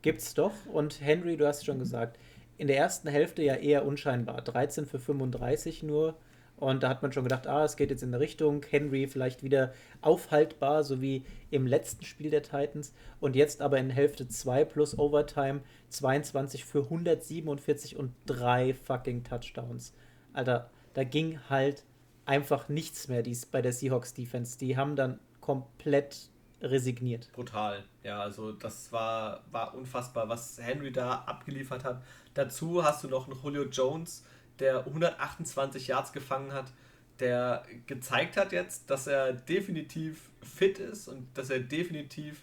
Gibt's 0.01 0.33
doch. 0.33 0.53
Und 0.71 1.01
Henry, 1.01 1.37
du 1.37 1.47
hast 1.47 1.65
schon 1.65 1.79
gesagt, 1.79 2.19
in 2.57 2.67
der 2.67 2.77
ersten 2.77 3.07
Hälfte 3.07 3.41
ja 3.41 3.55
eher 3.55 3.85
unscheinbar. 3.85 4.41
13 4.41 4.85
für 4.85 4.99
35 4.99 5.83
nur. 5.83 6.15
Und 6.57 6.83
da 6.83 6.89
hat 6.89 7.01
man 7.01 7.11
schon 7.11 7.23
gedacht, 7.23 7.47
ah, 7.47 7.65
es 7.65 7.75
geht 7.75 7.89
jetzt 7.89 8.03
in 8.03 8.09
eine 8.09 8.19
Richtung. 8.19 8.63
Henry 8.69 9.07
vielleicht 9.07 9.43
wieder 9.43 9.73
aufhaltbar, 10.01 10.83
so 10.83 11.01
wie 11.01 11.23
im 11.51 11.67
letzten 11.67 12.05
Spiel 12.05 12.29
der 12.29 12.43
Titans. 12.43 12.93
Und 13.19 13.35
jetzt 13.35 13.61
aber 13.61 13.79
in 13.79 13.89
Hälfte 13.89 14.27
2 14.27 14.65
plus 14.65 14.97
Overtime 14.97 15.61
22 15.89 16.63
für 16.63 16.83
147 16.83 17.97
und 17.97 18.13
drei 18.25 18.73
fucking 18.73 19.23
Touchdowns. 19.23 19.93
Alter, 20.31 20.69
da 20.93 21.03
ging 21.03 21.39
halt 21.49 21.83
einfach 22.25 22.69
nichts 22.69 23.07
mehr 23.07 23.23
dies, 23.23 23.45
bei 23.45 23.61
der 23.61 23.73
Seahawks 23.73 24.13
Defense. 24.13 24.57
Die 24.57 24.77
haben 24.77 24.95
dann 24.95 25.19
komplett 25.41 26.29
resigniert. 26.63 27.29
Brutal. 27.33 27.83
Ja, 28.03 28.21
also 28.21 28.53
das 28.53 28.91
war, 28.91 29.43
war 29.51 29.75
unfassbar, 29.75 30.29
was 30.29 30.57
Henry 30.59 30.91
da 30.91 31.23
abgeliefert 31.25 31.83
hat. 31.83 32.01
Dazu 32.33 32.83
hast 32.83 33.03
du 33.03 33.09
noch 33.09 33.27
einen 33.27 33.39
Julio 33.41 33.65
Jones, 33.65 34.25
der 34.59 34.79
128 34.85 35.87
Yards 35.87 36.13
gefangen 36.13 36.53
hat, 36.53 36.71
der 37.19 37.63
gezeigt 37.85 38.37
hat 38.37 38.51
jetzt, 38.51 38.89
dass 38.89 39.07
er 39.07 39.33
definitiv 39.33 40.29
fit 40.41 40.79
ist 40.79 41.07
und 41.07 41.27
dass 41.37 41.49
er 41.49 41.59
definitiv 41.59 42.41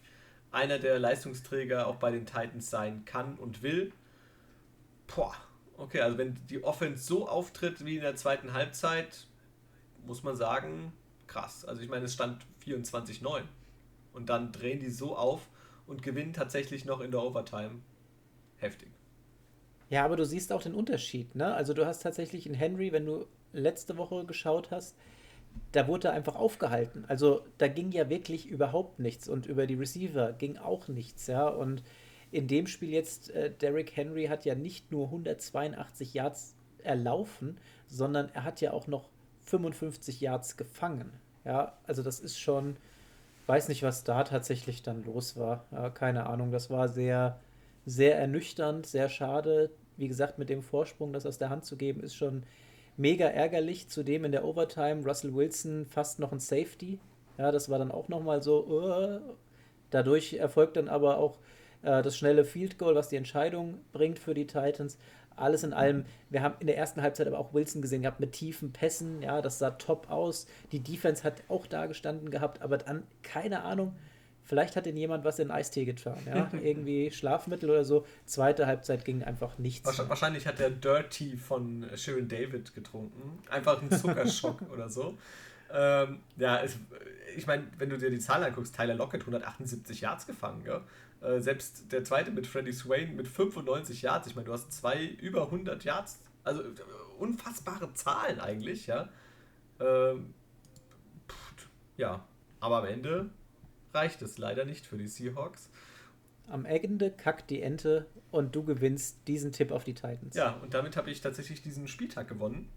einer 0.53 0.79
der 0.79 0.99
Leistungsträger 0.99 1.87
auch 1.87 1.97
bei 1.97 2.11
den 2.11 2.27
Titans 2.27 2.71
sein 2.71 3.05
kann 3.05 3.37
und 3.37 3.63
will. 3.63 3.93
Boah, 5.07 5.35
okay, 5.77 6.01
also 6.01 6.19
wenn 6.19 6.39
die 6.49 6.63
Offense 6.63 7.05
so 7.05 7.29
auftritt 7.29 7.85
wie 7.85 7.97
in 7.97 8.03
der 8.03 8.17
zweiten 8.17 8.53
Halbzeit, 8.53 9.27
muss 10.07 10.23
man 10.23 10.37
sagen, 10.37 10.93
krass. 11.27 11.65
Also 11.65 11.83
ich 11.83 11.89
meine, 11.89 12.05
es 12.05 12.15
stand 12.15 12.45
24-9 12.65 13.43
und 14.13 14.29
dann 14.29 14.53
drehen 14.53 14.81
die 14.81 14.91
so 14.91 15.17
auf 15.17 15.49
und 15.87 16.03
gewinnen 16.03 16.33
tatsächlich 16.33 16.85
noch 16.85 17.01
in 17.01 17.11
der 17.11 17.23
Overtime. 17.23 17.81
Heftig. 18.59 18.89
Ja, 19.89 20.05
aber 20.05 20.17
du 20.17 20.25
siehst 20.25 20.53
auch 20.53 20.63
den 20.63 20.75
Unterschied, 20.75 21.35
ne? 21.35 21.53
Also 21.55 21.75
du 21.75 21.85
hast 21.85 22.03
tatsächlich 22.03 22.47
in 22.47 22.55
Henry, 22.55 22.93
wenn 22.93 23.07
du 23.07 23.27
letzte 23.53 23.97
Woche 23.97 24.25
geschaut 24.25 24.71
hast, 24.71 24.97
da 25.73 25.89
wurde 25.89 26.09
er 26.09 26.15
einfach 26.15 26.37
aufgehalten. 26.37 27.05
Also 27.09 27.43
da 27.59 27.69
ging 27.69 27.91
ja 27.91 28.09
wirklich 28.09 28.47
überhaupt 28.47 29.01
nichts 29.01 29.29
und 29.29 29.47
über 29.47 29.67
die 29.67 29.75
Receiver 29.75 30.33
ging 30.33 30.59
auch 30.59 30.89
nichts, 30.89 31.27
ja. 31.27 31.49
Und 31.49 31.83
in 32.31 32.47
dem 32.47 32.67
Spiel 32.67 32.91
jetzt, 32.91 33.31
äh, 33.31 33.51
Derrick 33.51 33.97
Henry 33.97 34.27
hat 34.27 34.45
ja 34.45 34.55
nicht 34.55 34.93
nur 34.93 35.07
182 35.07 36.15
Yards 36.15 36.55
erlaufen, 36.83 37.59
sondern 37.89 38.29
er 38.33 38.45
hat 38.45 38.61
ja 38.61 38.73
auch 38.73 38.87
noch 38.87 39.09
55 39.47 40.21
Yards 40.21 40.57
gefangen. 40.57 41.13
Ja, 41.45 41.77
also 41.85 42.03
das 42.03 42.21
ist 42.21 42.39
schon, 42.39 42.77
weiß 43.47 43.69
nicht, 43.69 43.83
was 43.83 44.05
da 44.05 44.25
tatsächlich 44.25 44.83
dann 44.83 45.05
los 45.05 45.37
war. 45.37 45.65
Ja, 45.73 45.91
keine 45.91 46.27
Ahnung, 46.27 46.51
das 46.53 46.71
war 46.71 46.89
sehr, 46.89 47.39
sehr 47.87 48.19
ernüchternd, 48.19 48.87
sehr 48.87 49.09
schade. 49.09 49.71
Wie 49.97 50.09
gesagt, 50.09 50.39
mit 50.39 50.49
dem 50.49 50.63
Vorsprung, 50.63 51.13
das 51.13 51.27
aus 51.27 51.39
der 51.39 51.51
Hand 51.51 51.65
zu 51.65 51.77
geben, 51.77 52.01
ist 52.01 52.15
schon 52.15 52.45
mega 52.97 53.27
ärgerlich. 53.27 53.89
Zudem 53.89 54.25
in 54.25 54.33
der 54.33 54.45
Overtime 54.45 55.05
Russell 55.05 55.35
Wilson 55.35 55.87
fast 55.87 56.19
noch 56.19 56.33
ein 56.33 56.41
Safety. 56.41 56.99
Ja, 57.39 57.53
das 57.53 57.69
war 57.69 57.79
dann 57.79 57.91
auch 57.91 58.09
nochmal 58.09 58.43
so. 58.43 58.67
Uh, 58.67 59.21
dadurch 59.91 60.35
erfolgt 60.35 60.77
dann 60.77 60.89
aber 60.89 61.19
auch 61.19 61.39
äh, 61.83 62.03
das 62.03 62.17
schnelle 62.17 62.45
Field 62.45 62.79
Goal, 62.79 62.95
was 62.95 63.09
die 63.09 63.17
Entscheidung 63.17 63.79
bringt 63.93 64.19
für 64.19 64.35
die 64.35 64.47
Titans. 64.47 64.99
Alles 65.41 65.63
in 65.63 65.73
allem, 65.73 66.05
wir 66.29 66.43
haben 66.43 66.55
in 66.61 66.67
der 66.67 66.77
ersten 66.77 67.03
Halbzeit 67.03 67.27
aber 67.27 67.39
auch 67.39 67.55
Wilson 67.55 67.83
gesehen 67.83 68.03
gehabt 68.03 68.21
mit 68.21 68.33
tiefen 68.33 68.73
Pässen, 68.73 69.23
ja, 69.23 69.41
das 69.43 69.59
sah 69.59 69.71
top 69.71 70.11
aus. 70.11 70.47
Die 70.73 70.81
Defense 70.81 71.25
hat 71.25 71.43
auch 71.49 71.67
da 71.67 71.87
gestanden 71.87 72.31
gehabt, 72.31 72.63
aber 72.63 72.79
dann, 72.79 73.05
keine 73.23 73.63
Ahnung, 73.63 73.95
vielleicht 74.43 74.77
hat 74.77 74.87
denn 74.87 74.97
jemand 74.97 75.25
was 75.25 75.39
in 75.39 75.51
Eistee 75.51 75.85
getan, 75.85 76.19
ja, 76.27 76.51
irgendwie 76.63 77.11
Schlafmittel 77.11 77.71
oder 77.71 77.85
so. 77.85 78.05
Zweite 78.27 78.67
Halbzeit 78.67 79.05
ging 79.05 79.23
einfach 79.23 79.59
nichts. 79.59 79.99
Wahrscheinlich 80.09 80.47
hat 80.47 80.59
der 80.59 80.71
Dirty 80.71 81.37
von 81.37 81.87
Sharon 81.97 82.29
David 82.29 82.75
getrunken, 82.75 83.39
einfach 83.49 83.81
ein 83.81 83.91
Zuckerschock 83.91 84.63
oder 84.73 84.89
so. 84.89 85.17
Ähm, 85.73 86.19
ja, 86.37 86.61
es, 86.63 86.77
ich 87.37 87.47
meine, 87.47 87.65
wenn 87.79 87.91
du 87.91 87.97
dir 87.97 88.11
die 88.11 88.19
Zahlen 88.19 88.45
anguckst, 88.45 88.75
Tyler 88.75 88.95
Lockett 88.95 89.21
178 89.21 90.01
Yards 90.01 90.27
gefangen, 90.27 90.65
ja? 90.67 90.81
Äh, 91.21 91.41
selbst 91.41 91.93
der 91.93 92.05
zweite 92.05 92.31
mit 92.31 92.47
Freddie 92.47 92.73
Swain 92.73 93.15
mit 93.15 93.29
95 93.29 94.03
Yards. 94.03 94.27
Ich 94.29 94.37
meine, 94.37 94.47
du 94.47 94.53
hast 94.53 94.73
zwei 94.73 95.05
über 95.05 95.45
100 95.45 95.85
Yards. 95.85 96.21
Also 96.45 96.63
äh, 96.63 96.75
unfassbare 97.19 97.93
Zahlen 97.95 98.41
eigentlich, 98.41 98.87
ja. 98.87 99.09
Ähm, 99.79 100.35
pff, 101.29 101.69
ja, 101.97 102.27
aber 102.61 102.79
am 102.79 102.87
Ende 102.87 103.31
reicht 103.93 104.23
es 104.23 104.39
leider 104.39 104.65
nicht 104.65 104.87
für 104.87 104.97
die 104.97 105.09
Seahawks. 105.09 105.71
Am 106.49 106.65
Ende 106.65 107.11
kackt 107.11 107.51
die 107.51 107.63
Ente 107.63 108.07
und 108.31 108.57
du 108.57 108.65
gewinnst 108.65 109.29
diesen 109.29 109.53
Tipp 109.53 109.71
auf 109.71 109.85
die 109.85 109.95
Titans. 109.95 110.35
Ja, 110.35 110.55
und 110.57 110.75
damit 110.75 110.97
habe 110.97 111.11
ich 111.11 111.21
tatsächlich 111.21 111.63
diesen 111.63 111.87
Spieltag 111.87 112.29
gewonnen. 112.29 112.69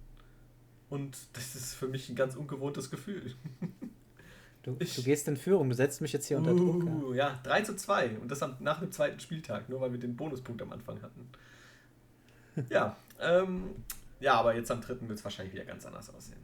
Und 0.89 1.17
das 1.33 1.55
ist 1.55 1.73
für 1.73 1.87
mich 1.87 2.09
ein 2.09 2.15
ganz 2.15 2.35
ungewohntes 2.35 2.91
Gefühl. 2.91 3.33
Du, 4.63 4.77
ich, 4.79 4.95
du, 4.95 5.03
gehst 5.03 5.27
in 5.27 5.35
Führung, 5.35 5.67
du 5.69 5.75
setzt 5.75 5.99
mich 5.99 6.13
jetzt 6.13 6.25
hier 6.27 6.37
unter 6.37 6.55
Druck. 6.55 6.83
Uh, 6.83 7.13
ja. 7.13 7.29
ja, 7.29 7.39
3 7.43 7.61
zu 7.63 7.75
2 7.75 8.17
und 8.21 8.31
das 8.31 8.39
nach 8.59 8.79
dem 8.79 8.91
zweiten 8.93 9.19
Spieltag, 9.19 9.67
nur 9.67 9.81
weil 9.81 9.91
wir 9.91 9.99
den 9.99 10.15
Bonuspunkt 10.15 10.61
am 10.61 10.71
Anfang 10.71 11.01
hatten. 11.01 11.27
ja, 12.69 12.95
ähm, 13.21 13.71
ja, 14.21 14.35
aber 14.35 14.55
jetzt 14.55 14.71
am 14.71 14.79
dritten 14.79 15.09
wird 15.09 15.19
es 15.19 15.23
wahrscheinlich 15.25 15.53
wieder 15.53 15.65
ganz 15.65 15.85
anders 15.85 16.09
aussehen. 16.13 16.39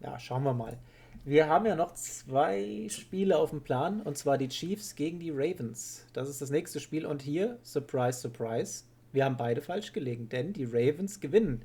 Ja, 0.00 0.18
schauen 0.18 0.42
wir 0.42 0.52
mal. 0.52 0.76
Wir 1.24 1.48
haben 1.48 1.66
ja 1.66 1.76
noch 1.76 1.94
zwei 1.94 2.88
Spiele 2.88 3.36
auf 3.36 3.50
dem 3.50 3.60
Plan 3.60 4.00
und 4.02 4.18
zwar 4.18 4.36
die 4.36 4.48
Chiefs 4.48 4.96
gegen 4.96 5.20
die 5.20 5.30
Ravens. 5.30 6.06
Das 6.14 6.28
ist 6.28 6.40
das 6.40 6.50
nächste 6.50 6.80
Spiel 6.80 7.06
und 7.06 7.22
hier, 7.22 7.58
surprise, 7.62 8.20
surprise, 8.20 8.84
wir 9.12 9.24
haben 9.24 9.36
beide 9.36 9.60
falsch 9.60 9.92
gelegen, 9.92 10.28
denn 10.28 10.52
die 10.52 10.64
Ravens 10.64 11.20
gewinnen 11.20 11.62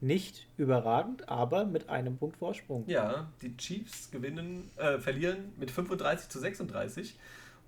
nicht 0.00 0.46
überragend, 0.56 1.28
aber 1.28 1.64
mit 1.64 1.88
einem 1.88 2.18
Punkt 2.18 2.36
Vorsprung. 2.36 2.84
Ja, 2.86 3.30
die 3.42 3.56
Chiefs 3.56 4.10
gewinnen, 4.10 4.70
äh, 4.76 4.98
verlieren 4.98 5.52
mit 5.56 5.70
35 5.70 6.28
zu 6.28 6.38
36 6.38 7.18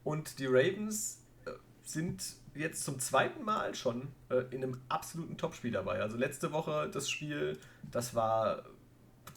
und 0.05 0.39
die 0.39 0.47
Ravens 0.47 1.22
äh, 1.45 1.51
sind 1.83 2.22
jetzt 2.55 2.85
zum 2.85 2.99
zweiten 2.99 3.45
Mal 3.45 3.74
schon 3.74 4.09
äh, 4.28 4.45
in 4.51 4.62
einem 4.62 4.81
absoluten 4.89 5.37
Topspiel 5.37 5.72
dabei. 5.72 6.01
Also 6.01 6.16
letzte 6.16 6.53
Woche 6.53 6.89
das 6.93 7.11
Spiel, 7.11 7.59
das 7.91 8.14
war 8.14 8.64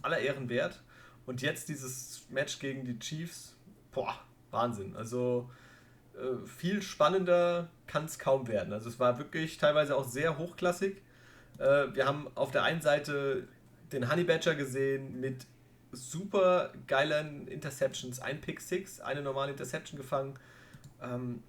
aller 0.01 0.19
Ehren 0.19 0.49
wert 0.49 0.81
und 1.25 1.41
jetzt 1.41 1.69
dieses 1.69 2.25
Match 2.29 2.59
gegen 2.59 2.85
die 2.85 2.99
Chiefs, 2.99 3.55
boah, 3.91 4.19
Wahnsinn. 4.51 4.95
Also 4.95 5.49
äh, 6.15 6.45
viel 6.45 6.81
spannender 6.81 7.69
kann 7.87 8.05
es 8.05 8.19
kaum 8.19 8.47
werden. 8.47 8.73
Also 8.73 8.89
es 8.89 8.99
war 8.99 9.17
wirklich 9.17 9.57
teilweise 9.57 9.95
auch 9.95 10.07
sehr 10.07 10.37
hochklassig 10.37 11.01
äh, 11.57 11.93
wir 11.93 12.05
haben 12.05 12.27
auf 12.35 12.51
der 12.51 12.63
einen 12.63 12.81
Seite 12.81 13.47
den 13.91 14.11
Honey 14.11 14.23
Badger 14.23 14.55
gesehen 14.55 15.19
mit 15.19 15.45
super 15.91 16.71
geilen 16.87 17.47
Interceptions. 17.47 18.19
Ein 18.19 18.41
Pick 18.41 18.59
Six, 18.59 18.99
eine 18.99 19.21
normale 19.21 19.51
Interception 19.51 19.97
gefangen. 19.97 20.39
Ähm, 21.01 21.43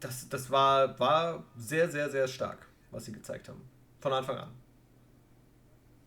das 0.00 0.28
das 0.28 0.50
war, 0.50 0.98
war 1.00 1.44
sehr, 1.56 1.90
sehr, 1.90 2.10
sehr 2.10 2.28
stark, 2.28 2.68
was 2.90 3.06
sie 3.06 3.12
gezeigt 3.12 3.48
haben. 3.48 3.62
Von 4.00 4.12
Anfang 4.12 4.38
an. 4.38 4.50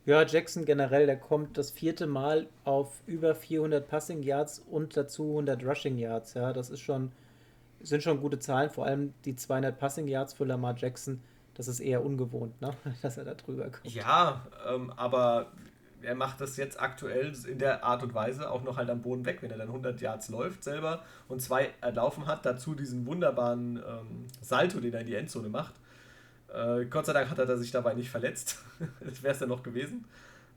Ja, 0.06 0.26
Jackson 0.26 0.66
generell, 0.66 1.06
der 1.06 1.20
kommt 1.20 1.58
das 1.58 1.70
vierte 1.70 2.08
Mal 2.08 2.48
auf 2.64 3.02
über 3.06 3.36
400 3.36 3.88
Passing 3.88 4.24
Yards 4.24 4.60
und 4.60 4.98
dazu 4.98 5.30
100 5.30 5.64
Rushing 5.64 5.98
Yards. 5.98 6.34
Ja, 6.34 6.54
das 6.54 6.70
ist 6.70 6.80
schon, 6.80 7.12
sind 7.82 8.02
schon 8.02 8.20
gute 8.22 8.40
Zahlen. 8.40 8.70
Vor 8.70 8.86
allem 8.86 9.14
die 9.26 9.36
200 9.36 9.78
Passing 9.78 10.08
Yards 10.08 10.34
für 10.34 10.46
Lamar 10.46 10.76
Jackson 10.76 11.22
das 11.60 11.68
ist 11.68 11.82
eher 11.82 12.06
ungewohnt, 12.06 12.62
ne? 12.62 12.74
dass 13.02 13.18
er 13.18 13.26
da 13.26 13.34
drüber 13.34 13.66
kommt. 13.66 13.94
Ja, 13.94 14.48
ähm, 14.66 14.94
aber 14.96 15.52
er 16.02 16.16
macht 16.16 16.40
das 16.40 16.56
jetzt 16.56 16.80
aktuell 16.80 17.34
in 17.46 17.60
der 17.60 17.84
Art 17.84 18.02
und 18.02 18.14
Weise 18.14 18.50
auch 18.50 18.64
noch 18.64 18.78
halt 18.78 18.90
am 18.90 19.02
Boden 19.02 19.26
weg, 19.26 19.42
wenn 19.42 19.52
er 19.52 19.58
dann 19.58 19.68
100 19.68 20.00
Yards 20.00 20.30
läuft 20.30 20.64
selber 20.64 21.04
und 21.28 21.42
zwei 21.42 21.72
erlaufen 21.82 22.28
hat, 22.28 22.46
dazu 22.46 22.76
diesen 22.76 23.06
wunderbaren 23.06 23.76
ähm, 23.76 24.28
Salto, 24.40 24.80
den 24.80 24.94
er 24.94 25.02
in 25.02 25.08
die 25.08 25.16
Endzone 25.16 25.50
macht. 25.50 25.74
Äh, 26.48 26.86
Gott 26.86 27.06
sei 27.06 27.12
Dank 27.12 27.30
hat 27.30 27.38
er 27.40 27.58
sich 27.58 27.72
dabei 27.72 27.94
nicht 27.94 28.10
verletzt. 28.10 28.64
das 29.02 29.22
wäre 29.22 29.34
es 29.34 29.40
dann 29.40 29.50
noch 29.50 29.62
gewesen. 29.62 30.06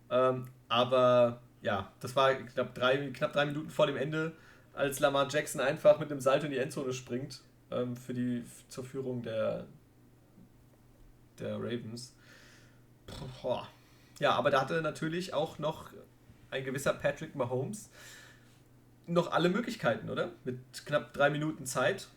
Ähm, 0.09 0.47
aber 0.69 1.41
ja, 1.63 1.91
das 1.99 2.15
war 2.15 2.33
knapp 2.33 2.77
drei, 2.77 3.09
knapp 3.09 3.33
drei 3.33 3.47
Minuten 3.47 3.71
vor 3.71 3.89
dem 3.89 3.97
Ende, 3.97 4.35
als 4.73 5.01
Lamar 5.01 5.27
Jackson 5.29 5.61
einfach 5.61 5.99
mit 5.99 6.13
einem 6.13 6.21
Salto 6.21 6.47
in 6.47 6.53
die 6.53 6.59
Endzone 6.59 6.93
springt 6.93 7.41
ähm, 7.73 7.97
für 7.97 8.15
die, 8.15 8.45
zur 8.69 8.85
Führung 8.85 9.23
der, 9.23 9.65
der 11.39 11.57
Ravens. 11.57 12.15
Boah. 13.43 13.67
Ja, 14.19 14.33
aber 14.33 14.51
da 14.51 14.61
hatte 14.61 14.81
natürlich 14.83 15.35
auch 15.35 15.59
noch 15.59 15.93
ein 16.51 16.65
gewisser 16.65 16.93
Patrick 16.93 17.35
Mahomes 17.35 17.91
noch 19.07 19.33
alle 19.33 19.49
Möglichkeiten, 19.49 20.11
oder? 20.11 20.31
Mit 20.45 20.59
knapp 20.87 21.13
drei 21.13 21.31
Minuten 21.31 21.67
Zeit 21.67 22.09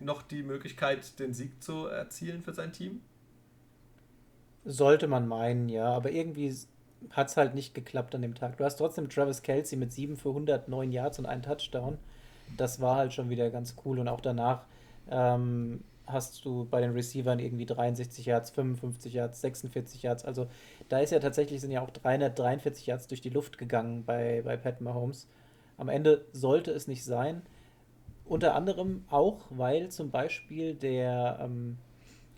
noch 0.00 0.22
die 0.22 0.42
Möglichkeit, 0.42 1.18
den 1.18 1.32
Sieg 1.34 1.62
zu 1.62 1.86
erzielen 1.86 2.42
für 2.42 2.52
sein 2.52 2.72
Team? 2.72 3.00
Sollte 4.64 5.06
man 5.06 5.28
meinen, 5.28 5.68
ja, 5.68 5.88
aber 5.88 6.10
irgendwie 6.10 6.54
hat 7.10 7.28
es 7.28 7.36
halt 7.36 7.54
nicht 7.54 7.74
geklappt 7.74 8.14
an 8.14 8.22
dem 8.22 8.34
Tag. 8.34 8.56
Du 8.56 8.64
hast 8.64 8.76
trotzdem 8.76 9.08
Travis 9.08 9.42
Kelsey 9.42 9.78
mit 9.78 9.92
7 9.92 10.16
für 10.16 10.30
109 10.30 10.90
Yards 10.90 11.18
und 11.18 11.26
einen 11.26 11.42
Touchdown. 11.42 11.98
Das 12.56 12.80
war 12.80 12.96
halt 12.96 13.12
schon 13.12 13.30
wieder 13.30 13.50
ganz 13.50 13.76
cool 13.84 13.98
und 13.98 14.08
auch 14.08 14.20
danach 14.20 14.64
ähm, 15.08 15.84
hast 16.06 16.44
du 16.44 16.66
bei 16.66 16.80
den 16.80 16.92
Receivern 16.92 17.38
irgendwie 17.38 17.66
63 17.66 18.26
Yards, 18.26 18.50
55 18.50 19.12
Yards, 19.12 19.40
46 19.40 20.02
Yards. 20.02 20.24
Also 20.24 20.46
da 20.88 21.00
ist 21.00 21.10
ja 21.10 21.18
tatsächlich, 21.18 21.60
sind 21.60 21.70
ja 21.70 21.82
auch 21.82 21.90
343 21.90 22.86
Yards 22.86 23.06
durch 23.08 23.20
die 23.20 23.30
Luft 23.30 23.58
gegangen 23.58 24.04
bei, 24.04 24.42
bei 24.44 24.56
Pat 24.56 24.80
Mahomes. 24.80 25.28
Am 25.78 25.88
Ende 25.88 26.24
sollte 26.32 26.70
es 26.70 26.88
nicht 26.88 27.04
sein. 27.04 27.42
Unter 28.24 28.54
anderem 28.54 29.04
auch, 29.08 29.46
weil 29.50 29.88
zum 29.90 30.10
Beispiel 30.10 30.74
der 30.74 31.38
ähm, 31.40 31.78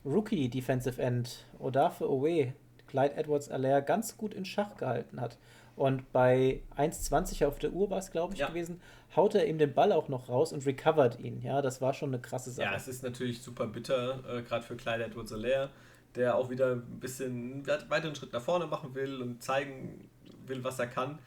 Rookie 0.05 0.49
Defensive 0.49 1.01
End 1.01 1.47
Odafe 1.59 2.11
Owe 2.11 2.53
Clyde 2.89 3.17
Edwards-Alaire 3.17 3.83
ganz 3.83 4.17
gut 4.17 4.35
in 4.35 4.45
Schach 4.45 4.77
gehalten 4.77 5.21
hat. 5.21 5.39
Und 5.79 6.11
bei 6.13 6.61
1,20 6.77 7.47
auf 7.47 7.61
der 7.61 7.73
Uhr 7.73 7.89
war 7.89 7.99
es, 7.99 8.11
glaube 8.11 8.35
ich, 8.35 8.41
ja. 8.41 8.49
gewesen, 8.49 8.81
haut 9.15 9.37
er 9.37 9.47
ihm 9.47 9.59
den 9.59 9.73
Ball 9.73 9.93
auch 9.93 10.09
noch 10.09 10.29
raus 10.29 10.53
und 10.53 10.67
recovert 10.67 11.21
ihn. 11.21 11.41
Ja, 11.41 11.63
das 11.63 11.81
war 11.81 11.95
schon 11.95 12.11
eine 12.11 12.21
krasse 12.21 12.51
Sache. 12.51 12.67
Ja, 12.67 12.75
es 12.75 12.89
ist 12.89 13.05
natürlich 13.05 13.41
super 13.41 13.69
bitter, 13.69 14.19
äh, 14.29 14.43
gerade 14.43 14.65
für 14.65 14.77
Clyde 14.77 15.05
Edwards-Alaire, 15.05 15.71
der 16.17 16.35
auch 16.35 16.51
wieder 16.51 16.73
ein 16.73 16.99
bisschen 16.99 17.65
weiteren 17.89 18.17
Schritt 18.17 18.33
nach 18.33 18.43
vorne 18.43 18.67
machen 18.67 18.93
will 18.97 19.23
und 19.23 19.41
zeigen 19.41 20.11
will, 20.49 20.65
was 20.65 20.81
er 20.81 20.89
kann. 20.89 21.21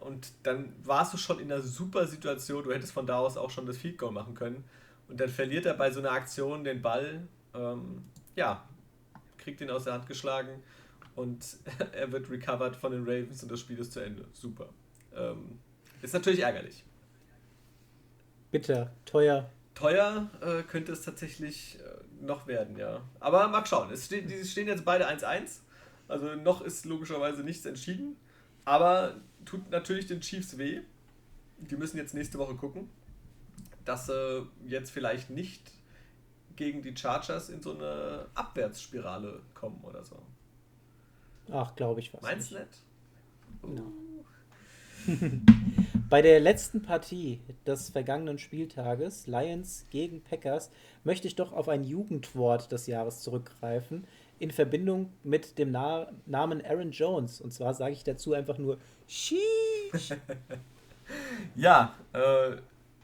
Und 0.00 0.28
dann 0.44 0.72
warst 0.84 1.12
du 1.12 1.18
schon 1.18 1.40
in 1.40 1.50
einer 1.50 1.60
super 1.60 2.06
Situation, 2.06 2.62
du 2.62 2.72
hättest 2.72 2.92
von 2.92 3.08
da 3.08 3.18
aus 3.18 3.36
auch 3.36 3.50
schon 3.50 3.66
das 3.66 3.76
Field 3.76 3.98
Goal 3.98 4.12
machen 4.12 4.34
können. 4.34 4.62
Und 5.08 5.18
dann 5.18 5.30
verliert 5.30 5.66
er 5.66 5.74
bei 5.74 5.90
so 5.90 5.98
einer 5.98 6.12
Aktion 6.12 6.62
den 6.62 6.80
Ball, 6.80 7.26
ähm, 7.56 8.04
ja, 8.36 8.62
kriegt 9.36 9.60
ihn 9.60 9.70
aus 9.70 9.82
der 9.82 9.94
Hand 9.94 10.06
geschlagen 10.06 10.62
und 11.16 11.58
er 11.92 12.12
wird 12.12 12.30
recovered 12.30 12.76
von 12.76 12.92
den 12.92 13.02
Ravens 13.02 13.42
und 13.42 13.50
das 13.50 13.60
Spiel 13.60 13.78
ist 13.78 13.92
zu 13.92 14.00
Ende. 14.00 14.26
Super. 14.32 14.68
Ähm, 15.14 15.58
ist 16.02 16.14
natürlich 16.14 16.40
ärgerlich. 16.40 16.84
Bitter, 18.50 18.92
teuer. 19.04 19.50
Teuer 19.74 20.30
äh, 20.40 20.62
könnte 20.62 20.92
es 20.92 21.02
tatsächlich 21.02 21.78
äh, 21.80 22.24
noch 22.24 22.46
werden, 22.46 22.76
ja. 22.78 23.02
Aber 23.20 23.48
mal 23.48 23.66
schauen. 23.66 23.90
Es 23.90 24.04
ste 24.04 24.22
die 24.22 24.44
stehen 24.44 24.68
jetzt 24.68 24.84
beide 24.84 25.08
1-1. 25.08 25.60
Also 26.08 26.34
noch 26.36 26.60
ist 26.60 26.86
logischerweise 26.86 27.42
nichts 27.42 27.66
entschieden. 27.66 28.16
Aber 28.64 29.16
tut 29.44 29.70
natürlich 29.70 30.06
den 30.06 30.20
Chiefs 30.20 30.56
weh. 30.58 30.80
Die 31.58 31.76
müssen 31.76 31.96
jetzt 31.96 32.14
nächste 32.14 32.38
Woche 32.38 32.54
gucken, 32.54 32.88
dass 33.84 34.06
sie 34.06 34.46
jetzt 34.66 34.90
vielleicht 34.90 35.30
nicht 35.30 35.70
gegen 36.56 36.82
die 36.82 36.96
Chargers 36.96 37.48
in 37.48 37.62
so 37.62 37.74
eine 37.74 38.26
Abwärtsspirale 38.34 39.42
kommen 39.54 39.82
oder 39.82 40.04
so. 40.04 40.22
Ach, 41.50 41.74
glaube 41.76 42.00
ich 42.00 42.12
was. 42.12 42.22
Meinst 42.22 42.50
du 42.50 42.58
nicht? 42.58 42.82
No. 43.62 43.92
Bei 46.08 46.22
der 46.22 46.40
letzten 46.40 46.82
Partie 46.82 47.40
des 47.66 47.90
vergangenen 47.90 48.38
Spieltages, 48.38 49.26
Lions 49.26 49.86
gegen 49.90 50.22
Packers, 50.22 50.70
möchte 51.04 51.28
ich 51.28 51.36
doch 51.36 51.52
auf 51.52 51.68
ein 51.68 51.84
Jugendwort 51.84 52.70
des 52.72 52.86
Jahres 52.86 53.20
zurückgreifen, 53.20 54.06
in 54.38 54.50
Verbindung 54.50 55.12
mit 55.22 55.58
dem 55.58 55.70
Na 55.70 56.08
Namen 56.26 56.64
Aaron 56.64 56.90
Jones. 56.90 57.40
Und 57.40 57.52
zwar 57.52 57.74
sage 57.74 57.92
ich 57.92 58.04
dazu 58.04 58.34
einfach 58.34 58.58
nur 58.58 58.78
Sheesh. 59.08 60.14
ja, 61.56 61.94
äh, 62.12 62.56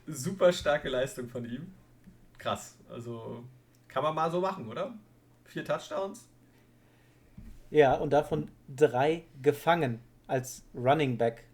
super 0.06 0.52
starke 0.52 0.88
Leistung 0.88 1.28
von 1.28 1.44
ihm. 1.44 1.72
Krass. 2.38 2.76
Also 2.90 3.44
kann 3.88 4.02
man 4.02 4.14
mal 4.14 4.30
so 4.30 4.40
machen, 4.40 4.68
oder? 4.68 4.94
Vier 5.44 5.64
Touchdowns. 5.64 6.28
Ja, 7.72 7.94
und 7.94 8.10
davon 8.10 8.50
drei 8.68 9.24
gefangen 9.40 10.00
als 10.26 10.62
Running 10.74 11.16
Back. 11.16 11.44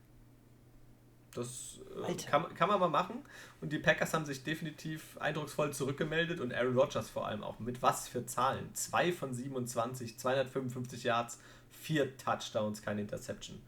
Das 1.32 1.78
äh, 2.08 2.12
kann, 2.14 2.52
kann 2.56 2.68
man 2.68 2.80
mal 2.80 2.88
machen. 2.88 3.24
Und 3.60 3.72
die 3.72 3.78
Packers 3.78 4.12
haben 4.14 4.26
sich 4.26 4.42
definitiv 4.42 5.16
eindrucksvoll 5.18 5.72
zurückgemeldet 5.72 6.40
und 6.40 6.52
Aaron 6.52 6.76
Rodgers 6.76 7.08
vor 7.08 7.28
allem 7.28 7.44
auch. 7.44 7.60
Mit 7.60 7.82
was 7.82 8.08
für 8.08 8.26
Zahlen? 8.26 8.74
2 8.74 9.12
von 9.12 9.32
27, 9.32 10.18
255 10.18 11.04
Yards, 11.04 11.38
4 11.70 12.16
Touchdowns, 12.16 12.82
keine 12.82 13.02
Interception. 13.02 13.62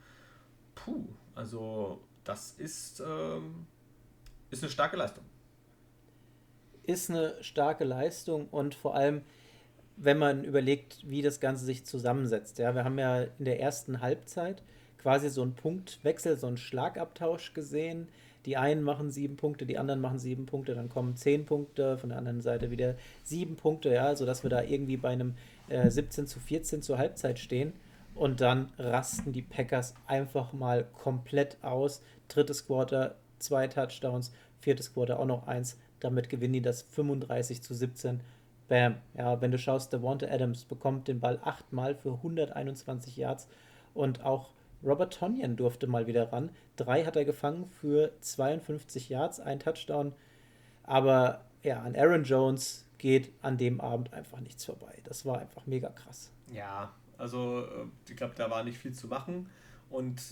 Puh, 0.75 1.07
also 1.37 2.01
das 2.25 2.55
ist, 2.59 2.99
ähm, 2.99 3.65
ist 4.51 4.65
eine 4.65 4.73
starke 4.73 4.97
Leistung. 4.97 5.23
Ist 6.83 7.11
eine 7.11 7.41
starke 7.45 7.85
Leistung 7.85 8.49
und 8.49 8.75
vor 8.75 8.97
allem 8.97 9.23
wenn 10.03 10.19
man 10.19 10.45
überlegt, 10.45 10.99
wie 11.05 11.21
das 11.21 11.41
Ganze 11.41 11.65
sich 11.65 11.85
zusammensetzt. 11.85 12.59
Ja, 12.59 12.75
wir 12.75 12.85
haben 12.85 12.99
ja 12.99 13.23
in 13.39 13.45
der 13.45 13.61
ersten 13.61 14.01
Halbzeit 14.01 14.63
quasi 14.99 15.29
so 15.29 15.43
einen 15.43 15.55
Punktwechsel, 15.55 16.39
so 16.39 16.47
einen 16.47 16.57
Schlagabtausch 16.57 17.53
gesehen. 17.53 18.09
Die 18.47 18.57
einen 18.57 18.83
machen 18.83 19.11
sieben 19.11 19.37
Punkte, 19.37 19.67
die 19.67 19.77
anderen 19.77 20.01
machen 20.01 20.19
sieben 20.19 20.47
Punkte, 20.47 20.75
dann 20.75 20.89
kommen 20.89 21.17
zehn 21.17 21.45
Punkte, 21.45 21.99
von 21.99 22.09
der 22.09 22.19
anderen 22.19 22.41
Seite 22.41 22.71
wieder 22.71 22.95
sieben 23.23 23.57
Punkte, 23.57 23.93
ja, 23.93 24.17
sodass 24.17 24.43
wir 24.43 24.49
da 24.49 24.63
irgendwie 24.63 24.97
bei 24.97 25.11
einem 25.11 25.35
äh, 25.69 25.91
17 25.91 26.27
zu 26.27 26.41
14 26.41 26.81
zur 26.81 26.97
Halbzeit 26.97 27.39
stehen. 27.39 27.75
Und 28.15 28.41
dann 28.41 28.73
rasten 28.79 29.33
die 29.33 29.43
Packers 29.43 29.95
einfach 30.07 30.55
mal 30.55 30.85
komplett 30.85 31.59
aus. 31.63 32.03
Drittes 32.29 32.67
Quarter, 32.67 33.17
zwei 33.39 33.69
Touchdowns, 33.69 34.33
viertes 34.61 34.95
Quarter 34.95 35.19
auch 35.19 35.27
noch 35.27 35.47
eins. 35.47 35.77
Damit 36.01 36.31
gewinnen 36.31 36.55
die 36.55 36.63
das 36.63 36.83
35 36.83 37.63
zu 37.63 37.75
17 37.75 38.21
Bam. 38.71 38.99
Ja, 39.15 39.41
wenn 39.41 39.51
du 39.51 39.59
schaust, 39.59 39.93
Devonta 39.93 40.27
Adams 40.29 40.65
bekommt 40.65 41.09
den 41.09 41.19
Ball 41.19 41.41
achtmal 41.43 41.97
für 41.97 42.13
121 42.13 43.17
Yards 43.17 43.49
und 43.95 44.25
auch 44.25 44.53
Robert 44.85 45.13
Tonyan 45.13 45.57
durfte 45.57 45.89
mal 45.89 46.07
wieder 46.07 46.33
ran. 46.33 46.51
Drei 46.77 47.05
hat 47.05 47.17
er 47.17 47.25
gefangen 47.25 47.69
für 47.81 48.13
52 48.21 49.09
Yards, 49.09 49.41
ein 49.41 49.59
Touchdown. 49.59 50.15
Aber 50.85 51.45
ja, 51.65 51.83
an 51.83 51.97
Aaron 51.97 52.23
Jones 52.23 52.87
geht 52.99 53.33
an 53.43 53.59
dem 53.59 53.81
Abend 53.81 54.13
einfach 54.13 54.39
nichts 54.39 54.65
vorbei. 54.65 54.99
Das 55.03 55.27
war 55.27 55.41
einfach 55.41 55.67
mega 55.67 55.89
krass. 55.89 56.31
Ja, 56.53 56.95
also 57.19 57.65
äh, 57.65 57.87
ich 58.09 58.17
glaube, 58.17 58.35
da 58.37 58.51
war 58.51 58.63
nicht 58.63 58.79
viel 58.79 58.93
zu 58.93 59.09
machen. 59.09 59.51
Und 59.91 60.23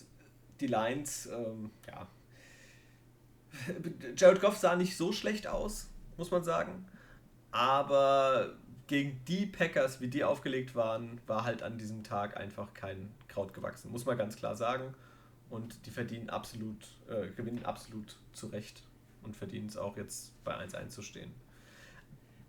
die 0.61 0.69
Lions, 0.69 1.27
ähm, 1.27 1.73
ja. 1.89 2.07
Jared 4.17 4.41
Goff 4.41 4.57
sah 4.57 4.77
nicht 4.77 4.97
so 4.97 5.11
schlecht 5.11 5.49
aus, 5.49 5.91
muss 6.17 6.31
man 6.31 6.45
sagen. 6.45 6.87
Aber 7.51 8.55
gegen 8.87 9.21
die 9.27 9.47
Packers, 9.47 10.01
wie 10.01 10.09
die 10.09 10.25
aufgelegt 10.25 10.75
waren, 10.75 11.21
war 11.27 11.45
halt 11.45 11.63
an 11.63 11.79
diesem 11.79 12.03
Tag 12.03 12.37
einfach 12.37 12.75
kein 12.75 13.11
Kraut 13.29 13.55
gewachsen, 13.55 13.91
muss 13.91 14.07
man 14.07 14.19
ganz 14.19 14.37
klar 14.37 14.57
sagen. 14.57 14.95
Und 15.51 15.87
die 15.87 15.91
verdienen 15.91 16.29
absolut, 16.29 16.77
äh, 17.09 17.29
gewinnen 17.35 17.65
absolut 17.65 18.17
zurecht 18.33 18.83
und 19.23 19.37
verdienen 19.37 19.67
es 19.67 19.77
auch 19.77 19.97
jetzt 19.97 20.33
bei 20.45 20.55
1-1 20.55 20.91
zu 20.91 21.03
stehen. 21.03 21.33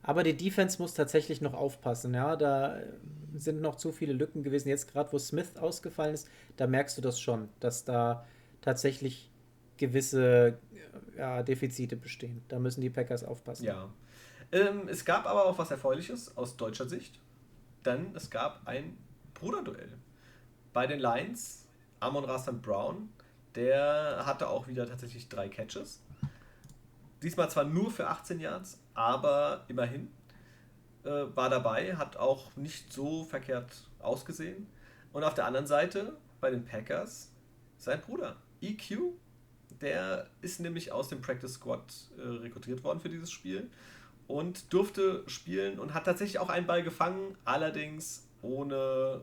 Aber 0.02 0.24
die 0.24 0.36
Defense 0.36 0.82
muss 0.82 0.94
tatsächlich 0.94 1.42
noch 1.42 1.54
aufpassen, 1.54 2.14
ja. 2.14 2.36
Da 2.36 2.80
sind 3.38 3.62
noch 3.62 3.76
zu 3.76 3.92
viele 3.92 4.14
Lücken 4.14 4.44
gewesen. 4.44 4.70
Jetzt 4.70 4.92
gerade, 4.92 5.12
wo 5.12 5.20
Smith 5.20 5.58
ausgefallen 5.58 6.14
ist, 6.14 6.30
da 6.58 6.68
merkst 6.68 6.98
du 6.98 7.02
das 7.02 7.20
schon, 7.20 7.50
dass 7.60 7.84
da 7.84 8.26
tatsächlich 8.62 9.30
gewisse 9.78 10.58
ja, 11.18 11.44
Defizite 11.44 11.96
bestehen. 11.96 12.42
Da 12.48 12.60
müssen 12.60 12.82
die 12.82 12.90
Packers 12.90 13.24
aufpassen. 13.24 13.66
Ja, 13.66 13.90
ähm, 14.52 14.88
es 14.88 15.06
gab 15.06 15.26
aber 15.26 15.46
auch 15.46 15.58
was 15.58 15.72
Erfreuliches 15.72 16.36
aus 16.38 16.58
deutscher 16.58 16.88
Sicht, 16.88 17.20
denn 17.86 18.16
es 18.16 18.30
gab 18.30 18.68
ein 18.68 18.98
Bruderduell. 19.34 19.98
Bei 20.74 20.88
den 20.88 21.00
Lions, 21.00 21.68
Amon 22.00 22.26
Rastan 22.26 22.62
Brown, 22.62 23.10
der 23.56 24.24
hatte 24.26 24.48
auch 24.50 24.68
wieder 24.68 24.88
tatsächlich 24.88 25.30
drei 25.30 25.50
Catches. 25.50 26.02
Diesmal 27.22 27.50
zwar 27.50 27.66
nur 27.66 27.92
für 27.92 28.08
18 28.08 28.40
Yards, 28.40 28.80
aber 28.94 29.66
immerhin 29.68 30.10
äh, 31.04 31.26
war 31.36 31.50
dabei, 31.50 31.96
hat 31.96 32.18
auch 32.18 32.56
nicht 32.56 32.94
so 32.94 33.26
verkehrt 33.26 33.84
ausgesehen. 34.00 34.68
Und 35.12 35.24
auf 35.24 35.34
der 35.34 35.46
anderen 35.46 35.68
Seite, 35.68 36.18
bei 36.40 36.50
den 36.50 36.66
Packers, 36.66 37.32
sein 37.78 38.02
Bruder, 38.02 38.38
EQ, 38.62 39.14
der 39.82 40.28
ist 40.42 40.60
nämlich 40.60 40.92
aus 40.92 41.08
dem 41.08 41.22
Practice 41.22 41.54
Squad 41.54 41.94
äh, 42.18 42.22
rekrutiert 42.22 42.84
worden 42.84 43.00
für 43.00 43.10
dieses 43.10 43.32
Spiel 43.32 43.70
und 44.30 44.72
durfte 44.72 45.24
spielen 45.26 45.80
und 45.80 45.96
hat 45.96 46.06
tatsächlich 46.06 46.38
auch 46.38 46.50
einen 46.50 46.68
Ball 46.68 46.84
gefangen, 46.84 47.36
allerdings 47.46 48.30
ohne 48.44 49.22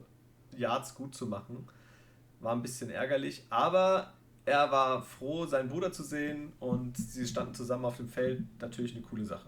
Yards 0.51 0.95
gut 0.95 1.15
zu 1.15 1.27
machen. 1.27 1.69
War 2.41 2.51
ein 2.51 2.61
bisschen 2.61 2.89
ärgerlich, 2.89 3.45
aber 3.49 4.13
er 4.45 4.69
war 4.69 5.01
froh, 5.01 5.45
seinen 5.45 5.69
Bruder 5.69 5.93
zu 5.93 6.03
sehen 6.03 6.51
und 6.59 6.97
sie 6.97 7.25
standen 7.25 7.53
zusammen 7.53 7.85
auf 7.85 7.95
dem 7.95 8.09
Feld. 8.09 8.43
Natürlich 8.59 8.95
eine 8.95 9.01
coole 9.01 9.25
Sache. 9.25 9.47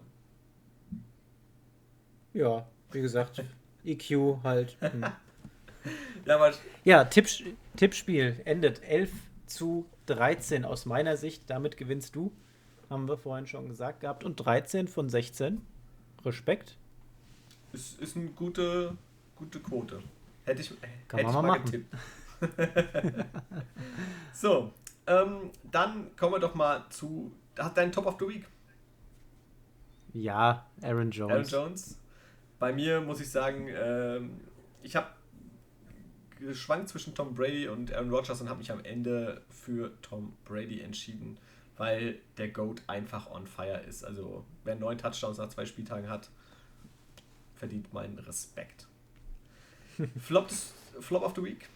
Ja, 2.33 2.65
wie 2.91 3.01
gesagt, 3.01 3.43
EQ 3.83 4.41
halt. 4.43 4.77
Hm. 4.79 5.05
ja, 6.25 6.51
ja 6.85 7.03
Tipp, 7.03 7.27
Tippspiel 7.75 8.41
endet 8.45 8.81
11 8.83 9.11
zu 9.45 9.89
13 10.05 10.63
aus 10.63 10.85
meiner 10.85 11.17
Sicht. 11.17 11.49
Damit 11.49 11.75
gewinnst 11.75 12.15
du 12.15 12.31
haben 12.89 13.07
wir 13.07 13.17
vorhin 13.17 13.45
schon 13.45 13.67
gesagt 13.67 14.01
gehabt. 14.01 14.23
Und 14.23 14.35
13 14.35 14.87
von 14.87 15.09
16. 15.09 15.61
Respekt. 16.25 16.77
Ist, 17.71 17.99
ist 18.01 18.17
eine 18.17 18.29
gute, 18.29 18.97
gute 19.35 19.59
Quote. 19.59 20.01
Hätte 20.45 20.61
ich, 20.61 20.69
Kann 21.07 21.19
hätte 21.19 21.31
man 21.31 21.35
ich 21.35 21.41
mal, 21.41 21.59
machen. 21.59 21.85
so, 24.33 24.73
ähm, 25.05 25.51
dann 25.71 26.15
kommen 26.15 26.33
wir 26.33 26.39
doch 26.39 26.55
mal 26.55 26.85
zu. 26.89 27.31
Hat 27.57 27.77
dein 27.77 27.91
Top 27.91 28.05
of 28.05 28.17
the 28.19 28.27
Week? 28.27 28.47
Ja, 30.13 30.65
Aaron 30.81 31.11
Jones. 31.11 31.53
Aaron 31.53 31.67
Jones. 31.67 31.99
Bei 32.57 32.73
mir 32.73 33.01
muss 33.01 33.21
ich 33.21 33.29
sagen, 33.29 33.69
ähm, 33.71 34.41
ich 34.81 34.95
habe 34.95 35.07
geschwankt 36.39 36.89
zwischen 36.89 37.13
Tom 37.13 37.35
Brady 37.35 37.67
und 37.67 37.93
Aaron 37.93 38.09
Rodgers 38.09 38.41
und 38.41 38.49
habe 38.49 38.59
mich 38.59 38.71
am 38.71 38.83
Ende 38.83 39.41
für 39.49 39.91
Tom 40.01 40.33
Brady 40.45 40.81
entschieden 40.81 41.37
weil 41.79 42.19
der 42.37 42.49
GOAT 42.49 42.83
einfach 42.87 43.31
on 43.31 43.47
fire 43.47 43.79
ist. 43.87 44.03
Also, 44.03 44.45
wer 44.65 44.75
neun 44.75 44.97
Touchdowns 44.97 45.37
nach 45.37 45.47
zwei 45.47 45.65
Spieltagen 45.65 46.09
hat, 46.09 46.29
verdient 47.55 47.93
meinen 47.93 48.19
Respekt. 48.19 48.85
Flops 50.19 50.73
Flop 50.99 51.23
of 51.23 51.33
the 51.35 51.43
Week? 51.43 51.69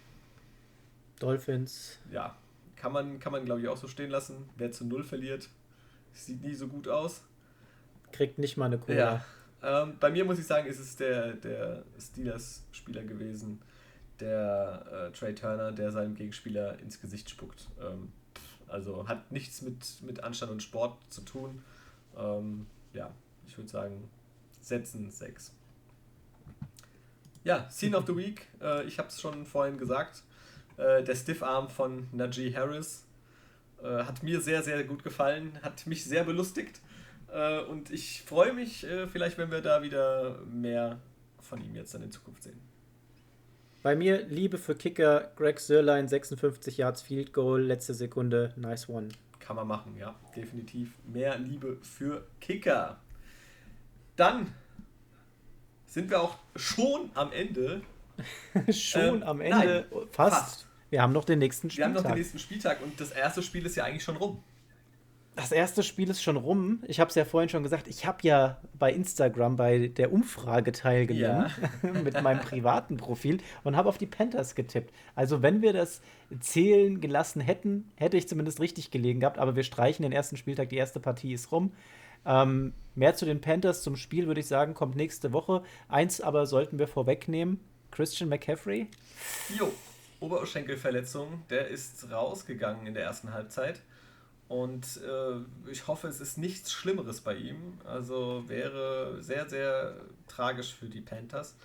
Dolphins. 1.20 2.00
Ja, 2.12 2.36
kann 2.76 2.92
man, 2.92 3.18
kann 3.20 3.32
man 3.32 3.46
glaube 3.46 3.62
ich 3.62 3.70
auch 3.70 3.78
so 3.78 3.88
stehen 3.88 4.10
lassen. 4.10 4.50
Wer 4.58 4.74
zu 4.74 4.86
Null 4.86 5.06
verliert, 5.06 5.48
sieht 6.12 6.44
nie 6.44 6.54
so 6.54 6.68
gut 6.68 6.90
aus. 6.90 7.24
Kriegt 8.12 8.38
nicht 8.40 8.58
mal 8.58 8.66
eine 8.66 8.80
Kohle. 8.80 8.98
Ja. 8.98 9.26
Ähm, 9.64 9.96
bei 10.02 10.12
mir 10.12 10.26
muss 10.26 10.38
ich 10.38 10.46
sagen, 10.46 10.68
ist 10.68 10.80
es 10.80 10.98
der, 10.98 11.32
der 11.36 11.86
Steelers-Spieler 11.98 13.04
gewesen, 13.04 13.62
der 14.20 14.86
äh, 14.92 15.18
Trey 15.18 15.34
Turner, 15.34 15.72
der 15.72 15.94
seinem 15.94 16.14
Gegenspieler 16.14 16.78
ins 16.80 17.00
Gesicht 17.00 17.30
spuckt. 17.30 17.70
Ähm, 17.82 18.12
also 18.74 19.08
hat 19.08 19.32
nichts 19.32 19.62
mit, 19.62 20.02
mit 20.02 20.24
Anstand 20.24 20.52
und 20.52 20.64
Sport 20.64 20.98
zu 21.10 21.22
tun. 21.22 21.64
Ähm, 22.18 22.66
ja, 22.94 23.12
ich 23.48 23.58
würde 23.58 23.70
sagen, 23.70 24.10
setzen 24.62 25.10
6. 25.10 25.54
Ja, 27.44 27.70
Scene 27.70 27.98
of 27.98 28.06
the 28.08 28.16
Week, 28.16 28.48
äh, 28.62 28.84
ich 28.86 28.98
habe 28.98 29.10
es 29.10 29.22
schon 29.22 29.46
vorhin 29.46 29.78
gesagt. 29.78 30.24
Äh, 30.78 31.04
der 31.04 31.16
Stiffarm 31.16 31.70
von 31.70 32.08
Najee 32.12 32.56
Harris 32.56 33.06
äh, 33.82 34.04
hat 34.04 34.24
mir 34.24 34.42
sehr, 34.42 34.64
sehr 34.64 34.84
gut 34.86 35.04
gefallen, 35.04 35.60
hat 35.62 35.86
mich 35.86 36.04
sehr 36.04 36.24
belustigt. 36.24 36.82
Äh, 37.32 37.60
und 37.66 37.92
ich 37.92 38.24
freue 38.24 38.54
mich 38.54 38.86
äh, 38.86 39.08
vielleicht, 39.08 39.38
wenn 39.38 39.52
wir 39.52 39.62
da 39.62 39.84
wieder 39.84 40.40
mehr 40.46 41.00
von 41.42 41.62
ihm 41.62 41.76
jetzt 41.76 41.94
dann 41.94 42.02
in 42.02 42.12
Zukunft 42.12 42.44
sehen. 42.44 42.73
Bei 43.84 43.98
mir 43.98 44.26
Liebe 44.28 44.58
für 44.58 44.76
Kicker, 44.76 45.34
Greg 45.36 45.60
Sörlein, 45.60 46.08
56 46.08 46.78
Yards 46.78 47.02
Field 47.02 47.34
Goal, 47.34 47.62
letzte 47.62 47.94
Sekunde, 47.94 48.54
nice 48.56 48.88
one. 48.88 49.10
Kann 49.42 49.58
man 49.58 49.68
machen, 49.68 49.98
ja, 49.98 50.16
definitiv. 50.34 50.94
Mehr 51.06 51.38
Liebe 51.38 51.78
für 51.82 52.26
Kicker. 52.40 53.02
Dann 54.16 54.54
sind 55.86 56.10
wir 56.10 56.22
auch 56.22 56.38
schon 56.56 57.12
am 57.14 57.34
Ende. 57.34 57.82
schon 58.72 59.18
ähm, 59.18 59.24
am 59.24 59.42
Ende, 59.42 59.86
nein, 59.92 60.08
fast. 60.14 60.36
fast. 60.36 60.68
Wir 60.90 61.02
haben 61.02 61.12
noch 61.12 61.26
den 61.26 61.40
nächsten 61.40 61.70
Spieltag. 61.70 61.90
Wir 61.92 61.98
haben 61.98 62.04
noch 62.04 62.10
den 62.10 62.20
nächsten 62.20 62.40
Spieltag 62.40 62.82
und 62.82 62.98
das 63.02 63.12
erste 63.12 63.44
Spiel 63.44 63.66
ist 63.66 63.76
ja 63.76 63.84
eigentlich 63.84 64.04
schon 64.04 64.16
rum. 64.16 64.42
Das 65.36 65.52
erste 65.52 65.82
Spiel 65.82 66.10
ist 66.12 66.22
schon 66.22 66.38
rum. 66.38 66.84
Ich 66.88 67.00
habe 67.00 67.10
es 67.10 67.16
ja 67.16 67.26
vorhin 67.26 67.50
schon 67.50 67.64
gesagt, 67.64 67.88
ich 67.88 68.06
habe 68.06 68.20
ja 68.22 68.62
bei 68.78 68.92
Instagram 68.92 69.56
bei 69.56 69.88
der 69.88 70.12
Umfrage 70.12 70.72
teilgenommen 70.72 71.52
ja. 71.82 71.92
mit 72.04 72.22
meinem 72.22 72.40
privaten 72.40 72.98
Profil 72.98 73.40
und 73.64 73.76
habe 73.76 73.90
auf 73.90 73.98
die 73.98 74.06
Panthers 74.06 74.54
getippt. 74.54 74.94
Also 75.16 75.42
wenn 75.42 75.64
wir 75.64 75.74
das 75.74 76.02
zählen 76.40 77.02
gelassen 77.02 77.42
hätten, 77.42 77.92
hätte 77.96 78.16
ich 78.16 78.28
zumindest 78.28 78.60
richtig 78.60 78.92
gelegen 78.92 79.22
gehabt, 79.22 79.40
aber 79.40 79.56
wir 79.56 79.64
streichen 79.64 80.04
den 80.04 80.12
ersten 80.12 80.38
Spieltag, 80.38 80.70
die 80.70 80.78
erste 80.78 81.00
Partie 81.00 81.34
ist 81.34 81.52
rum. 81.52 81.72
Ähm, 82.26 82.74
mehr 82.94 83.16
zu 83.16 83.26
den 83.26 83.42
Panthers 83.42 83.82
zum 83.82 83.96
Spiel 83.96 84.28
würde 84.28 84.40
ich 84.40 84.48
sagen, 84.48 84.76
kommt 84.76 84.96
nächste 84.96 85.34
Woche. 85.34 85.64
Eins 85.88 86.22
aber 86.22 86.46
sollten 86.46 86.78
wir 86.78 86.88
vorwegnehmen: 86.88 87.60
Christian 87.92 88.30
McCaffrey. 88.30 88.88
Jo, 89.58 89.72
Oberschenkelverletzung, 90.20 91.44
der 91.50 91.68
ist 91.68 92.10
rausgegangen 92.12 92.86
in 92.88 92.94
der 92.94 93.04
ersten 93.04 93.34
Halbzeit. 93.34 93.82
Und 94.48 95.00
äh, 95.02 95.72
ich 95.72 95.88
hoffe, 95.88 96.08
es 96.08 96.22
ist 96.22 96.38
nichts 96.38 96.72
Schlimmeres 96.72 97.22
bei 97.22 97.36
ihm. 97.36 97.80
Also 97.86 98.44
wäre 98.48 99.22
sehr, 99.22 99.50
sehr 99.50 99.96
tragisch 100.28 100.74
für 100.74 100.88
die 100.88 101.02
Panthers. 101.02 101.56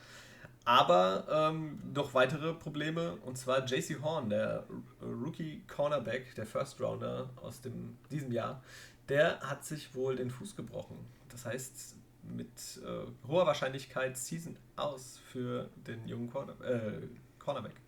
Aber 0.64 1.26
ähm, 1.30 1.80
noch 1.94 2.12
weitere 2.12 2.52
Probleme, 2.52 3.16
und 3.24 3.38
zwar 3.38 3.64
JC 3.64 4.02
Horn, 4.02 4.28
der 4.28 4.64
Rookie 5.00 5.62
Cornerback, 5.66 6.34
der 6.34 6.44
First 6.44 6.78
Rounder 6.78 7.30
aus 7.36 7.62
dem, 7.62 7.96
diesem 8.10 8.32
Jahr, 8.32 8.62
der 9.09 9.40
hat 9.40 9.64
sich 9.64 9.94
wohl 9.94 10.16
den 10.16 10.30
Fuß 10.30 10.56
gebrochen. 10.56 10.98
Das 11.30 11.46
heißt, 11.46 11.96
mit 12.22 12.48
äh, 12.84 13.26
hoher 13.26 13.46
Wahrscheinlichkeit 13.46 14.18
Season 14.18 14.56
aus 14.76 15.18
für 15.32 15.70
den 15.86 16.06
jungen 16.06 16.30
Corner, 16.30 16.60
äh, 16.60 17.00
Cornerback. 17.38 17.80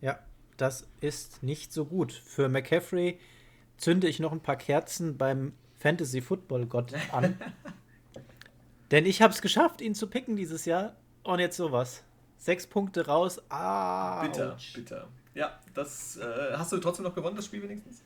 Ja, 0.00 0.18
das 0.56 0.88
ist 1.00 1.42
nicht 1.42 1.72
so 1.72 1.84
gut. 1.84 2.12
Für 2.12 2.48
McCaffrey 2.48 3.18
zünde 3.76 4.08
ich 4.08 4.20
noch 4.20 4.32
ein 4.32 4.40
paar 4.40 4.56
Kerzen 4.56 5.16
beim 5.16 5.52
Fantasy 5.78 6.20
Football 6.20 6.66
Gott 6.66 6.92
an. 7.12 7.38
Denn 8.90 9.06
ich 9.06 9.22
habe 9.22 9.32
es 9.32 9.42
geschafft, 9.42 9.80
ihn 9.80 9.94
zu 9.94 10.06
picken 10.06 10.36
dieses 10.36 10.64
Jahr. 10.64 10.94
Und 11.24 11.40
jetzt 11.40 11.56
sowas. 11.56 12.04
Sechs 12.38 12.66
Punkte 12.66 13.06
raus. 13.06 13.40
Ah. 13.48 14.22
Bitter, 14.22 14.56
bitter. 14.74 15.08
Ja, 15.34 15.58
das 15.74 16.16
äh, 16.16 16.56
hast 16.56 16.72
du 16.72 16.78
trotzdem 16.78 17.04
noch 17.04 17.14
gewonnen, 17.14 17.36
das 17.36 17.46
Spiel 17.46 17.62
wenigstens? 17.62 18.02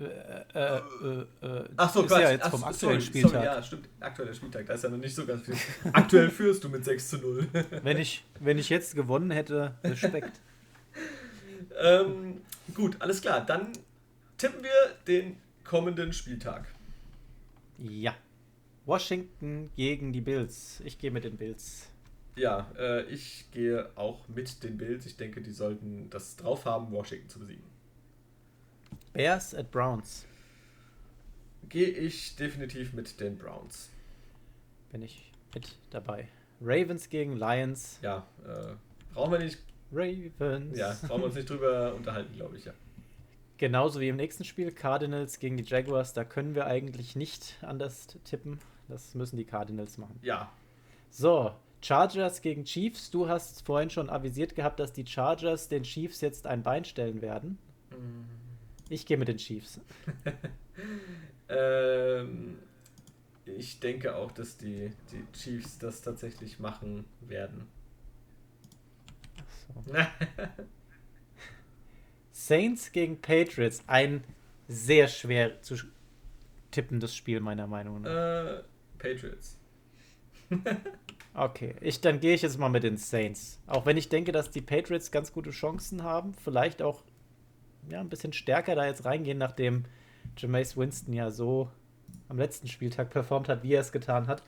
Äh, 0.00 0.58
äh, 0.58 1.26
äh, 1.42 1.64
Ach 1.76 1.92
so, 1.92 2.04
Quatsch. 2.04 2.20
Ja 2.20 2.30
jetzt 2.30 2.48
vom 2.48 2.62
Ach, 2.62 2.68
aktuellen 2.68 3.00
sorry, 3.00 3.00
Spieltag. 3.00 3.32
Sorry, 3.32 3.44
ja, 3.44 3.62
stimmt. 3.62 3.88
Aktueller 4.00 4.34
Spieltag. 4.34 4.66
Da 4.66 4.74
ist 4.74 4.84
ja 4.84 4.90
noch 4.90 4.98
nicht 4.98 5.14
so 5.14 5.26
ganz 5.26 5.42
viel. 5.42 5.56
Aktuell 5.92 6.30
führst 6.30 6.62
du 6.62 6.68
mit 6.68 6.84
6 6.84 7.08
zu 7.08 7.18
0. 7.18 7.48
wenn, 7.82 7.96
ich, 7.96 8.24
wenn 8.40 8.58
ich 8.58 8.68
jetzt 8.68 8.94
gewonnen 8.94 9.30
hätte, 9.30 9.74
Respekt. 9.82 10.40
ähm, 11.80 12.42
gut, 12.74 12.96
alles 13.00 13.20
klar. 13.20 13.44
Dann 13.44 13.72
tippen 14.36 14.62
wir 14.62 14.94
den 15.06 15.36
kommenden 15.64 16.12
Spieltag. 16.12 16.66
Ja. 17.78 18.14
Washington 18.86 19.70
gegen 19.76 20.12
die 20.12 20.22
Bills. 20.22 20.80
Ich 20.84 20.98
gehe 20.98 21.10
mit 21.10 21.24
den 21.24 21.36
Bills. 21.36 21.88
Ja, 22.36 22.70
äh, 22.78 23.02
ich 23.04 23.50
gehe 23.50 23.90
auch 23.96 24.26
mit 24.28 24.62
den 24.62 24.78
Bills. 24.78 25.04
Ich 25.04 25.16
denke, 25.16 25.42
die 25.42 25.50
sollten 25.50 26.08
das 26.08 26.36
drauf 26.36 26.64
haben, 26.64 26.90
Washington 26.90 27.28
zu 27.28 27.38
besiegen. 27.40 27.64
Bears 29.12 29.54
at 29.54 29.70
Browns. 29.70 30.24
Gehe 31.68 31.88
ich 31.88 32.36
definitiv 32.36 32.92
mit 32.94 33.20
den 33.20 33.36
Browns. 33.36 33.90
Bin 34.90 35.02
ich 35.02 35.32
mit 35.54 35.76
dabei. 35.90 36.28
Ravens 36.60 37.08
gegen 37.10 37.36
Lions. 37.36 37.98
Ja, 38.00 38.26
äh, 38.46 38.74
brauchen 39.12 39.32
wir 39.32 39.38
nicht. 39.40 39.58
Ravens. 39.92 40.76
Ja, 40.76 40.96
brauchen 41.06 41.22
wir 41.22 41.26
uns 41.26 41.34
nicht 41.34 41.50
drüber 41.50 41.94
unterhalten, 41.94 42.34
glaube 42.34 42.56
ich, 42.56 42.64
ja. 42.64 42.72
Genauso 43.56 44.00
wie 44.00 44.08
im 44.08 44.16
nächsten 44.16 44.44
Spiel, 44.44 44.70
Cardinals 44.70 45.40
gegen 45.40 45.56
die 45.56 45.64
Jaguars. 45.64 46.12
Da 46.12 46.24
können 46.24 46.54
wir 46.54 46.66
eigentlich 46.66 47.16
nicht 47.16 47.56
anders 47.62 48.06
tippen. 48.24 48.60
Das 48.86 49.14
müssen 49.14 49.36
die 49.36 49.44
Cardinals 49.44 49.98
machen. 49.98 50.18
Ja. 50.22 50.52
So, 51.10 51.52
Chargers 51.80 52.40
gegen 52.40 52.64
Chiefs. 52.64 53.10
Du 53.10 53.28
hast 53.28 53.64
vorhin 53.66 53.90
schon 53.90 54.10
avisiert 54.10 54.54
gehabt, 54.54 54.78
dass 54.78 54.92
die 54.92 55.06
Chargers 55.06 55.68
den 55.68 55.82
Chiefs 55.82 56.20
jetzt 56.20 56.46
ein 56.46 56.62
Bein 56.62 56.84
stellen 56.84 57.20
werden. 57.20 57.58
Mhm. 57.90 58.26
Ich 58.88 59.06
gehe 59.06 59.16
mit 59.16 59.28
den 59.28 59.38
Chiefs. 59.38 59.80
ähm, 61.48 62.58
ich 63.44 63.80
denke 63.80 64.16
auch, 64.16 64.32
dass 64.32 64.56
die, 64.56 64.92
die 65.12 65.24
Chiefs 65.32 65.78
das 65.78 66.00
tatsächlich 66.02 66.58
machen 66.58 67.04
werden. 67.20 67.66
Saints 72.32 72.92
gegen 72.92 73.20
Patriots. 73.20 73.82
Ein 73.86 74.24
sehr 74.68 75.08
schwer 75.08 75.60
zu 75.62 75.76
tippendes 76.70 77.14
Spiel, 77.14 77.40
meiner 77.40 77.66
Meinung 77.66 78.02
nach. 78.02 78.10
Äh, 78.10 78.62
Patriots. 78.98 79.58
okay, 81.34 81.74
ich, 81.80 82.00
dann 82.00 82.20
gehe 82.20 82.34
ich 82.34 82.42
jetzt 82.42 82.58
mal 82.58 82.68
mit 82.68 82.82
den 82.82 82.96
Saints. 82.96 83.60
Auch 83.66 83.86
wenn 83.86 83.96
ich 83.96 84.08
denke, 84.08 84.32
dass 84.32 84.50
die 84.50 84.60
Patriots 84.60 85.10
ganz 85.10 85.32
gute 85.32 85.50
Chancen 85.50 86.02
haben. 86.02 86.34
Vielleicht 86.34 86.82
auch 86.82 87.02
ja, 87.88 88.00
ein 88.00 88.08
bisschen 88.08 88.32
stärker 88.32 88.74
da 88.74 88.86
jetzt 88.86 89.04
reingehen, 89.04 89.38
nachdem 89.38 89.84
Jameis 90.36 90.76
Winston 90.76 91.12
ja 91.12 91.30
so 91.30 91.70
am 92.28 92.38
letzten 92.38 92.68
Spieltag 92.68 93.10
performt 93.10 93.48
hat, 93.48 93.62
wie 93.62 93.72
er 93.72 93.80
es 93.80 93.92
getan 93.92 94.26
hat. 94.26 94.42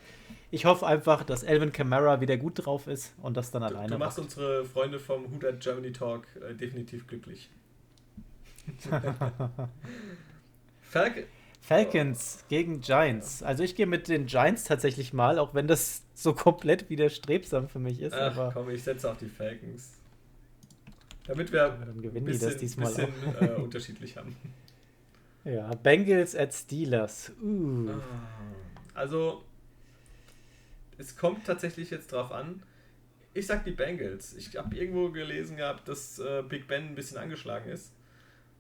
Ich 0.52 0.64
hoffe 0.64 0.86
einfach, 0.86 1.22
dass 1.22 1.42
Elvin 1.42 1.70
Kamara 1.72 2.20
wieder 2.20 2.36
gut 2.36 2.64
drauf 2.64 2.86
ist 2.88 3.14
und 3.22 3.36
das 3.36 3.50
dann 3.50 3.62
alleine 3.62 3.92
Du 3.92 3.98
machst 3.98 4.18
macht. 4.18 4.26
unsere 4.26 4.64
Freunde 4.64 4.98
vom 4.98 5.24
Who 5.30 5.38
Germany 5.58 5.92
Talk 5.92 6.26
äh, 6.36 6.54
definitiv 6.54 7.06
glücklich. 7.06 7.50
Falcon. 10.80 11.24
Falcons 11.60 12.44
gegen 12.48 12.80
Giants. 12.80 13.42
Also 13.42 13.62
ich 13.62 13.76
gehe 13.76 13.86
mit 13.86 14.08
den 14.08 14.26
Giants 14.26 14.64
tatsächlich 14.64 15.12
mal, 15.12 15.38
auch 15.38 15.54
wenn 15.54 15.68
das 15.68 16.02
so 16.14 16.32
komplett 16.32 16.90
widerstrebsam 16.90 17.68
für 17.68 17.78
mich 17.78 18.00
ist. 18.00 18.14
Ach, 18.14 18.36
aber 18.36 18.50
komm, 18.52 18.70
ich 18.70 18.82
setze 18.82 19.10
auf 19.10 19.18
die 19.18 19.28
Falcons. 19.28 20.00
Damit 21.26 21.52
wir 21.52 21.68
dann 21.68 22.02
gewinnen 22.02 22.26
bisschen, 22.26 22.48
die 22.48 22.54
das 22.54 22.60
diesmal 22.60 22.92
bisschen, 22.92 23.12
auch. 23.36 23.42
Äh, 23.42 23.50
unterschiedlich 23.62 24.16
haben. 24.16 24.34
Ja, 25.44 25.70
Bengals 25.76 26.34
at 26.34 26.52
Steelers. 26.52 27.32
Uh. 27.42 27.90
Ah, 27.90 28.00
also, 28.94 29.44
es 31.00 31.16
kommt 31.16 31.46
tatsächlich 31.46 31.90
jetzt 31.90 32.12
drauf 32.12 32.30
an. 32.30 32.62
Ich 33.32 33.46
sag 33.46 33.64
die 33.64 33.70
Bengals. 33.70 34.34
Ich 34.34 34.56
habe 34.56 34.76
irgendwo 34.76 35.10
gelesen 35.10 35.56
gehabt, 35.56 35.88
dass 35.88 36.18
äh, 36.18 36.42
Big 36.46 36.68
Ben 36.68 36.88
ein 36.88 36.94
bisschen 36.94 37.16
angeschlagen 37.16 37.70
ist. 37.70 37.92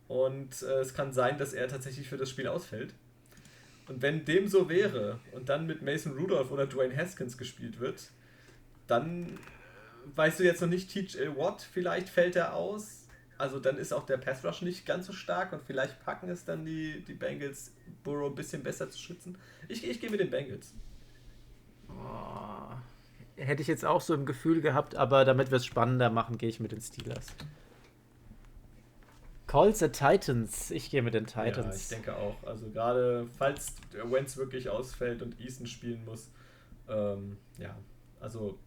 Und 0.08 0.62
äh, 0.62 0.80
es 0.80 0.94
kann 0.94 1.12
sein, 1.12 1.38
dass 1.38 1.52
er 1.52 1.68
tatsächlich 1.68 2.08
für 2.08 2.16
das 2.16 2.30
Spiel 2.30 2.48
ausfällt. 2.48 2.94
Und 3.88 4.02
wenn 4.02 4.24
dem 4.24 4.48
so 4.48 4.68
wäre 4.68 5.20
und 5.32 5.48
dann 5.48 5.66
mit 5.66 5.82
Mason 5.82 6.16
Rudolph 6.16 6.50
oder 6.50 6.66
Dwayne 6.66 6.96
Haskins 6.96 7.36
gespielt 7.36 7.78
wird, 7.78 8.10
dann 8.86 9.38
weißt 10.14 10.40
du 10.40 10.44
jetzt 10.44 10.62
noch 10.62 10.68
nicht, 10.68 10.90
TJ 10.90 11.36
Watt, 11.36 11.66
vielleicht 11.72 12.08
fällt 12.08 12.36
er 12.36 12.54
aus. 12.54 13.06
Also 13.36 13.58
dann 13.58 13.78
ist 13.78 13.92
auch 13.92 14.06
der 14.06 14.18
Pass 14.18 14.44
Rush 14.44 14.62
nicht 14.62 14.86
ganz 14.86 15.06
so 15.06 15.12
stark 15.12 15.52
und 15.52 15.62
vielleicht 15.64 16.04
packen 16.04 16.30
es 16.30 16.44
dann 16.44 16.64
die, 16.64 17.00
die 17.06 17.14
Bengals, 17.14 17.72
Burrow 18.02 18.30
ein 18.30 18.34
bisschen 18.34 18.62
besser 18.62 18.88
zu 18.90 18.98
schützen. 18.98 19.36
Ich, 19.68 19.86
ich 19.86 20.00
gehe 20.00 20.10
mit 20.10 20.20
den 20.20 20.30
Bengals. 20.30 20.74
Oh, 21.98 22.74
hätte 23.36 23.62
ich 23.62 23.68
jetzt 23.68 23.84
auch 23.84 24.00
so 24.00 24.14
im 24.14 24.26
Gefühl 24.26 24.60
gehabt, 24.60 24.94
aber 24.94 25.24
damit 25.24 25.50
wir 25.50 25.56
es 25.56 25.66
spannender 25.66 26.10
machen, 26.10 26.38
gehe 26.38 26.48
ich 26.48 26.60
mit 26.60 26.72
den 26.72 26.80
Steelers. 26.80 27.26
Colts 29.46 29.82
at 29.82 29.94
Titans. 29.94 30.70
Ich 30.70 30.90
gehe 30.90 31.02
mit 31.02 31.14
den 31.14 31.26
Titans. 31.26 31.56
Ja, 31.56 31.74
ich 31.74 31.88
denke 31.88 32.16
auch. 32.16 32.36
Also 32.44 32.70
gerade 32.70 33.26
falls 33.36 33.74
Wentz 33.92 34.36
wirklich 34.36 34.68
ausfällt 34.68 35.22
und 35.22 35.40
Easton 35.40 35.66
spielen 35.66 36.04
muss, 36.04 36.30
ähm, 36.88 37.36
ja, 37.58 37.76
also 38.20 38.58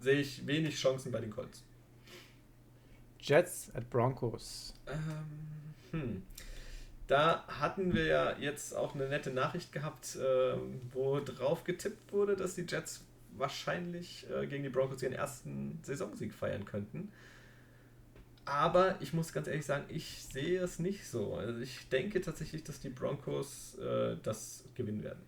sehe 0.00 0.20
ich 0.20 0.46
wenig 0.46 0.76
Chancen 0.76 1.12
bei 1.12 1.20
den 1.20 1.30
Colts. 1.30 1.64
Jets 3.20 3.70
at 3.74 3.88
Broncos. 3.88 4.74
Ähm, 4.86 4.98
hm. 5.92 6.22
Da 7.08 7.44
hatten 7.48 7.94
wir 7.94 8.04
ja 8.04 8.36
jetzt 8.38 8.76
auch 8.76 8.94
eine 8.94 9.08
nette 9.08 9.30
Nachricht 9.30 9.72
gehabt, 9.72 10.16
äh, 10.16 10.54
wo 10.92 11.18
drauf 11.20 11.64
getippt 11.64 12.12
wurde, 12.12 12.36
dass 12.36 12.54
die 12.54 12.66
Jets 12.68 13.02
wahrscheinlich 13.36 14.26
äh, 14.30 14.46
gegen 14.46 14.62
die 14.62 14.68
Broncos 14.68 15.02
ihren 15.02 15.14
ersten 15.14 15.80
Saisonsieg 15.82 16.34
feiern 16.34 16.66
könnten. 16.66 17.10
Aber 18.44 18.96
ich 19.00 19.12
muss 19.14 19.32
ganz 19.32 19.46
ehrlich 19.46 19.64
sagen, 19.64 19.84
ich 19.88 20.22
sehe 20.22 20.60
es 20.60 20.78
nicht 20.78 21.06
so. 21.06 21.34
Also 21.34 21.60
ich 21.60 21.88
denke 21.88 22.20
tatsächlich, 22.20 22.62
dass 22.62 22.78
die 22.80 22.90
Broncos 22.90 23.78
äh, 23.78 24.16
das 24.22 24.64
gewinnen 24.74 25.02
werden. 25.02 25.22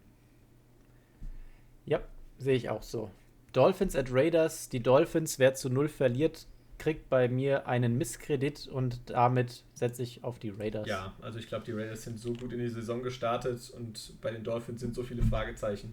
Ja, 1.86 2.00
sehe 2.38 2.56
ich 2.56 2.68
auch 2.68 2.82
so. 2.82 3.10
Dolphins 3.52 3.96
at 3.96 4.12
Raiders. 4.12 4.68
Die 4.68 4.80
Dolphins, 4.80 5.38
wer 5.38 5.54
zu 5.54 5.70
null 5.70 5.88
verliert, 5.88 6.46
kriegt 6.80 7.10
bei 7.10 7.28
mir 7.28 7.68
einen 7.68 7.98
Misskredit 7.98 8.66
und 8.66 9.10
damit 9.10 9.64
setze 9.74 10.02
ich 10.02 10.24
auf 10.24 10.38
die 10.38 10.48
Raiders. 10.48 10.88
Ja, 10.88 11.14
also 11.20 11.38
ich 11.38 11.46
glaube, 11.46 11.64
die 11.64 11.72
Raiders 11.72 12.02
sind 12.02 12.18
so 12.18 12.32
gut 12.32 12.52
in 12.52 12.58
die 12.58 12.70
Saison 12.70 13.02
gestartet 13.02 13.70
und 13.70 14.14
bei 14.22 14.30
den 14.30 14.42
Dolphins 14.42 14.80
sind 14.80 14.94
so 14.94 15.04
viele 15.04 15.22
Fragezeichen. 15.22 15.92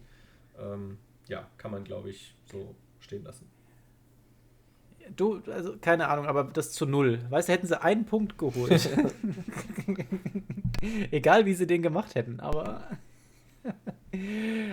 Ähm, 0.57 0.97
ja, 1.27 1.45
kann 1.57 1.71
man, 1.71 1.83
glaube 1.83 2.09
ich, 2.09 2.33
so 2.45 2.73
stehen 3.01 3.25
lassen. 3.25 3.47
Du, 5.15 5.41
also 5.45 5.77
keine 5.79 6.07
Ahnung, 6.07 6.25
aber 6.25 6.45
das 6.45 6.71
zu 6.71 6.85
null. 6.85 7.19
Weißt 7.29 7.49
du, 7.49 7.53
hätten 7.53 7.67
sie 7.67 7.81
einen 7.81 8.05
Punkt 8.05 8.37
geholt. 8.37 8.89
Egal, 11.11 11.45
wie 11.45 11.53
sie 11.53 11.67
den 11.67 11.81
gemacht 11.81 12.15
hätten, 12.15 12.39
aber. 12.39 12.87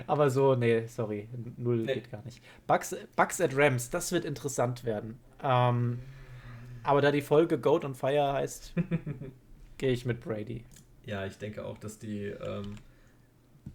aber 0.07 0.31
so, 0.31 0.55
nee, 0.55 0.87
sorry, 0.87 1.29
null 1.57 1.79
nee. 1.79 1.95
geht 1.95 2.11
gar 2.11 2.23
nicht. 2.25 2.43
Bugs, 2.67 2.97
Bugs 3.17 3.41
at 3.41 3.57
Rams, 3.57 3.91
das 3.91 4.13
wird 4.13 4.25
interessant 4.25 4.85
werden. 4.85 5.19
Ähm, 5.43 5.99
aber 6.83 7.01
da 7.01 7.11
die 7.11 7.23
Folge 7.23 7.59
Goat 7.59 7.85
on 7.85 7.95
Fire 7.95 8.33
heißt, 8.33 8.75
gehe 9.79 9.91
ich 9.91 10.05
mit 10.05 10.21
Brady. 10.21 10.65
Ja, 11.05 11.27
ich 11.27 11.39
denke 11.39 11.65
auch, 11.65 11.79
dass 11.79 11.99
die 11.99 12.27
ähm, 12.27 12.77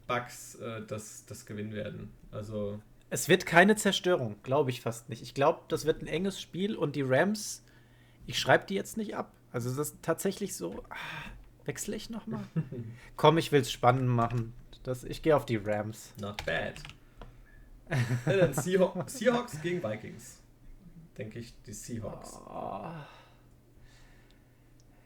Bugs 0.07 0.55
äh, 0.55 0.81
das, 0.87 1.25
das 1.25 1.45
gewinnen 1.45 1.73
werden. 1.73 2.11
Also 2.31 2.79
es 3.09 3.27
wird 3.27 3.45
keine 3.45 3.75
Zerstörung, 3.75 4.35
glaube 4.43 4.69
ich 4.69 4.81
fast 4.81 5.09
nicht. 5.09 5.21
Ich 5.21 5.33
glaube, 5.33 5.61
das 5.67 5.85
wird 5.85 6.01
ein 6.01 6.07
enges 6.07 6.39
Spiel 6.39 6.75
und 6.75 6.95
die 6.95 7.01
Rams, 7.01 7.63
ich 8.27 8.37
schreibe 8.37 8.65
die 8.67 8.75
jetzt 8.75 8.97
nicht 8.97 9.15
ab. 9.15 9.31
Also 9.51 9.69
das 9.69 9.89
ist 9.89 9.97
tatsächlich 10.03 10.55
so, 10.55 10.83
ah, 10.89 10.95
wechsle 11.65 11.95
ich 11.95 12.11
nochmal? 12.11 12.43
Komm, 13.15 13.39
ich 13.39 13.51
will 13.51 13.61
es 13.61 13.71
spannend 13.71 14.07
machen. 14.07 14.53
Das, 14.83 15.03
ich 15.03 15.21
gehe 15.21 15.35
auf 15.35 15.45
die 15.45 15.57
Rams. 15.57 16.13
Not 16.19 16.45
bad. 16.45 16.75
dann 18.25 18.53
Seahawks, 18.53 19.13
Seahawks 19.17 19.61
gegen 19.61 19.83
Vikings. 19.83 20.41
Denke 21.17 21.39
ich, 21.39 21.53
die 21.63 21.73
Seahawks. 21.73 22.39
Oh. 22.47 22.91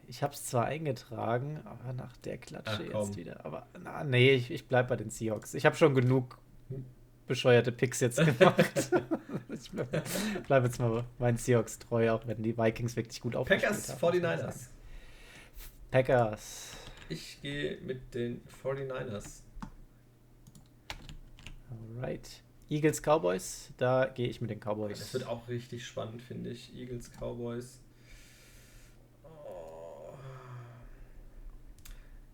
Ich 0.07 0.21
habe 0.21 0.33
es 0.33 0.45
zwar 0.45 0.65
eingetragen, 0.65 1.61
aber 1.65 1.93
nach 1.93 2.15
der 2.17 2.37
Klatsche 2.37 2.91
Ach, 2.93 3.01
jetzt 3.01 3.17
wieder. 3.17 3.43
Aber 3.45 3.67
na, 3.81 4.03
nee, 4.03 4.33
ich, 4.33 4.51
ich 4.51 4.67
bleibe 4.67 4.89
bei 4.89 4.95
den 4.95 5.09
Seahawks. 5.09 5.53
Ich 5.53 5.65
habe 5.65 5.75
schon 5.75 5.95
genug 5.95 6.37
bescheuerte 7.27 7.71
Picks 7.71 7.99
jetzt 8.01 8.17
gemacht. 8.37 8.91
ich 9.49 9.71
bleibe 9.71 10.03
bleib 10.45 10.63
jetzt 10.65 10.79
mal 10.79 11.05
meinen 11.19 11.37
Seahawks 11.37 11.79
treu, 11.79 12.11
auch 12.11 12.27
wenn 12.27 12.43
die 12.43 12.57
Vikings 12.57 12.95
wirklich 12.95 13.21
gut 13.21 13.35
aufgestellt 13.35 13.71
Packers, 13.71 14.01
haben. 14.01 14.19
49ers. 14.19 14.67
Packers. 15.89 16.77
Ich 17.09 17.41
gehe 17.41 17.79
mit 17.81 18.13
den 18.13 18.41
49ers. 18.63 19.42
Alright. 21.95 22.41
Eagles, 22.69 23.01
Cowboys, 23.01 23.71
da 23.77 24.05
gehe 24.05 24.27
ich 24.27 24.41
mit 24.41 24.49
den 24.49 24.59
Cowboys. 24.59 24.99
Das 24.99 25.13
wird 25.13 25.27
auch 25.27 25.47
richtig 25.47 25.85
spannend, 25.85 26.21
finde 26.21 26.49
ich. 26.49 26.73
Eagles, 26.75 27.11
Cowboys. 27.19 27.79
Oh. 29.23 30.13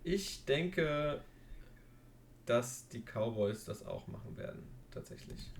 Ich 0.03 0.45
denke, 0.45 1.22
dass 2.45 2.88
die 2.88 3.02
Cowboys 3.02 3.66
das 3.66 3.86
auch 3.86 4.07
machen 4.07 4.38
werden 4.38 4.64
tatsächlich. 4.91 5.52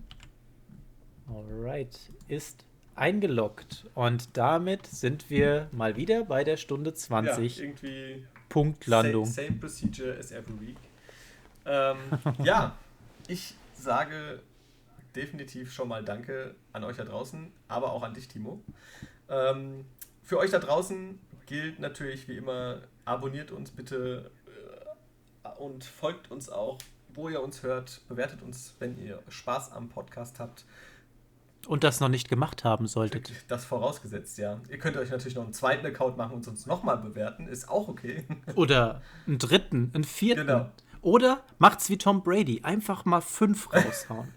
Alright, 1.28 1.98
ist 2.28 2.66
eingeloggt. 2.96 3.86
Und 3.96 4.38
damit 4.38 4.88
sind 4.88 5.30
wir 5.30 5.68
mal 5.72 5.96
wieder 5.96 6.24
bei 6.24 6.44
der 6.44 6.58
Stunde 6.58 6.94
20. 6.94 7.58
Ja, 7.58 7.64
irgendwie 7.64 8.26
Punktlandung. 8.50 9.26
Same, 9.26 9.48
same 9.48 9.60
procedure 9.60 10.18
as 10.18 10.32
every 10.32 10.60
week. 10.60 10.78
Ähm, 11.66 11.98
ja, 12.44 12.78
ich 13.28 13.56
sage 13.80 14.42
definitiv 15.16 15.74
schon 15.74 15.88
mal 15.88 16.04
Danke 16.04 16.56
an 16.74 16.84
euch 16.84 16.98
da 16.98 17.04
draußen, 17.04 17.52
aber 17.68 17.92
auch 17.92 18.04
an 18.04 18.14
dich, 18.14 18.28
Timo. 18.28 18.62
Ähm, 19.28 19.86
für 20.24 20.38
euch 20.38 20.52
da 20.52 20.60
draußen 20.60 21.20
gilt 21.46 21.80
natürlich 21.80 22.28
wie 22.28 22.38
immer, 22.38 22.82
abonniert 23.06 23.52
uns 23.52 23.72
bitte 23.72 24.32
äh, 25.44 25.50
und 25.60 25.84
folgt 25.84 26.30
uns 26.30 26.50
auch 26.50 26.78
wo 27.14 27.30
ihr 27.30 27.42
uns 27.42 27.64
hört. 27.64 28.02
Bewertet 28.08 28.42
uns, 28.42 28.76
wenn 28.80 28.98
ihr 28.98 29.22
Spaß 29.28 29.72
am 29.72 29.90
Podcast 29.90 30.40
habt. 30.40 30.66
Und 31.68 31.84
das 31.84 32.00
noch 32.00 32.08
nicht 32.08 32.30
gemacht 32.30 32.64
haben 32.64 32.88
solltet. 32.88 33.32
Das 33.50 33.66
vorausgesetzt, 33.66 34.38
ja. 34.38 34.60
Ihr 34.70 34.80
könnt 34.80 34.96
euch 34.96 35.10
natürlich 35.10 35.36
noch 35.36 35.44
einen 35.44 35.54
zweiten 35.54 35.86
Account 35.86 36.18
machen 36.18 36.36
und 36.36 36.48
uns 36.48 36.66
nochmal 36.66 36.98
bewerten. 36.98 37.48
Ist 37.48 37.70
auch 37.70 37.90
okay. 37.90 38.26
Oder 38.56 39.02
einen 39.28 39.38
dritten, 39.38 39.92
einen 39.94 40.06
vierten. 40.06 40.48
Genau. 40.48 40.70
Oder 41.02 41.44
macht's 41.58 41.90
wie 41.90 41.98
Tom 41.98 42.24
Brady. 42.24 42.62
Einfach 42.64 43.06
mal 43.06 43.22
fünf 43.22 43.74
raushauen. 43.74 44.30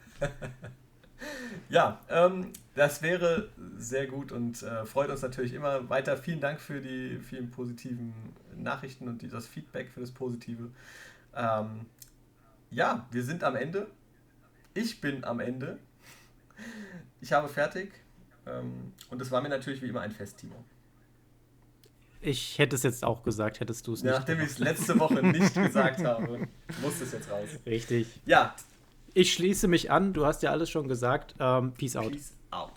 ja, 1.68 2.00
ähm, 2.08 2.52
das 2.74 3.02
wäre 3.02 3.50
sehr 3.76 4.06
gut 4.06 4.32
und 4.32 4.62
äh, 4.62 4.84
freut 4.84 5.10
uns 5.10 5.22
natürlich 5.22 5.52
immer 5.52 5.88
weiter. 5.90 6.16
Vielen 6.16 6.40
Dank 6.40 6.60
für 6.60 6.80
die 6.80 7.18
vielen 7.18 7.50
positiven 7.50 8.14
Nachrichten 8.56 9.08
und 9.08 9.22
die, 9.22 9.28
das 9.28 9.46
Feedback 9.46 9.90
für 9.90 10.00
das 10.00 10.10
Positive. 10.10 10.70
Ähm, 11.34 11.86
ja, 12.70 13.06
wir 13.10 13.22
sind 13.22 13.44
am 13.44 13.56
Ende. 13.56 13.88
Ich 14.74 15.00
bin 15.00 15.24
am 15.24 15.40
Ende. 15.40 15.78
Ich 17.20 17.32
habe 17.32 17.48
fertig. 17.48 17.92
Ähm, 18.46 18.92
und 19.10 19.20
es 19.20 19.30
war 19.30 19.42
mir 19.42 19.48
natürlich 19.48 19.82
wie 19.82 19.88
immer 19.88 20.00
ein 20.00 20.12
Fest, 20.12 20.38
Timo. 20.38 20.64
Ich 22.22 22.58
hätte 22.58 22.76
es 22.76 22.84
jetzt 22.84 23.04
auch 23.04 23.24
gesagt, 23.24 23.58
hättest 23.58 23.86
du 23.86 23.94
es 23.94 24.02
nicht. 24.04 24.12
Nachdem 24.12 24.38
ich 24.40 24.46
es 24.46 24.58
letzte 24.58 24.98
Woche 24.98 25.26
nicht 25.26 25.54
gesagt 25.62 26.04
habe, 26.04 26.46
muss 26.80 27.00
es 27.00 27.12
jetzt 27.12 27.30
raus. 27.30 27.48
Richtig. 27.66 28.06
Ja. 28.24 28.54
Ich 29.12 29.34
schließe 29.34 29.66
mich 29.68 29.90
an. 29.90 30.12
Du 30.12 30.24
hast 30.24 30.42
ja 30.42 30.50
alles 30.50 30.70
schon 30.70 30.86
gesagt. 30.88 31.34
Ähm, 31.40 31.72
peace 31.72 31.96
out. 31.96 32.12
Peace 32.12 32.32
out. 32.52 32.70